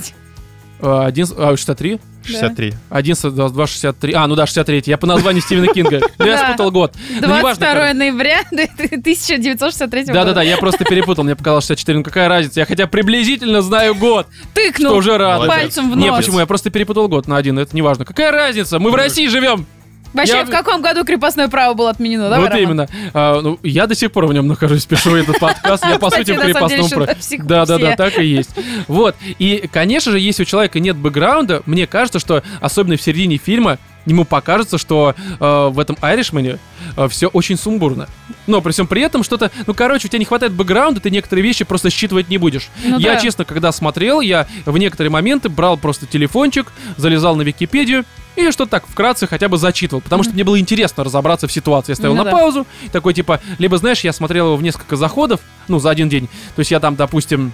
а, 0.80 1.06
один- 1.06 1.26
а, 1.36 1.56
63? 1.56 1.98
63. 2.28 2.74
11, 2.90 3.34
22, 3.34 3.66
63. 3.66 4.12
А, 4.14 4.26
ну 4.26 4.34
да, 4.34 4.46
63. 4.46 4.82
Я 4.86 4.98
по 4.98 5.06
названию 5.06 5.42
Стивена 5.42 5.72
Кинга. 5.72 6.00
Ну, 6.18 6.26
я 6.26 6.38
спутал 6.38 6.70
год. 6.70 6.94
Ну, 7.08 7.14
неважно, 7.28 7.40
22 7.40 7.72
короче. 7.72 7.94
ноября 7.94 8.40
1963 8.50 10.00
года. 10.02 10.12
Да-да-да, 10.12 10.42
я 10.42 10.56
просто 10.56 10.84
перепутал, 10.84 11.24
мне 11.24 11.36
показалось 11.36 11.64
64, 11.64 11.98
ну 11.98 12.04
какая 12.04 12.28
разница, 12.28 12.60
я 12.60 12.66
хотя 12.66 12.86
приблизительно 12.86 13.62
знаю 13.62 13.94
год, 13.94 14.26
Тыкнул 14.54 14.96
уже 14.96 15.16
пальцем 15.18 15.90
в 15.92 15.96
Не, 15.96 16.08
нос. 16.08 16.18
почему, 16.18 16.38
я 16.40 16.46
просто 16.46 16.70
перепутал 16.70 17.08
год 17.08 17.28
на 17.28 17.36
один, 17.36 17.58
это 17.58 17.74
не 17.74 17.82
важно. 17.82 18.04
Какая 18.04 18.30
разница, 18.30 18.78
мы 18.78 18.90
в 18.90 18.94
России 18.94 19.26
живем. 19.28 19.66
Вообще, 20.14 20.32
Я- 20.34 20.44
в 20.44 20.50
каком 20.50 20.80
году 20.82 21.04
крепостное 21.04 21.48
право 21.48 21.74
было 21.74 21.90
отменено? 21.90 22.24
Давай, 22.30 22.40
вот 22.40 22.48
Роман. 22.50 22.62
именно. 22.62 22.88
А, 23.14 23.40
ну, 23.40 23.59
я 23.62 23.86
до 23.86 23.94
сих 23.94 24.11
пор 24.12 24.26
в 24.26 24.32
нем 24.32 24.46
нахожусь, 24.46 24.84
пишу 24.86 25.14
этот 25.16 25.38
подкаст, 25.38 25.84
я 25.84 25.98
по 25.98 26.11
сути 26.11 26.32
в 26.32 26.40
крепостном 26.40 26.88
праве. 26.88 27.16
всех- 27.20 27.46
Да-да-да, 27.46 27.86
все. 27.88 27.96
так 27.96 28.18
и 28.18 28.24
есть. 28.26 28.50
Вот, 28.88 29.14
и, 29.38 29.68
конечно 29.72 30.12
же, 30.12 30.18
если 30.18 30.42
у 30.42 30.46
человека 30.46 30.80
нет 30.80 30.96
бэкграунда, 30.96 31.62
мне 31.66 31.86
кажется, 31.86 32.18
что, 32.18 32.42
особенно 32.61 32.96
в 32.96 33.02
середине 33.02 33.36
фильма, 33.36 33.78
ему 34.06 34.24
покажется, 34.24 34.78
что 34.78 35.14
э, 35.38 35.68
в 35.70 35.78
этом 35.78 35.98
Айришмане 36.00 36.59
все 37.11 37.26
очень 37.28 37.59
сумбурно. 37.59 38.09
Но 38.46 38.62
при 38.62 38.72
всем 38.72 38.86
при 38.86 39.02
этом 39.02 39.22
что-то... 39.22 39.50
Ну, 39.66 39.74
короче, 39.74 40.06
у 40.06 40.09
тебя 40.09 40.18
не 40.20 40.24
хватает 40.24 40.52
бэкграунда, 40.52 41.00
ты 41.00 41.11
некоторые 41.11 41.42
вещи 41.44 41.64
просто 41.66 41.90
считывать 41.90 42.30
не 42.30 42.38
будешь. 42.38 42.68
Ну 42.82 42.98
я, 42.98 43.14
да. 43.14 43.20
честно, 43.20 43.44
когда 43.44 43.70
смотрел, 43.70 44.20
я 44.22 44.46
в 44.64 44.78
некоторые 44.78 45.11
моменты 45.11 45.50
брал 45.50 45.76
просто 45.76 46.06
телефончик, 46.06 46.72
залезал 46.96 47.36
на 47.36 47.42
Википедию 47.42 48.06
и 48.47 48.51
что-то 48.53 48.70
так 48.70 48.86
вкратце 48.86 49.26
хотя 49.26 49.49
бы 49.49 49.59
зачитывал, 49.59 50.01
потому 50.01 50.22
что 50.22 50.32
мне 50.32 50.45
было 50.45 50.59
интересно 50.59 51.05
разобраться 51.05 51.47
в 51.49 51.53
ситуации. 51.53 51.93
Я 51.93 51.97
ставил 51.97 52.14
Ну 52.14 52.18
на 52.24 52.30
да. 52.30 52.30
паузу, 52.36 52.66
такой 52.93 53.14
типа, 53.14 53.41
либо, 53.59 53.76
знаешь, 53.78 54.01
я 54.05 54.12
смотрел 54.12 54.47
его 54.47 54.57
в 54.57 54.62
несколько 54.62 54.97
заходов, 54.97 55.41
ну, 55.68 55.78
за 55.78 55.91
один 55.91 56.09
день. 56.09 56.28
То 56.57 56.61
есть 56.61 56.70
я 56.70 56.80
там, 56.80 56.97
допустим, 56.97 57.53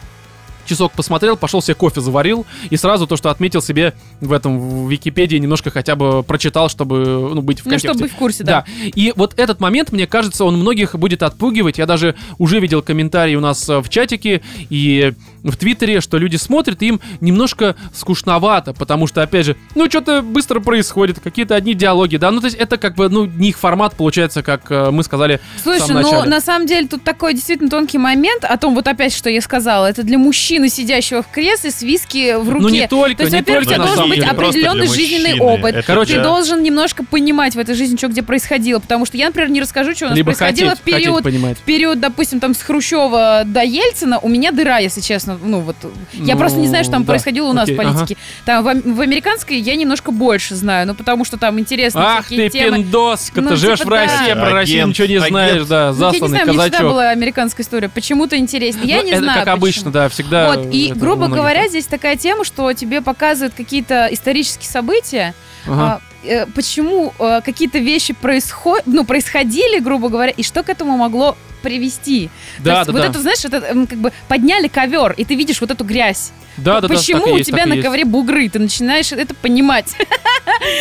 часок 0.66 0.93
посмотрел, 0.93 1.37
пошел 1.37 1.61
себе 1.61 1.74
кофе 1.74 2.01
заварил, 2.01 2.47
и 2.70 2.76
сразу 2.76 3.07
то, 3.07 3.16
что 3.16 3.30
отметил 3.30 3.61
себе 3.61 3.93
в 4.20 4.32
этом 4.32 4.59
в 4.87 4.91
Википедии, 4.91 5.37
немножко 5.37 5.70
хотя 5.70 5.95
бы 5.95 6.22
прочитал, 6.22 6.68
чтобы 6.68 7.30
ну, 7.35 7.43
быть 7.43 7.61
в 7.61 7.66
Ну, 7.66 7.70
контексте. 7.70 7.89
чтобы 7.89 8.03
быть 8.05 8.12
в 8.12 8.16
курсе, 8.16 8.45
Да. 8.45 8.64
да. 8.66 8.89
И 8.95 9.12
вот 9.16 9.35
этот 9.39 9.61
момент, 9.61 9.93
мне 9.93 10.07
кажется, 10.07 10.45
он 10.45 10.57
многих 10.57 10.95
будет 10.97 11.22
отпугивать. 11.22 11.78
Я 11.78 11.87
даже 11.87 12.14
уже 12.39 12.61
видел 12.61 12.80
комментарии 12.82 13.35
у 13.35 13.41
нас 13.41 13.68
э, 13.68 13.80
в 13.80 13.89
чатике 13.91 14.41
и 14.70 15.12
в 15.51 15.57
Твиттере, 15.57 16.01
что 16.01 16.18
люди 16.18 16.36
смотрят, 16.36 16.82
и 16.82 16.88
им 16.88 17.01
немножко 17.20 17.76
скучновато, 17.92 18.72
потому 18.72 19.07
что, 19.07 19.22
опять 19.22 19.47
же, 19.47 19.57
ну, 19.74 19.88
что-то 19.88 20.22
быстро 20.22 20.61
происходит, 20.61 21.20
какие-то 21.20 21.55
одни 21.55 21.74
диалоги, 21.74 22.16
да, 22.16 22.30
ну, 22.30 22.40
то 22.40 22.47
есть 22.47 22.57
это 22.57 22.78
как 22.78 22.97
бы, 22.97 23.09
ну, 23.09 23.26
не 23.26 23.51
их 23.51 23.59
формат 23.59 23.95
получается, 23.95 24.42
как 24.42 24.70
э, 24.70 24.90
мы 24.90 25.03
сказали 25.03 25.40
в 25.57 25.62
Слушай, 25.62 25.80
самом 25.80 26.03
ну 26.03 26.12
начале. 26.12 26.30
на 26.30 26.40
самом 26.40 26.66
деле 26.66 26.88
тут 26.88 27.05
такой 27.05 27.34
действительно 27.34 27.70
тонкий 27.70 27.99
момент 27.99 28.45
о 28.45 28.57
том, 28.57 28.74
вот 28.74 28.88
опять, 28.88 29.14
что 29.14 29.30
я 29.30 29.40
сказала, 29.40 29.86
это 29.86 30.03
для 30.03 30.18
мужчины, 30.18 30.68
сидящего 30.68 31.22
в 31.22 31.28
кресле 31.28 31.70
с 31.70 31.82
виски 31.82 32.36
в 32.36 32.49
руке. 32.49 32.62
Ну, 32.62 32.68
не 32.68 32.88
только, 32.88 33.16
То 33.16 33.22
есть, 33.24 33.32
не 33.32 33.38
во-первых, 33.40 33.64
только, 33.64 33.74
тебе 33.74 33.78
на 33.78 33.97
должен 33.97 34.09
быть 34.09 34.24
определенный 34.24 34.86
жизненный 34.88 35.34
мужчины, 35.34 35.45
опыт. 35.45 35.74
это 35.76 35.86
Короче, 35.86 36.12
Ты 36.12 36.18
да. 36.18 36.24
должен 36.24 36.62
немножко 36.62 37.05
понимать 37.05 37.55
в 37.55 37.59
этой 37.59 37.74
жизни, 37.74 37.97
что 37.97 38.09
где 38.09 38.22
происходило. 38.22 38.78
Потому 38.78 39.07
что 39.07 39.16
я, 39.16 39.26
например, 39.26 39.51
не 39.51 39.61
расскажу, 39.61 39.95
что 39.95 40.07
у 40.07 40.09
нас 40.09 40.16
Либо 40.16 40.26
происходило 40.26 40.70
хотеть, 40.70 40.82
в 40.82 40.84
период 40.84 41.24
хотеть 41.24 41.59
в 41.59 41.62
период, 41.62 42.01
допустим, 42.01 42.40
там 42.40 42.55
с 42.55 42.62
Хрущева 42.62 43.42
до 43.45 43.62
Ельцина 43.62 44.18
у 44.18 44.28
меня 44.28 44.51
дыра, 44.53 44.78
если 44.78 45.01
честно. 45.01 45.34
Ну 45.43 45.61
вот 45.61 45.76
я 46.12 46.35
Ну, 46.35 46.39
просто 46.41 46.59
не 46.59 46.68
знаю, 46.68 46.85
что 46.85 46.93
там 46.93 47.05
да. 47.05 47.09
происходило 47.12 47.49
у 47.49 47.53
нас 47.53 47.64
Окей, 47.64 47.74
в 47.74 47.78
политике. 47.78 48.16
Там 48.45 48.62
в, 48.64 48.95
в 48.97 49.01
американской 49.01 49.59
я 49.59 49.76
немножко 49.76 50.11
больше 50.11 50.55
знаю, 50.55 50.87
ну 50.87 50.95
потому 50.95 51.24
что 51.24 51.37
там 51.37 51.59
интересные 51.59 52.05
Ах 52.05 52.28
ты, 52.28 52.49
темы. 52.49 52.78
пиндоска, 52.78 53.41
Ну, 53.41 53.51
ты 53.51 53.57
живешь 53.57 53.78
типа, 53.78 53.91
в 53.91 53.93
России, 53.93 54.35
да. 54.35 54.37
про 54.37 54.51
Россию 54.53 54.87
ничего 54.89 55.07
не 55.07 55.16
агент. 55.16 55.28
знаешь, 55.30 55.62
да, 55.66 55.78
Ну, 55.78 55.85
я 55.85 55.89
не 55.91 55.99
засланный 56.12 56.28
знаю, 56.28 56.45
мне 56.47 56.53
всегда 56.53 56.70
казачок. 56.70 56.91
была 56.93 57.09
американская 57.11 57.64
история. 57.64 57.89
Почему-то 57.89 58.37
интересно. 58.37 58.82
Я 58.85 58.97
Ну, 58.99 59.03
не 59.05 59.11
это 59.12 59.20
знаю. 59.22 59.35
как 59.39 59.45
почему. 59.45 59.57
обычно, 59.57 59.91
да, 59.91 60.09
всегда. 60.09 60.47
Вот, 60.55 60.68
и, 60.72 60.93
грубо 60.95 61.28
говоря, 61.28 61.62
так. 61.62 61.70
здесь 61.70 61.87
такая 61.87 62.16
тема, 62.16 62.45
что 62.45 62.72
тебе 62.72 63.01
показывают 63.01 63.55
какие-то 63.55 64.09
исторические 64.11 64.68
события, 64.70 65.35
Ага. 65.66 66.01
а, 66.24 66.26
э, 66.26 66.47
почему 66.47 67.12
э, 67.18 67.41
какие-то 67.45 67.78
вещи 67.78 68.12
происход... 68.14 68.82
ну, 68.87 69.05
происходили, 69.05 69.78
грубо 69.78 70.09
говоря, 70.09 70.30
и 70.30 70.43
что 70.43 70.62
к 70.62 70.68
этому 70.68 70.97
могло 70.97 71.37
привести. 71.64 72.28
То 72.58 72.62
Да, 72.64 72.74
есть 72.78 72.86
да, 72.86 72.92
вот 72.92 73.02
да. 73.02 73.08
это, 73.08 73.18
знаешь, 73.20 73.44
это 73.44 73.60
как 73.60 73.98
бы 73.98 74.12
подняли 74.28 74.68
ковер, 74.68 75.12
и 75.16 75.24
ты 75.24 75.34
видишь 75.34 75.60
вот 75.60 75.70
эту 75.72 75.82
грязь. 75.84 76.32
Да, 76.56 76.80
да, 76.80 76.86
да, 76.86 76.94
Почему 76.94 77.20
так 77.20 77.28
и 77.28 77.32
у 77.32 77.36
есть, 77.38 77.48
тебя 77.50 77.66
на 77.66 77.72
есть. 77.74 77.84
ковре 77.84 78.04
бугры? 78.04 78.48
Ты 78.48 78.60
начинаешь 78.60 79.10
это 79.10 79.34
понимать. 79.34 79.96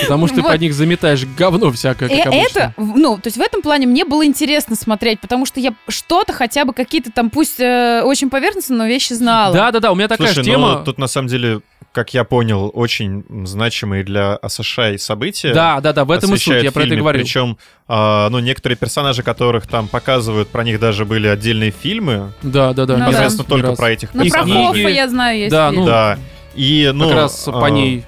Потому 0.03 0.27
что 0.27 0.35
ты 0.37 0.43
под 0.43 0.61
них 0.61 0.73
заметаешь 0.73 1.25
говно 1.37 1.71
всякое, 1.71 2.09
И 2.09 2.17
как 2.17 2.27
обычно. 2.27 2.59
это, 2.59 2.73
в- 2.77 2.97
ну, 2.97 3.17
то 3.17 3.27
есть 3.27 3.37
в 3.37 3.41
этом 3.41 3.61
плане 3.61 3.87
мне 3.87 4.05
было 4.05 4.23
интересно 4.25 4.75
смотреть, 4.75 5.19
потому 5.19 5.45
что 5.47 5.59
я 5.59 5.73
что-то 5.87 6.31
хотя 6.33 6.65
бы 6.65 6.73
какие-то 6.73 7.11
там, 7.11 7.29
пусть 7.31 7.59
э, 7.59 8.01
очень 8.03 8.29
поверхностно, 8.29 8.75
но 8.77 8.85
вещи 8.85 9.13
знала. 9.13 9.53
Да, 9.53 9.71
да, 9.71 9.79
да, 9.79 9.91
у 9.91 9.95
меня 9.95 10.07
такая 10.07 10.27
Слушай, 10.27 10.43
же 10.45 10.51
тема. 10.51 10.77
ну 10.79 10.83
тут 10.83 10.97
на 10.99 11.07
самом 11.07 11.27
деле, 11.27 11.61
как 11.91 12.13
я 12.13 12.23
понял, 12.23 12.69
очень 12.73 13.23
значимые 13.45 14.03
для 14.03 14.37
США 14.47 14.97
события. 14.97 15.53
Да, 15.53 15.79
да, 15.79 15.93
да, 15.93 16.05
в 16.05 16.11
этом 16.11 16.33
и 16.35 16.37
суть, 16.37 16.61
я 16.63 16.71
про 16.71 16.83
это 16.83 16.95
говорил. 16.95 17.21
Причем, 17.23 17.57
а, 17.87 18.29
ну, 18.29 18.39
некоторые 18.39 18.77
персонажи, 18.77 19.23
которых 19.23 19.65
там 19.67 19.87
показывают, 19.87 20.49
про 20.49 20.63
них 20.63 20.72
даже 20.77 21.05
были 21.05 21.27
отдельные 21.27 21.71
фильмы. 21.71 22.33
Да, 22.41 22.73
да, 22.73 22.85
да. 22.85 22.97
Ну 22.97 23.05
да. 23.05 23.11
Известно 23.11 23.41
не 23.41 23.47
только 23.47 23.67
раз. 23.67 23.77
про 23.77 23.91
этих 23.91 24.13
Ну, 24.13 24.29
про. 24.29 24.43
Хоффа 24.43 24.89
я 24.89 25.07
знаю, 25.07 25.39
есть. 25.39 25.51
Да, 25.51 25.69
фильм. 25.69 25.81
ну, 25.81 25.87
Да. 25.87 26.19
И, 26.55 26.91
ну, 26.93 27.07
как 27.07 27.15
раз 27.15 27.43
по 27.45 27.65
а, 27.65 27.69
ней. 27.69 28.03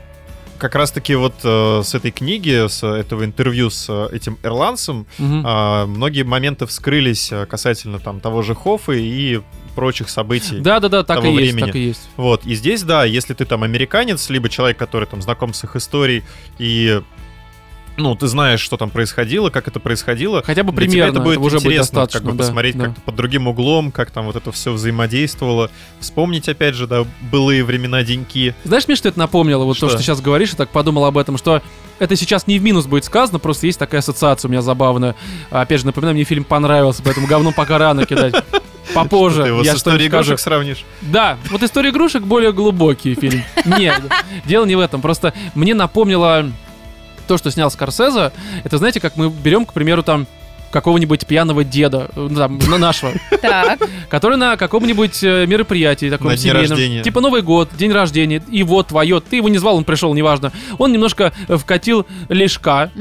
Как 0.57 0.75
раз-таки 0.75 1.15
вот 1.15 1.33
э, 1.43 1.81
с 1.83 1.93
этой 1.95 2.11
книги, 2.11 2.67
с 2.67 2.81
этого 2.83 3.25
интервью 3.25 3.69
с 3.69 3.87
э, 3.89 4.15
этим 4.15 4.37
ирландцем, 4.41 5.05
Мгм. 5.17 5.43
а, 5.45 5.85
многие 5.85 6.23
моменты 6.23 6.65
вскрылись 6.65 7.31
э, 7.31 7.45
касательно 7.45 7.99
там 7.99 8.21
того 8.21 8.41
же 8.41 8.55
Хоффа 8.55 8.93
и 8.93 9.41
прочих 9.75 10.09
событий. 10.09 10.59
Да, 10.59 10.79
да, 10.79 10.87
да, 10.87 11.03
так 11.03 11.25
и 11.25 11.29
есть, 11.29 11.59
так 11.59 11.75
и 11.75 11.79
есть. 11.79 12.09
Вот, 12.15 12.45
и 12.45 12.55
здесь, 12.55 12.83
да, 12.83 13.03
если 13.03 13.33
ты 13.33 13.45
там 13.45 13.63
американец, 13.63 14.29
либо 14.29 14.47
человек, 14.47 14.77
который 14.77 15.05
там 15.05 15.21
знаком 15.21 15.53
с 15.53 15.63
их 15.65 15.75
историей, 15.75 16.23
и 16.57 17.01
ну, 17.97 18.15
ты 18.15 18.27
знаешь, 18.27 18.59
что 18.59 18.77
там 18.77 18.89
происходило, 18.89 19.49
как 19.49 19.67
это 19.67 19.79
происходило. 19.79 20.43
Хотя 20.43 20.63
бы 20.63 20.71
Для 20.71 20.87
тебя 20.87 20.91
примерно, 20.91 21.11
это 21.11 21.19
будет 21.21 21.37
уже 21.37 21.57
будет 21.57 21.65
интересно, 21.65 22.01
достаточно. 22.01 22.19
как 22.19 22.29
бы 22.29 22.37
да, 22.37 22.43
посмотреть 22.43 22.77
да. 22.77 22.85
как-то 22.85 23.01
под 23.01 23.15
другим 23.15 23.47
углом, 23.47 23.91
как 23.91 24.11
там 24.11 24.25
вот 24.25 24.35
это 24.35 24.51
все 24.51 24.71
взаимодействовало. 24.71 25.69
Вспомнить, 25.99 26.49
опять 26.49 26.75
же, 26.75 26.87
да, 26.87 27.05
былые 27.31 27.63
времена, 27.63 28.03
деньки. 28.03 28.53
Знаешь, 28.63 28.87
мне 28.87 28.95
что 28.95 29.09
это 29.09 29.19
напомнило? 29.19 29.63
Вот 29.63 29.73
то, 29.73 29.87
Что? 29.87 29.89
что 29.89 29.97
ты 29.97 30.03
сейчас 30.03 30.21
говоришь, 30.21 30.49
я 30.51 30.57
так 30.57 30.69
подумал 30.69 31.05
об 31.05 31.17
этом, 31.17 31.37
что 31.37 31.61
это 31.99 32.15
сейчас 32.15 32.47
не 32.47 32.59
в 32.59 32.63
минус 32.63 32.85
будет 32.85 33.05
сказано, 33.05 33.39
просто 33.39 33.67
есть 33.67 33.79
такая 33.79 33.99
ассоциация 33.99 34.49
у 34.49 34.51
меня 34.51 34.61
забавная. 34.61 35.15
А, 35.49 35.61
Опять 35.61 35.79
же, 35.79 35.85
напоминаю, 35.85 36.15
мне 36.15 36.25
фильм 36.25 36.43
понравился, 36.43 37.01
поэтому 37.03 37.27
говно 37.27 37.51
пока 37.51 37.77
рано 37.77 38.05
кидать. 38.05 38.35
Попозже. 38.93 39.43
Ты 39.43 39.47
его 39.49 39.61
я 39.63 39.73
с 39.73 39.77
историей 39.77 40.07
игрушек 40.07 40.39
сравнишь. 40.39 40.85
Да, 41.01 41.37
вот 41.49 41.63
история 41.63 41.89
игрушек 41.89 42.23
более 42.23 42.53
глубокий 42.53 43.15
фильм. 43.15 43.43
Нет, 43.65 43.99
дело 44.45 44.65
не 44.65 44.75
в 44.75 44.79
этом. 44.79 45.01
Просто 45.01 45.33
мне 45.55 45.73
напомнило 45.73 46.45
то, 47.25 47.37
что 47.37 47.51
снял 47.51 47.71
Скорсезе. 47.71 48.31
Это 48.63 48.77
знаете, 48.77 48.99
как 48.99 49.15
мы 49.17 49.29
берем, 49.29 49.65
к 49.65 49.73
примеру, 49.73 50.03
там 50.03 50.27
какого-нибудь 50.75 51.25
пьяного 51.25 51.63
деда, 51.63 52.09
э, 52.17 52.27
ну, 52.29 52.35
там, 52.35 52.59
на 52.67 52.77
нашего, 52.77 53.13
который 54.09 54.35
на 54.35 54.57
каком-нибудь 54.57 55.23
э, 55.23 55.45
мероприятии 55.45 56.09
таком 56.09 56.35
семейном, 56.35 57.01
типа 57.01 57.21
Новый 57.21 57.43
год, 57.43 57.69
день 57.77 57.93
рождения, 57.93 58.43
и 58.51 58.61
вот 58.63 58.87
твое, 58.87 59.21
ты 59.21 59.37
его 59.37 59.47
не 59.47 59.57
звал, 59.57 59.77
он 59.77 59.85
пришел, 59.85 60.13
неважно. 60.13 60.51
Он 60.77 60.91
немножко 60.91 61.31
э, 61.47 61.55
вкатил 61.55 62.05
лишка 62.27 62.91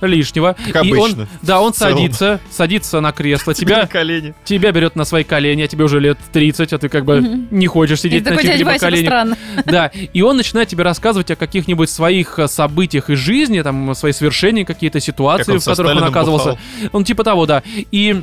лишнего. 0.00 0.56
И 0.82 0.94
он, 0.94 1.28
да, 1.42 1.60
он 1.60 1.74
садится, 1.74 2.40
садится 2.50 3.00
на 3.00 3.12
кресло, 3.12 3.52
Тебя 3.52 3.86
колени. 3.86 4.34
тебя 4.44 4.72
берет 4.72 4.96
на 4.96 5.04
свои 5.04 5.22
колени, 5.22 5.60
а 5.60 5.68
тебе 5.68 5.84
уже 5.84 6.00
лет 6.00 6.16
30, 6.32 6.72
а 6.72 6.78
ты 6.78 6.88
как 6.88 7.04
бы 7.04 7.20
не 7.50 7.66
хочешь 7.66 7.98
И 7.98 8.02
сидеть 8.04 8.24
на 8.24 8.38
чьих-либо 8.38 8.78
коленях. 8.78 9.36
Да, 9.66 9.88
и 9.88 10.22
он 10.22 10.38
начинает 10.38 10.68
тебе 10.68 10.82
рассказывать 10.82 11.30
о 11.30 11.36
каких-нибудь 11.36 11.90
своих 11.90 12.38
событиях 12.46 13.10
из 13.10 13.18
жизни, 13.18 13.60
там, 13.60 13.94
свои 13.94 14.12
свершения, 14.12 14.64
какие-то 14.64 14.98
Как 14.98 15.04
ситуации, 15.04 15.58
в 15.58 15.64
которых 15.64 15.94
он 15.94 16.04
оказывался. 16.04 16.58
Он 16.92 17.04
типа 17.04 17.17
того, 17.24 17.46
да. 17.46 17.62
И 17.90 18.22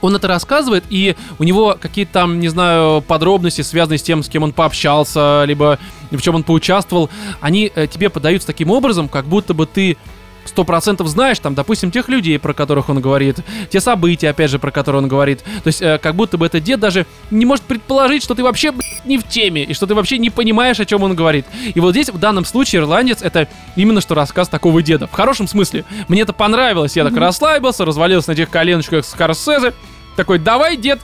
он 0.00 0.16
это 0.16 0.28
рассказывает, 0.28 0.84
и 0.88 1.16
у 1.38 1.44
него 1.44 1.76
какие-то 1.78 2.12
там, 2.12 2.40
не 2.40 2.48
знаю, 2.48 3.02
подробности, 3.02 3.62
связанные 3.62 3.98
с 3.98 4.02
тем, 4.02 4.22
с 4.22 4.28
кем 4.28 4.42
он 4.42 4.52
пообщался, 4.52 5.44
либо 5.46 5.78
в 6.10 6.20
чем 6.22 6.36
он 6.36 6.42
поучаствовал, 6.42 7.10
они 7.40 7.70
э, 7.74 7.86
тебе 7.86 8.08
подаются 8.10 8.46
таким 8.46 8.70
образом, 8.70 9.08
как 9.08 9.26
будто 9.26 9.54
бы 9.54 9.66
ты 9.66 9.96
сто 10.44 10.64
процентов 10.64 11.08
знаешь, 11.08 11.38
там, 11.38 11.54
допустим, 11.54 11.90
тех 11.90 12.08
людей, 12.08 12.38
про 12.38 12.54
которых 12.54 12.88
он 12.88 13.00
говорит, 13.00 13.38
те 13.70 13.80
события, 13.80 14.30
опять 14.30 14.50
же, 14.50 14.58
про 14.58 14.70
которые 14.70 15.02
он 15.02 15.08
говорит. 15.08 15.42
То 15.42 15.66
есть, 15.66 15.82
э, 15.82 15.98
как 15.98 16.14
будто 16.14 16.38
бы 16.38 16.46
этот 16.46 16.62
дед 16.62 16.80
даже 16.80 17.06
не 17.30 17.44
может 17.46 17.64
предположить, 17.64 18.22
что 18.22 18.34
ты 18.34 18.42
вообще 18.42 18.72
блядь, 18.72 19.04
не 19.04 19.18
в 19.18 19.28
теме, 19.28 19.64
и 19.64 19.74
что 19.74 19.86
ты 19.86 19.94
вообще 19.94 20.18
не 20.18 20.30
понимаешь, 20.30 20.80
о 20.80 20.84
чем 20.84 21.02
он 21.02 21.14
говорит. 21.14 21.46
И 21.74 21.80
вот 21.80 21.92
здесь, 21.92 22.08
в 22.08 22.18
данном 22.18 22.44
случае, 22.44 22.82
ирландец— 22.82 23.20
это 23.22 23.48
именно 23.76 24.00
что 24.00 24.14
рассказ 24.14 24.48
такого 24.48 24.82
деда. 24.82 25.06
В 25.06 25.12
хорошем 25.12 25.46
смысле. 25.46 25.84
Мне 26.08 26.22
это 26.22 26.32
понравилось. 26.32 26.96
Я 26.96 27.04
так 27.04 27.16
расслабился, 27.16 27.84
развалился 27.84 28.30
на 28.30 28.34
этих 28.34 28.50
коленочках 28.50 29.04
с 29.04 29.10
Скорсезе. 29.10 29.74
Такой, 30.16 30.38
давай, 30.38 30.76
дед. 30.76 31.00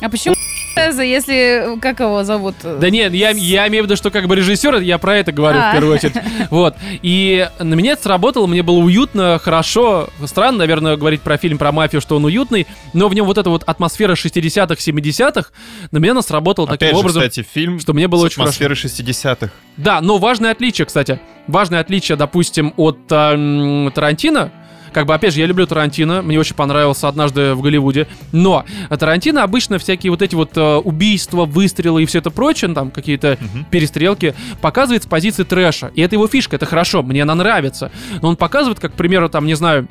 А 0.00 0.08
почему 0.08 0.34
если... 0.76 1.78
Как 1.80 2.00
его 2.00 2.24
зовут? 2.24 2.54
Да 2.62 2.90
нет, 2.90 3.12
я, 3.12 3.30
я 3.30 3.68
имею 3.68 3.84
в 3.84 3.86
виду, 3.86 3.96
что 3.96 4.10
как 4.10 4.26
бы 4.26 4.36
режиссер, 4.36 4.80
я 4.80 4.98
про 4.98 5.16
это 5.16 5.32
говорю 5.32 5.58
А. 5.60 5.70
в 5.70 5.72
первую 5.74 5.94
очередь. 5.94 6.14
Вот. 6.50 6.74
И 7.02 7.48
на 7.58 7.74
меня 7.74 7.92
это 7.92 8.02
сработало, 8.02 8.46
мне 8.46 8.62
было 8.62 8.78
уютно, 8.78 9.38
хорошо. 9.38 10.08
Странно, 10.24 10.58
наверное, 10.58 10.96
говорить 10.96 11.20
про 11.20 11.36
фильм 11.36 11.58
про 11.58 11.70
мафию, 11.72 12.00
что 12.00 12.16
он 12.16 12.24
уютный, 12.24 12.66
но 12.92 13.08
в 13.08 13.14
нем 13.14 13.26
вот 13.26 13.38
эта 13.38 13.50
вот 13.50 13.62
атмосфера 13.64 14.14
60-х, 14.14 14.74
70-х 14.74 15.50
на 15.90 15.98
меня 15.98 16.12
она 16.12 16.22
сработала 16.22 16.66
Опять 16.66 16.80
таким 16.80 16.94
же, 16.96 17.00
образом. 17.00 17.22
кстати, 17.22 17.46
фильм 17.52 17.78
что 17.80 17.92
мне 17.92 18.08
было 18.08 18.22
с 18.22 18.24
очень 18.24 18.36
хорошо. 18.36 18.50
атмосферой 18.64 18.74
60-х. 18.76 19.50
Да, 19.76 20.00
но 20.00 20.18
важное 20.18 20.50
отличие, 20.52 20.86
кстати. 20.86 21.20
Важное 21.46 21.80
отличие, 21.80 22.16
допустим, 22.16 22.72
от 22.76 22.98
эм, 23.10 23.90
Тарантино. 23.94 24.52
Как 24.92 25.06
бы, 25.06 25.14
опять 25.14 25.34
же, 25.34 25.40
я 25.40 25.46
люблю 25.46 25.66
Тарантино, 25.66 26.22
мне 26.22 26.38
очень 26.38 26.54
понравился 26.54 27.08
однажды 27.08 27.54
в 27.54 27.62
Голливуде. 27.62 28.06
Но 28.32 28.64
Тарантино 28.88 29.42
обычно 29.42 29.78
всякие 29.78 30.10
вот 30.10 30.22
эти 30.22 30.34
вот 30.34 30.56
э, 30.56 30.76
убийства, 30.76 31.44
выстрелы 31.44 32.02
и 32.02 32.06
все 32.06 32.18
это 32.18 32.30
прочее, 32.30 32.68
ну, 32.68 32.74
там 32.74 32.90
какие-то 32.90 33.38
Мгм. 33.40 33.66
перестрелки, 33.70 34.34
показывает 34.60 35.04
с 35.04 35.06
позиции 35.06 35.44
трэша. 35.44 35.90
И 35.94 36.00
это 36.02 36.16
его 36.16 36.26
фишка, 36.26 36.56
это 36.56 36.66
хорошо, 36.66 37.02
мне 37.02 37.22
она 37.22 37.34
нравится. 37.34 37.90
Но 38.22 38.28
он 38.28 38.36
показывает, 38.36 38.80
как, 38.80 38.92
к 38.92 38.96
примеру, 38.96 39.28
там, 39.28 39.46
не 39.46 39.54
знаю, 39.54 39.86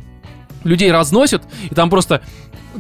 людей 0.64 0.92
разносят, 0.92 1.44
и 1.70 1.74
там 1.74 1.90
просто 1.90 2.22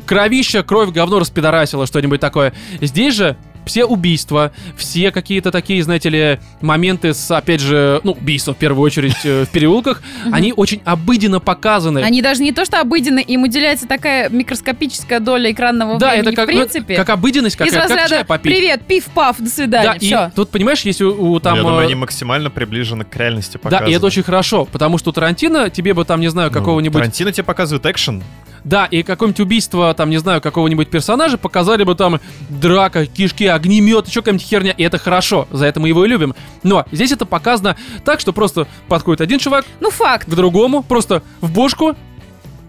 кровища, 0.06 0.64
кровь, 0.64 0.90
говно 0.92 1.20
распидорасило, 1.20 1.88
что-нибудь 1.88 2.20
такое. 2.20 2.54
Здесь 2.82 3.16
же 3.16 3.38
все 3.70 3.86
убийства, 3.86 4.52
все 4.76 5.12
какие-то 5.12 5.52
такие, 5.52 5.82
знаете 5.84 6.10
ли, 6.10 6.40
моменты 6.60 7.14
с, 7.14 7.30
опять 7.30 7.62
же, 7.62 8.02
ну, 8.04 8.14
убийства 8.14 8.56
в 8.56 8.58
первую 8.58 8.84
очередь 8.84 9.16
э, 9.24 9.46
в 9.46 9.50
переулках, 9.50 10.02
они 10.32 10.54
очень 10.56 10.82
обыденно 10.86 11.40
показаны. 11.40 12.00
Они 12.00 12.24
даже 12.24 12.42
не 12.42 12.52
то, 12.52 12.66
что 12.66 12.82
обыденны, 12.82 13.20
им 13.20 13.44
уделяется 13.44 13.88
такая 13.88 14.28
микроскопическая 14.30 15.20
доля 15.20 15.52
экранного 15.52 16.00
да, 16.00 16.10
времени, 16.10 16.28
это 16.30 16.36
как, 16.36 16.50
в 16.50 16.52
ну, 16.52 16.60
принципе. 16.60 16.96
как 16.96 17.10
обыденность 17.10 17.56
как 17.56 17.68
разряда 17.68 18.10
чай 18.10 18.26
попить. 18.26 18.52
«Привет, 18.56 18.82
пиф-паф, 18.88 19.38
до 19.38 19.50
свидания, 19.50 19.90
Да, 19.92 19.96
и 19.96 20.00
все». 20.00 20.32
тут, 20.36 20.50
понимаешь, 20.50 20.82
если 20.82 21.04
у, 21.04 21.34
у 21.34 21.40
там... 21.40 21.56
Я 21.58 21.62
думаю, 21.62 21.82
э, 21.82 21.86
они 21.86 21.96
максимально 21.96 22.50
приближены 22.50 23.06
к 23.06 23.16
реальности 23.16 23.54
Да, 23.54 23.60
показаны. 23.60 23.90
и 23.92 23.94
это 23.94 24.06
очень 24.08 24.24
хорошо, 24.24 24.66
потому 24.66 24.98
что 24.98 25.12
у 25.12 25.14
Тарантино 25.14 25.70
тебе 25.70 25.94
бы 25.94 26.06
там, 26.06 26.20
не 26.22 26.30
знаю, 26.30 26.50
Ну, 26.50 26.58
какого-нибудь... 26.58 26.98
Тарантино 26.98 27.32
тебе 27.32 27.44
показывает 27.44 27.86
экшен. 27.86 28.24
Да, 28.64 28.86
и 28.86 29.04
какое-нибудь 29.04 29.40
убийство, 29.40 29.94
там, 29.94 30.10
не 30.10 30.18
знаю, 30.18 30.42
какого-нибудь 30.42 30.90
персонажа 30.90 31.38
показали 31.38 31.84
бы 31.84 31.96
там 31.96 32.20
драка, 32.50 33.06
кишки, 33.06 33.46
огнемет, 33.46 34.08
еще 34.08 34.22
какая-нибудь 34.22 34.46
херня, 34.46 34.72
и 34.72 34.84
это 34.84 34.98
хорошо, 34.98 35.48
за 35.52 35.66
это 35.66 35.80
мы 35.80 35.88
его 35.88 36.06
и 36.06 36.08
любим. 36.08 36.36
Но 36.64 36.86
здесь 36.92 37.12
это 37.12 37.26
показано 37.26 37.78
так, 38.04 38.20
что 38.20 38.34
просто 38.34 38.68
подходит 38.88 39.22
один 39.22 39.40
чувак 39.40 39.66
Ну, 39.80 39.90
факт. 39.90 40.26
к 40.30 40.36
другому, 40.36 40.84
просто 40.84 41.24
в 41.42 41.52
бошку, 41.52 41.96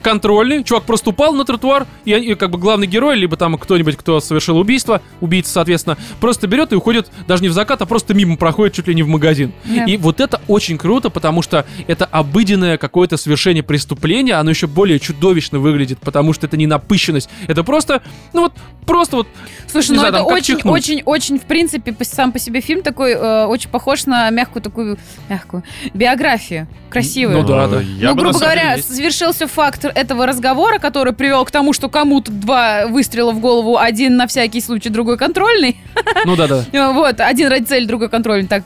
контрольный, 0.02 0.64
чувак 0.64 0.84
просто 0.84 1.10
упал 1.10 1.32
на 1.34 1.44
тротуар, 1.44 1.86
и, 2.04 2.12
они- 2.12 2.26
и 2.28 2.34
как 2.34 2.50
бы 2.50 2.58
главный 2.58 2.86
герой, 2.86 3.16
либо 3.16 3.36
там 3.36 3.56
кто-нибудь, 3.58 3.96
кто 3.96 4.20
совершил 4.20 4.58
убийство, 4.58 5.00
убийца, 5.20 5.52
соответственно, 5.52 5.96
просто 6.20 6.46
берет 6.46 6.72
и 6.72 6.76
уходит 6.76 7.10
даже 7.26 7.42
не 7.42 7.48
в 7.48 7.52
закат, 7.52 7.82
а 7.82 7.86
просто 7.86 8.14
мимо 8.14 8.36
проходит 8.36 8.74
чуть 8.74 8.88
ли 8.88 8.94
не 8.94 9.02
в 9.02 9.08
магазин. 9.08 9.52
Да. 9.64 9.84
И 9.84 9.96
вот 9.96 10.20
это 10.20 10.40
очень 10.48 10.78
круто, 10.78 11.10
потому 11.10 11.42
что 11.42 11.66
это 11.86 12.04
обыденное 12.06 12.78
какое-то 12.78 13.16
совершение 13.16 13.62
преступления, 13.62 14.34
оно 14.34 14.50
еще 14.50 14.66
более 14.66 14.98
чудовищно 14.98 15.58
выглядит, 15.58 15.98
потому 16.00 16.32
что 16.32 16.46
это 16.46 16.56
не 16.56 16.66
напыщенность, 16.66 17.28
это 17.46 17.62
просто, 17.64 18.02
ну 18.32 18.42
вот, 18.42 18.52
просто 18.86 19.16
вот... 19.16 19.28
Слушай, 19.66 19.96
ну 19.96 20.02
это 20.02 20.18
там 20.18 20.26
очень, 20.26 20.56
чихнуть. 20.56 20.72
очень, 20.74 21.02
очень, 21.04 21.38
в 21.38 21.44
принципе, 21.44 21.94
сам 22.04 22.32
по 22.32 22.38
себе 22.38 22.60
фильм 22.60 22.82
такой, 22.82 23.12
э, 23.12 23.44
очень 23.46 23.70
похож 23.70 24.06
на 24.06 24.30
мягкую 24.30 24.62
такую, 24.62 24.98
мягкую, 25.28 25.62
биографию, 25.94 26.66
красивую. 26.88 27.42
Ну 27.42 27.46
да, 27.46 27.66
да. 27.68 27.80
Я 27.80 28.10
ну, 28.10 28.16
грубо 28.16 28.38
говоря, 28.38 28.76
деле- 28.76 28.82
совершился 28.82 29.46
факт 29.46 29.84
этого 29.94 30.26
разговора, 30.26 30.78
который 30.78 31.12
привел 31.12 31.44
к 31.44 31.50
тому, 31.50 31.72
что 31.72 31.88
кому-то 31.88 32.30
два 32.32 32.86
выстрела 32.86 33.32
в 33.32 33.40
голову, 33.40 33.76
один 33.78 34.16
на 34.16 34.26
всякий 34.26 34.60
случай, 34.60 34.88
другой 34.88 35.16
контрольный. 35.18 35.76
Ну 36.24 36.36
да-да. 36.36 36.64
Э, 36.72 36.92
Вот, 37.00 37.20
один 37.20 37.48
ради 37.48 37.64
цели, 37.64 37.86
другой 37.86 38.08
контрольный, 38.08 38.48
так 38.48 38.64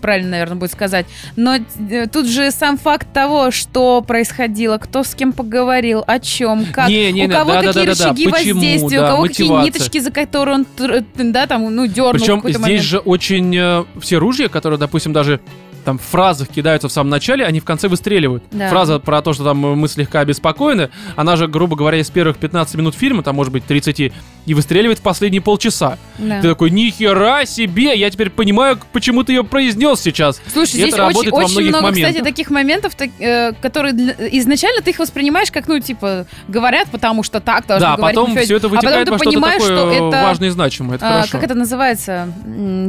правильно, 0.00 0.30
наверное, 0.30 0.56
будет 0.56 0.72
сказать. 0.72 1.06
Но 1.36 1.56
э, 1.90 2.06
тут 2.06 2.26
же 2.26 2.50
сам 2.50 2.76
факт 2.78 3.06
того, 3.12 3.50
что 3.50 4.02
происходило, 4.02 4.78
кто 4.78 5.02
с 5.02 5.14
кем 5.14 5.32
поговорил, 5.32 6.02
о 6.06 6.18
чем, 6.18 6.66
как, 6.72 6.88
Не, 6.88 7.12
не, 7.12 7.26
у 7.26 7.30
кого 7.30 7.52
какие 7.52 7.66
да-да-да-да-да, 7.66 7.90
рычаги 8.10 8.28
почему, 8.28 8.54
воздействия, 8.54 9.00
да, 9.00 9.06
у 9.06 9.08
кого 9.16 9.22
какие 9.24 9.48
мотивация. 9.48 9.66
ниточки, 9.80 9.98
за 10.00 10.10
которые 10.10 10.54
он, 10.56 10.66
тр- 10.76 11.04
да, 11.30 11.46
там, 11.46 11.74
ну, 11.74 11.86
дернул 11.86 12.12
Причем 12.12 12.40
здесь 12.44 12.58
момент. 12.58 12.82
же 12.82 12.98
очень 12.98 13.56
э, 13.56 13.84
все 14.00 14.16
ружья, 14.18 14.48
которые, 14.48 14.78
допустим, 14.78 15.12
даже 15.12 15.40
там 15.84 15.98
фразах 15.98 16.48
кидаются 16.48 16.88
в 16.88 16.92
самом 16.92 17.10
начале, 17.10 17.44
они 17.44 17.60
в 17.60 17.64
конце 17.64 17.88
выстреливают. 17.88 18.44
Да. 18.50 18.68
Фраза 18.68 18.98
про 18.98 19.22
то, 19.22 19.32
что 19.32 19.44
там 19.44 19.58
мы 19.58 19.88
слегка 19.88 20.20
обеспокоены, 20.20 20.90
она 21.16 21.36
же, 21.36 21.48
грубо 21.48 21.76
говоря, 21.76 21.98
из 21.98 22.10
первых 22.10 22.36
15 22.38 22.74
минут 22.76 22.94
фильма, 22.94 23.22
там, 23.22 23.36
может 23.36 23.52
быть, 23.52 23.64
30, 23.64 24.12
и 24.46 24.54
выстреливает 24.54 24.98
в 24.98 25.02
последние 25.02 25.42
полчаса. 25.42 25.98
Да. 26.18 26.40
Ты 26.40 26.48
такой, 26.48 26.70
нихера 26.70 27.44
себе, 27.44 27.94
я 27.96 28.10
теперь 28.10 28.30
понимаю, 28.30 28.78
почему 28.92 29.22
ты 29.22 29.32
ее 29.32 29.44
произнес 29.44 30.00
сейчас. 30.00 30.40
Слушай, 30.52 30.76
И 30.76 30.82
здесь 30.82 30.94
это 30.94 31.06
очень, 31.06 31.30
очень 31.30 31.68
много, 31.68 31.88
кстати, 31.88 32.00
моментах. 32.00 32.24
таких 32.24 32.50
моментов, 32.50 32.94
так, 32.94 33.10
э, 33.18 33.52
которые 33.60 33.92
изначально 34.32 34.82
ты 34.82 34.90
их 34.90 34.98
воспринимаешь 34.98 35.50
как, 35.50 35.68
ну, 35.68 35.78
типа, 35.78 36.26
говорят, 36.48 36.88
потому 36.90 37.22
что 37.22 37.40
так 37.40 37.66
должны 37.66 37.86
да, 37.86 37.96
говорить. 37.96 38.16
потом 38.16 38.36
все 38.36 38.56
это 38.56 38.66
а 38.66 38.70
потом 38.70 38.76
вытекает 38.76 39.04
ты 39.04 39.12
во 39.12 39.18
что-то 39.18 39.30
понимаешь, 39.30 39.62
такое 39.62 39.76
что 39.76 40.08
это... 40.08 40.22
важное 40.22 40.48
и 40.48 40.50
значимое, 40.50 40.96
это 40.96 41.06
а, 41.06 41.12
хорошо. 41.12 41.30
как 41.32 41.44
это 41.44 41.54
называется? 41.54 42.32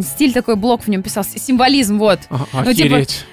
Стиль 0.02 0.34
такой, 0.34 0.56
блок 0.56 0.84
в 0.84 0.88
нем 0.88 1.04
писал, 1.04 1.24
символизм, 1.24 1.98
вот. 1.98 2.20
Ага, 2.30 2.46
Ну, 2.66 2.74
типа- 2.84 2.96
Охереть. 2.96 3.26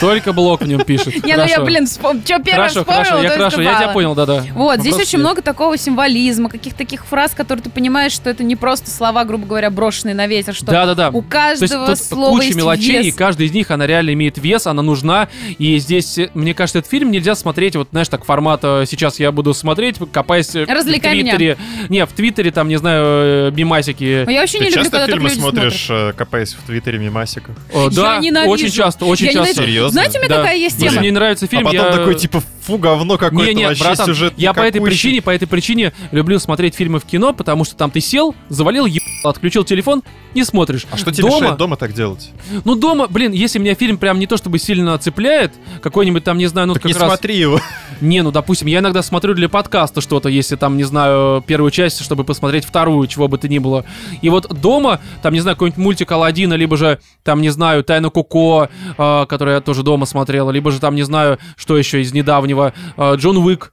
Только 0.00 0.32
блок 0.32 0.62
в 0.62 0.66
нем 0.66 0.84
пишет. 0.84 1.24
Не, 1.24 1.36
ну 1.36 1.44
я, 1.46 1.60
блин, 1.60 1.86
что 1.86 2.12
первое 2.38 2.68
вспомнила, 2.68 3.04
хорошо, 3.04 3.22
я 3.22 3.30
хорошо, 3.30 3.60
я 3.62 3.74
тебя 3.76 3.88
понял, 3.88 4.14
да-да. 4.14 4.44
Вот, 4.52 4.80
здесь 4.80 4.94
очень 4.94 5.18
много 5.18 5.42
такого 5.42 5.76
символизма, 5.76 6.48
каких-то 6.48 6.78
таких 6.78 7.06
фраз, 7.06 7.32
которые 7.32 7.62
ты 7.62 7.70
понимаешь, 7.70 8.12
что 8.12 8.30
это 8.30 8.44
не 8.44 8.56
просто 8.56 8.90
слова, 8.90 9.24
грубо 9.24 9.46
говоря, 9.46 9.70
брошенные 9.70 10.14
на 10.14 10.26
ветер, 10.26 10.54
что 10.54 10.66
Да-да-да. 10.66 11.10
у 11.10 11.22
каждого 11.22 11.94
слова 11.94 12.30
куча 12.32 12.46
есть 12.46 12.56
мелочей, 12.56 13.08
и 13.08 13.12
каждая 13.12 13.48
из 13.48 13.52
них, 13.52 13.70
она 13.70 13.86
реально 13.86 14.12
имеет 14.12 14.38
вес, 14.38 14.66
она 14.66 14.82
нужна. 14.82 15.28
И 15.58 15.78
здесь, 15.78 16.18
мне 16.34 16.54
кажется, 16.54 16.78
этот 16.78 16.90
фильм 16.90 17.10
нельзя 17.10 17.34
смотреть, 17.34 17.76
вот, 17.76 17.88
знаешь, 17.90 18.08
так, 18.08 18.24
формат 18.24 18.60
э, 18.62 18.84
«сейчас 18.86 19.18
я 19.18 19.32
буду 19.32 19.54
смотреть», 19.54 19.96
копаясь 20.12 20.54
э, 20.54 20.64
Развлекай 20.64 21.14
в 21.14 21.22
Твиттере. 21.22 21.56
Не, 21.88 22.04
в 22.04 22.12
Твиттере, 22.12 22.50
там, 22.50 22.68
не 22.68 22.76
знаю, 22.76 23.04
э, 23.04 23.50
мимасики. 23.52 24.24
Но 24.24 24.30
я 24.30 24.40
вообще 24.40 24.58
Ты 24.58 24.64
не 24.64 24.70
люблю, 24.70 24.82
часто 24.82 24.90
когда 24.90 25.06
так 25.06 25.14
фильмы 25.14 25.28
люди 25.28 25.40
смотришь, 25.40 25.84
смотрят. 25.86 26.16
копаясь 26.16 26.54
в 26.54 26.66
Твиттере 26.66 26.98
мемасиках? 26.98 27.56
О, 27.72 27.88
да, 27.90 28.20
очень 28.46 28.70
часто, 28.70 29.04
очень 29.04 29.26
часто. 29.26 29.35
Серьезно? 29.44 29.90
Знаете, 29.90 30.18
у 30.18 30.22
меня 30.22 30.28
Да. 30.28 30.36
какая 30.42 30.56
есть 30.56 30.78
тема? 30.78 31.00
мне 31.00 31.12
нравится 31.12 31.46
фильм, 31.46 31.66
а 31.66 31.70
потом 31.70 31.86
я... 31.86 31.92
такой, 31.92 32.14
типа, 32.14 32.42
фу, 32.66 32.78
говно 32.78 33.16
какое-то, 33.16 33.52
Не, 33.52 33.54
не, 33.54 33.66
вообще 33.66 33.84
братан, 33.84 34.06
сюжет 34.06 34.34
я 34.36 34.52
по 34.52 34.60
этой 34.60 34.80
причине, 34.80 35.22
по 35.22 35.30
этой 35.30 35.46
причине 35.46 35.92
люблю 36.10 36.38
смотреть 36.38 36.74
фильмы 36.74 36.98
в 36.98 37.04
кино, 37.04 37.32
потому 37.32 37.64
что 37.64 37.76
там 37.76 37.90
ты 37.90 38.00
сел, 38.00 38.34
завалил, 38.48 38.86
ебал, 38.86 39.30
отключил 39.30 39.64
телефон 39.64 40.02
и 40.34 40.42
смотришь. 40.44 40.86
А 40.90 40.96
что 40.96 41.12
тебе 41.12 41.22
дома, 41.22 41.36
мешает 41.36 41.58
дома 41.58 41.76
так 41.76 41.92
делать? 41.92 42.32
Ну, 42.64 42.74
дома, 42.74 43.06
блин, 43.08 43.32
если 43.32 43.58
меня 43.58 43.74
фильм 43.74 43.98
прям 43.98 44.18
не 44.18 44.26
то 44.26 44.36
чтобы 44.36 44.58
сильно 44.58 44.98
цепляет, 44.98 45.52
какой-нибудь 45.80 46.24
там, 46.24 46.38
не 46.38 46.46
знаю, 46.46 46.68
ну, 46.68 46.74
Так 46.74 46.82
как 46.82 46.92
не 46.92 46.98
раз... 46.98 47.08
смотри 47.08 47.36
его. 47.36 47.60
Не, 48.00 48.22
ну, 48.22 48.30
допустим, 48.30 48.68
я 48.68 48.80
иногда 48.80 49.02
смотрю 49.02 49.34
для 49.34 49.48
подкаста 49.48 50.00
что-то, 50.00 50.28
если 50.28 50.56
там, 50.56 50.76
не 50.76 50.84
знаю, 50.84 51.42
первую 51.46 51.70
часть, 51.70 52.02
чтобы 52.02 52.24
посмотреть 52.24 52.64
вторую, 52.64 53.06
чего 53.06 53.28
бы 53.28 53.38
то 53.38 53.48
ни 53.48 53.58
было. 53.58 53.84
И 54.20 54.28
вот 54.28 54.48
дома, 54.60 55.00
там, 55.22 55.32
не 55.32 55.40
знаю, 55.40 55.56
какой-нибудь 55.56 55.82
мультик 55.82 56.12
Алладина, 56.12 56.54
либо 56.54 56.76
же, 56.76 56.98
там, 57.22 57.40
не 57.40 57.48
знаю, 57.50 57.84
Тайна 57.84 58.10
Коко, 58.10 58.68
э, 58.98 59.26
который 59.28 59.54
я 59.54 59.60
тоже 59.60 59.82
дома 59.82 60.04
смотрел, 60.06 60.50
либо 60.50 60.70
же 60.70 60.80
там, 60.80 60.94
не 60.94 61.02
знаю, 61.04 61.38
что 61.56 61.78
еще 61.78 62.02
из 62.02 62.12
недавнего, 62.12 62.55
э, 62.96 63.14
Джон 63.16 63.38
Уик, 63.38 63.72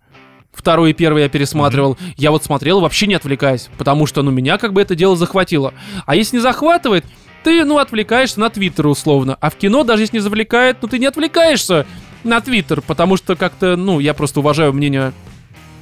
Второй 0.53 0.91
и 0.91 0.93
первый 0.93 1.23
я 1.23 1.29
пересматривал. 1.29 1.97
Я 2.15 2.29
вот 2.29 2.43
смотрел, 2.43 2.79
вообще 2.79 3.07
не 3.07 3.15
отвлекаясь, 3.15 3.69
потому 3.77 4.05
что, 4.05 4.21
ну, 4.21 4.29
меня 4.29 4.59
как 4.59 4.73
бы 4.73 4.81
это 4.81 4.95
дело 4.95 5.15
захватило. 5.15 5.73
А 6.05 6.15
если 6.15 6.37
не 6.37 6.41
захватывает, 6.41 7.05
ты, 7.43 7.65
ну, 7.65 7.79
отвлекаешься 7.79 8.39
на 8.39 8.49
Твиттер 8.49 8.87
условно. 8.87 9.35
А 9.41 9.49
в 9.49 9.55
кино, 9.55 9.83
даже 9.83 10.03
если 10.03 10.17
не 10.17 10.21
завлекает, 10.21 10.77
ну, 10.81 10.87
ты 10.87 10.99
не 10.99 11.07
отвлекаешься 11.07 11.87
на 12.23 12.39
Твиттер, 12.39 12.81
потому 12.81 13.17
что 13.17 13.35
как-то, 13.35 13.75
ну, 13.75 13.99
я 13.99 14.13
просто 14.13 14.41
уважаю 14.41 14.73
мнение 14.73 15.11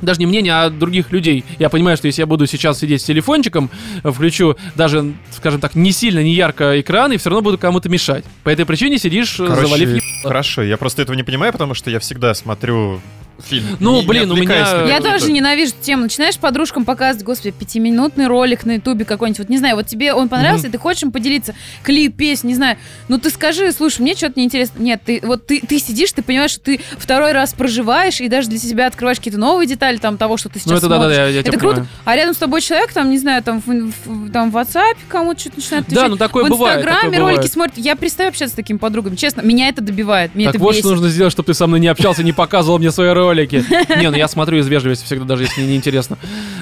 даже 0.02 0.20
не 0.20 0.26
мнение, 0.26 0.54
а 0.54 0.70
других 0.70 1.12
людей. 1.12 1.44
Я 1.60 1.70
понимаю, 1.70 1.98
что 1.98 2.08
если 2.08 2.22
я 2.22 2.26
буду 2.26 2.46
сейчас 2.48 2.80
сидеть 2.80 3.02
с 3.02 3.06
телефончиком, 3.06 3.70
включу 4.04 4.56
даже, 4.76 5.14
скажем 5.32 5.60
так, 5.60 5.76
не 5.76 5.92
сильно, 5.92 6.24
не 6.24 6.34
ярко 6.34 6.80
экран, 6.80 7.12
и 7.12 7.18
все 7.18 7.30
равно 7.30 7.42
буду 7.42 7.58
кому-то 7.58 7.90
мешать. 7.90 8.24
По 8.44 8.50
этой 8.50 8.66
причине 8.66 8.98
сидишь, 8.98 9.36
Короче, 9.38 9.62
завалив. 9.62 10.04
Хорошо, 10.24 10.64
я 10.64 10.78
просто 10.78 11.02
этого 11.02 11.16
не 11.16 11.24
понимаю, 11.24 11.52
потому 11.52 11.74
что 11.74 11.90
я 11.90 12.00
всегда 12.00 12.34
смотрю 12.34 13.02
фильм. 13.40 13.78
Ну, 13.80 13.94
не- 13.96 14.02
не 14.02 14.08
блин, 14.08 14.32
у 14.32 14.36
меня- 14.36 14.86
Я 14.88 15.00
тоже 15.00 15.32
ненавижу 15.32 15.74
тему. 15.82 16.04
Начинаешь 16.04 16.38
подружкам 16.38 16.86
показывать, 16.86 17.26
господи, 17.26 17.52
пятиминутный 17.52 18.28
ролик 18.28 18.66
на 18.66 18.74
ютубе 18.74 19.06
какой-нибудь. 19.06 19.40
Вот 19.40 19.50
не 19.50 19.58
знаю, 19.58 19.76
вот 19.76 19.88
тебе 19.88 20.14
он 20.14 20.30
понравился, 20.30 20.68
и 20.68 20.70
ты 20.70 20.78
хочешь 20.78 21.04
им 21.04 21.12
поделиться. 21.12 21.56
Клип, 21.84 22.16
песню, 22.16 22.50
не 22.50 22.56
знаю. 22.56 22.78
Ну 23.08 23.18
ты 23.18 23.30
скажи, 23.30 23.72
слушай, 23.72 24.02
мне 24.02 24.16
что-то 24.16 24.40
неинтересно. 24.40 24.80
Нет, 24.80 25.02
ты 25.06 25.20
вот 25.24 25.48
ты, 25.48 25.60
ты 25.62 25.80
сидишь, 25.80 26.12
ты 26.12 26.22
понимаешь, 26.22 26.52
что 26.52 26.62
ты 26.62 26.80
второй 26.98 27.32
раз 27.32 27.54
проживаешь, 27.54 28.22
и 28.22 28.28
даже 28.28 28.48
для 28.50 28.60
себя 28.60 28.88
открываешь 28.88 29.18
какие-то 29.18 29.40
новые 29.40 29.68
детали 29.68 29.98
там 29.98 30.18
того, 30.18 30.38
что 30.38 30.50
ты 30.50 30.60
сейчас 30.60 30.72
Ну, 30.72 30.78
это 30.78 30.86
смотришь. 30.88 31.16
я- 31.18 31.28
я 31.28 31.42
тебя 31.42 31.50
Это 31.50 31.60
круто. 31.60 31.76
понимаю. 31.78 31.90
А 32.06 32.16
рядом 32.16 32.34
с 32.34 32.38
тобой 32.38 32.62
человек, 32.62 32.94
там, 32.94 33.10
не 33.10 33.18
знаю, 33.18 33.42
там 33.44 33.62
в, 33.62 33.68
в- 33.68 34.32
там, 34.32 34.52
в 34.52 34.58
WhatsApp 34.58 34.98
кому-то 35.08 35.40
что-то 35.40 35.58
начинает 35.58 35.86
Да, 35.86 35.92
отвечать. 35.92 36.10
ну 36.10 36.18
такое 36.18 36.46
в 36.46 36.50
бывает. 36.50 36.78
Инстаграме 36.80 37.02
такое 37.10 37.20
ролики 37.20 37.36
бывает. 37.38 37.52
смотрит. 37.52 37.78
Я 37.78 37.96
перестаю 37.96 38.30
общаться 38.30 38.54
с 38.54 38.56
такими 38.56 38.78
подругами. 38.78 39.16
Честно, 39.16 39.42
меня 39.42 39.68
это 39.70 39.82
добивает. 39.82 40.36
Меня 40.36 40.48
Так 40.50 40.56
это 40.56 40.64
вот, 40.64 40.72
бесит. 40.72 40.82
что 40.82 40.90
нужно 40.92 41.10
сделать, 41.10 41.32
чтобы 41.32 41.48
ты 41.48 41.54
со 41.54 41.66
мной 41.68 41.80
не 41.80 41.88
общался, 41.88 42.24
не 42.24 42.34
показывал 42.34 42.78
мне 42.80 42.92
свои 42.92 43.10
ролики. 43.22 43.64
Не, 44.00 44.10
ну 44.10 44.18
я 44.18 44.28
смотрю 44.28 44.60
из 44.60 44.68
вежливости 44.68 45.06
всегда, 45.06 45.26
даже 45.26 45.44
если 45.44 45.62
мне 45.62 45.72
неинтересно. 45.72 46.18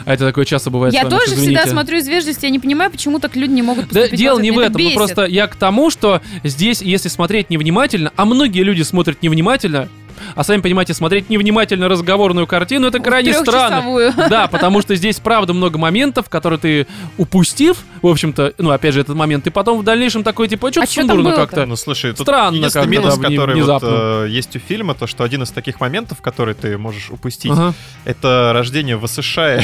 А 0.05 0.14
это 0.14 0.26
такое 0.26 0.45
часто 0.45 0.70
бывает. 0.70 0.93
Я 0.93 1.05
тоже 1.05 1.36
всегда 1.36 1.66
смотрю 1.66 1.97
из 1.97 2.07
вежливости, 2.07 2.45
я 2.45 2.51
не 2.51 2.60
понимаю, 2.60 2.91
почему 2.91 3.20
так 3.20 3.36
люди 3.36 3.53
не 3.53 3.62
могут 3.62 3.89
Да 3.89 4.07
дело 4.07 4.39
не 4.39 4.51
в 4.51 4.60
этом, 4.60 4.82
ну 4.82 4.93
просто 4.93 5.26
я 5.26 5.47
к 5.47 5.55
тому, 5.55 5.89
что 5.89 6.22
здесь, 6.43 6.82
если 6.82 7.10
смотреть 7.10 7.49
невнимательно, 7.49 8.12
а 8.16 8.26
многие 8.26 8.64
люди 8.64 8.82
смотрят 8.82 9.22
невнимательно, 9.22 9.89
а 10.36 10.43
сами 10.43 10.61
понимаете, 10.61 10.93
смотреть 10.93 11.30
невнимательно 11.30 11.88
разговорную 11.88 12.47
картину, 12.47 12.88
это 12.88 12.99
крайне 12.99 13.34
странно. 13.34 13.80
Да, 14.30 14.47
потому 14.47 14.82
что 14.82 14.95
здесь, 14.95 15.20
правда, 15.20 15.53
много 15.53 15.78
моментов, 15.78 16.30
которые 16.30 16.59
ты 16.59 16.88
упустив, 17.17 17.78
в 18.01 18.07
общем-то, 18.07 18.53
ну, 18.57 18.70
опять 18.72 18.93
же, 18.93 19.01
этот 19.01 19.15
момент, 19.15 19.47
и 19.47 19.49
потом 19.49 19.80
в 19.80 19.84
дальнейшем 19.84 20.24
такой, 20.24 20.47
типа, 20.47 20.72
что-то 20.72 20.84
А 20.84 20.88
сумбурно 20.88 21.24
было-то? 21.24 21.41
как-то. 21.41 21.65
Ну, 21.65 21.76
слушай, 21.76 22.11
тут 22.11 22.22
Странно 22.28 22.70
как-то, 22.70 22.89
минус, 22.89 23.17
да, 23.17 23.30
который 23.30 23.61
вот, 23.61 23.84
э, 23.84 24.28
есть 24.30 24.55
у 24.55 24.59
фильма, 24.59 24.93
то, 24.93 25.07
что 25.07 25.24
один 25.24 25.43
из 25.43 25.51
таких 25.51 25.80
моментов, 25.80 26.22
которые 26.22 26.55
ты 26.55 26.78
можешь 26.78 27.09
упустить, 27.09 27.51
Ага. 27.51 27.74
это 28.05 28.51
рождение 28.53 28.97
в 28.97 29.07
США. 29.07 29.61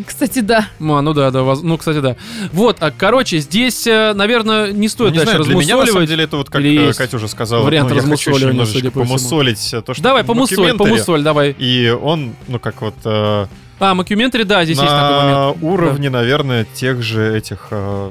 Кстати, 0.06 0.40
да. 0.40 0.66
А, 0.80 1.00
ну 1.02 1.12
да, 1.14 1.30
да, 1.30 1.42
воз- 1.42 1.62
ну, 1.62 1.76
кстати, 1.78 2.00
да. 2.00 2.16
Вот, 2.52 2.76
а, 2.80 2.90
короче, 2.90 3.38
здесь, 3.38 3.86
э, 3.86 4.12
наверное, 4.14 4.72
не 4.72 4.88
стоит 4.88 5.08
Ну, 5.14 5.20
не 5.20 5.24
дальше 5.24 5.32
знаю, 5.32 5.44
для 5.44 5.54
меня, 5.54 5.62
на 5.62 5.68
самом 5.68 5.80
размусоливать. 5.82 6.08
деле, 6.08 6.24
это 6.24 6.36
вот, 6.36 6.50
как 6.50 6.60
Или 6.60 6.80
э, 6.82 6.86
есть 6.86 6.98
Катя 6.98 7.16
уже 7.16 7.28
сказала, 7.28 7.64
вариант 7.64 7.90
ну, 7.90 7.96
я 7.96 8.02
хочу 8.02 8.30
немножечко 8.48 8.90
по 8.90 9.00
всему. 9.04 9.04
помусолить 9.06 9.74
э, 9.74 9.82
то, 9.82 9.94
что 9.94 10.02
Давай, 10.02 10.24
помусоль, 10.24 10.76
помусоль, 10.76 11.22
давай. 11.22 11.54
И 11.58 11.88
он, 11.90 12.34
ну, 12.48 12.58
как 12.58 12.80
вот... 12.82 12.94
э, 13.04 13.46
А, 13.80 13.94
мокюментари, 13.94 14.42
да, 14.44 14.64
здесь 14.64 14.78
есть 14.78 14.88
такой 14.90 15.08
на 15.08 15.46
момент. 15.48 15.62
уровне, 15.62 16.10
наверное, 16.10 16.66
тех 16.74 17.02
же 17.02 17.36
этих 17.36 17.68
э, 17.70 18.10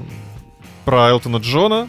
про 0.86 1.10
Элтона 1.10 1.38
Джона, 1.38 1.88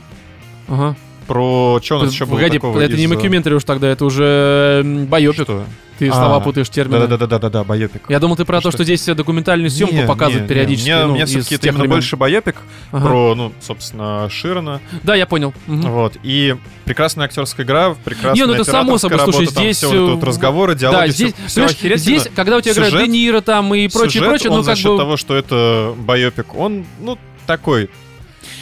Ага. 0.69 0.97
про 1.27 1.81
что 1.83 1.99
у 1.99 2.03
нас 2.03 2.13
еще 2.13 2.27
было 2.27 2.37
Погоди, 2.37 2.59
такого 2.59 2.79
это 2.81 2.97
не 2.97 3.05
из, 3.05 3.11
э, 3.11 3.15
мокюментари 3.15 3.55
уж 3.55 3.65
тогда, 3.65 3.89
это 3.89 4.05
уже 4.05 4.83
байопик. 5.09 5.43
Что? 5.45 5.65
Ты 6.01 6.09
А, 6.09 6.15
слова 6.15 6.41
путаешь 6.41 6.71
термины. 6.71 7.01
Да-да-да-да-да, 7.01 7.63
байопик. 7.63 8.05
Я 8.09 8.21
думал, 8.21 8.35
ты 8.35 8.47
про 8.47 8.63
то, 8.63 8.71
Что? 8.71 8.85
здесь 8.85 9.05
документальную 9.05 9.69
съемку 9.69 10.07
показывают 10.07 10.49
периодически. 10.49 10.89
Не, 10.89 11.05
ну, 11.05 11.15
из 11.15 11.29
все-таки 11.45 11.69
именно 11.69 11.85
больше 11.85 12.17
Ага. 12.17 13.07
про, 13.07 13.35
ну, 13.35 13.53
собственно, 13.61 14.27
Ширана. 14.31 14.81
Да, 15.03 15.15
я 15.15 15.27
понял. 15.27 15.53
Вот. 15.67 16.17
И 16.23 16.57
прекрасная 16.87 17.27
актерская 17.27 17.67
игра, 17.67 17.95
прекрасная 18.03 18.35
Не, 18.35 18.47
ну 18.47 18.55
это 18.55 18.65
само 18.65 18.97
собой, 18.97 19.19
слушай, 19.19 19.45
здесь, 19.45 19.77
всё 19.77 19.91
вот 20.07 20.15
тут 20.15 20.23
э, 20.23 20.27
разговоры, 20.27 20.75
диалоги, 20.75 21.01
Да, 21.01 21.09
здесь, 21.09 21.35
понимаешь, 21.35 21.73
охерительно. 21.77 21.99
здесь, 21.99 22.29
когда 22.35 22.57
у 22.57 22.61
тебя 22.63 22.73
играет 22.73 22.95
Де 22.95 23.07
Ниро 23.07 23.41
там 23.43 23.75
и 23.75 23.89
прочее, 23.89 24.23
прочее, 24.23 24.51
ну 24.51 24.63
за 24.63 24.71
как 24.71 24.79
счет 24.79 24.93
бы... 24.93 24.97
того, 24.97 25.17
что 25.19 25.37
это 25.37 25.95
байопик, 25.99 26.55
он, 26.55 26.87
ну, 27.01 27.19
такой. 27.47 27.91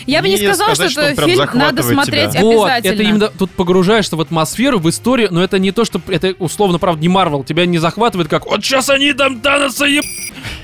Я 0.08 0.22
бы 0.22 0.28
не 0.28 0.36
Не 0.36 0.46
сказала, 0.46 0.74
сказать, 0.74 0.90
что 0.92 1.02
что 1.02 1.10
это 1.10 1.26
фильм 1.26 1.48
надо 1.52 1.82
смотреть 1.82 2.30
тебя. 2.30 2.40
Вот, 2.40 2.64
обязательно. 2.64 2.92
это 2.92 3.02
именно 3.02 3.28
тут 3.28 3.50
погружаешься 3.50 4.16
в 4.16 4.20
атмосферу, 4.20 4.78
в 4.78 4.88
историю, 4.88 5.28
но 5.30 5.44
это 5.44 5.58
не 5.58 5.70
то, 5.70 5.84
что 5.84 6.00
это 6.08 6.34
условно, 6.38 6.78
правда, 6.78 7.02
не 7.02 7.08
Марвел. 7.08 7.44
Тебя 7.44 7.66
не 7.66 7.76
захватывает, 7.78 8.28
как 8.28 8.46
вот 8.46 8.64
сейчас 8.64 8.88
они 8.88 9.12
там 9.12 9.40
Таноса 9.40 9.84
еб... 9.84 10.04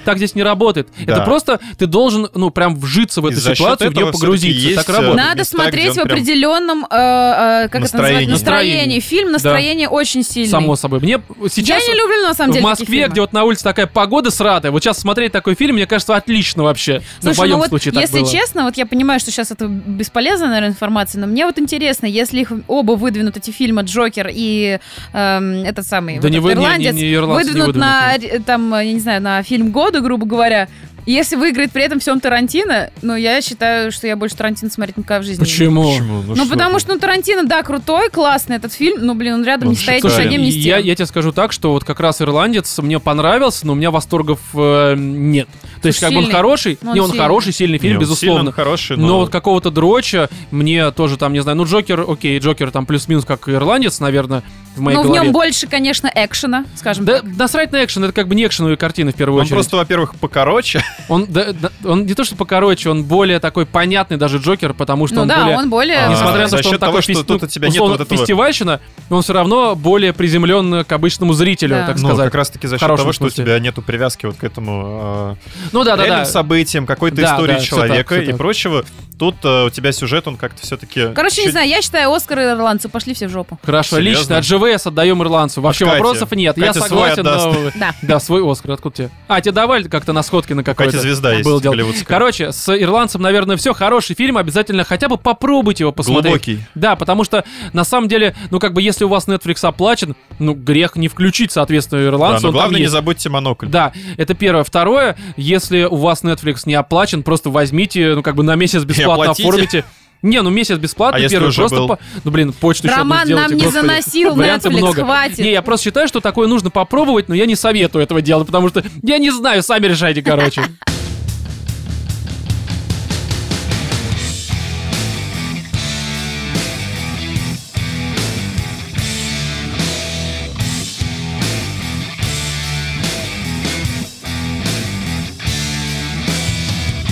Так 0.04 0.16
здесь 0.18 0.34
не 0.34 0.42
работает. 0.42 0.88
Это 1.02 1.16
Да. 1.16 1.24
просто 1.24 1.60
ты 1.78 1.86
должен, 1.86 2.28
ну, 2.34 2.50
прям 2.50 2.76
вжиться 2.76 3.20
в 3.20 3.28
И 3.28 3.32
эту 3.32 3.40
счет 3.40 3.56
ситуацию, 3.56 3.90
в 3.90 3.94
нее 3.94 4.06
погрузиться. 4.12 4.46
всё-таки 4.58 4.74
Так 4.74 4.86
есть, 4.86 4.88
работает. 4.88 5.14
э, 5.18 5.28
Надо 5.28 5.38
места, 5.40 5.56
смотреть 5.56 5.94
в 5.94 5.98
определенном, 6.00 6.84
э, 6.84 6.86
э, 6.88 6.88
как 6.88 7.74
это 7.74 7.80
Настроении. 7.80 8.14
называется, 8.30 8.32
настроении. 8.32 9.00
Фильм 9.00 9.32
настроение 9.32 9.88
очень 9.88 10.22
сильный. 10.22 10.50
Само 10.50 10.76
собой. 10.76 11.00
Мне 11.00 11.20
сейчас... 11.50 11.82
Я 11.86 11.92
не 11.92 11.98
люблю, 11.98 12.22
на 12.22 12.34
самом 12.34 12.50
в 12.50 12.54
деле, 12.54 12.66
такие 12.66 12.84
Москве, 12.84 13.08
где 13.08 13.20
вот 13.20 13.32
на 13.32 13.44
улице 13.44 13.64
такая 13.64 13.86
погода 13.86 14.30
сратая, 14.30 14.70
вот 14.72 14.82
сейчас 14.82 14.98
смотреть 14.98 15.32
такой 15.32 15.54
фильм, 15.54 15.74
мне 15.76 15.86
кажется, 15.86 16.14
отлично 16.16 16.62
вообще. 16.62 17.02
Ну, 17.22 17.30
в 17.30 17.34
Слушай, 17.34 17.50
ну 17.50 17.56
вот, 17.58 17.68
случае 17.68 17.92
так 17.92 18.02
если 18.02 18.20
было. 18.20 18.30
честно, 18.30 18.64
вот 18.64 18.76
я 18.76 18.86
понимаю, 18.86 19.20
что 19.20 19.30
сейчас 19.30 19.50
это 19.50 19.66
бесполезная, 19.66 20.48
наверное, 20.48 20.70
информация, 20.70 21.20
но 21.20 21.26
мне 21.26 21.46
вот 21.46 21.58
интересно, 21.58 22.06
если 22.06 22.40
их 22.40 22.52
оба 22.68 22.92
выдвинут, 22.92 23.36
эти 23.36 23.50
фильмы 23.50 23.82
«Джокер» 23.82 24.28
и 24.32 24.78
эм, 25.12 25.64
этот 25.64 25.86
самый 25.86 26.16
Да 26.16 26.22
вот 26.22 26.30
не 26.30 26.38
этот 26.38 26.44
вы- 26.44 26.54
не- 26.54 26.56
не- 26.58 26.64
«Ирландец», 26.64 26.94
не 26.94 27.14
ирландцы 27.14 27.46
не 27.46 27.60
выдвинут 27.60 27.76
на, 27.76 28.12
выдвинут, 28.12 28.32
ре- 28.34 28.38
там, 28.40 28.74
я 28.74 28.92
не 28.92 29.00
знаю, 29.00 29.22
на 29.22 29.42
фильм 29.42 29.70
года, 29.94 30.04
грубо 30.04 30.26
говоря, 30.26 30.68
и 31.06 31.12
если 31.12 31.36
выиграет 31.36 31.70
при 31.70 31.82
этом 31.82 32.00
всем 32.00 32.18
Тарантино, 32.18 32.90
ну, 33.02 33.14
я 33.14 33.42
считаю, 33.42 33.92
что 33.92 34.06
я 34.06 34.16
больше 34.16 34.36
Тарантино 34.36 34.70
смотреть 34.70 34.96
никогда 34.96 35.20
в 35.20 35.24
жизни 35.24 35.44
не 35.44 35.68
буду. 35.68 35.90
Почему? 35.90 36.22
Почему? 36.22 36.34
Ну, 36.34 36.48
потому 36.48 36.78
что, 36.78 36.94
ну, 36.94 36.98
Тарантино, 36.98 37.44
да, 37.44 37.62
крутой, 37.62 38.08
классный 38.08 38.56
этот 38.56 38.72
фильм, 38.72 39.04
но, 39.04 39.14
блин, 39.14 39.34
он 39.34 39.44
рядом 39.44 39.68
Он 39.68 39.74
не 39.74 39.78
стоит 39.80 40.02
ни 40.02 40.08
с 40.08 40.12
шикарен. 40.12 40.28
одним, 40.28 40.42
ни 40.42 40.50
с 40.50 40.54
я, 40.54 40.78
я 40.78 40.94
тебе 40.94 41.06
скажу 41.06 41.32
так, 41.32 41.52
что 41.52 41.72
вот 41.72 41.84
как 41.84 42.00
раз 42.00 42.22
«Ирландец» 42.22 42.78
мне 42.78 42.98
понравился, 43.00 43.66
но 43.66 43.74
у 43.74 43.76
меня 43.76 43.90
восторгов 43.90 44.40
э, 44.54 44.94
нет. 44.96 45.48
То 45.84 45.88
есть, 45.88 46.00
как 46.00 46.12
бы 46.12 46.18
он 46.18 46.30
хороший, 46.30 46.78
Ну, 46.82 46.90
он 46.90 46.94
не, 46.94 47.00
он 47.00 47.16
хороший, 47.16 47.52
сильный 47.52 47.78
фильм, 47.78 47.98
безусловно. 47.98 48.52
хороший, 48.52 48.96
Но... 48.96 49.18
вот 49.20 49.30
какого-то 49.30 49.70
дроча 49.70 50.28
мне 50.50 50.90
тоже 50.90 51.16
там, 51.16 51.32
не 51.32 51.40
знаю, 51.40 51.56
ну 51.58 51.64
Джокер, 51.64 52.04
окей, 52.08 52.38
Джокер 52.38 52.70
там 52.70 52.86
плюс-минус 52.86 53.24
как 53.24 53.48
ирландец, 53.48 54.00
наверное, 54.00 54.42
в 54.76 54.80
моей 54.80 54.96
Ну, 54.96 55.04
в 55.04 55.10
нем 55.10 55.30
больше, 55.30 55.66
конечно, 55.68 56.10
экшена, 56.14 56.64
скажем 56.74 57.04
Да, 57.04 57.20
так. 57.20 57.36
насрать 57.36 57.70
на 57.70 57.84
экшен, 57.84 58.02
это 58.04 58.12
как 58.12 58.26
бы 58.28 58.34
не 58.34 58.44
экшеновые 58.46 58.76
картины 58.76 59.12
в 59.12 59.14
первую 59.14 59.36
Он 59.38 59.42
очередь. 59.42 59.54
просто, 59.56 59.76
во-первых, 59.76 60.14
покороче. 60.16 60.82
Он, 61.08 61.26
да- 61.28 61.52
да- 61.52 61.70
он 61.84 62.06
не 62.06 62.14
то 62.14 62.24
что 62.24 62.34
покороче, 62.34 62.88
он 62.90 63.04
более 63.04 63.38
такой 63.40 63.66
понятный 63.66 64.16
даже 64.16 64.38
Джокер, 64.38 64.72
потому 64.74 65.06
что 65.06 65.16
Ну 65.16 65.22
он 65.22 65.28
да, 65.28 65.42
более... 65.42 65.58
он 65.58 65.70
более... 65.70 65.98
А, 65.98 66.10
Несмотря 66.10 66.42
на 66.44 66.48
то, 66.48 66.58
что 66.62 66.70
он 66.70 66.78
такой 66.78 67.02
что 67.02 67.12
фес- 67.12 67.24
тут 67.24 67.42
ну, 67.42 67.46
у 67.46 67.48
тебя 67.48 67.66
нет 67.68 67.74
условно, 67.74 67.98
вот 67.98 68.06
этого- 68.06 68.18
фестивальщина, 68.18 68.80
он 69.10 69.22
все 69.22 69.32
равно 69.34 69.74
более 69.76 70.12
приземлен 70.14 70.84
к 70.84 70.90
обычному 70.92 71.34
зрителю, 71.34 71.74
Да. 71.76 71.86
так 71.88 71.96
Ну, 72.00 72.08
сказать. 72.08 72.24
как 72.26 72.34
раз-таки 72.34 72.66
за 72.66 72.78
счет 72.78 72.88
того, 72.96 73.12
что 73.12 73.26
у 73.26 73.30
тебя 73.30 73.58
нету 73.58 73.82
привязки 73.82 74.26
вот 74.26 74.36
к 74.36 74.44
этому 74.44 75.36
Ну 75.74 75.82
да, 75.82 75.96
да, 75.96 76.04
реальным 76.04 76.24
да. 76.24 76.30
событиям, 76.30 76.86
какой-то 76.86 77.16
Да, 77.16 77.34
истории 77.34 77.54
да, 77.54 77.60
человека 77.60 78.20
и 78.20 78.32
прочего. 78.32 78.84
Тут 79.18 79.36
э, 79.44 79.66
у 79.66 79.70
тебя 79.70 79.92
сюжет, 79.92 80.26
он 80.26 80.36
как-то 80.36 80.62
все-таки... 80.62 81.12
Короче, 81.14 81.44
не 81.44 81.50
знаю, 81.52 81.68
я 81.68 81.80
считаю, 81.82 82.12
Оскар 82.12 82.40
и 82.40 82.42
ирландцы 82.42 82.88
пошли 82.88 83.14
все 83.14 83.28
в 83.28 83.30
жопу. 83.30 83.60
Хорошо, 83.62 83.96
Серьезно? 83.98 84.20
лично 84.34 84.38
от 84.38 84.44
ЖВС 84.74 84.86
отдаем 84.88 85.22
ирландцу. 85.22 85.60
Вообще 85.60 85.84
Кате? 85.84 85.96
вопросов 85.98 86.32
нет. 86.32 86.56
Я 86.58 86.66
Катя 86.66 86.80
свой 86.80 86.88
согласен. 86.88 87.22
но- 87.22 87.70
Да. 87.78 87.94
Да, 88.02 88.18
свой 88.20 88.50
Оскар. 88.50 88.72
Откуда 88.72 88.96
тебе? 88.96 89.10
А, 89.28 89.40
тебе 89.40 89.52
давали 89.52 89.84
как-то 89.88 90.12
на 90.12 90.22
сходке 90.24 90.54
на 90.54 90.64
какой-то? 90.64 90.90
Катя 90.90 91.00
звезда 91.02 91.32
есть 91.32 91.44
дело. 91.44 91.60
голливудская. 91.60 92.04
Короче, 92.06 92.50
с 92.50 92.68
ирландцем, 92.76 93.22
наверное, 93.22 93.56
все. 93.56 93.72
Хороший 93.72 94.16
фильм. 94.16 94.36
Обязательно 94.36 94.82
хотя 94.82 95.08
бы 95.08 95.16
попробуйте 95.16 95.84
его 95.84 95.92
посмотреть. 95.92 96.24
Глубокий. 96.24 96.58
Да, 96.74 96.96
потому 96.96 97.22
что 97.22 97.44
на 97.72 97.84
самом 97.84 98.08
деле, 98.08 98.34
ну 98.50 98.58
как 98.58 98.72
бы 98.72 98.82
если 98.82 99.04
у 99.04 99.08
вас 99.08 99.28
Netflix 99.28 99.64
оплачен, 99.64 100.16
ну 100.40 100.54
грех 100.54 100.96
не 100.96 101.06
включить, 101.06 101.52
соответственно, 101.52 102.02
Да, 102.02 102.08
ирландца. 102.08 102.46
но 102.46 102.52
главное 102.52 102.78
не 102.78 102.82
есть. 102.82 102.92
забудьте 102.92 103.28
монокль. 103.28 103.66
Да, 103.68 103.92
это 104.16 104.34
первое. 104.34 104.64
Второе, 104.64 105.16
если 105.36 105.84
у 105.84 105.96
вас 105.96 106.24
Netflix 106.24 106.62
не 106.66 106.74
оплачен, 106.74 107.22
просто 107.22 107.50
возьмите, 107.50 108.14
ну 108.16 108.22
как 108.24 108.34
бы 108.34 108.42
на 108.42 108.56
месяц 108.56 108.82
бесплатно 108.82 109.03
оплатите. 109.12 109.42
оформите. 109.48 109.84
Не, 110.22 110.40
ну 110.40 110.48
месяц 110.48 110.78
бесплатно 110.78 111.22
А 111.22 111.28
первый, 111.28 111.52
просто 111.52 111.76
был? 111.76 111.88
по- 111.88 111.98
Ну 112.24 112.30
блин, 112.30 112.54
почту 112.54 112.86
еще 112.86 112.94
одну 112.96 113.12
Роман 113.12 113.26
сделайте, 113.26 113.48
нам 113.50 113.58
не 113.58 113.70
заносил 113.70 114.34
Netflix, 114.36 114.70
много. 114.70 115.02
хватит. 115.04 115.38
Не, 115.38 115.52
я 115.52 115.60
просто 115.60 115.84
считаю, 115.84 116.08
что 116.08 116.20
такое 116.20 116.48
нужно 116.48 116.70
попробовать, 116.70 117.28
но 117.28 117.34
я 117.34 117.44
не 117.44 117.56
советую 117.56 118.02
этого 118.02 118.22
делать, 118.22 118.46
потому 118.46 118.70
что 118.70 118.82
я 119.02 119.18
не 119.18 119.30
знаю, 119.30 119.62
сами 119.62 119.86
решайте, 119.86 120.22
короче. 120.22 120.62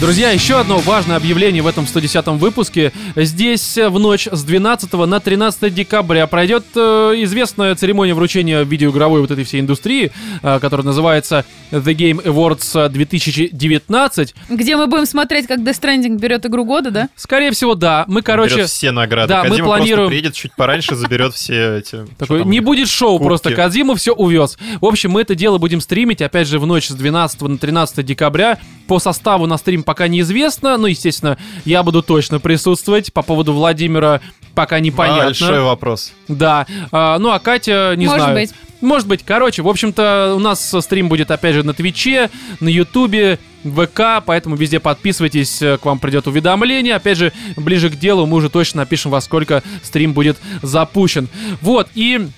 Друзья, 0.03 0.33
еще 0.33 0.59
одно 0.59 0.79
важное 0.79 1.16
объявление 1.16 1.62
в 1.62 1.66
этом 1.69 1.85
110-м 1.85 2.37
выпуске. 2.37 2.91
Здесь 3.15 3.79
э, 3.79 3.89
в 3.89 4.01
ночь 4.01 4.27
с 4.27 4.43
12 4.43 4.93
на 4.95 5.20
13 5.20 5.73
декабря 5.73 6.27
пройдет 6.27 6.65
э, 6.74 6.81
известная 7.19 7.77
церемония 7.77 8.12
вручения 8.12 8.65
видеоигровой 8.65 9.20
вот 9.20 9.31
этой 9.31 9.45
всей 9.45 9.61
индустрии, 9.61 10.11
э, 10.43 10.59
которая 10.59 10.85
называется 10.85 11.45
The 11.70 11.95
Game 11.95 12.20
Awards 12.24 12.89
2019. 12.89 14.35
Где 14.49 14.77
мы 14.77 14.89
будем 14.89 15.07
смотреть, 15.07 15.47
как 15.47 15.61
Death 15.61 15.81
Stranding 15.81 16.19
берет 16.19 16.45
игру 16.47 16.65
года, 16.65 16.91
да? 16.91 17.09
Скорее 17.15 17.53
всего, 17.53 17.77
да. 17.77 18.05
Мы, 18.09 18.23
короче, 18.23 18.57
Берет 18.57 18.70
все 18.70 18.91
награды. 18.91 19.29
да, 19.29 19.45
мы 19.45 19.51
Кодзима 19.51 19.66
планируем- 19.69 19.97
просто 19.99 20.09
приедет 20.09 20.35
чуть 20.35 20.53
пораньше, 20.57 20.97
заберет 20.97 21.33
все 21.35 21.77
эти... 21.79 22.05
Такой, 22.19 22.45
не 22.45 22.59
будет 22.59 22.89
шоу, 22.89 23.19
кубки. 23.19 23.29
просто 23.29 23.55
Кадзима 23.55 23.95
все 23.95 24.12
увез. 24.12 24.59
В 24.81 24.85
общем, 24.87 25.12
мы 25.12 25.20
это 25.20 25.37
дело 25.37 25.59
будем 25.59 25.81
стримить, 25.81 26.20
опять 26.23 26.49
же, 26.49 26.59
в 26.59 26.66
ночь 26.66 26.89
с 26.89 26.93
12 26.93 27.41
на 27.43 27.57
13 27.57 28.05
декабря. 28.05 28.59
По 28.89 28.99
составу 28.99 29.47
на 29.47 29.57
стрим 29.59 29.85
пока 29.85 29.91
неизвестно, 30.09 30.77
но, 30.77 30.86
естественно, 30.86 31.39
я 31.64 31.82
буду 31.82 32.02
точно 32.02 32.40
присутствовать. 32.40 33.12
По 33.12 33.23
поводу 33.23 33.52
Владимира 33.52 34.20
пока 34.55 34.81
непонятно. 34.81 35.24
Большой 35.24 35.62
вопрос. 35.62 36.12
Да. 36.28 36.66
А, 36.90 37.19
ну, 37.19 37.31
а 37.31 37.39
Катя, 37.39 37.94
не 37.97 38.06
Может 38.06 38.23
знаю. 38.23 38.35
быть. 38.35 38.51
Может 38.81 39.09
быть. 39.09 39.23
Короче, 39.24 39.62
в 39.62 39.69
общем-то, 39.69 40.35
у 40.36 40.40
нас 40.40 40.74
стрим 40.81 41.09
будет, 41.09 41.31
опять 41.31 41.55
же, 41.55 41.62
на 41.62 41.73
Твиче, 41.73 42.31
на 42.60 42.69
Ютубе, 42.69 43.39
ВК, 43.64 44.23
поэтому 44.27 44.56
везде 44.56 44.81
подписывайтесь, 44.81 45.62
э, 45.62 45.78
к 45.78 45.85
вам 45.85 46.01
придет 46.01 46.27
уведомление. 46.27 46.97
Опять 46.97 47.19
же, 47.19 47.32
ближе 47.56 47.90
к 47.90 47.94
делу 47.97 48.27
мы 48.27 48.39
уже 48.39 48.51
точно 48.51 48.81
напишем, 48.81 49.12
во 49.12 49.20
сколько 49.20 49.62
стрим 49.82 50.12
будет 50.12 50.36
запущен. 50.62 51.28
Вот, 51.60 51.89
и... 51.94 52.28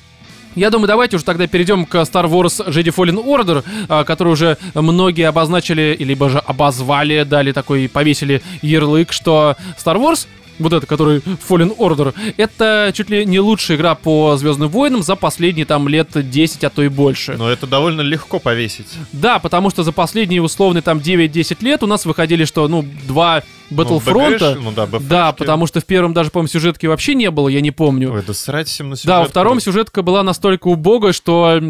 Я 0.54 0.70
думаю, 0.70 0.86
давайте 0.86 1.16
уже 1.16 1.24
тогда 1.24 1.46
перейдем 1.46 1.84
к 1.84 1.94
Star 1.96 2.26
Wars 2.26 2.64
Jedi 2.68 2.94
Fallen 2.94 3.24
Order, 3.24 3.64
а, 3.88 4.04
который 4.04 4.32
уже 4.32 4.56
многие 4.74 5.28
обозначили, 5.28 5.96
либо 5.98 6.28
же 6.28 6.38
обозвали, 6.38 7.24
дали 7.24 7.52
такой, 7.52 7.88
повесили 7.88 8.40
ярлык, 8.62 9.12
что 9.12 9.56
Star 9.76 9.96
Wars 9.96 10.26
вот 10.58 10.72
это, 10.72 10.86
который 10.86 11.18
Fallen 11.18 11.76
Order, 11.76 12.14
это 12.36 12.92
чуть 12.94 13.10
ли 13.10 13.24
не 13.26 13.40
лучшая 13.40 13.76
игра 13.76 13.94
по 13.94 14.36
Звездным 14.36 14.68
войнам 14.68 15.02
за 15.02 15.16
последние 15.16 15.66
там 15.66 15.88
лет 15.88 16.08
10, 16.14 16.64
а 16.64 16.70
то 16.70 16.82
и 16.82 16.88
больше. 16.88 17.34
Но 17.36 17.50
это 17.50 17.66
довольно 17.66 18.00
легко 18.00 18.38
повесить. 18.38 18.88
Да, 19.12 19.38
потому 19.38 19.70
что 19.70 19.82
за 19.82 19.92
последние 19.92 20.42
условные 20.42 20.82
там 20.82 20.98
9-10 20.98 21.64
лет 21.64 21.82
у 21.82 21.86
нас 21.86 22.04
выходили, 22.04 22.44
что, 22.44 22.66
ну, 22.68 22.84
два 23.06 23.42
Battlefront. 23.70 24.54
Ну, 24.56 24.62
ну 24.62 24.72
да, 24.72 24.84
BF-шки. 24.84 25.08
да, 25.08 25.32
потому 25.32 25.66
что 25.66 25.80
в 25.80 25.84
первом 25.84 26.12
даже, 26.12 26.30
по-моему, 26.30 26.48
сюжетки 26.48 26.86
вообще 26.86 27.14
не 27.14 27.30
было, 27.30 27.48
я 27.48 27.60
не 27.60 27.70
помню. 27.70 28.12
Ой, 28.12 28.22
да 28.26 28.34
срать 28.34 28.68
всем 28.68 28.90
на 28.90 28.96
Да, 29.04 29.20
во 29.20 29.26
втором 29.26 29.60
сюжетка 29.60 30.02
была 30.02 30.22
настолько 30.22 30.68
убогая, 30.68 31.12
что 31.12 31.60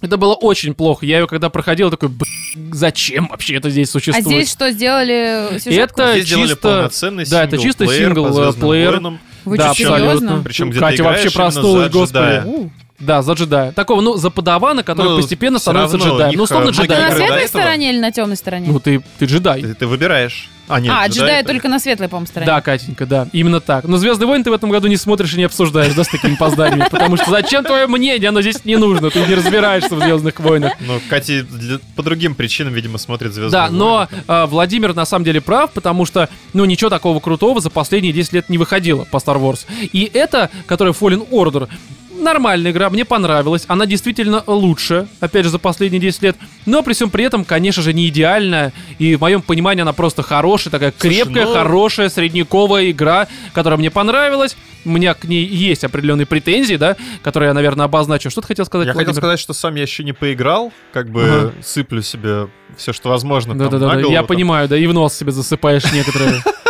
это 0.00 0.16
было 0.16 0.34
очень 0.34 0.74
плохо. 0.74 1.06
Я 1.06 1.20
ее 1.20 1.26
когда 1.26 1.48
проходил, 1.48 1.90
такой, 1.90 2.08
«Б***ь, 2.08 2.41
зачем 2.72 3.28
вообще 3.28 3.56
это 3.56 3.70
здесь 3.70 3.88
А 3.88 3.92
существует? 3.92 4.26
здесь 4.26 4.50
что, 4.50 4.70
сделали 4.70 5.58
сюжетку? 5.58 6.00
Это 6.02 6.12
Здесь 6.14 6.26
сделали 6.26 6.46
чисто- 6.48 6.56
полноценный 6.68 7.24
да, 7.26 7.44
это 7.44 7.58
чисто 7.58 7.86
сингл, 7.86 8.26
э, 8.26 8.32
«Звездным 8.32 8.68
плеер». 8.68 9.02
Вы 9.44 9.58
да, 9.58 9.70
абсолютно. 9.70 9.98
серьезно? 9.98 10.42
Причем 10.44 10.70
где 10.70 10.78
Катя 10.78 11.02
вообще 11.04 11.30
проснулась, 11.30 11.90
господи. 11.92 12.42
Да, 13.02 13.22
за 13.22 13.32
джедая. 13.32 13.72
Такого, 13.72 14.00
ну, 14.00 14.16
за 14.16 14.30
подавана, 14.30 14.82
который 14.82 15.08
Ну, 15.10 15.16
постепенно 15.16 15.58
становится 15.58 15.96
джедаем. 15.96 16.36
Ну, 16.36 16.44
условно, 16.44 16.70
э, 16.70 16.72
Ты 16.72 16.78
на 16.78 16.84
джедай. 16.84 17.12
светлой 17.16 17.48
стороне 17.48 17.92
или 17.92 17.98
на 17.98 18.12
темной 18.12 18.36
стороне? 18.36 18.68
Ну, 18.70 18.78
ты, 18.78 19.02
ты 19.18 19.26
джедай. 19.26 19.60
Ты, 19.62 19.74
ты 19.74 19.86
выбираешь. 19.86 20.48
А, 20.68 20.80
нет, 20.80 20.94
а, 20.96 21.06
джедай 21.08 21.40
джедай 21.40 21.44
только 21.44 21.68
на 21.68 21.80
светлой, 21.80 22.08
по-моему, 22.08 22.28
стороне. 22.28 22.46
Да, 22.46 22.60
Катенька, 22.60 23.04
да, 23.04 23.28
именно 23.32 23.60
так. 23.60 23.84
Но 23.84 23.96
Звездные 23.96 24.28
войны 24.28 24.44
ты 24.44 24.50
в 24.50 24.54
этом 24.54 24.70
году 24.70 24.86
не 24.86 24.96
смотришь 24.96 25.34
и 25.34 25.36
не 25.36 25.44
обсуждаешь, 25.44 25.92
да, 25.92 26.04
с 26.04 26.08
такими 26.08 26.34
опозданиями. 26.34 26.86
Потому 26.90 27.16
что 27.16 27.30
зачем 27.30 27.64
твое 27.64 27.86
мнение? 27.88 28.28
Оно 28.28 28.40
здесь 28.40 28.64
не 28.64 28.76
нужно. 28.76 29.10
Ты 29.10 29.20
не 29.26 29.34
разбираешься 29.34 29.94
в 29.94 30.00
Звездных 30.00 30.38
войнах. 30.40 30.72
Ну, 30.80 31.00
Катя 31.10 31.42
для- 31.42 31.78
по 31.96 32.02
другим 32.02 32.34
причинам, 32.34 32.72
видимо, 32.72 32.98
смотрит 32.98 33.34
звезды. 33.34 33.50
Да, 33.52 33.68
но 33.70 34.08
э, 34.28 34.46
Владимир 34.46 34.94
на 34.94 35.04
самом 35.04 35.24
деле 35.24 35.40
прав, 35.40 35.72
потому 35.72 36.06
что, 36.06 36.28
ну, 36.54 36.64
ничего 36.64 36.88
такого 36.90 37.18
крутого 37.20 37.60
за 37.60 37.68
последние 37.68 38.12
10 38.12 38.32
лет 38.32 38.48
не 38.48 38.56
выходило 38.56 39.04
по 39.04 39.16
Star 39.16 39.38
Wars. 39.42 39.66
И 39.92 40.10
это, 40.14 40.48
которая 40.66 40.94
Fallen 40.94 41.28
Order, 41.30 41.68
нормальная 42.22 42.70
игра, 42.72 42.88
мне 42.90 43.04
понравилась. 43.04 43.64
Она 43.68 43.86
действительно 43.86 44.42
лучше, 44.46 45.08
опять 45.20 45.44
же, 45.44 45.50
за 45.50 45.58
последние 45.58 46.00
10 46.00 46.22
лет. 46.22 46.36
Но 46.66 46.82
при 46.82 46.92
всем 46.94 47.10
при 47.10 47.24
этом, 47.24 47.44
конечно 47.44 47.82
же, 47.82 47.92
не 47.92 48.08
идеальная. 48.08 48.72
И 48.98 49.14
в 49.16 49.20
моем 49.20 49.42
понимании 49.42 49.82
она 49.82 49.92
просто 49.92 50.22
хорошая, 50.22 50.70
такая 50.70 50.92
Слушай, 50.96 51.14
крепкая, 51.16 51.46
ну- 51.46 51.52
хорошая, 51.52 52.08
средневековая 52.08 52.90
игра, 52.90 53.28
которая 53.52 53.78
мне 53.78 53.90
понравилась. 53.90 54.56
У 54.84 54.90
меня 54.90 55.14
к 55.14 55.24
ней 55.24 55.44
есть 55.44 55.84
определенные 55.84 56.26
претензии, 56.26 56.74
да, 56.76 56.96
которые 57.22 57.48
я, 57.48 57.54
наверное, 57.54 57.84
обозначу. 57.86 58.30
Что 58.30 58.40
ты 58.40 58.48
хотел 58.48 58.64
сказать, 58.64 58.86
Я 58.88 58.92
хотел 58.94 59.04
Владимир? 59.06 59.20
сказать, 59.22 59.40
что 59.40 59.52
сам 59.52 59.74
я 59.76 59.82
еще 59.82 60.02
не 60.02 60.12
поиграл, 60.12 60.72
как 60.92 61.08
бы 61.10 61.22
Ага. 61.22 61.52
сыплю 61.62 62.02
себе 62.02 62.48
все, 62.76 62.92
что 62.92 63.10
возможно. 63.10 63.54
Да-да-да, 63.56 64.00
я 64.00 64.18
там. 64.18 64.26
понимаю, 64.26 64.68
да, 64.68 64.76
и 64.76 64.86
в 64.86 64.92
нос 64.94 65.14
себе 65.14 65.30
засыпаешь 65.32 65.84
некоторые. 65.92 66.42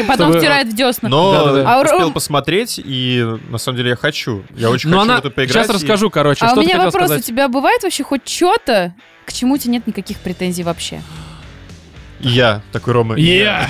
И 0.00 0.04
потом 0.04 0.26
Чтобы- 0.28 0.38
втирает 0.38 0.68
в 0.68 0.74
десна. 0.74 1.08
Но. 1.08 1.62
А 1.66 1.78
у 1.78 1.82
успел 1.84 2.10
посмотреть, 2.12 2.80
и 2.82 3.26
на 3.50 3.58
самом 3.58 3.76
деле 3.78 3.90
я 3.90 3.96
хочу. 3.96 4.42
Я 4.56 4.70
очень 4.70 4.88
хочу 4.90 5.00
она... 5.00 5.16
в 5.16 5.18
это 5.20 5.30
поиграть. 5.30 5.66
Сейчас 5.66 5.70
и- 5.70 5.72
расскажу, 5.78 6.10
короче, 6.10 6.44
а 6.44 6.48
что 6.50 6.60
у 6.60 6.62
меня 6.62 6.78
вопрос, 6.78 7.06
сказать. 7.06 7.20
у 7.20 7.22
тебя 7.26 7.48
бывает 7.48 7.82
вообще 7.82 8.02
хоть 8.04 8.28
что-то, 8.28 8.94
к 9.26 9.32
чему 9.32 9.54
у 9.54 9.58
тебя 9.58 9.72
нет 9.74 9.86
никаких 9.86 10.18
претензий 10.18 10.62
вообще? 10.62 11.02
Я 12.22 12.60
такой, 12.70 12.92
Рома. 12.92 13.16
Я! 13.16 13.66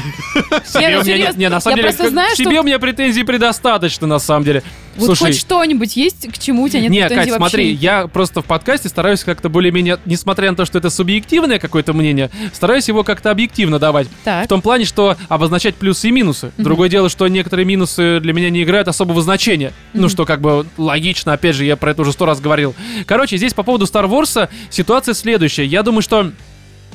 Меня 0.75 0.91
нет- 0.91 1.05
серьезно, 1.05 1.39
Не, 1.39 1.49
на 1.49 1.61
самом 1.61 1.77
я 1.77 1.83
деле, 1.85 1.95
просто 1.95 2.09
к 2.11 2.13
знаю, 2.13 2.35
себе 2.35 2.51
что- 2.51 2.61
у 2.61 2.65
меня 2.65 2.79
претензий 2.81 3.23
предостаточно, 3.23 4.09
на 4.09 4.19
самом 4.19 4.45
деле. 4.45 4.65
Вот 5.01 5.07
Слушай, 5.07 5.33
хоть 5.33 5.41
что-нибудь 5.41 5.97
есть, 5.97 6.31
к 6.31 6.39
чему 6.39 6.65
у 6.65 6.69
тебя 6.69 6.81
нет 6.81 6.91
не, 6.91 7.01
претензий 7.01 7.31
Кать, 7.31 7.31
вообще? 7.31 7.39
смотри, 7.39 7.73
я 7.73 8.07
просто 8.07 8.43
в 8.43 8.45
подкасте 8.45 8.89
стараюсь 8.89 9.25
как-то 9.25 9.49
более-менее, 9.49 9.99
несмотря 10.05 10.51
на 10.51 10.57
то, 10.57 10.65
что 10.65 10.79
это 10.79 10.91
субъективное 10.91 11.59
какое-то 11.59 11.93
мнение, 11.93 12.31
стараюсь 12.53 12.89
его 12.89 13.03
как-то 13.03 13.31
объективно 13.31 13.79
давать. 13.79 14.09
Так. 14.25 14.45
В 14.45 14.49
том 14.49 14.61
плане, 14.63 14.85
что 14.85 15.17
обозначать 15.29 15.75
плюсы 15.75 16.09
и 16.09 16.11
минусы. 16.11 16.53
Другое 16.59 16.89
дело, 16.89 17.09
что 17.09 17.27
некоторые 17.29 17.65
минусы 17.65 18.21
для 18.21 18.33
меня 18.33 18.51
не 18.51 18.63
играют 18.63 18.89
особого 18.89 19.23
значения. 19.23 19.73
Ну, 19.95 20.09
что 20.09 20.25
как 20.25 20.41
бы 20.41 20.67
логично, 20.77 21.33
опять 21.33 21.57
же, 21.57 21.65
я 21.65 21.77
про 21.77 21.93
это 21.93 22.03
уже 22.03 22.13
сто 22.13 22.27
раз 22.27 22.41
говорил. 22.41 22.75
Короче, 23.07 23.37
здесь 23.37 23.55
по 23.55 23.63
поводу 23.63 23.87
Star 23.87 24.09
Wars 24.09 24.49
ситуация 24.69 25.15
следующая. 25.15 25.65
Я 25.65 25.83
думаю, 25.83 26.03
что 26.03 26.33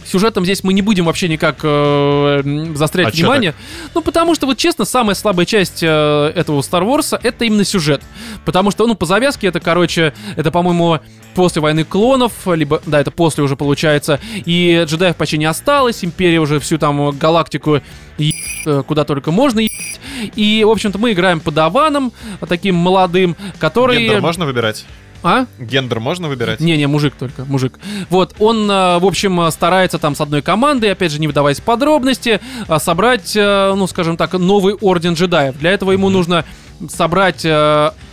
сюжетом 0.05 0.43
здесь 0.45 0.63
мы 0.63 0.73
не 0.73 0.81
будем 0.81 1.05
вообще 1.05 1.27
никак 1.27 1.57
э, 1.63 2.41
м, 2.45 2.75
заострять 2.75 3.07
А 3.07 3.11
внимание. 3.11 3.53
Ну, 3.93 4.01
потому 4.01 4.35
что, 4.35 4.45
вот 4.45 4.57
честно, 4.57 4.85
самая 4.85 5.15
слабая 5.15 5.45
часть 5.45 5.79
э, 5.81 6.31
этого 6.35 6.59
Star 6.61 6.83
Wars 6.83 7.17
это 7.21 7.45
именно 7.45 7.63
сюжет. 7.63 8.01
Потому 8.45 8.71
что, 8.71 8.85
ну, 8.87 8.95
по 8.95 9.05
завязке 9.05 9.47
это, 9.47 9.59
короче, 9.59 10.13
это, 10.35 10.51
по-моему, 10.51 10.99
после 11.33 11.61
войны 11.61 11.83
клонов, 11.83 12.31
либо, 12.47 12.81
да, 12.85 13.01
это 13.01 13.11
после 13.11 13.43
уже 13.43 13.55
получается, 13.55 14.19
и 14.45 14.83
джедаев 14.87 15.15
почти 15.17 15.37
не 15.37 15.45
осталось, 15.45 16.03
империя 16.03 16.39
уже 16.39 16.59
всю 16.59 16.77
там 16.77 17.11
галактику 17.11 17.81
е- 18.17 18.33
э, 18.65 18.83
куда 18.87 19.03
только 19.03 19.31
можно 19.31 19.59
е- 19.59 19.69
и, 20.35 20.63
в 20.63 20.69
общем-то, 20.69 20.97
мы 20.97 21.11
играем 21.11 21.39
подаваном, 21.41 22.13
таким 22.47 22.75
молодым, 22.75 23.35
который... 23.59 23.97
Гендер 24.05 24.21
можно 24.21 24.45
выбирать? 24.45 24.85
А? 25.25 25.47
Гендер 25.57 25.99
можно 25.99 26.27
выбирать? 26.27 26.59
Не-не, 26.59 26.85
мужик 26.85 27.15
только, 27.17 27.45
мужик. 27.45 27.79
Вот, 28.11 28.35
он, 28.37 28.69
э, 28.69 28.99
в 28.99 29.05
общем, 29.07 29.41
э, 29.41 29.49
старается 29.49 29.97
там 29.97 30.13
с 30.13 30.21
одной 30.21 30.43
командой, 30.43 30.91
опять 30.91 31.11
же, 31.11 31.19
не 31.19 31.25
выдаваясь 31.25 31.59
в 31.59 31.63
подробности, 31.63 32.39
э, 32.67 32.79
собрать, 32.79 33.31
ну, 33.35 33.87
скажем 33.87 34.17
так, 34.17 34.33
новый 34.33 34.75
орден 34.75 35.15
джедаев. 35.15 35.57
Для 35.57 35.71
этого 35.71 35.93
ему 35.93 36.09
нужно 36.09 36.45
собрать, 36.89 37.43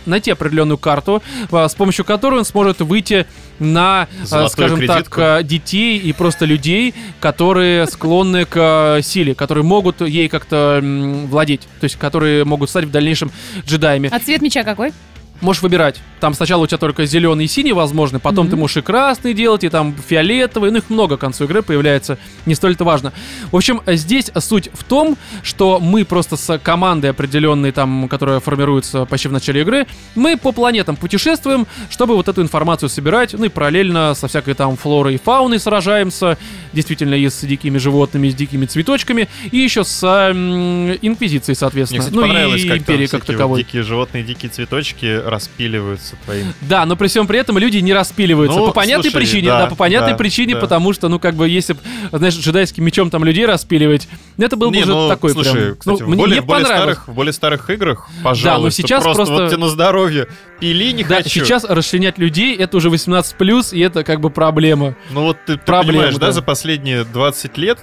найти 0.05 0.31
определенную 0.31 0.77
карту, 0.77 1.21
с 1.51 1.75
помощью 1.75 2.05
которой 2.05 2.39
он 2.39 2.45
сможет 2.45 2.79
выйти 2.79 3.27
на, 3.59 4.07
Золотую 4.23 4.49
скажем 4.49 4.77
кредитку. 4.77 5.19
так, 5.19 5.45
детей 5.45 5.99
и 5.99 6.13
просто 6.13 6.45
людей, 6.45 6.95
которые 7.19 7.85
склонны 7.87 8.45
к 8.45 9.01
силе, 9.03 9.35
которые 9.35 9.65
могут 9.65 10.01
ей 10.01 10.29
как-то 10.29 10.79
владеть, 10.81 11.67
то 11.81 11.83
есть 11.83 11.97
которые 11.97 12.45
могут 12.45 12.69
стать 12.69 12.85
в 12.85 12.91
дальнейшем 12.91 13.31
джедаями. 13.67 14.09
А 14.11 14.19
цвет 14.19 14.41
меча 14.41 14.63
какой? 14.63 14.93
Можешь 15.41 15.61
выбирать. 15.61 15.99
Там 16.21 16.33
сначала 16.33 16.63
у 16.63 16.67
тебя 16.67 16.77
только 16.77 17.05
зеленый 17.05 17.45
и 17.45 17.47
синий 17.49 17.73
возможны, 17.73 18.19
потом 18.19 18.45
Мгм. 18.45 18.51
ты 18.51 18.55
можешь 18.55 18.77
и 18.77 18.81
красный 18.81 19.33
делать, 19.33 19.65
и 19.65 19.69
там 19.69 19.93
фиолетовый, 20.07 20.71
ну 20.71 20.77
их 20.77 20.89
много 20.89 21.17
к 21.17 21.19
концу 21.19 21.43
игры 21.43 21.61
появляется, 21.61 22.17
не 22.45 22.55
столь 22.55 22.73
это 22.73 22.85
важно. 22.85 23.11
В 23.51 23.57
общем, 23.57 23.81
здесь 23.87 24.31
суть 24.39 24.69
в 24.73 24.85
том, 24.85 25.17
что 25.41 25.79
мы 25.81 26.05
просто 26.05 26.37
с 26.37 26.57
командой 26.59 27.07
определенной, 27.11 27.73
там, 27.73 28.07
которая 28.07 28.39
формируется 28.39 29.03
почти 29.05 29.27
в 29.27 29.33
начале 29.33 29.61
игры, 29.61 29.85
мы 30.15 30.37
по 30.37 30.53
планетам 30.53 30.95
путешествуем, 30.95 31.67
чтобы 31.89 32.15
вот 32.15 32.29
эту 32.29 32.41
информацию 32.41 32.87
собирать, 32.87 33.33
ну 33.33 33.43
и 33.43 33.49
параллельно 33.49 34.13
со 34.15 34.29
всякой 34.29 34.53
там 34.53 34.77
флорой 34.77 35.15
и 35.15 35.17
фауной 35.17 35.59
сражаемся, 35.59 36.37
действительно 36.71 37.15
и 37.15 37.27
с 37.27 37.41
дикими 37.41 37.79
животными, 37.79 38.27
и 38.27 38.31
с 38.31 38.35
дикими 38.35 38.65
цветочками, 38.65 39.27
и 39.51 39.57
еще 39.57 39.83
с 39.83 40.01
м, 40.07 40.93
Инквизицией, 41.01 41.53
Мне, 41.53 41.55
соответственно. 41.59 41.99
кстати, 41.99 42.15
ну 42.15 42.21
понравилось, 42.21 42.63
и 42.63 42.67
как 42.69 42.77
Империей 42.77 43.07
там 43.07 43.19
как 43.19 43.25
всякие 43.25 43.37
вот 43.37 43.43
таковой. 43.43 43.63
дикие 43.63 43.83
животные, 43.83 44.23
дикие 44.23 44.49
цветочки 44.49 45.22
распиливаются 45.25 46.15
твоим. 46.25 46.53
Да, 46.61 46.85
но 46.85 46.95
при 46.95 47.07
всем 47.07 47.27
при 47.27 47.39
этом 47.39 47.57
люди 47.57 47.77
не 47.77 47.93
распиливаются. 47.93 48.57
Ну, 48.57 48.67
по 48.67 48.73
понятной 48.73 49.11
слушай, 49.11 49.25
причине, 49.25 49.47
да, 49.47 49.63
да, 49.63 49.67
по 49.67 49.75
понятной 49.75 50.11
да, 50.11 50.17
причине, 50.17 50.55
да. 50.55 50.61
потому 50.61 50.93
что, 50.93 51.09
ну, 51.09 51.19
как 51.19 51.35
бы, 51.35 51.47
если 51.47 51.73
бы, 51.73 51.79
знаешь, 52.11 52.35
джедайским 52.35 52.83
мечом 52.83 53.09
там 53.09 53.23
людей 53.23 53.45
распиливать, 53.45 54.07
ну, 54.37 54.45
это 54.45 54.55
был 54.55 54.69
бы 54.69 54.75
Не, 54.75 54.83
уже 54.83 54.91
ну, 54.93 55.07
такой 55.09 55.31
слушай, 55.31 55.53
прям. 55.53 55.75
кстати, 55.75 56.01
ну, 56.01 56.05
в 56.05 56.09
мне 56.09 56.17
более, 56.17 56.41
в 56.41 56.45
более 56.45 56.65
старых, 56.65 57.07
в 57.07 57.13
более 57.13 57.33
старых 57.33 57.69
играх, 57.69 58.09
пожалуйста, 58.23 58.81
сейчас 58.81 59.03
просто, 59.03 59.25
просто- 59.25 59.43
вот 59.43 59.49
тебе 59.49 59.61
на 59.61 59.69
здоровье. 59.69 60.27
Пили 60.59 60.91
не 60.91 61.03
Да, 61.03 61.17
хочу. 61.17 61.29
сейчас 61.29 61.65
расчленять 61.65 62.17
людей 62.17 62.55
это 62.55 62.77
уже 62.77 62.89
18 62.89 63.73
и 63.73 63.79
это 63.79 64.03
как 64.03 64.21
бы 64.21 64.29
проблема. 64.29 64.95
Ну 65.11 65.23
вот 65.23 65.37
ты, 65.45 65.57
ты 65.57 65.59
Проблема, 65.59 65.91
понимаешь, 65.91 66.13
да, 66.15 66.27
да. 66.27 66.31
за 66.31 66.41
последние 66.41 67.03
20 67.03 67.57
лет 67.57 67.79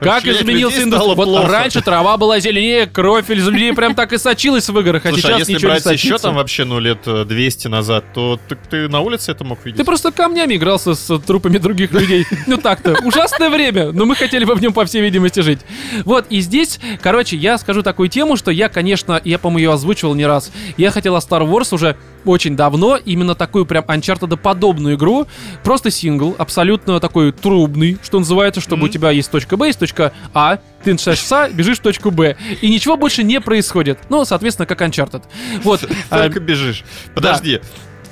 Как 0.00 0.26
изменился 0.26 0.82
индустрия? 0.82 1.14
Вот 1.14 1.48
раньше 1.48 1.82
трава 1.82 2.16
была 2.16 2.40
зеленее, 2.40 2.86
кровь 2.86 3.30
из 3.30 3.46
людей 3.46 3.72
прям 3.74 3.94
так 3.94 4.12
и 4.12 4.18
сочилась 4.18 4.68
в 4.68 4.78
играх, 4.78 5.04
а 5.04 5.10
Слушай, 5.10 5.22
сейчас 5.22 5.34
а 5.34 5.38
если 5.38 5.52
ничего 5.54 5.70
брать 5.70 5.86
не 5.86 5.92
еще 5.92 6.18
там 6.18 6.34
вообще, 6.34 6.64
ну, 6.64 6.78
лет 6.78 7.00
э, 7.06 7.24
200 7.24 7.68
назад, 7.68 8.04
то 8.14 8.38
ты, 8.48 8.56
ты 8.68 8.88
на 8.88 9.00
улице 9.00 9.32
это 9.32 9.44
мог 9.44 9.64
видеть? 9.64 9.78
Ты 9.78 9.84
просто 9.84 10.10
камнями 10.10 10.56
игрался 10.56 10.94
с 10.94 11.18
трупами 11.20 11.58
других 11.58 11.92
людей. 11.92 12.26
Ну 12.46 12.56
так-то. 12.56 12.96
Ужасное 13.04 13.48
время, 13.48 13.92
но 13.92 14.06
мы 14.06 14.16
хотели 14.16 14.44
бы 14.44 14.54
в 14.54 14.62
нем, 14.62 14.72
по 14.72 14.84
всей 14.84 15.02
видимости, 15.02 15.40
жить. 15.40 15.60
Вот, 16.04 16.26
и 16.30 16.40
здесь, 16.40 16.80
короче, 17.00 17.36
я 17.36 17.58
скажу 17.58 17.82
такую 17.82 18.08
тему, 18.08 18.36
что 18.36 18.50
я, 18.50 18.68
конечно, 18.68 19.20
я, 19.24 19.38
по-моему, 19.38 19.58
ее 19.58 19.72
озвучивал 19.74 20.14
не 20.14 20.26
раз. 20.26 20.50
Я 20.76 20.90
хотел 20.90 21.14
о 21.14 21.18
Star 21.18 21.48
Wars 21.48 21.74
уже 21.74 21.96
очень 22.24 22.56
давно, 22.56 22.96
именно 22.96 23.34
такую 23.34 23.66
прям 23.66 23.84
Uncharted-подобную 23.84 24.94
игру. 24.94 25.26
Просто 25.62 25.90
сингл, 25.90 26.34
абсолютно 26.38 26.98
такой 27.00 27.32
трубный, 27.32 27.98
что 28.02 28.18
называется, 28.18 28.60
чтобы 28.60 28.86
у 28.86 28.88
тебя 28.88 29.10
есть 29.10 29.30
точка 29.30 29.56
Б, 29.56 29.66
есть 29.68 29.78
точка 29.78 29.89
А, 30.34 30.58
ты 30.84 30.92
начинаешь 30.92 31.20
с 31.20 31.32
А, 31.32 31.48
бежишь 31.48 31.78
в 31.78 31.82
точку 31.82 32.10
Б. 32.10 32.36
И 32.60 32.70
ничего 32.70 32.96
больше 32.96 33.22
не 33.22 33.40
происходит. 33.40 33.98
Ну, 34.08 34.24
соответственно, 34.24 34.66
как 34.66 34.80
Uncharted. 34.82 35.22
Вот. 35.62 35.84
Только 36.10 36.40
бежишь. 36.40 36.84
Подожди. 37.14 37.60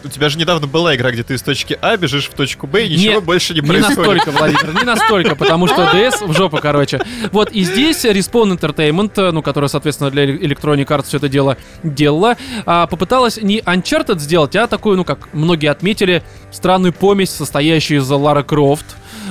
У 0.05 0.09
тебя 0.09 0.29
же 0.29 0.39
недавно 0.39 0.67
была 0.69 0.95
игра, 0.95 1.11
где 1.11 1.25
ты 1.25 1.35
из 1.35 1.43
точки 1.43 1.77
А 1.83 1.97
бежишь 1.97 2.29
в 2.29 2.35
точку 2.35 2.69
Б, 2.69 2.87
и 2.87 2.91
ничего 2.95 3.15
Нет, 3.15 3.25
больше 3.25 3.53
не 3.53 3.61
Не 3.61 3.67
происходит. 3.67 3.99
настолько, 3.99 4.31
Владимир, 4.31 4.75
не 4.75 4.85
настолько, 4.85 5.35
потому 5.35 5.67
что 5.67 5.91
DS 5.93 6.25
в 6.25 6.33
жопу, 6.37 6.59
короче. 6.59 7.01
Вот, 7.33 7.51
и 7.51 7.65
здесь 7.65 8.05
Respawn 8.05 8.57
Entertainment, 8.57 9.13
э, 9.17 9.33
ну, 9.33 9.43
которая, 9.43 9.69
соответственно, 9.69 10.11
для 10.11 10.25
Electronic 10.25 10.87
Arts 10.87 11.07
все 11.07 11.17
это 11.17 11.29
дело 11.29 11.57
делала, 11.83 12.37
а, 12.65 12.87
попыталась 12.87 13.39
не 13.43 13.59
Uncharted 13.59 14.21
сделать, 14.21 14.55
а 14.55 14.69
такую, 14.69 14.99
ну, 14.99 15.05
как 15.05 15.35
многие 15.35 15.69
отметили, 15.69 16.23
странную 16.53 16.93
помесь, 16.93 17.31
состоящую 17.31 18.01
из 18.01 18.09
Лара 18.09 18.45
Крофт. 18.45 18.87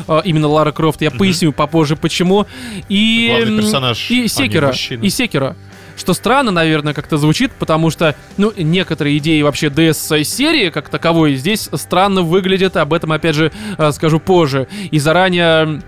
А, 0.07 0.21
Именно 0.23 0.47
Лара 0.47 0.71
Крофт, 0.71 1.01
я 1.01 1.11
поясню 1.11 1.51
попозже 1.51 1.95
почему. 1.95 2.45
И, 2.89 3.27
Главный 3.29 3.57
м, 3.57 3.59
персонаж, 3.61 4.07
а 4.09 4.13
И 4.13 4.21
не 4.21 4.27
Секера. 4.27 4.73
И 5.01 5.09
Секера. 5.09 5.55
Что 5.95 6.13
странно, 6.13 6.51
наверное, 6.51 6.93
как-то 6.93 7.17
звучит, 7.17 7.51
потому 7.53 7.89
что, 7.89 8.15
ну, 8.37 8.53
некоторые 8.55 9.17
идеи 9.17 9.41
вообще 9.41 9.67
DS-серии, 9.67 10.69
как 10.69 10.89
таковой, 10.89 11.35
здесь 11.35 11.69
странно 11.73 12.21
выглядят, 12.21 12.77
об 12.77 12.93
этом, 12.93 13.11
опять 13.11 13.35
же, 13.35 13.51
э, 13.79 13.91
скажу 13.91 14.19
позже. 14.19 14.67
И 14.91 14.99
заранее 14.99 15.81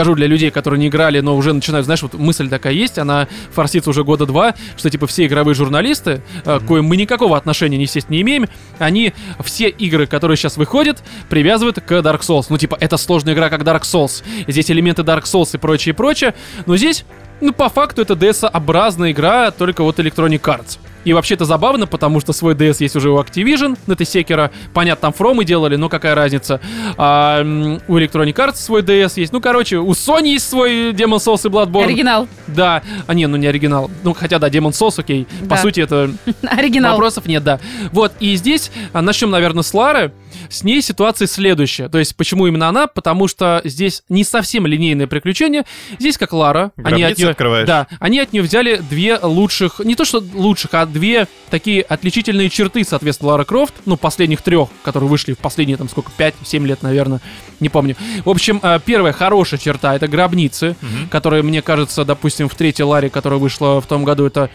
скажу 0.00 0.14
для 0.14 0.26
людей, 0.26 0.50
которые 0.50 0.80
не 0.80 0.88
играли, 0.88 1.20
но 1.20 1.36
уже 1.36 1.52
начинают, 1.52 1.84
знаешь, 1.84 2.00
вот 2.00 2.14
мысль 2.14 2.48
такая 2.48 2.72
есть, 2.72 2.98
она 2.98 3.28
форсится 3.52 3.90
уже 3.90 4.02
года 4.02 4.24
два, 4.24 4.54
что, 4.78 4.88
типа, 4.88 5.06
все 5.06 5.26
игровые 5.26 5.54
журналисты, 5.54 6.22
к 6.42 6.60
коим 6.60 6.86
мы 6.86 6.96
никакого 6.96 7.36
отношения, 7.36 7.76
естественно, 7.76 8.14
не 8.14 8.22
имеем, 8.22 8.46
они 8.78 9.12
все 9.44 9.68
игры, 9.68 10.06
которые 10.06 10.38
сейчас 10.38 10.56
выходят, 10.56 11.02
привязывают 11.28 11.80
к 11.80 11.92
Dark 11.92 12.20
Souls. 12.20 12.46
Ну, 12.48 12.56
типа, 12.56 12.78
это 12.80 12.96
сложная 12.96 13.34
игра, 13.34 13.50
как 13.50 13.60
Dark 13.60 13.82
Souls. 13.82 14.24
Здесь 14.48 14.70
элементы 14.70 15.02
Dark 15.02 15.24
Souls 15.24 15.50
и 15.52 15.58
прочее, 15.58 15.94
прочее. 15.94 16.34
Но 16.64 16.78
здесь, 16.78 17.04
ну, 17.42 17.52
по 17.52 17.68
факту, 17.68 18.00
это 18.00 18.14
DS-образная 18.14 19.12
игра, 19.12 19.50
только 19.50 19.82
вот 19.82 19.98
Electronic 19.98 20.40
Arts. 20.40 20.78
И 21.04 21.12
вообще 21.12 21.34
это 21.34 21.44
забавно, 21.44 21.86
потому 21.86 22.20
что 22.20 22.32
свой 22.32 22.54
DS 22.54 22.76
есть 22.80 22.94
уже 22.96 23.10
у 23.10 23.18
Activision, 23.18 23.78
это 23.86 24.04
Секера. 24.04 24.50
Понятно, 24.74 25.00
там 25.02 25.12
Фромы 25.12 25.44
делали, 25.44 25.76
но 25.76 25.88
какая 25.88 26.14
разница. 26.14 26.60
А, 26.96 27.40
у 27.88 27.96
Electronic 27.98 28.34
Arts 28.34 28.56
свой 28.56 28.82
DS 28.82 29.12
есть. 29.16 29.32
Ну, 29.32 29.40
короче, 29.40 29.78
у 29.78 29.90
Sony 29.92 30.28
есть 30.32 30.48
свой 30.48 30.92
Demon 30.92 31.16
Souls 31.18 31.46
и 31.46 31.48
Bloodborne. 31.50 31.84
Оригинал. 31.84 32.28
Да. 32.46 32.82
А, 33.06 33.14
не, 33.14 33.26
ну 33.26 33.36
не 33.36 33.46
оригинал. 33.46 33.90
Ну, 34.02 34.12
хотя, 34.14 34.38
да, 34.38 34.48
Demon 34.48 34.70
Souls, 34.72 34.98
окей. 34.98 35.26
По 35.42 35.46
Да. 35.50 35.56
сути, 35.58 35.80
это 35.80 36.10
Оригинал. 36.42 36.92
Вопросов 36.92 37.26
нет, 37.26 37.42
да. 37.44 37.60
Вот, 37.92 38.12
и 38.20 38.34
здесь 38.36 38.70
а, 38.92 39.00
начнем, 39.02 39.30
наверное, 39.30 39.62
с 39.62 39.72
Лары. 39.72 40.12
С 40.50 40.64
ней 40.64 40.82
ситуация 40.82 41.26
следующая. 41.26 41.88
То 41.88 41.98
есть, 41.98 42.16
почему 42.16 42.46
именно 42.46 42.68
она? 42.68 42.86
Потому 42.88 43.28
что 43.28 43.60
здесь 43.64 44.02
не 44.08 44.24
совсем 44.24 44.66
линейное 44.66 45.06
приключение. 45.06 45.64
Здесь 45.98 46.18
как 46.18 46.32
Лара. 46.32 46.72
Они 46.82 47.02
от 47.04 47.16
нее, 47.16 47.30
открываешь. 47.30 47.66
да, 47.66 47.86
они 48.00 48.18
от 48.18 48.32
нее 48.32 48.42
взяли 48.42 48.82
две 48.90 49.16
лучших, 49.16 49.78
не 49.78 49.94
то 49.94 50.04
что 50.04 50.22
лучших, 50.34 50.74
а 50.74 50.86
две 50.86 51.28
такие 51.50 51.82
отличительные 51.82 52.50
черты, 52.50 52.84
соответственно, 52.84 53.30
Лара 53.30 53.44
Крофт. 53.44 53.74
Ну, 53.86 53.96
последних 53.96 54.42
трех, 54.42 54.68
которые 54.82 55.08
вышли 55.08 55.34
в 55.34 55.38
последние, 55.38 55.76
там, 55.76 55.88
сколько, 55.88 56.10
5-7 56.18 56.66
лет, 56.66 56.82
наверное, 56.82 57.20
не 57.60 57.68
помню. 57.68 57.96
В 58.24 58.30
общем, 58.30 58.58
а, 58.62 58.78
первая 58.80 59.12
хорошая 59.12 59.60
черта— 59.60 59.94
это 59.96 60.08
гробницы, 60.08 60.76
Мгм. 60.80 61.08
которые, 61.10 61.42
мне 61.44 61.62
кажется, 61.62 62.04
допустим, 62.04 62.48
в 62.48 62.54
третьей 62.56 62.84
Ларе, 62.84 63.08
которая 63.08 63.38
вышла 63.38 63.80
в 63.80 63.86
том 63.86 64.02
году, 64.04 64.26
это 64.26 64.50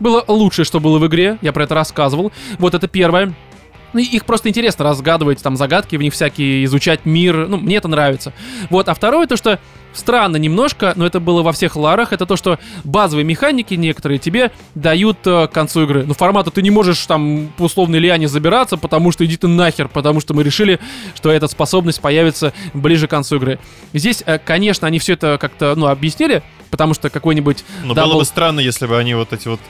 было 0.00 0.24
лучшее, 0.26 0.64
что 0.64 0.80
было 0.80 0.98
в 0.98 1.06
игре. 1.06 1.38
Я 1.40 1.52
про 1.52 1.64
это 1.64 1.74
рассказывал. 1.74 2.32
Вот 2.58 2.74
это 2.74 2.88
первое. 2.88 3.32
Ну, 3.92 4.00
их 4.00 4.24
просто 4.26 4.48
интересно 4.48 4.84
разгадывать, 4.84 5.42
там, 5.42 5.56
загадки 5.56 5.96
в 5.96 6.02
них 6.02 6.12
всякие, 6.12 6.64
изучать 6.64 7.04
мир. 7.04 7.46
Ну, 7.48 7.56
мне 7.56 7.76
это 7.76 7.88
нравится. 7.88 8.32
Вот, 8.70 8.88
а 8.88 8.94
второе, 8.94 9.26
то, 9.26 9.36
что 9.36 9.58
странно 9.94 10.36
немножко, 10.36 10.92
но 10.96 11.06
это 11.06 11.20
было 11.20 11.42
во 11.42 11.52
всех 11.52 11.74
ларах, 11.76 12.12
это 12.12 12.26
то, 12.26 12.36
что 12.36 12.58
базовые 12.84 13.24
механики 13.24 13.74
некоторые 13.74 14.18
тебе 14.18 14.52
дают 14.74 15.18
э, 15.26 15.46
к 15.46 15.52
концу 15.52 15.84
игры. 15.84 16.04
Ну, 16.04 16.14
формата 16.14 16.50
ты 16.50 16.60
не 16.62 16.70
можешь 16.70 17.04
там 17.06 17.50
по 17.56 17.62
условной 17.62 17.98
лиане 17.98 18.28
забираться, 18.28 18.76
потому 18.76 19.10
что 19.12 19.24
иди 19.24 19.36
ты 19.38 19.48
нахер, 19.48 19.88
потому 19.88 20.20
что 20.20 20.34
мы 20.34 20.42
решили, 20.42 20.78
что 21.14 21.30
эта 21.30 21.48
способность 21.48 22.00
появится 22.00 22.52
ближе 22.74 23.06
к 23.06 23.10
концу 23.10 23.36
игры. 23.36 23.58
Здесь, 23.94 24.22
э, 24.26 24.38
конечно, 24.38 24.86
они 24.86 24.98
все 24.98 25.14
это 25.14 25.38
как-то, 25.40 25.74
ну, 25.76 25.86
объяснили, 25.86 26.42
потому 26.70 26.92
что 26.92 27.08
какой-нибудь 27.08 27.64
Но 27.84 27.94
double- 27.94 28.08
было 28.08 28.18
бы 28.18 28.24
странно, 28.26 28.60
если 28.60 28.86
бы 28.86 28.98
они 28.98 29.14
вот 29.14 29.32
эти 29.32 29.48
вот 29.48 29.60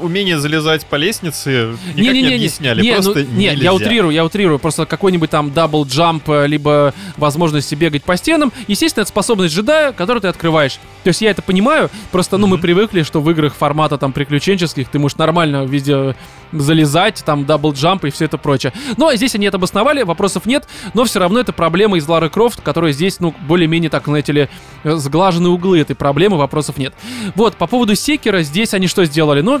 умение 0.00 0.38
залезать 0.38 0.86
по 0.86 0.96
лестнице 0.96 1.76
никак 1.94 1.96
не, 1.96 2.02
Не-не-не-не. 2.02 2.34
объясняли. 2.36 2.82
Не, 2.82 2.92
просто 2.92 3.14
ну, 3.14 3.36
не, 3.38 3.46
нельзя. 3.50 3.64
я 3.64 3.74
утрирую, 3.74 4.12
я 4.12 4.24
утрирую. 4.24 4.58
Просто 4.58 4.86
какой-нибудь 4.86 5.30
там 5.30 5.52
double 5.52 5.84
jump, 5.84 6.28
э, 6.30 6.46
либо 6.46 6.94
возможности 7.16 7.74
бегать 7.74 8.04
по 8.04 8.16
стенам. 8.16 8.52
Естественно, 8.68 9.02
это 9.02 9.08
способность 9.08 9.54
джедая, 9.54 9.92
которую 9.92 10.20
ты 10.22 10.28
открываешь. 10.28 10.78
То 11.02 11.08
есть 11.08 11.20
я 11.22 11.30
это 11.30 11.42
понимаю, 11.42 11.90
просто, 12.12 12.36
ну, 12.38 12.46
мы 12.46 12.56
Мгм. 12.56 12.62
привыкли, 12.62 13.02
что 13.02 13.20
в 13.20 13.30
играх 13.30 13.54
формата 13.54 13.98
там 13.98 14.12
приключенческих 14.12 14.88
ты 14.88 14.98
можешь 14.98 15.18
нормально 15.18 15.64
везде 15.64 16.14
залезать, 16.52 17.22
там 17.24 17.44
double 17.44 17.72
jump 17.72 18.04
и 18.04 18.10
все 18.10 18.26
это 18.26 18.38
прочее. 18.38 18.72
Но 18.96 19.14
здесь 19.14 19.34
они 19.34 19.46
это 19.46 19.56
обосновали, 19.56 20.02
вопросов 20.02 20.46
нет, 20.46 20.66
но 20.94 21.04
все 21.04 21.18
равно 21.18 21.40
это 21.40 21.52
проблема 21.52 21.98
из 21.98 22.06
Лары 22.08 22.28
Крофт, 22.30 22.60
которая 22.60 22.92
здесь, 22.92 23.20
ну, 23.20 23.34
более-менее, 23.48 23.90
так, 23.90 24.04
знаете 24.06 24.32
ли, 24.32 24.48
э, 24.84 24.96
сглажены 24.96 25.48
углы 25.48 25.80
этой 25.80 25.96
проблемы, 25.96 26.36
вопросов 26.38 26.76
нет. 26.76 26.94
Вот, 27.34 27.56
по 27.56 27.66
поводу 27.66 27.94
Sekiro, 27.94 28.42
здесь 28.42 28.74
они 28.74 28.86
что 28.86 29.04
сделали? 29.04 29.40
Ну, 29.40 29.55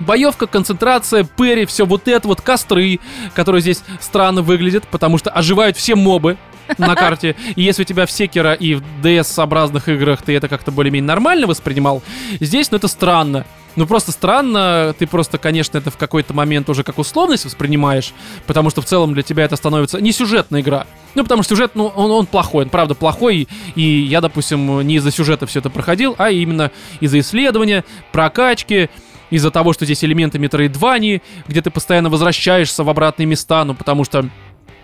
Боевка, 0.00 0.46
концентрация, 0.46 1.24
parry, 1.24 1.66
все 1.66 1.86
вот 1.86 2.08
это 2.08 2.28
вот, 2.28 2.40
костры, 2.40 3.00
которые 3.34 3.62
здесь 3.62 3.82
странно 4.00 4.42
выглядят, 4.42 4.86
потому 4.88 5.18
что 5.18 5.30
оживают 5.30 5.76
все 5.76 5.94
мобы 5.94 6.36
на 6.76 6.94
карте. 6.94 7.36
И 7.56 7.62
если 7.62 7.82
у 7.82 7.84
тебя 7.84 8.06
в 8.06 8.10
Секера 8.10 8.52
и 8.52 8.74
в 8.74 8.82
DS-образных 9.02 9.88
играх 9.88 10.22
ты 10.22 10.36
это 10.36 10.48
как-то 10.48 10.70
более-менее 10.70 11.08
нормально 11.08 11.46
воспринимал, 11.46 12.02
здесь, 12.40 12.70
ну, 12.70 12.76
это 12.76 12.88
странно. 12.88 13.46
Ну, 13.76 13.86
просто 13.86 14.10
странно, 14.10 14.92
ты 14.98 15.06
просто, 15.06 15.38
конечно, 15.38 15.78
это 15.78 15.92
в 15.92 15.96
какой-то 15.96 16.34
момент 16.34 16.68
уже 16.68 16.82
как 16.82 16.98
условность 16.98 17.44
воспринимаешь, 17.44 18.12
потому 18.44 18.70
что 18.70 18.82
в 18.82 18.86
целом 18.86 19.14
для 19.14 19.22
тебя 19.22 19.44
это 19.44 19.54
становится 19.54 20.00
не 20.00 20.10
сюжетная 20.10 20.62
игра. 20.62 20.86
Ну, 21.14 21.22
потому 21.22 21.44
что 21.44 21.54
сюжет, 21.54 21.72
ну, 21.74 21.86
он, 21.86 22.10
он 22.10 22.26
плохой, 22.26 22.64
он 22.64 22.70
правда 22.70 22.96
плохой, 22.96 23.46
и 23.76 23.82
я, 23.82 24.20
допустим, 24.20 24.80
не 24.80 24.96
из-за 24.96 25.12
сюжета 25.12 25.46
все 25.46 25.60
это 25.60 25.70
проходил, 25.70 26.16
а 26.18 26.30
именно 26.30 26.72
из-за 26.98 27.20
исследования, 27.20 27.84
прокачки, 28.10 28.90
из-за 29.30 29.50
того, 29.50 29.72
что 29.72 29.84
здесь 29.84 30.04
элементы 30.04 30.38
метроидвании, 30.38 31.22
где 31.46 31.62
ты 31.62 31.70
постоянно 31.70 32.10
возвращаешься 32.10 32.84
в 32.84 32.90
обратные 32.90 33.26
места, 33.26 33.64
ну, 33.64 33.74
потому 33.74 34.04
что 34.04 34.28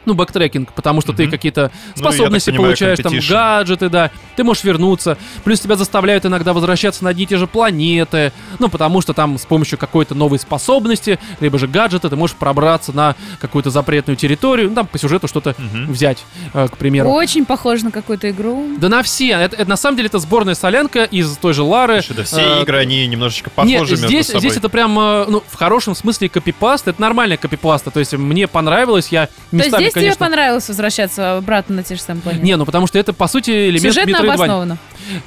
ну, 0.06 0.14
бэктрекинг, 0.14 0.72
потому 0.72 1.00
что 1.00 1.12
ты 1.12 1.24
Мгм. 1.24 1.30
какие-то 1.30 1.70
Ну, 1.96 2.00
способности 2.02 2.50
понимаю, 2.50 2.68
получаешь, 2.70 2.98
там, 2.98 3.14
гаджеты, 3.28 3.88
да, 3.88 4.10
ты 4.36 4.44
можешь 4.44 4.64
вернуться, 4.64 5.16
плюс 5.44 5.60
тебя 5.60 5.76
заставляют 5.76 6.26
иногда 6.26 6.52
возвращаться 6.52 7.04
на 7.04 7.10
одни 7.10 7.24
и 7.24 7.26
те 7.26 7.36
же 7.36 7.46
планеты, 7.46 8.32
ну, 8.58 8.68
потому 8.68 9.00
что 9.00 9.12
там 9.14 9.38
с 9.38 9.44
помощью 9.46 9.78
какой-то 9.78 10.14
новой 10.14 10.38
способности, 10.38 11.18
либо 11.40 11.58
же 11.58 11.66
гаджета, 11.68 12.10
ты 12.10 12.16
можешь 12.16 12.36
пробраться 12.36 12.92
на 12.92 13.14
какую-то 13.40 13.70
запретную 13.70 14.16
территорию, 14.16 14.68
ну, 14.68 14.74
там 14.74 14.86
по 14.86 14.98
сюжету 14.98 15.28
что-то 15.28 15.54
Мгм. 15.58 15.92
взять, 15.92 16.24
э, 16.52 16.68
к 16.68 16.76
примеру. 16.76 17.10
Очень 17.10 17.44
похоже 17.44 17.84
на 17.86 17.90
какую-то 17.90 18.30
игру. 18.30 18.68
Да 18.78 18.88
на 18.88 19.02
все. 19.02 19.30
Это, 19.32 19.56
это 19.56 19.68
на 19.68 19.76
самом 19.76 19.96
деле 19.96 20.06
это 20.08 20.18
сборная 20.18 20.54
солянка 20.54 21.04
из 21.04 21.36
той 21.38 21.54
же 21.54 21.62
Лары. 21.62 22.02
Слушай, 22.02 22.16
да 22.16 22.24
все 22.24 22.40
Э, 22.58 22.62
игры, 22.62 22.78
они 22.78 23.06
немножечко 23.06 23.50
Нет, 23.64 23.80
похожи 23.80 23.92
между 23.92 24.06
здесь, 24.08 24.26
собой. 24.26 24.40
здесь 24.40 24.56
это 24.56 24.68
прям, 24.68 24.98
э, 24.98 25.24
ну, 25.28 25.42
в 25.46 25.54
хорошем 25.56 25.94
смысле 25.94 26.28
копипаст. 26.28 26.88
Это 26.88 27.00
нормальная 27.00 27.36
копипаста. 27.36 27.90
То 27.90 28.00
есть 28.00 28.12
мне 28.14 28.46
понравилось, 28.48 29.08
я 29.08 29.22
есть 29.22 29.32
местами, 29.52 29.84
здесь 30.00 30.14
конечно... 30.14 30.26
тебе 30.26 30.26
понравилось 30.26 30.68
возвращаться 30.68 31.36
обратно 31.38 31.76
на 31.76 31.82
те 31.82 31.94
же 31.94 32.00
самые 32.00 32.22
планеты? 32.22 32.44
Не, 32.44 32.56
ну 32.56 32.64
потому 32.64 32.86
что 32.86 32.98
это, 32.98 33.12
по 33.12 33.26
сути, 33.26 33.50
элемент 33.50 33.94
Сюжетно 33.94 34.18
обоснованно. 34.18 34.78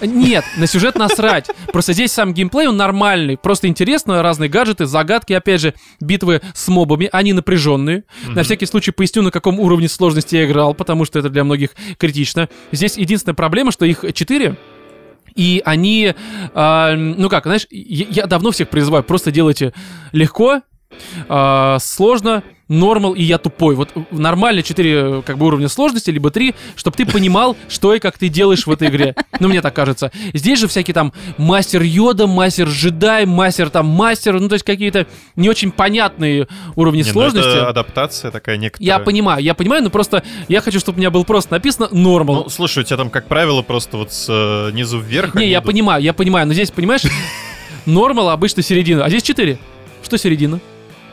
Нет, 0.02 0.44
на 0.58 0.68
сюжет 0.68 0.96
насрать. 0.96 1.50
Просто 1.72 1.94
здесь 1.94 2.12
сам 2.12 2.34
геймплей, 2.34 2.68
он 2.68 2.78
нормальный. 2.78 3.38
Просто 3.38 3.68
интересно, 3.68 4.22
разные 4.24 4.50
гаджеты, 4.50 4.86
загадки, 4.86 5.34
опять 5.34 5.62
же, 5.62 5.74
битвы 6.00 6.42
с 6.54 6.68
мобами, 6.68 7.10
они 7.12 7.34
напряженные. 7.34 8.04
На 8.28 8.44
всякий 8.44 8.66
случай 8.66 8.92
поясню, 8.92 9.22
на 9.22 9.32
каком 9.32 9.60
уровне 9.60 9.88
сложности 9.88 10.36
я 10.36 10.46
играл, 10.46 10.74
потому 10.74 11.06
что 11.06 11.20
это 11.20 11.30
для 11.30 11.44
многих 11.44 11.72
критично. 11.98 12.50
Здесь 12.72 12.98
единственная 12.98 13.36
проблема, 13.36 13.72
что 13.72 13.86
их 13.86 14.04
четыре, 14.14 14.58
и 15.36 15.62
они, 15.64 16.16
а, 16.56 16.96
ну 16.96 17.30
как, 17.30 17.44
знаешь, 17.44 17.68
я, 17.70 18.06
я 18.10 18.26
давно 18.26 18.52
всех 18.52 18.70
призываю, 18.70 19.04
просто 19.04 19.32
делайте 19.32 19.72
легко, 20.12 20.62
а, 21.30 21.78
сложно, 21.80 22.44
нормал 22.68 23.14
и 23.14 23.24
я 23.24 23.38
тупой. 23.38 23.76
Вот 23.76 23.90
нормально 24.12 24.64
4 24.64 25.22
как 25.24 25.38
бы 25.38 25.46
уровня 25.48 25.70
сложности, 25.70 26.10
либо 26.10 26.32
3, 26.32 26.56
чтобы 26.76 26.98
ты 26.98 27.06
понимал, 27.06 27.56
что 27.70 27.94
и 27.94 28.00
как 28.00 28.18
ты 28.18 28.30
делаешь 28.30 28.66
в 28.68 28.72
этой 28.72 28.90
игре. 28.90 29.16
Ну, 29.40 29.48
мне 29.48 29.62
так 29.62 29.74
кажется. 29.74 30.12
Здесь 30.34 30.60
же 30.60 30.68
всякие 30.68 30.94
там 30.94 31.14
мастер 31.38 31.82
Йода, 31.82 32.28
мастер 32.28 32.68
джедай, 32.68 33.26
мастер 33.26 33.70
там 33.70 33.88
мастер, 33.88 34.40
ну, 34.40 34.50
то 34.50 34.54
есть 34.54 34.66
какие-то 34.66 35.08
не 35.36 35.50
очень 35.50 35.72
понятные 35.72 36.48
уровни 36.76 37.00
Не, 37.00 37.08
ну 37.08 37.12
сложности. 37.12 37.50
это 37.50 37.70
адаптация 37.70 38.32
такая 38.32 38.58
некоторая. 38.58 38.86
Я 38.86 39.00
понимаю, 39.00 39.44
я 39.44 39.54
понимаю, 39.54 39.84
но 39.84 39.90
просто 39.90 40.24
я 40.48 40.62
хочу, 40.62 40.80
чтобы 40.80 40.98
у 40.98 41.00
меня 41.00 41.12
было 41.12 41.24
просто 41.24 41.54
написано 41.54 41.90
нормал. 41.92 42.44
Ну, 42.44 42.50
слушай, 42.50 42.80
у 42.80 42.84
тебя 42.84 42.98
там, 42.98 43.10
как 43.10 43.28
правило, 43.28 43.62
просто 43.62 43.98
вот 43.98 44.12
с 44.12 44.28
э, 44.30 44.72
вверх 44.72 45.36
Не, 45.36 45.48
я 45.48 45.60
идут. 45.60 45.68
понимаю, 45.68 46.04
я 46.04 46.14
понимаю, 46.14 46.48
но 46.48 46.54
здесь, 46.54 46.72
понимаешь, 46.72 47.02
нормал 47.86 48.30
обычно 48.30 48.64
середина, 48.64 49.06
а 49.06 49.10
здесь 49.10 49.24
4. 49.24 49.58
Что 50.04 50.18
середина? 50.18 50.60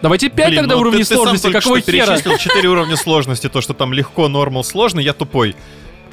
Давайте 0.04 0.28
5 0.28 0.48
Блин, 0.48 0.60
тогда 0.60 0.74
ну 0.74 0.82
уровней 0.82 1.02
ты, 1.02 1.08
ты 1.08 1.14
сложности, 1.14 1.44
только 1.44 1.60
какого 1.60 1.80
хера? 1.80 2.06
перечислил 2.06 2.36
4 2.36 2.68
уровня 2.68 2.94
сложности, 2.94 3.48
то, 3.48 3.62
что 3.62 3.72
там 3.72 3.94
легко, 3.94 4.28
нормал, 4.28 4.62
сложно, 4.62 5.00
я 5.00 5.14
тупой. 5.14 5.56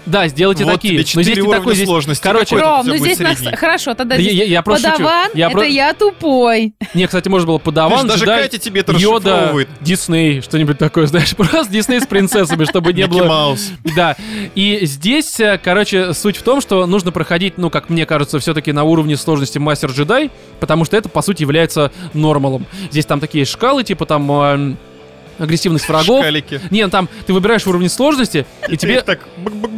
Да, 0.06 0.28
сделайте 0.28 0.65
вот 0.65 0.73
такие. 0.73 1.03
тебе 1.03 1.15
но 1.15 1.22
здесь 1.22 1.36
4 1.36 1.36
не 1.36 1.41
уровня 1.48 1.60
такой, 1.60 1.76
здесь... 1.76 1.88
сложности. 1.88 2.23
короче, 2.23 2.57
Ром, 2.57 2.88
ну 2.88 2.98
здесь 2.98 3.19
нас... 3.19 3.38
Хорошо, 3.56 3.94
тогда 3.94 4.15
Да 4.15 4.22
я, 4.22 4.30
здесь 4.30 4.40
я- 4.40 4.45
я 4.45 4.61
просто 4.61 4.90
шучу. 4.90 5.03
подаван, 5.03 5.30
Я 5.34 5.48
это 5.48 5.57
про- 5.57 5.65
я 5.68 5.94
тупой. 5.94 6.73
Не, 6.94 7.06
кстати, 7.06 7.28
можно 7.28 7.48
было 7.48 7.57
подаван, 7.60 8.07
даже 8.07 8.22
джедай, 8.22 8.44
Катя 8.44 8.57
тебе 8.57 8.82
это 8.82 8.94
Йода. 8.94 9.53
Дисней, 9.82 10.41
что-нибудь 10.41 10.78
такое, 10.78 11.06
знаешь, 11.07 11.36
просто 11.36 11.72
Дисней 11.72 12.02
с 12.02 12.07
принцессами, 12.07 12.65
чтобы 12.65 12.94
не 12.94 13.06
было... 13.06 13.26
Маус. 13.26 13.72
Да, 13.95 14.15
и 14.56 14.80
здесь, 14.84 15.40
э, 15.40 15.60
короче, 15.64 16.14
суть 16.14 16.38
в 16.38 16.41
том, 16.44 16.61
что 16.61 16.86
нужно 16.86 17.11
проходить, 17.11 17.57
ну, 17.57 17.69
как 17.69 17.90
мне 17.90 18.06
кажется, 18.06 18.40
все-таки 18.40 18.72
на 18.72 18.84
уровне 18.84 19.15
сложности 19.18 19.57
мастер 19.60 19.91
джедай, 19.91 20.32
потому 20.60 20.86
что 20.86 20.98
это, 20.98 21.10
по 21.10 21.22
сути, 21.22 21.44
является 21.44 21.91
нормалом. 22.14 22.65
Здесь 22.90 23.06
там 23.06 23.19
такие 23.19 23.45
шкалы, 23.45 23.84
типа 23.84 24.06
там 24.06 24.32
эм, 24.32 24.78
агрессивность 25.40 25.88
врагов. 25.88 26.22
Шкалики. 26.22 26.60
Не, 26.70 26.84
ну 26.84 26.90
там 26.90 27.10
ты 27.26 27.34
выбираешь 27.34 27.66
уровень 27.68 27.90
сложности, 27.90 28.45
и 28.68 28.72
ты 28.72 28.78
тебе 28.78 29.02
так 29.02 29.20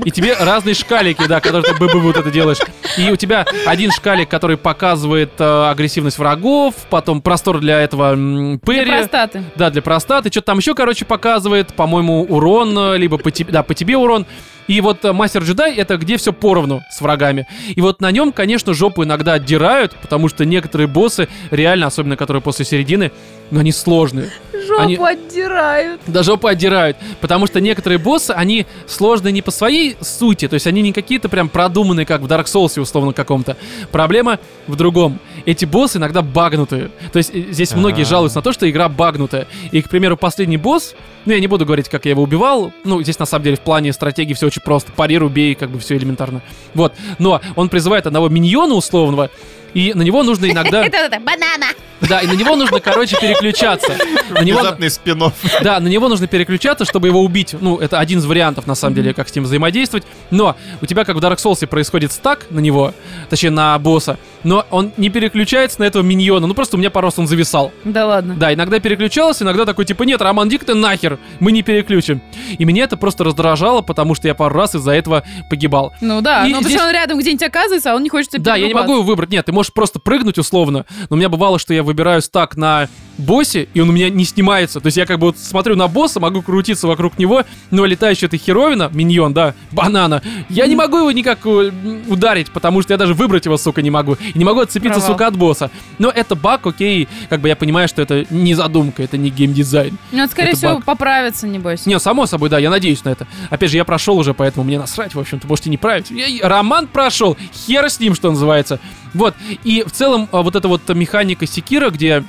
и 0.05 0.11
тебе 0.11 0.35
разные 0.39 0.75
шкалики, 0.75 1.25
да, 1.27 1.39
которые 1.39 1.63
ты 1.63 1.73
бы 1.79 1.87
вот 1.99 2.17
это 2.17 2.29
делаешь. 2.29 2.57
И 2.97 3.09
у 3.09 3.15
тебя 3.15 3.45
один 3.65 3.91
шкалик, 3.91 4.29
который 4.29 4.57
показывает 4.57 5.31
э, 5.39 5.69
агрессивность 5.69 6.17
врагов, 6.17 6.75
потом 6.89 7.21
простор 7.21 7.59
для 7.59 7.79
этого 7.79 8.13
м, 8.13 8.59
Для 8.59 8.83
перри. 8.83 8.91
простаты. 8.91 9.43
Да, 9.55 9.69
для 9.69 9.81
простаты. 9.81 10.29
Что-то 10.29 10.47
там 10.47 10.57
еще, 10.59 10.75
короче, 10.75 11.05
показывает. 11.05 11.73
По-моему, 11.73 12.23
урон, 12.23 12.77
э, 12.77 12.97
либо 12.97 13.17
по 13.17 13.31
тебе, 13.31 13.51
да, 13.51 13.63
по 13.63 13.73
тебе 13.73 13.97
урон. 13.97 14.25
И 14.67 14.79
вот 14.81 15.03
э, 15.03 15.11
мастер 15.11 15.43
джедай 15.43 15.75
это 15.75 15.97
где 15.97 16.17
все 16.17 16.31
поровну 16.33 16.81
с 16.91 17.01
врагами. 17.01 17.47
И 17.75 17.81
вот 17.81 18.01
на 18.01 18.11
нем, 18.11 18.31
конечно, 18.31 18.73
жопу 18.73 19.03
иногда 19.03 19.33
отдирают, 19.33 19.93
потому 20.01 20.29
что 20.29 20.45
некоторые 20.45 20.87
боссы, 20.87 21.27
реально, 21.51 21.87
особенно 21.87 22.15
которые 22.17 22.41
после 22.41 22.65
середины, 22.65 23.11
но 23.53 23.59
они 23.59 23.71
сложные. 23.71 24.31
Жопу 24.67 24.81
Они- 24.81 24.95
отдирают. 24.95 26.01
Да 26.07 26.23
жопу 26.23 26.47
отдирают. 26.47 26.97
Потому 27.21 27.45
что 27.45 27.61
некоторые 27.61 27.99
боссы, 27.99 28.31
они 28.31 28.65
сложные 28.87 29.31
не 29.31 29.41
по 29.43 29.51
своей 29.51 29.95
сути, 30.01 30.47
то 30.47 30.55
есть 30.55 30.65
они 30.65 30.81
не 30.81 30.91
какие-то 30.91 31.29
прям 31.29 31.49
продуманные, 31.49 32.05
как 32.05 32.21
в 32.21 32.25
Dark 32.25 32.45
Souls 32.45 32.79
условно 32.81 33.13
каком-то. 33.13 33.55
Проблема 33.91 34.39
в 34.65 34.75
другом. 34.75 35.19
Эти 35.45 35.65
боссы 35.65 35.99
иногда 35.99 36.23
багнутые. 36.23 36.89
То 37.11 37.17
есть 37.17 37.29
э, 37.33 37.43
здесь 37.51 37.73
многие 37.75 38.01
А. 38.01 38.05
жалуются 38.05 38.39
на 38.39 38.41
то, 38.41 38.53
что 38.53 38.67
игра 38.67 38.89
багнутая. 38.89 39.47
И, 39.71 39.81
к 39.83 39.89
примеру, 39.89 40.17
последний 40.17 40.57
босс, 40.57 40.95
ну 41.25 41.33
я 41.33 41.39
не 41.39 41.47
буду 41.47 41.65
говорить, 41.65 41.89
как 41.89 42.05
я 42.05 42.11
его 42.11 42.23
убивал, 42.23 42.73
ну 42.83 43.03
здесь 43.03 43.19
на 43.19 43.25
самом 43.27 43.43
деле 43.43 43.57
в 43.57 43.61
плане 43.61 43.93
стратегии 43.93 44.33
все 44.33 44.47
очень 44.47 44.63
просто. 44.63 44.91
Парируй, 44.93 45.29
бей, 45.29 45.53
как 45.53 45.69
бы 45.69 45.77
все 45.77 45.95
элементарно. 45.95 46.41
Вот. 46.73 46.93
Но 47.19 47.39
он 47.55 47.69
призывает 47.69 48.07
одного 48.07 48.29
миньона 48.29 48.73
условного, 48.73 49.29
и 49.73 49.93
на 49.93 50.01
него 50.01 50.23
нужно 50.23 50.49
иногда... 50.49 50.83
Это, 50.85 50.97
это, 50.97 51.19
банана. 51.19 51.67
Да, 52.01 52.19
и 52.19 52.27
на 52.27 52.33
него 52.33 52.55
нужно, 52.55 52.79
короче, 52.79 53.17
переключаться. 53.19 53.95
На 54.29 54.41
него, 54.41 54.59
Внезапный 54.59 54.89
спин 54.89 55.23
да, 55.61 55.79
на 55.79 55.87
него 55.87 56.09
нужно 56.09 56.27
переключаться, 56.27 56.85
чтобы 56.85 57.07
его 57.07 57.21
убить. 57.21 57.55
Ну, 57.59 57.77
это 57.77 57.99
один 57.99 58.19
из 58.19 58.25
вариантов, 58.25 58.67
на 58.67 58.75
самом 58.75 58.95
деле, 58.95 59.13
как 59.13 59.29
с 59.29 59.35
ним 59.35 59.45
взаимодействовать. 59.45 60.05
Но 60.29 60.57
у 60.81 60.85
тебя, 60.85 61.05
как 61.05 61.15
в 61.15 61.19
Dark 61.19 61.37
Souls, 61.37 61.65
происходит 61.65 62.11
стак 62.11 62.47
на 62.49 62.59
него, 62.59 62.93
точнее, 63.29 63.51
на 63.51 63.79
босса, 63.79 64.17
но 64.43 64.65
он 64.71 64.91
не 64.97 65.09
переключается 65.09 65.79
на 65.79 65.85
этого 65.85 66.03
миньона. 66.03 66.47
Ну, 66.47 66.53
просто 66.53 66.75
у 66.75 66.79
меня 66.79 66.89
пару 66.89 67.07
раз 67.07 67.19
он 67.19 67.27
зависал. 67.27 67.71
Да 67.83 68.05
ладно. 68.05 68.35
Да, 68.35 68.53
иногда 68.53 68.79
переключался, 68.79 69.43
иногда 69.43 69.65
такой, 69.65 69.85
типа, 69.85 70.03
нет, 70.03 70.21
Роман, 70.21 70.47
иди 70.49 70.57
ты 70.57 70.73
нахер, 70.73 71.19
мы 71.39 71.51
не 71.51 71.63
переключим. 71.63 72.21
И 72.57 72.65
меня 72.65 72.83
это 72.85 72.97
просто 72.97 73.23
раздражало, 73.23 73.81
потому 73.81 74.15
что 74.15 74.27
я 74.27 74.35
пару 74.35 74.55
раз 74.55 74.75
из-за 74.75 74.91
этого 74.91 75.23
погибал. 75.49 75.93
Ну 76.01 76.21
да, 76.21 76.45
И 76.45 76.51
ну 76.51 76.57
потому 76.57 76.69
здесь- 76.69 76.81
он 76.81 76.91
рядом 76.91 77.19
где-нибудь 77.19 77.43
оказывается, 77.43 77.91
а 77.91 77.95
он 77.95 78.03
не 78.03 78.09
хочет 78.09 78.31
тебя 78.31 78.43
Да, 78.43 78.55
я 78.55 78.67
не 78.67 78.73
могу 78.73 78.93
его 78.93 79.03
выбрать. 79.03 79.29
Нет, 79.31 79.45
ты 79.45 79.51
можешь 79.51 79.73
просто 79.73 79.99
прыгнуть 79.99 80.37
условно. 80.37 80.85
Но 81.09 81.15
у 81.15 81.15
меня 81.15 81.29
бывало, 81.29 81.59
что 81.59 81.73
я 81.73 81.83
выбираю 81.83 82.21
стак 82.21 82.55
на 82.57 82.87
боссе, 83.17 83.67
и 83.73 83.79
он 83.79 83.89
у 83.89 83.91
меня 83.91 84.09
не 84.09 84.25
снимается. 84.25 84.79
То 84.79 84.87
есть 84.87 84.97
я 84.97 85.05
как 85.05 85.19
бы 85.19 85.27
вот 85.27 85.37
смотрю 85.37 85.75
на 85.75 85.87
босса, 85.87 86.19
могу 86.19 86.41
крутиться 86.41 86.87
вокруг 86.87 87.17
него, 87.17 87.43
но 87.71 87.85
летающая 87.85 88.27
эта 88.27 88.37
херовина, 88.37 88.89
миньон, 88.93 89.33
да, 89.33 89.53
банана, 89.71 90.21
я 90.49 90.67
не 90.67 90.75
могу 90.75 90.97
его 90.97 91.11
никак 91.11 91.39
э, 91.45 91.71
ударить, 92.07 92.51
потому 92.51 92.81
что 92.81 92.93
я 92.93 92.97
даже 92.97 93.13
выбрать 93.13 93.45
его, 93.45 93.57
сука, 93.57 93.81
не 93.81 93.91
могу. 93.91 94.17
И 94.33 94.37
не 94.37 94.45
могу 94.45 94.61
отцепиться, 94.61 94.99
Провал. 94.99 95.13
сука, 95.13 95.27
от 95.27 95.37
босса. 95.37 95.71
Но 95.99 96.09
это 96.09 96.35
баг, 96.35 96.65
окей, 96.65 97.07
как 97.29 97.41
бы 97.41 97.47
я 97.47 97.55
понимаю, 97.55 97.87
что 97.87 98.01
это 98.01 98.25
не 98.29 98.53
задумка, 98.55 99.03
это 99.03 99.17
не 99.17 99.29
геймдизайн. 99.29 99.97
Ну, 100.11 100.23
это, 100.23 100.31
скорее 100.31 100.49
Это 100.49 100.57
всего, 100.57 100.75
баг. 100.75 100.85
поправится, 100.85 101.47
небось. 101.47 101.85
Не, 101.85 101.99
само 101.99 102.25
собой, 102.25 102.49
да, 102.49 102.59
я 102.59 102.69
надеюсь 102.69 103.03
на 103.03 103.09
это. 103.09 103.27
Опять 103.49 103.71
же, 103.71 103.77
я 103.77 103.85
прошел 103.85 104.17
уже, 104.17 104.33
поэтому 104.33 104.63
мне 104.63 104.79
насрать, 104.79 105.15
в 105.15 105.19
общем-то, 105.19 105.47
можете 105.47 105.69
не 105.69 105.77
править. 105.77 106.09
Я, 106.09 106.47
роман 106.47 106.87
прошел, 106.87 107.37
хер 107.53 107.89
с 107.89 107.99
ним, 107.99 108.15
что 108.15 108.29
называется. 108.31 108.79
Вот, 109.13 109.35
и 109.63 109.83
в 109.85 109.91
целом 109.91 110.27
а, 110.31 110.41
вот 110.41 110.55
эта 110.55 110.67
вот 110.67 110.87
механика 110.89 111.45
секира, 111.45 111.89
где 111.89 112.23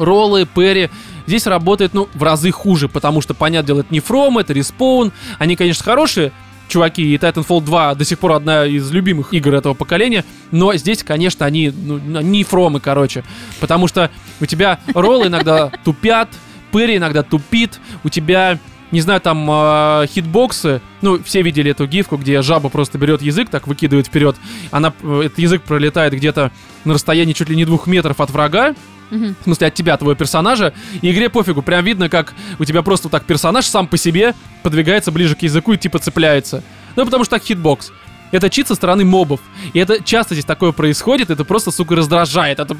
роллы, 0.00 0.46
перри, 0.46 0.90
здесь 1.26 1.46
работает, 1.46 1.94
ну, 1.94 2.08
в 2.14 2.22
разы 2.22 2.50
хуже, 2.50 2.88
потому 2.88 3.20
что, 3.20 3.34
понятное 3.34 3.66
дело, 3.66 3.80
это 3.80 3.92
не 3.92 4.00
From, 4.00 4.40
это 4.40 4.52
Respawn. 4.52 5.12
Они, 5.38 5.56
конечно, 5.56 5.84
хорошие, 5.84 6.32
чуваки, 6.70 7.02
и 7.02 7.16
Titanfall 7.16 7.62
2 7.62 7.94
до 7.96 8.04
сих 8.04 8.18
пор 8.18 8.32
одна 8.32 8.64
из 8.64 8.90
любимых 8.90 9.34
игр 9.34 9.54
этого 9.54 9.74
поколения, 9.74 10.24
но 10.50 10.74
здесь, 10.74 11.02
конечно, 11.02 11.44
они 11.44 11.70
ну, 11.70 11.98
не 11.98 12.44
фромы, 12.44 12.80
короче, 12.80 13.24
потому 13.58 13.88
что 13.88 14.10
у 14.40 14.46
тебя 14.46 14.80
роллы 14.94 15.26
иногда 15.26 15.70
тупят, 15.84 16.28
parry 16.72 16.96
иногда 16.96 17.24
тупит, 17.24 17.80
у 18.04 18.08
тебя, 18.08 18.58
не 18.92 19.00
знаю, 19.00 19.20
там 19.20 19.48
э, 19.50 20.06
хитбоксы, 20.06 20.80
ну, 21.02 21.20
все 21.22 21.42
видели 21.42 21.72
эту 21.72 21.86
гифку, 21.86 22.16
где 22.16 22.42
жаба 22.42 22.68
просто 22.68 22.96
берет 22.96 23.22
язык, 23.22 23.50
так 23.50 23.66
выкидывает 23.66 24.06
вперед, 24.06 24.36
она, 24.70 24.92
э, 25.02 25.22
этот 25.26 25.38
язык 25.40 25.62
пролетает 25.62 26.14
где-то 26.14 26.52
на 26.84 26.94
расстоянии 26.94 27.32
чуть 27.32 27.48
ли 27.48 27.56
не 27.56 27.64
двух 27.64 27.88
метров 27.88 28.20
от 28.20 28.30
врага, 28.30 28.74
Мгм. 29.10 29.36
в 29.40 29.44
смысле 29.44 29.66
от 29.68 29.74
тебя, 29.74 29.96
твоего 29.96 30.14
персонажа, 30.14 30.72
и 31.02 31.10
игре 31.10 31.28
пофигу, 31.28 31.62
прям 31.62 31.84
видно, 31.84 32.08
как 32.08 32.34
у 32.58 32.64
тебя 32.64 32.82
просто 32.82 33.08
вот 33.08 33.12
так 33.12 33.24
персонаж 33.24 33.66
сам 33.66 33.86
по 33.86 33.96
себе 33.96 34.34
подвигается 34.62 35.10
ближе 35.10 35.34
к 35.34 35.42
языку 35.42 35.72
и 35.72 35.78
типа 35.78 35.98
цепляется. 35.98 36.62
Ну, 36.96 37.04
потому 37.04 37.24
что 37.24 37.36
так 37.36 37.44
хитбокс. 37.44 37.92
Это 38.32 38.48
чит 38.48 38.68
со 38.68 38.74
стороны 38.74 39.04
мобов. 39.04 39.40
И 39.72 39.78
это 39.78 40.02
часто 40.02 40.34
здесь 40.34 40.44
такое 40.44 40.72
происходит, 40.72 41.30
это 41.30 41.44
просто, 41.44 41.70
сука, 41.70 41.96
раздражает. 41.96 42.60
Это, 42.60 42.76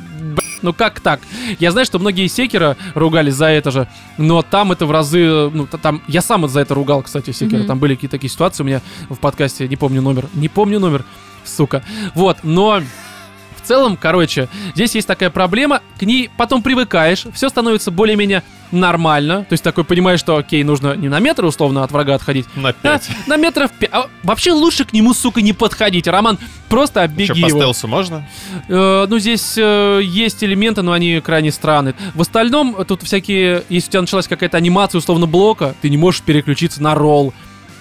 ну 0.63 0.73
как 0.73 1.01
так? 1.01 1.21
Я 1.59 1.73
знаю, 1.73 1.87
что 1.87 1.99
многие 1.99 2.29
секера 2.29 2.77
ругались 2.95 3.35
за 3.35 3.47
это 3.47 3.71
же, 3.71 3.89
но 4.17 4.43
там 4.43 4.71
это 4.73 4.87
в 4.87 4.93
разы, 4.93 5.51
ну, 5.53 5.67
там, 5.67 6.03
я 6.07 6.23
сам 6.23 6.49
за 6.49 6.61
это 6.61 6.75
ругал, 6.75 7.03
кстати, 7.03 7.33
секера. 7.33 7.59
Мгм. 7.59 7.67
Там 7.67 7.79
были 7.79 7.95
какие-то 7.95 8.17
такие 8.17 8.31
ситуации 8.31 8.63
у 8.63 8.67
меня 8.67 8.81
в 9.09 9.17
подкасте, 9.17 9.67
не 9.67 9.77
помню 9.77 10.03
номер, 10.03 10.29
не 10.35 10.49
помню 10.49 10.79
номер, 10.79 11.05
сука. 11.45 11.83
Вот, 12.15 12.39
но 12.45 12.83
целом, 13.71 13.97
короче, 13.97 14.49
здесь 14.75 14.97
есть 14.97 15.07
такая 15.07 15.31
проблема, 15.31 15.81
к 15.97 16.03
ней 16.03 16.29
потом 16.37 16.61
привыкаешь, 16.61 17.27
все 17.33 17.49
становится 17.49 17.93
более-менее 17.93 18.43
нормально, 18.73 19.45
то 19.49 19.53
есть 19.53 19.63
такой 19.63 19.85
понимаешь, 19.85 20.19
что 20.19 20.37
окей, 20.37 20.65
нужно 20.65 20.97
не 20.97 21.09
на 21.09 21.21
метр 21.21 21.45
условно 21.45 21.85
от 21.85 21.93
врага 21.93 22.17
отходить, 22.17 22.47
на 22.57 22.71
а 22.71 22.73
5. 22.73 23.11
на 23.29 23.37
метров 23.37 23.71
пять. 23.71 23.91
А 23.93 24.09
вообще 24.25 24.51
лучше 24.51 24.85
к 24.85 24.93
нему, 24.93 25.15
сука, 25.15 25.41
не 25.41 25.53
подходить. 25.53 26.09
Роман, 26.09 26.37
просто 26.69 26.95
Что, 26.95 27.05
оббеги 27.05 27.43
по 27.43 27.47
его. 27.47 27.61
стелсу 27.61 27.87
можно? 27.87 28.27
Э, 28.69 29.07
ну, 29.09 29.19
здесь 29.21 29.55
э, 29.57 30.01
есть 30.03 30.43
элементы, 30.43 30.83
но 30.83 30.91
они 30.91 31.21
крайне 31.21 31.53
странные. 31.53 31.95
В 32.15 32.21
остальном, 32.21 32.75
э, 32.77 32.85
тут 32.85 33.03
всякие... 33.03 33.63
Если 33.69 33.89
у 33.89 33.93
тебя 33.93 34.01
началась 34.01 34.27
какая-то 34.27 34.57
анимация 34.57 34.99
условно 34.99 35.27
блока, 35.27 35.75
ты 35.81 35.91
не 35.91 35.97
можешь 35.97 36.23
переключиться 36.23 36.83
на 36.83 36.95
ролл. 36.97 37.33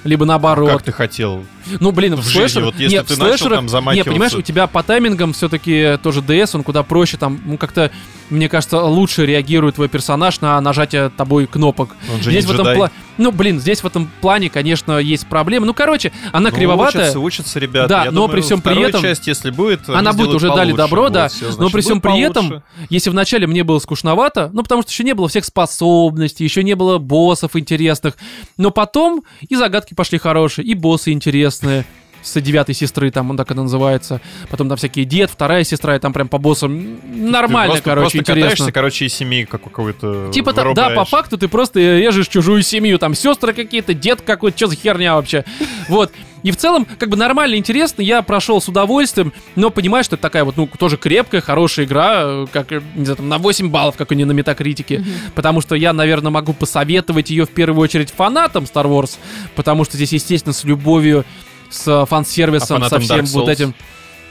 Либо 0.04 0.26
наоборот. 0.26 0.70
Как 0.72 0.84
ты 0.84 0.92
хотел? 0.92 1.44
Ну, 1.80 1.92
блин, 1.92 2.16
в, 2.16 2.22
в 2.22 2.28
жизни, 2.28 2.62
слэшерах- 2.62 2.66
вот 2.66 2.76
если 2.80 2.96
нет, 2.96 3.06
ты 3.08 3.16
в 3.16 3.18
начал 3.20 3.48
слэшерах- 3.48 3.56
там 3.56 3.66
Не, 3.66 3.70
замахиваться- 3.70 4.10
понимаешь, 4.10 4.34
у 4.34 4.42
тебя 4.42 4.66
по 4.68 4.82
таймингам 4.82 5.34
все-таки 5.34 5.98
тоже 6.02 6.22
DS, 6.22 6.52
он 6.56 6.64
куда 6.64 6.84
проще, 6.84 7.18
там, 7.18 7.40
ну, 7.46 7.58
как-то, 7.58 7.92
мне 8.30 8.48
кажется, 8.50 8.82
лучше 8.82 9.26
реагирует 9.26 9.76
твой 9.76 9.90
персонаж 9.90 10.40
на 10.42 10.60
нажатие 10.62 11.10
тобой 11.10 11.48
кнопок. 11.48 11.96
Он 12.12 12.22
же 12.22 12.32
здесь 12.32 12.46
не 12.46 12.52
в 12.52 12.56
этом 12.56 12.68
пла- 12.68 12.92
Ну, 13.18 13.32
блин, 13.34 13.60
здесь 13.60 13.82
в 13.84 13.86
этом 13.88 14.10
плане, 14.22 14.50
конечно, 14.50 14.98
есть 14.98 15.28
проблемы. 15.28 15.66
Ну, 15.68 15.74
короче, 15.74 16.14
она 16.32 16.50
Ну, 16.50 16.56
кривоватая. 16.56 17.04
Учатся, 17.04 17.20
учатся 17.20 17.60
ребята. 17.60 17.90
Да, 17.90 18.00
Я 18.06 18.12
но 18.12 18.22
думаю, 18.22 18.30
при 18.32 18.42
всем 18.42 18.62
при 18.62 18.82
этом- 18.82 19.02
часть, 19.02 19.28
если 19.28 19.50
будет, 19.52 19.90
Она 19.90 20.14
будет 20.14 20.34
уже 20.34 20.48
дали 20.48 20.72
получше. 20.72 20.78
добро, 20.78 21.02
Вот, 21.04 21.12
да. 21.12 21.30
но 21.42 21.52
значит, 21.52 21.74
при 21.74 21.82
всем 21.82 22.00
будет 22.00 22.04
при 22.14 22.20
этом, 22.22 22.64
если 22.90 23.10
вначале 23.10 23.46
мне 23.48 23.64
было 23.66 23.80
скучновато, 23.80 24.50
ну 24.54 24.64
потому 24.64 24.82
что 24.84 24.92
еще 24.92 25.04
не 25.04 25.14
было 25.14 25.28
всех 25.28 25.44
способностей, 25.44 26.46
еще 26.46 26.64
не 26.64 26.76
было 26.76 26.98
боссов 26.98 27.56
интересных, 27.58 28.16
но 28.58 28.72
потом 28.72 29.24
и 29.48 29.56
загадки 29.56 29.89
пошли 29.96 30.18
хорошие, 30.18 30.66
и 30.66 30.74
боссы 30.74 31.12
интересные. 31.12 31.86
С 32.22 32.42
девятой 32.42 32.76
сестры, 32.76 33.12
там 33.12 33.30
он 33.30 33.38
так 33.38 33.50
это 33.50 33.62
называется. 33.62 34.20
Потом 34.50 34.68
там 34.68 34.78
всякие 34.78 35.06
дед, 35.06 35.30
вторая 35.30 35.64
сестра, 35.64 35.96
и 35.96 36.00
там 36.00 36.12
прям 36.12 36.28
по 36.28 36.38
боссам 36.38 37.00
нормально, 37.06 37.76
Ты 37.76 37.82
просто, 37.82 37.84
короче, 37.90 38.02
просто 38.02 38.18
интересно. 38.18 38.50
катаешься, 38.50 38.72
короче, 38.74 39.06
из 39.06 39.14
семьи 39.14 39.46
как 39.46 39.66
у 39.66 39.70
кого-то 39.70 40.30
Типа, 40.34 40.52
та- 40.52 40.74
да, 40.74 40.90
по 40.90 41.06
факту 41.06 41.38
ты 41.38 41.48
просто 41.48 41.80
режешь 41.80 42.28
чужую 42.28 42.62
семью, 42.62 43.00
там 43.00 43.16
сестры 43.16 43.54
какие-то, 43.54 43.94
дед 43.94 44.22
какой-то, 44.22 44.58
что 44.58 44.68
за 44.68 44.76
херня 44.76 45.16
вообще. 45.16 45.46
Вот. 45.88 46.12
И 46.44 46.52
в 46.52 46.58
целом, 46.58 46.86
как 46.86 47.10
бы 47.10 47.18
нормально, 47.18 47.56
интересно, 47.56 48.02
я 48.02 48.22
прошел 48.22 48.62
с 48.62 48.68
удовольствием, 48.68 49.34
но 49.56 49.70
понимаю, 49.70 50.04
что 50.04 50.16
это 50.16 50.22
такая 50.22 50.44
вот, 50.44 50.58
ну, 50.58 50.68
тоже 50.68 50.98
крепкая, 50.98 51.42
хорошая 51.42 51.86
игра, 51.86 52.22
э, 52.24 52.46
как, 52.52 52.72
не 52.72 53.06
знаю, 53.06 53.18
там, 53.18 53.30
на 53.30 53.38
8 53.38 53.70
баллов, 53.70 53.98
как 53.98 54.12
у 54.12 54.14
нее 54.14 54.26
на 54.26 54.32
метакритике, 54.32 55.04
потому 55.36 55.62
что 55.62 55.76
я, 55.76 55.94
наверное, 55.94 56.32
могу 56.32 56.54
посоветовать 56.54 57.30
ее 57.30 57.46
в 57.46 57.50
первую 57.50 57.82
очередь 57.82 58.12
фанатам 58.12 58.64
Star 58.64 58.86
Wars, 58.86 59.18
потому 59.56 59.84
что 59.84 59.98
здесь, 59.98 60.14
естественно, 60.14 60.54
с 60.54 60.64
любовью, 60.64 61.26
с 61.70 62.06
фан-сервисом, 62.06 62.84
А 62.84 62.90
со 62.90 63.00
всем 63.00 63.26
вот 63.26 63.50
этим. 63.50 63.74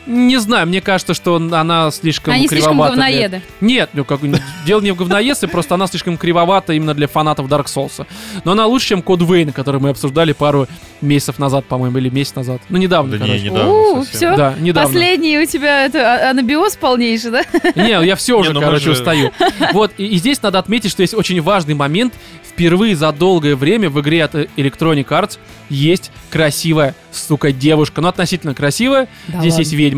Не 0.08 0.38
знаю, 0.38 0.66
мне 0.66 0.80
кажется, 0.80 1.12
что 1.12 1.36
она 1.36 1.90
слишком 1.90 2.32
Они 2.32 2.48
слишком 2.48 2.72
кривовата 2.72 2.94
для- 2.94 3.04
говноеды. 3.04 3.42
нет, 3.60 3.90
ну 3.92 4.04
как 4.06 4.20
дело 4.64 4.80
не 4.80 4.90
в 4.92 4.96
говноессе, 4.96 5.46
просто 5.48 5.74
она 5.74 5.86
слишком 5.86 6.16
кривовата 6.16 6.72
именно 6.72 6.94
для 6.94 7.06
фанатов 7.08 7.46
Dark 7.46 7.66
Souls. 7.66 8.06
Но 8.44 8.52
она 8.52 8.64
лучше, 8.66 8.88
чем 8.88 9.02
Код 9.02 9.20
Вейн, 9.20 9.52
который 9.52 9.80
мы 9.82 9.90
обсуждали 9.90 10.32
пару 10.32 10.66
месяцев 11.02 11.38
назад, 11.38 11.66
по-моему, 11.66 11.98
или 11.98 12.08
месяц 12.08 12.34
назад. 12.34 12.62
Ну, 12.70 12.78
недавно, 12.78 13.18
Да 13.18 13.18
не, 13.18 13.30
короче. 13.32 13.44
недавно 13.50 13.70
У, 13.72 14.02
все. 14.04 14.34
Да, 14.36 14.54
недавно. 14.58 14.88
Последний 14.88 15.38
у 15.38 15.44
тебя 15.46 15.84
это 15.84 15.98
а- 16.28 16.30
анабиоз 16.30 16.76
полнейший, 16.76 17.30
да? 17.30 17.42
Не, 17.74 18.04
я 18.06 18.16
все 18.16 18.38
уже, 18.38 18.48
Не, 18.50 18.54
ну 18.54 18.60
короче, 18.62 18.84
же- 18.86 18.92
устаю. 18.92 19.30
Вот, 19.74 19.92
и, 19.98 20.06
и 20.06 20.16
здесь 20.16 20.40
надо 20.42 20.58
отметить, 20.58 20.90
что 20.90 21.02
есть 21.02 21.12
очень 21.14 21.40
важный 21.42 21.74
момент. 21.74 22.14
Впервые 22.48 22.96
за 22.96 23.12
долгое 23.12 23.54
время 23.54 23.88
в 23.90 24.00
игре 24.00 24.24
от 24.24 24.34
э, 24.34 24.48
Electronic 24.56 25.06
Arts 25.06 25.38
есть 25.68 26.10
красивая, 26.30 26.96
сука, 27.12 27.52
девушка. 27.52 28.00
Ну, 28.00 28.08
относительно 28.08 28.52
красивая. 28.54 29.06
Да 29.28 29.38
здесь 29.40 29.52
ладно. 29.52 29.60
есть 29.60 29.72
ведьма. 29.74 29.97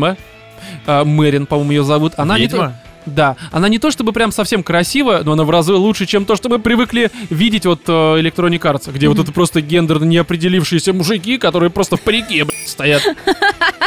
А, 0.85 1.03
Мэрин, 1.05 1.45
по-моему, 1.45 1.71
ее 1.71 1.83
зовут. 1.83 2.13
Она 2.17 2.37
не 2.37 2.47
то- 2.47 2.57
Ведьма? 2.57 2.75
Да, 3.07 3.35
она 3.51 3.67
не 3.67 3.79
то 3.79 3.89
чтобы 3.89 4.13
прям 4.13 4.31
совсем 4.31 4.61
красивая, 4.61 5.23
но 5.23 5.31
она 5.31 5.43
в 5.43 5.49
разы 5.49 5.73
лучше, 5.73 6.05
чем 6.05 6.23
то, 6.25 6.35
что 6.35 6.49
мы 6.49 6.59
привыкли 6.59 7.09
видеть 7.31 7.65
вот 7.65 7.81
э, 7.87 7.91
Electronic 7.91 8.59
Arts, 8.59 8.91
где 8.93 9.07
вот 9.09 9.17
это 9.17 9.31
просто 9.31 9.59
гендерно 9.61 10.03
неопределившиеся 10.03 10.93
мужики, 10.93 11.39
которые 11.39 11.71
просто 11.71 11.97
в 11.97 12.01
парике, 12.01 12.45
блядь, 12.45 12.67
стоят. 12.67 13.01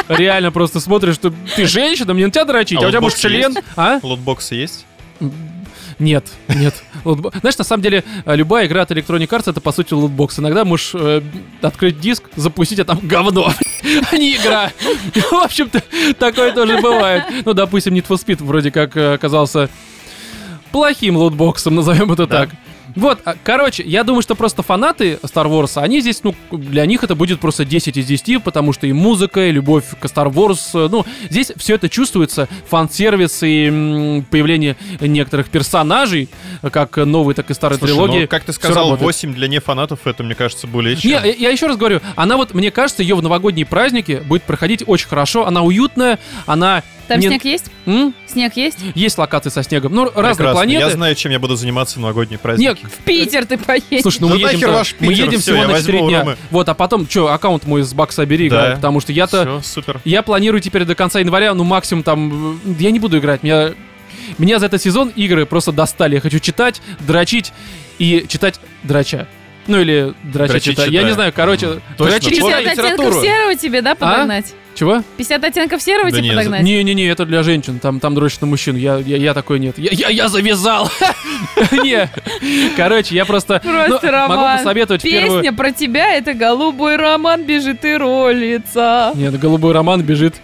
Реально 0.09 0.51
просто 0.51 0.81
смотришь, 0.81 1.15
что 1.15 1.33
ты 1.55 1.65
женщина, 1.65 2.13
мне 2.13 2.25
на 2.25 2.31
тебя 2.31 2.43
дрочить, 2.43 2.79
а, 2.81 2.85
А 2.85 2.87
у 2.87 2.91
тебя 2.91 2.99
может 2.99 3.17
член, 3.17 3.53
есть? 3.53 3.63
а? 3.77 3.99
Лутбоксы 4.03 4.55
есть? 4.55 4.85
Нет, 5.99 6.25
нет. 6.49 6.75
Знаешь, 7.03 7.57
на 7.57 7.63
самом 7.63 7.81
деле, 7.83 8.03
э, 8.25 8.35
любая 8.35 8.67
игра 8.67 8.81
от 8.81 8.91
Electronic 8.91 9.27
Arts 9.29 9.49
это, 9.49 9.61
по 9.61 9.71
сути, 9.71 9.93
лутбокс. 9.93 10.37
Иногда 10.39 10.65
можешь 10.65 10.91
э, 10.93 11.21
открыть 11.61 11.99
диск, 11.99 12.23
запустить, 12.35 12.79
а 12.79 12.85
там 12.85 12.99
говно, 13.01 13.53
а 14.11 14.17
не 14.17 14.35
игра. 14.35 14.71
В 15.31 15.33
общем-то, 15.33 15.81
такое 16.19 16.53
тоже 16.53 16.81
бывает. 16.81 17.23
Ну, 17.45 17.53
допустим, 17.53 17.93
Need 17.93 18.07
for 18.07 18.17
Speed 18.17 18.43
вроде 18.43 18.71
как 18.71 18.97
э, 18.97 19.13
оказался 19.13 19.69
плохим 20.71 21.15
лутбоксом, 21.15 21.75
назовем 21.75 22.11
это 22.11 22.27
Да. 22.27 22.39
так. 22.45 22.49
Вот, 22.95 23.19
а, 23.25 23.35
короче, 23.43 23.83
я 23.83 24.03
думаю, 24.03 24.21
что 24.21 24.35
просто 24.35 24.63
фанаты 24.63 25.19
Star 25.23 25.47
Wars, 25.47 25.77
они 25.81 25.99
здесь, 25.99 26.21
ну, 26.23 26.33
для 26.51 26.85
них 26.85 27.03
это 27.03 27.13
будет 27.15 27.39
просто 27.41 27.65
10 27.65 27.97
из 27.97 28.05
10, 28.05 28.41
потому 28.43 28.71
что 28.73 28.87
и 28.87 28.93
музыка, 28.93 29.47
и 29.47 29.51
любовь 29.51 29.83
к 29.99 30.05
Star 30.05 30.31
Wars, 30.31 30.59
э, 30.73 30.87
ну, 30.89 31.05
здесь 31.29 31.51
все 31.57 31.75
это 31.75 31.89
чувствуется, 31.89 32.47
фан-сервис 32.69 33.43
и 33.43 33.65
м, 33.65 34.23
появление 34.29 34.77
некоторых 35.01 35.49
персонажей, 35.49 36.29
как 36.71 36.95
новой, 36.97 37.33
так 37.33 37.49
и 37.51 37.53
старой 37.53 37.77
Слушай, 37.77 37.91
трилогии. 37.93 38.21
ну, 38.21 38.27
как 38.27 38.43
ты 38.45 38.53
сказал, 38.53 38.85
работает. 38.85 39.01
8 39.03 39.33
для 39.33 39.47
нефанатов, 39.47 39.99
это, 40.05 40.23
мне 40.23 40.35
кажется, 40.35 40.65
более 40.67 40.95
Не, 40.95 41.01
чем. 41.01 41.11
я, 41.11 41.25
я 41.25 41.49
еще 41.49 41.67
раз 41.67 41.77
говорю, 41.77 41.99
она 42.15 42.37
вот, 42.37 42.53
мне 42.53 42.71
кажется, 42.71 43.01
ее 43.03 43.15
в 43.15 43.21
новогодние 43.21 43.65
праздники 43.65 44.21
будет 44.25 44.43
проходить 44.43 44.83
очень 44.87 45.07
хорошо. 45.07 45.45
Она 45.45 45.61
уютная, 45.63 46.19
она... 46.45 46.83
Там 47.07 47.19
не- 47.19 47.27
снег 47.27 47.45
есть? 47.45 47.65
М? 47.85 48.15
Снег 48.25 48.57
есть? 48.57 48.79
Есть 48.95 49.19
локации 49.19 49.51
со 49.51 49.61
снегом. 49.61 49.93
Ну, 49.93 50.05
разные 50.05 50.23
Прекрасно. 50.37 50.51
планеты. 50.53 50.79
Я 50.85 50.89
знаю, 50.89 51.13
чем 51.13 51.31
я 51.31 51.37
буду 51.39 51.55
заниматься 51.55 51.99
в 51.99 52.01
новогодние 52.01 52.39
праздники. 52.39 52.67
Нет, 52.67 52.84
В 52.89 53.03
Питер 53.03 53.45
ты 53.45 53.57
поедешь. 53.57 54.01
Слушай, 54.01 54.21
ну 54.21 54.27
Да 54.29 54.33
мы 54.35 54.39
едем, 54.39 54.53
нахер 54.53 54.69
ваш 54.71 54.95
мы 54.99 55.07
Питер, 55.09 55.25
едем 55.25 55.39
всё, 55.39 55.53
всего 55.55 55.67
на 55.67 55.77
4 55.79 55.93
возьму 55.93 56.05
у 56.05 56.09
дня. 56.09 56.19
Ромы. 56.19 56.37
Вот, 56.51 56.69
а 56.69 56.73
потом, 56.73 57.09
что, 57.09 57.31
аккаунт 57.31 57.65
мой 57.65 57.83
с 57.83 57.93
бакса 57.93 58.25
бери 58.25 58.49
Да. 58.49 58.73
потому 58.75 58.99
что 58.99 59.11
я-то... 59.11 59.59
Все, 59.61 59.73
супер. 59.73 60.01
Я 60.05 60.21
планирую 60.21 60.61
теперь 60.61 60.85
до 60.85 60.95
конца 60.95 61.19
января, 61.19 61.53
ну 61.53 61.63
максимум 61.63 62.03
там... 62.03 62.59
э, 62.65 62.73
Я 62.79 62.91
не 62.91 62.99
буду 62.99 63.17
играть, 63.19 63.43
меня... 63.43 63.71
Меня 64.37 64.57
за 64.59 64.65
этот 64.65 64.81
сезон 64.81 65.09
игры 65.15 65.45
просто 65.45 65.71
достали. 65.71 66.15
Я 66.15 66.21
хочу 66.21 66.39
читать, 66.39 66.81
дрочить 66.99 67.53
и 67.99 68.25
читать 68.27 68.59
драча. 68.83 69.27
Ну 69.67 69.79
или 69.79 70.13
читать. 70.59 70.89
Я 70.89 71.03
не 71.03 71.13
знаю, 71.13 71.33
короче, 71.35 71.67
Мгм. 71.67 71.81
Точно, 71.97 72.19
дрочить 72.19 72.41
вот. 72.41 72.51
50 72.51 72.59
читать. 72.59 72.77
оттенков 72.79 73.05
литературу. 73.05 73.25
серого 73.25 73.55
тебе, 73.55 73.81
да, 73.81 73.95
подогнать? 73.95 74.53
Чего? 74.75 75.03
50 75.17 75.43
оттенков 75.43 75.81
серого 75.81 76.11
Да 76.11 76.17
тебе 76.17 76.29
не, 76.29 76.35
подогнать? 76.35 76.63
Не-не-не, 76.63 77.07
это 77.07 77.25
для 77.25 77.43
женщин, 77.43 77.79
там, 77.79 77.99
там 78.01 78.13
дрочат 78.13 78.41
на 78.41 78.47
мужчин, 78.47 78.75
я, 78.75 78.97
я, 78.97 79.15
я 79.17 79.33
такой 79.33 79.59
нет. 79.59 79.77
Я, 79.77 79.91
я, 79.91 80.09
я 80.09 80.27
завязал! 80.27 80.91
Не, 81.71 82.09
короче, 82.75 83.15
я 83.15 83.25
просто 83.25 83.61
ну, 83.63 83.99
могу 84.27 84.57
посоветовать. 84.57 85.01
Песня 85.01 85.53
про 85.53 85.71
тебя, 85.71 86.13
это 86.15 86.33
голубой 86.33 86.97
роман 86.97 87.43
бежит 87.43 87.85
и 87.85 87.95
ролится. 87.95 89.13
Нет, 89.15 89.39
голубой 89.39 89.73
роман 89.73 90.01
бежит. 90.01 90.35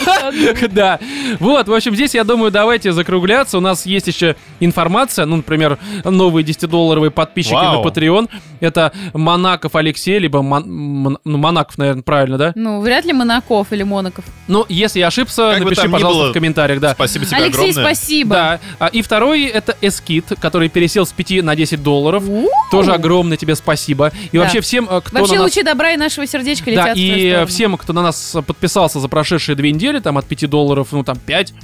Да. 0.70 0.98
Вот, 1.38 1.68
в 1.68 1.72
общем, 1.74 1.94
здесь, 1.94 2.14
я 2.14 2.24
думаю, 2.24 2.50
давайте 2.50 2.92
закругляться. 2.92 3.58
У 3.58 3.60
нас 3.60 3.86
есть 3.86 4.06
еще 4.06 4.36
информация, 4.60 5.26
ну, 5.26 5.36
например, 5.36 5.78
новые 6.04 6.44
10-долларовые 6.44 7.10
подписчики 7.10 7.54
на 7.54 7.82
Patreon. 7.82 8.28
Это 8.60 8.92
Монаков 9.12 9.74
Алексей, 9.74 10.18
либо 10.18 10.42
ну, 10.42 11.16
Монаков, 11.24 11.78
наверное, 11.78 12.02
правильно, 12.02 12.38
да? 12.38 12.52
Ну, 12.54 12.80
вряд 12.80 13.04
ли 13.04 13.12
Монаков 13.12 13.72
или 13.72 13.82
Монаков. 13.82 14.24
Ну, 14.48 14.64
если 14.68 15.00
я 15.00 15.08
ошибся, 15.08 15.56
напиши, 15.58 15.88
пожалуйста, 15.88 16.30
в 16.30 16.32
комментариях, 16.32 16.80
да. 16.80 16.94
Спасибо 16.94 17.24
тебе 17.24 17.36
Алексей, 17.36 17.72
спасибо. 17.72 18.34
Да. 18.34 18.60
А, 18.78 18.86
И 18.88 19.02
второй 19.02 19.44
это 19.44 19.76
Эскит, 19.80 20.32
который 20.40 20.68
пересел 20.68 21.06
с 21.06 21.12
5 21.12 21.42
на 21.42 21.54
10 21.56 21.82
долларов. 21.82 22.24
Тоже 22.70 22.92
огромное 22.92 23.36
тебе 23.36 23.54
спасибо. 23.54 24.12
И 24.32 24.36
Да. 24.36 24.44
вообще 24.44 24.60
всем, 24.60 24.88
э, 24.90 25.00
кто 25.00 25.18
Вообще 25.18 25.38
лучи 25.38 25.62
добра 25.62 25.92
и 25.92 25.96
нашего 25.96 26.26
сердечка 26.26 26.66
Да, 26.66 26.70
летят 26.70 26.94
твою 26.94 27.42
и 27.42 27.46
всем, 27.46 27.76
кто 27.76 27.92
на 27.92 28.02
нас 28.02 28.36
подписался 28.46 29.00
за 29.00 29.08
прошедшие 29.08 29.56
две 29.56 29.72
недели, 29.72 29.85
там 30.00 30.18
от 30.18 30.26
5 30.26 30.48
долларов, 30.50 30.88
ну 30.92 31.02
там 31.02 31.18
5, 31.18 31.54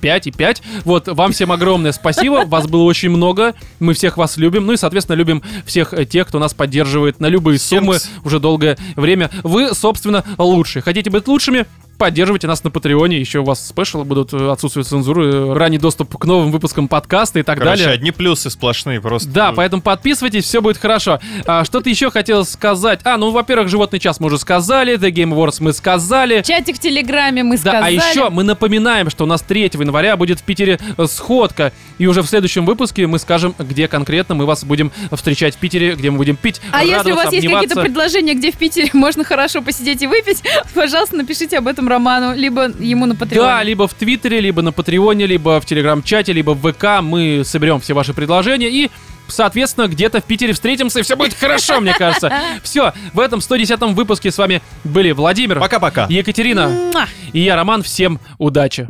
5 0.00 0.26
и 0.26 0.30
5. 0.32 0.62
Вот, 0.84 1.08
вам 1.08 1.32
всем 1.32 1.50
огромное 1.50 1.92
спасибо, 1.92 2.44
вас 2.46 2.66
было 2.66 2.82
очень 2.82 3.10
много, 3.10 3.54
мы 3.80 3.94
всех 3.94 4.16
вас 4.16 4.36
любим, 4.36 4.66
ну 4.66 4.74
и, 4.74 4.76
соответственно, 4.76 5.16
любим 5.16 5.42
всех 5.64 5.94
э, 5.94 6.04
тех, 6.04 6.28
кто 6.28 6.38
нас 6.38 6.52
поддерживает 6.52 7.20
на 7.20 7.26
любые 7.26 7.58
суммы 7.58 7.98
уже 8.24 8.38
долгое 8.38 8.76
время. 8.96 9.30
Вы, 9.42 9.74
собственно, 9.74 10.24
лучшие. 10.36 10.82
Хотите 10.82 11.10
быть 11.10 11.26
лучшими? 11.26 11.66
Поддерживайте 11.98 12.46
нас 12.48 12.64
на 12.64 12.70
Патреоне, 12.70 13.18
еще 13.18 13.38
у 13.38 13.44
вас 13.44 13.66
спешлы 13.68 14.04
будут, 14.04 14.32
э, 14.32 14.50
отсутствие 14.50 14.84
цензуры, 14.84 15.26
э, 15.26 15.52
ранний 15.54 15.78
доступ 15.78 16.18
к 16.18 16.24
новым 16.24 16.50
выпускам 16.50 16.88
подкаста 16.88 17.38
и 17.38 17.42
так 17.42 17.58
Короче, 17.58 17.84
далее. 17.84 17.94
одни 17.94 18.10
плюсы 18.10 18.50
сплошные 18.50 19.00
просто. 19.00 19.28
Да, 19.28 19.52
поэтому 19.52 19.80
подписывайтесь, 19.80 20.44
все 20.44 20.60
будет 20.60 20.76
хорошо. 20.78 21.20
А, 21.46 21.64
что-то 21.64 21.88
еще 21.88 22.10
хотел 22.10 22.44
сказать. 22.44 23.00
А, 23.04 23.16
ну, 23.16 23.30
во-первых, 23.30 23.68
животный 23.68 24.00
час 24.00 24.18
мы 24.18 24.26
уже 24.26 24.38
сказали, 24.38 24.98
The 24.98 25.10
Game 25.12 25.32
Awards 25.34 25.58
мы 25.60 25.72
сказали. 25.72 26.42
Чатик 26.42 26.76
в 26.76 26.78
Телеграме 26.80 27.42
мы 27.44 27.56
Да, 27.58 27.70
а 27.70 27.74
сказали. 27.82 27.94
еще 27.94 28.30
мы 28.30 28.42
напоминаем, 28.42 29.08
что 29.08 29.24
у 29.24 29.26
нас 29.26 29.42
3 29.42 29.70
января 29.74 30.16
будет 30.16 30.40
в 30.40 30.42
Питере 30.42 30.80
э, 30.98 31.06
сходка. 31.06 31.72
И 31.98 32.06
уже 32.08 32.22
в 32.22 32.26
следующем 32.26 32.66
выпуске 32.66 33.06
мы 33.06 33.18
скажем, 33.20 33.54
где 33.58 33.86
конкретно 33.86 34.34
мы 34.34 34.46
вас 34.46 34.64
будем 34.64 34.90
встречать 35.12 35.54
в 35.54 35.58
Питере, 35.58 35.94
где 35.94 36.10
мы 36.10 36.16
будем 36.18 36.34
пить, 36.36 36.60
А 36.72 36.82
если 36.84 37.12
у 37.12 37.14
вас 37.14 37.32
есть 37.32 37.46
какие-то 37.46 37.58
обниматься. 37.74 37.80
предложения, 37.82 38.34
где 38.34 38.50
в 38.50 38.56
Питере 38.56 38.90
можно 38.94 39.22
хорошо 39.22 39.62
посидеть 39.62 40.02
и 40.02 40.06
выпить, 40.08 40.42
пожалуйста, 40.74 41.16
напишите 41.16 41.56
об 41.58 41.68
этом 41.68 41.83
Роману, 41.88 42.34
либо 42.34 42.68
ему 42.78 43.06
на 43.06 43.14
Патреоне. 43.14 43.46
Да, 43.46 43.62
либо 43.62 43.88
в 43.88 43.94
Твиттере, 43.94 44.40
либо 44.40 44.62
на 44.62 44.72
Патреоне, 44.72 45.26
либо 45.26 45.60
в 45.60 45.66
Телеграм-чате, 45.66 46.32
либо 46.32 46.50
в 46.52 46.72
ВК. 46.72 47.02
Мы 47.02 47.42
соберем 47.44 47.80
все 47.80 47.94
ваши 47.94 48.14
предложения 48.14 48.70
и 48.70 48.90
Соответственно, 49.26 49.88
где-то 49.88 50.20
в 50.20 50.24
Питере 50.24 50.52
встретимся, 50.52 51.00
и 51.00 51.02
все 51.02 51.16
будет 51.16 51.34
хорошо, 51.34 51.80
мне 51.80 51.94
кажется. 51.94 52.30
Все, 52.62 52.92
в 53.12 53.20
этом 53.20 53.40
110-м 53.40 53.94
выпуске 53.94 54.30
с 54.30 54.36
вами 54.36 54.60
были 54.84 55.12
Владимир, 55.12 55.60
Пока-пока. 55.60 56.06
Екатерина 56.10 57.06
и 57.32 57.40
я, 57.40 57.56
Роман. 57.56 57.82
Всем 57.82 58.20
удачи! 58.38 58.86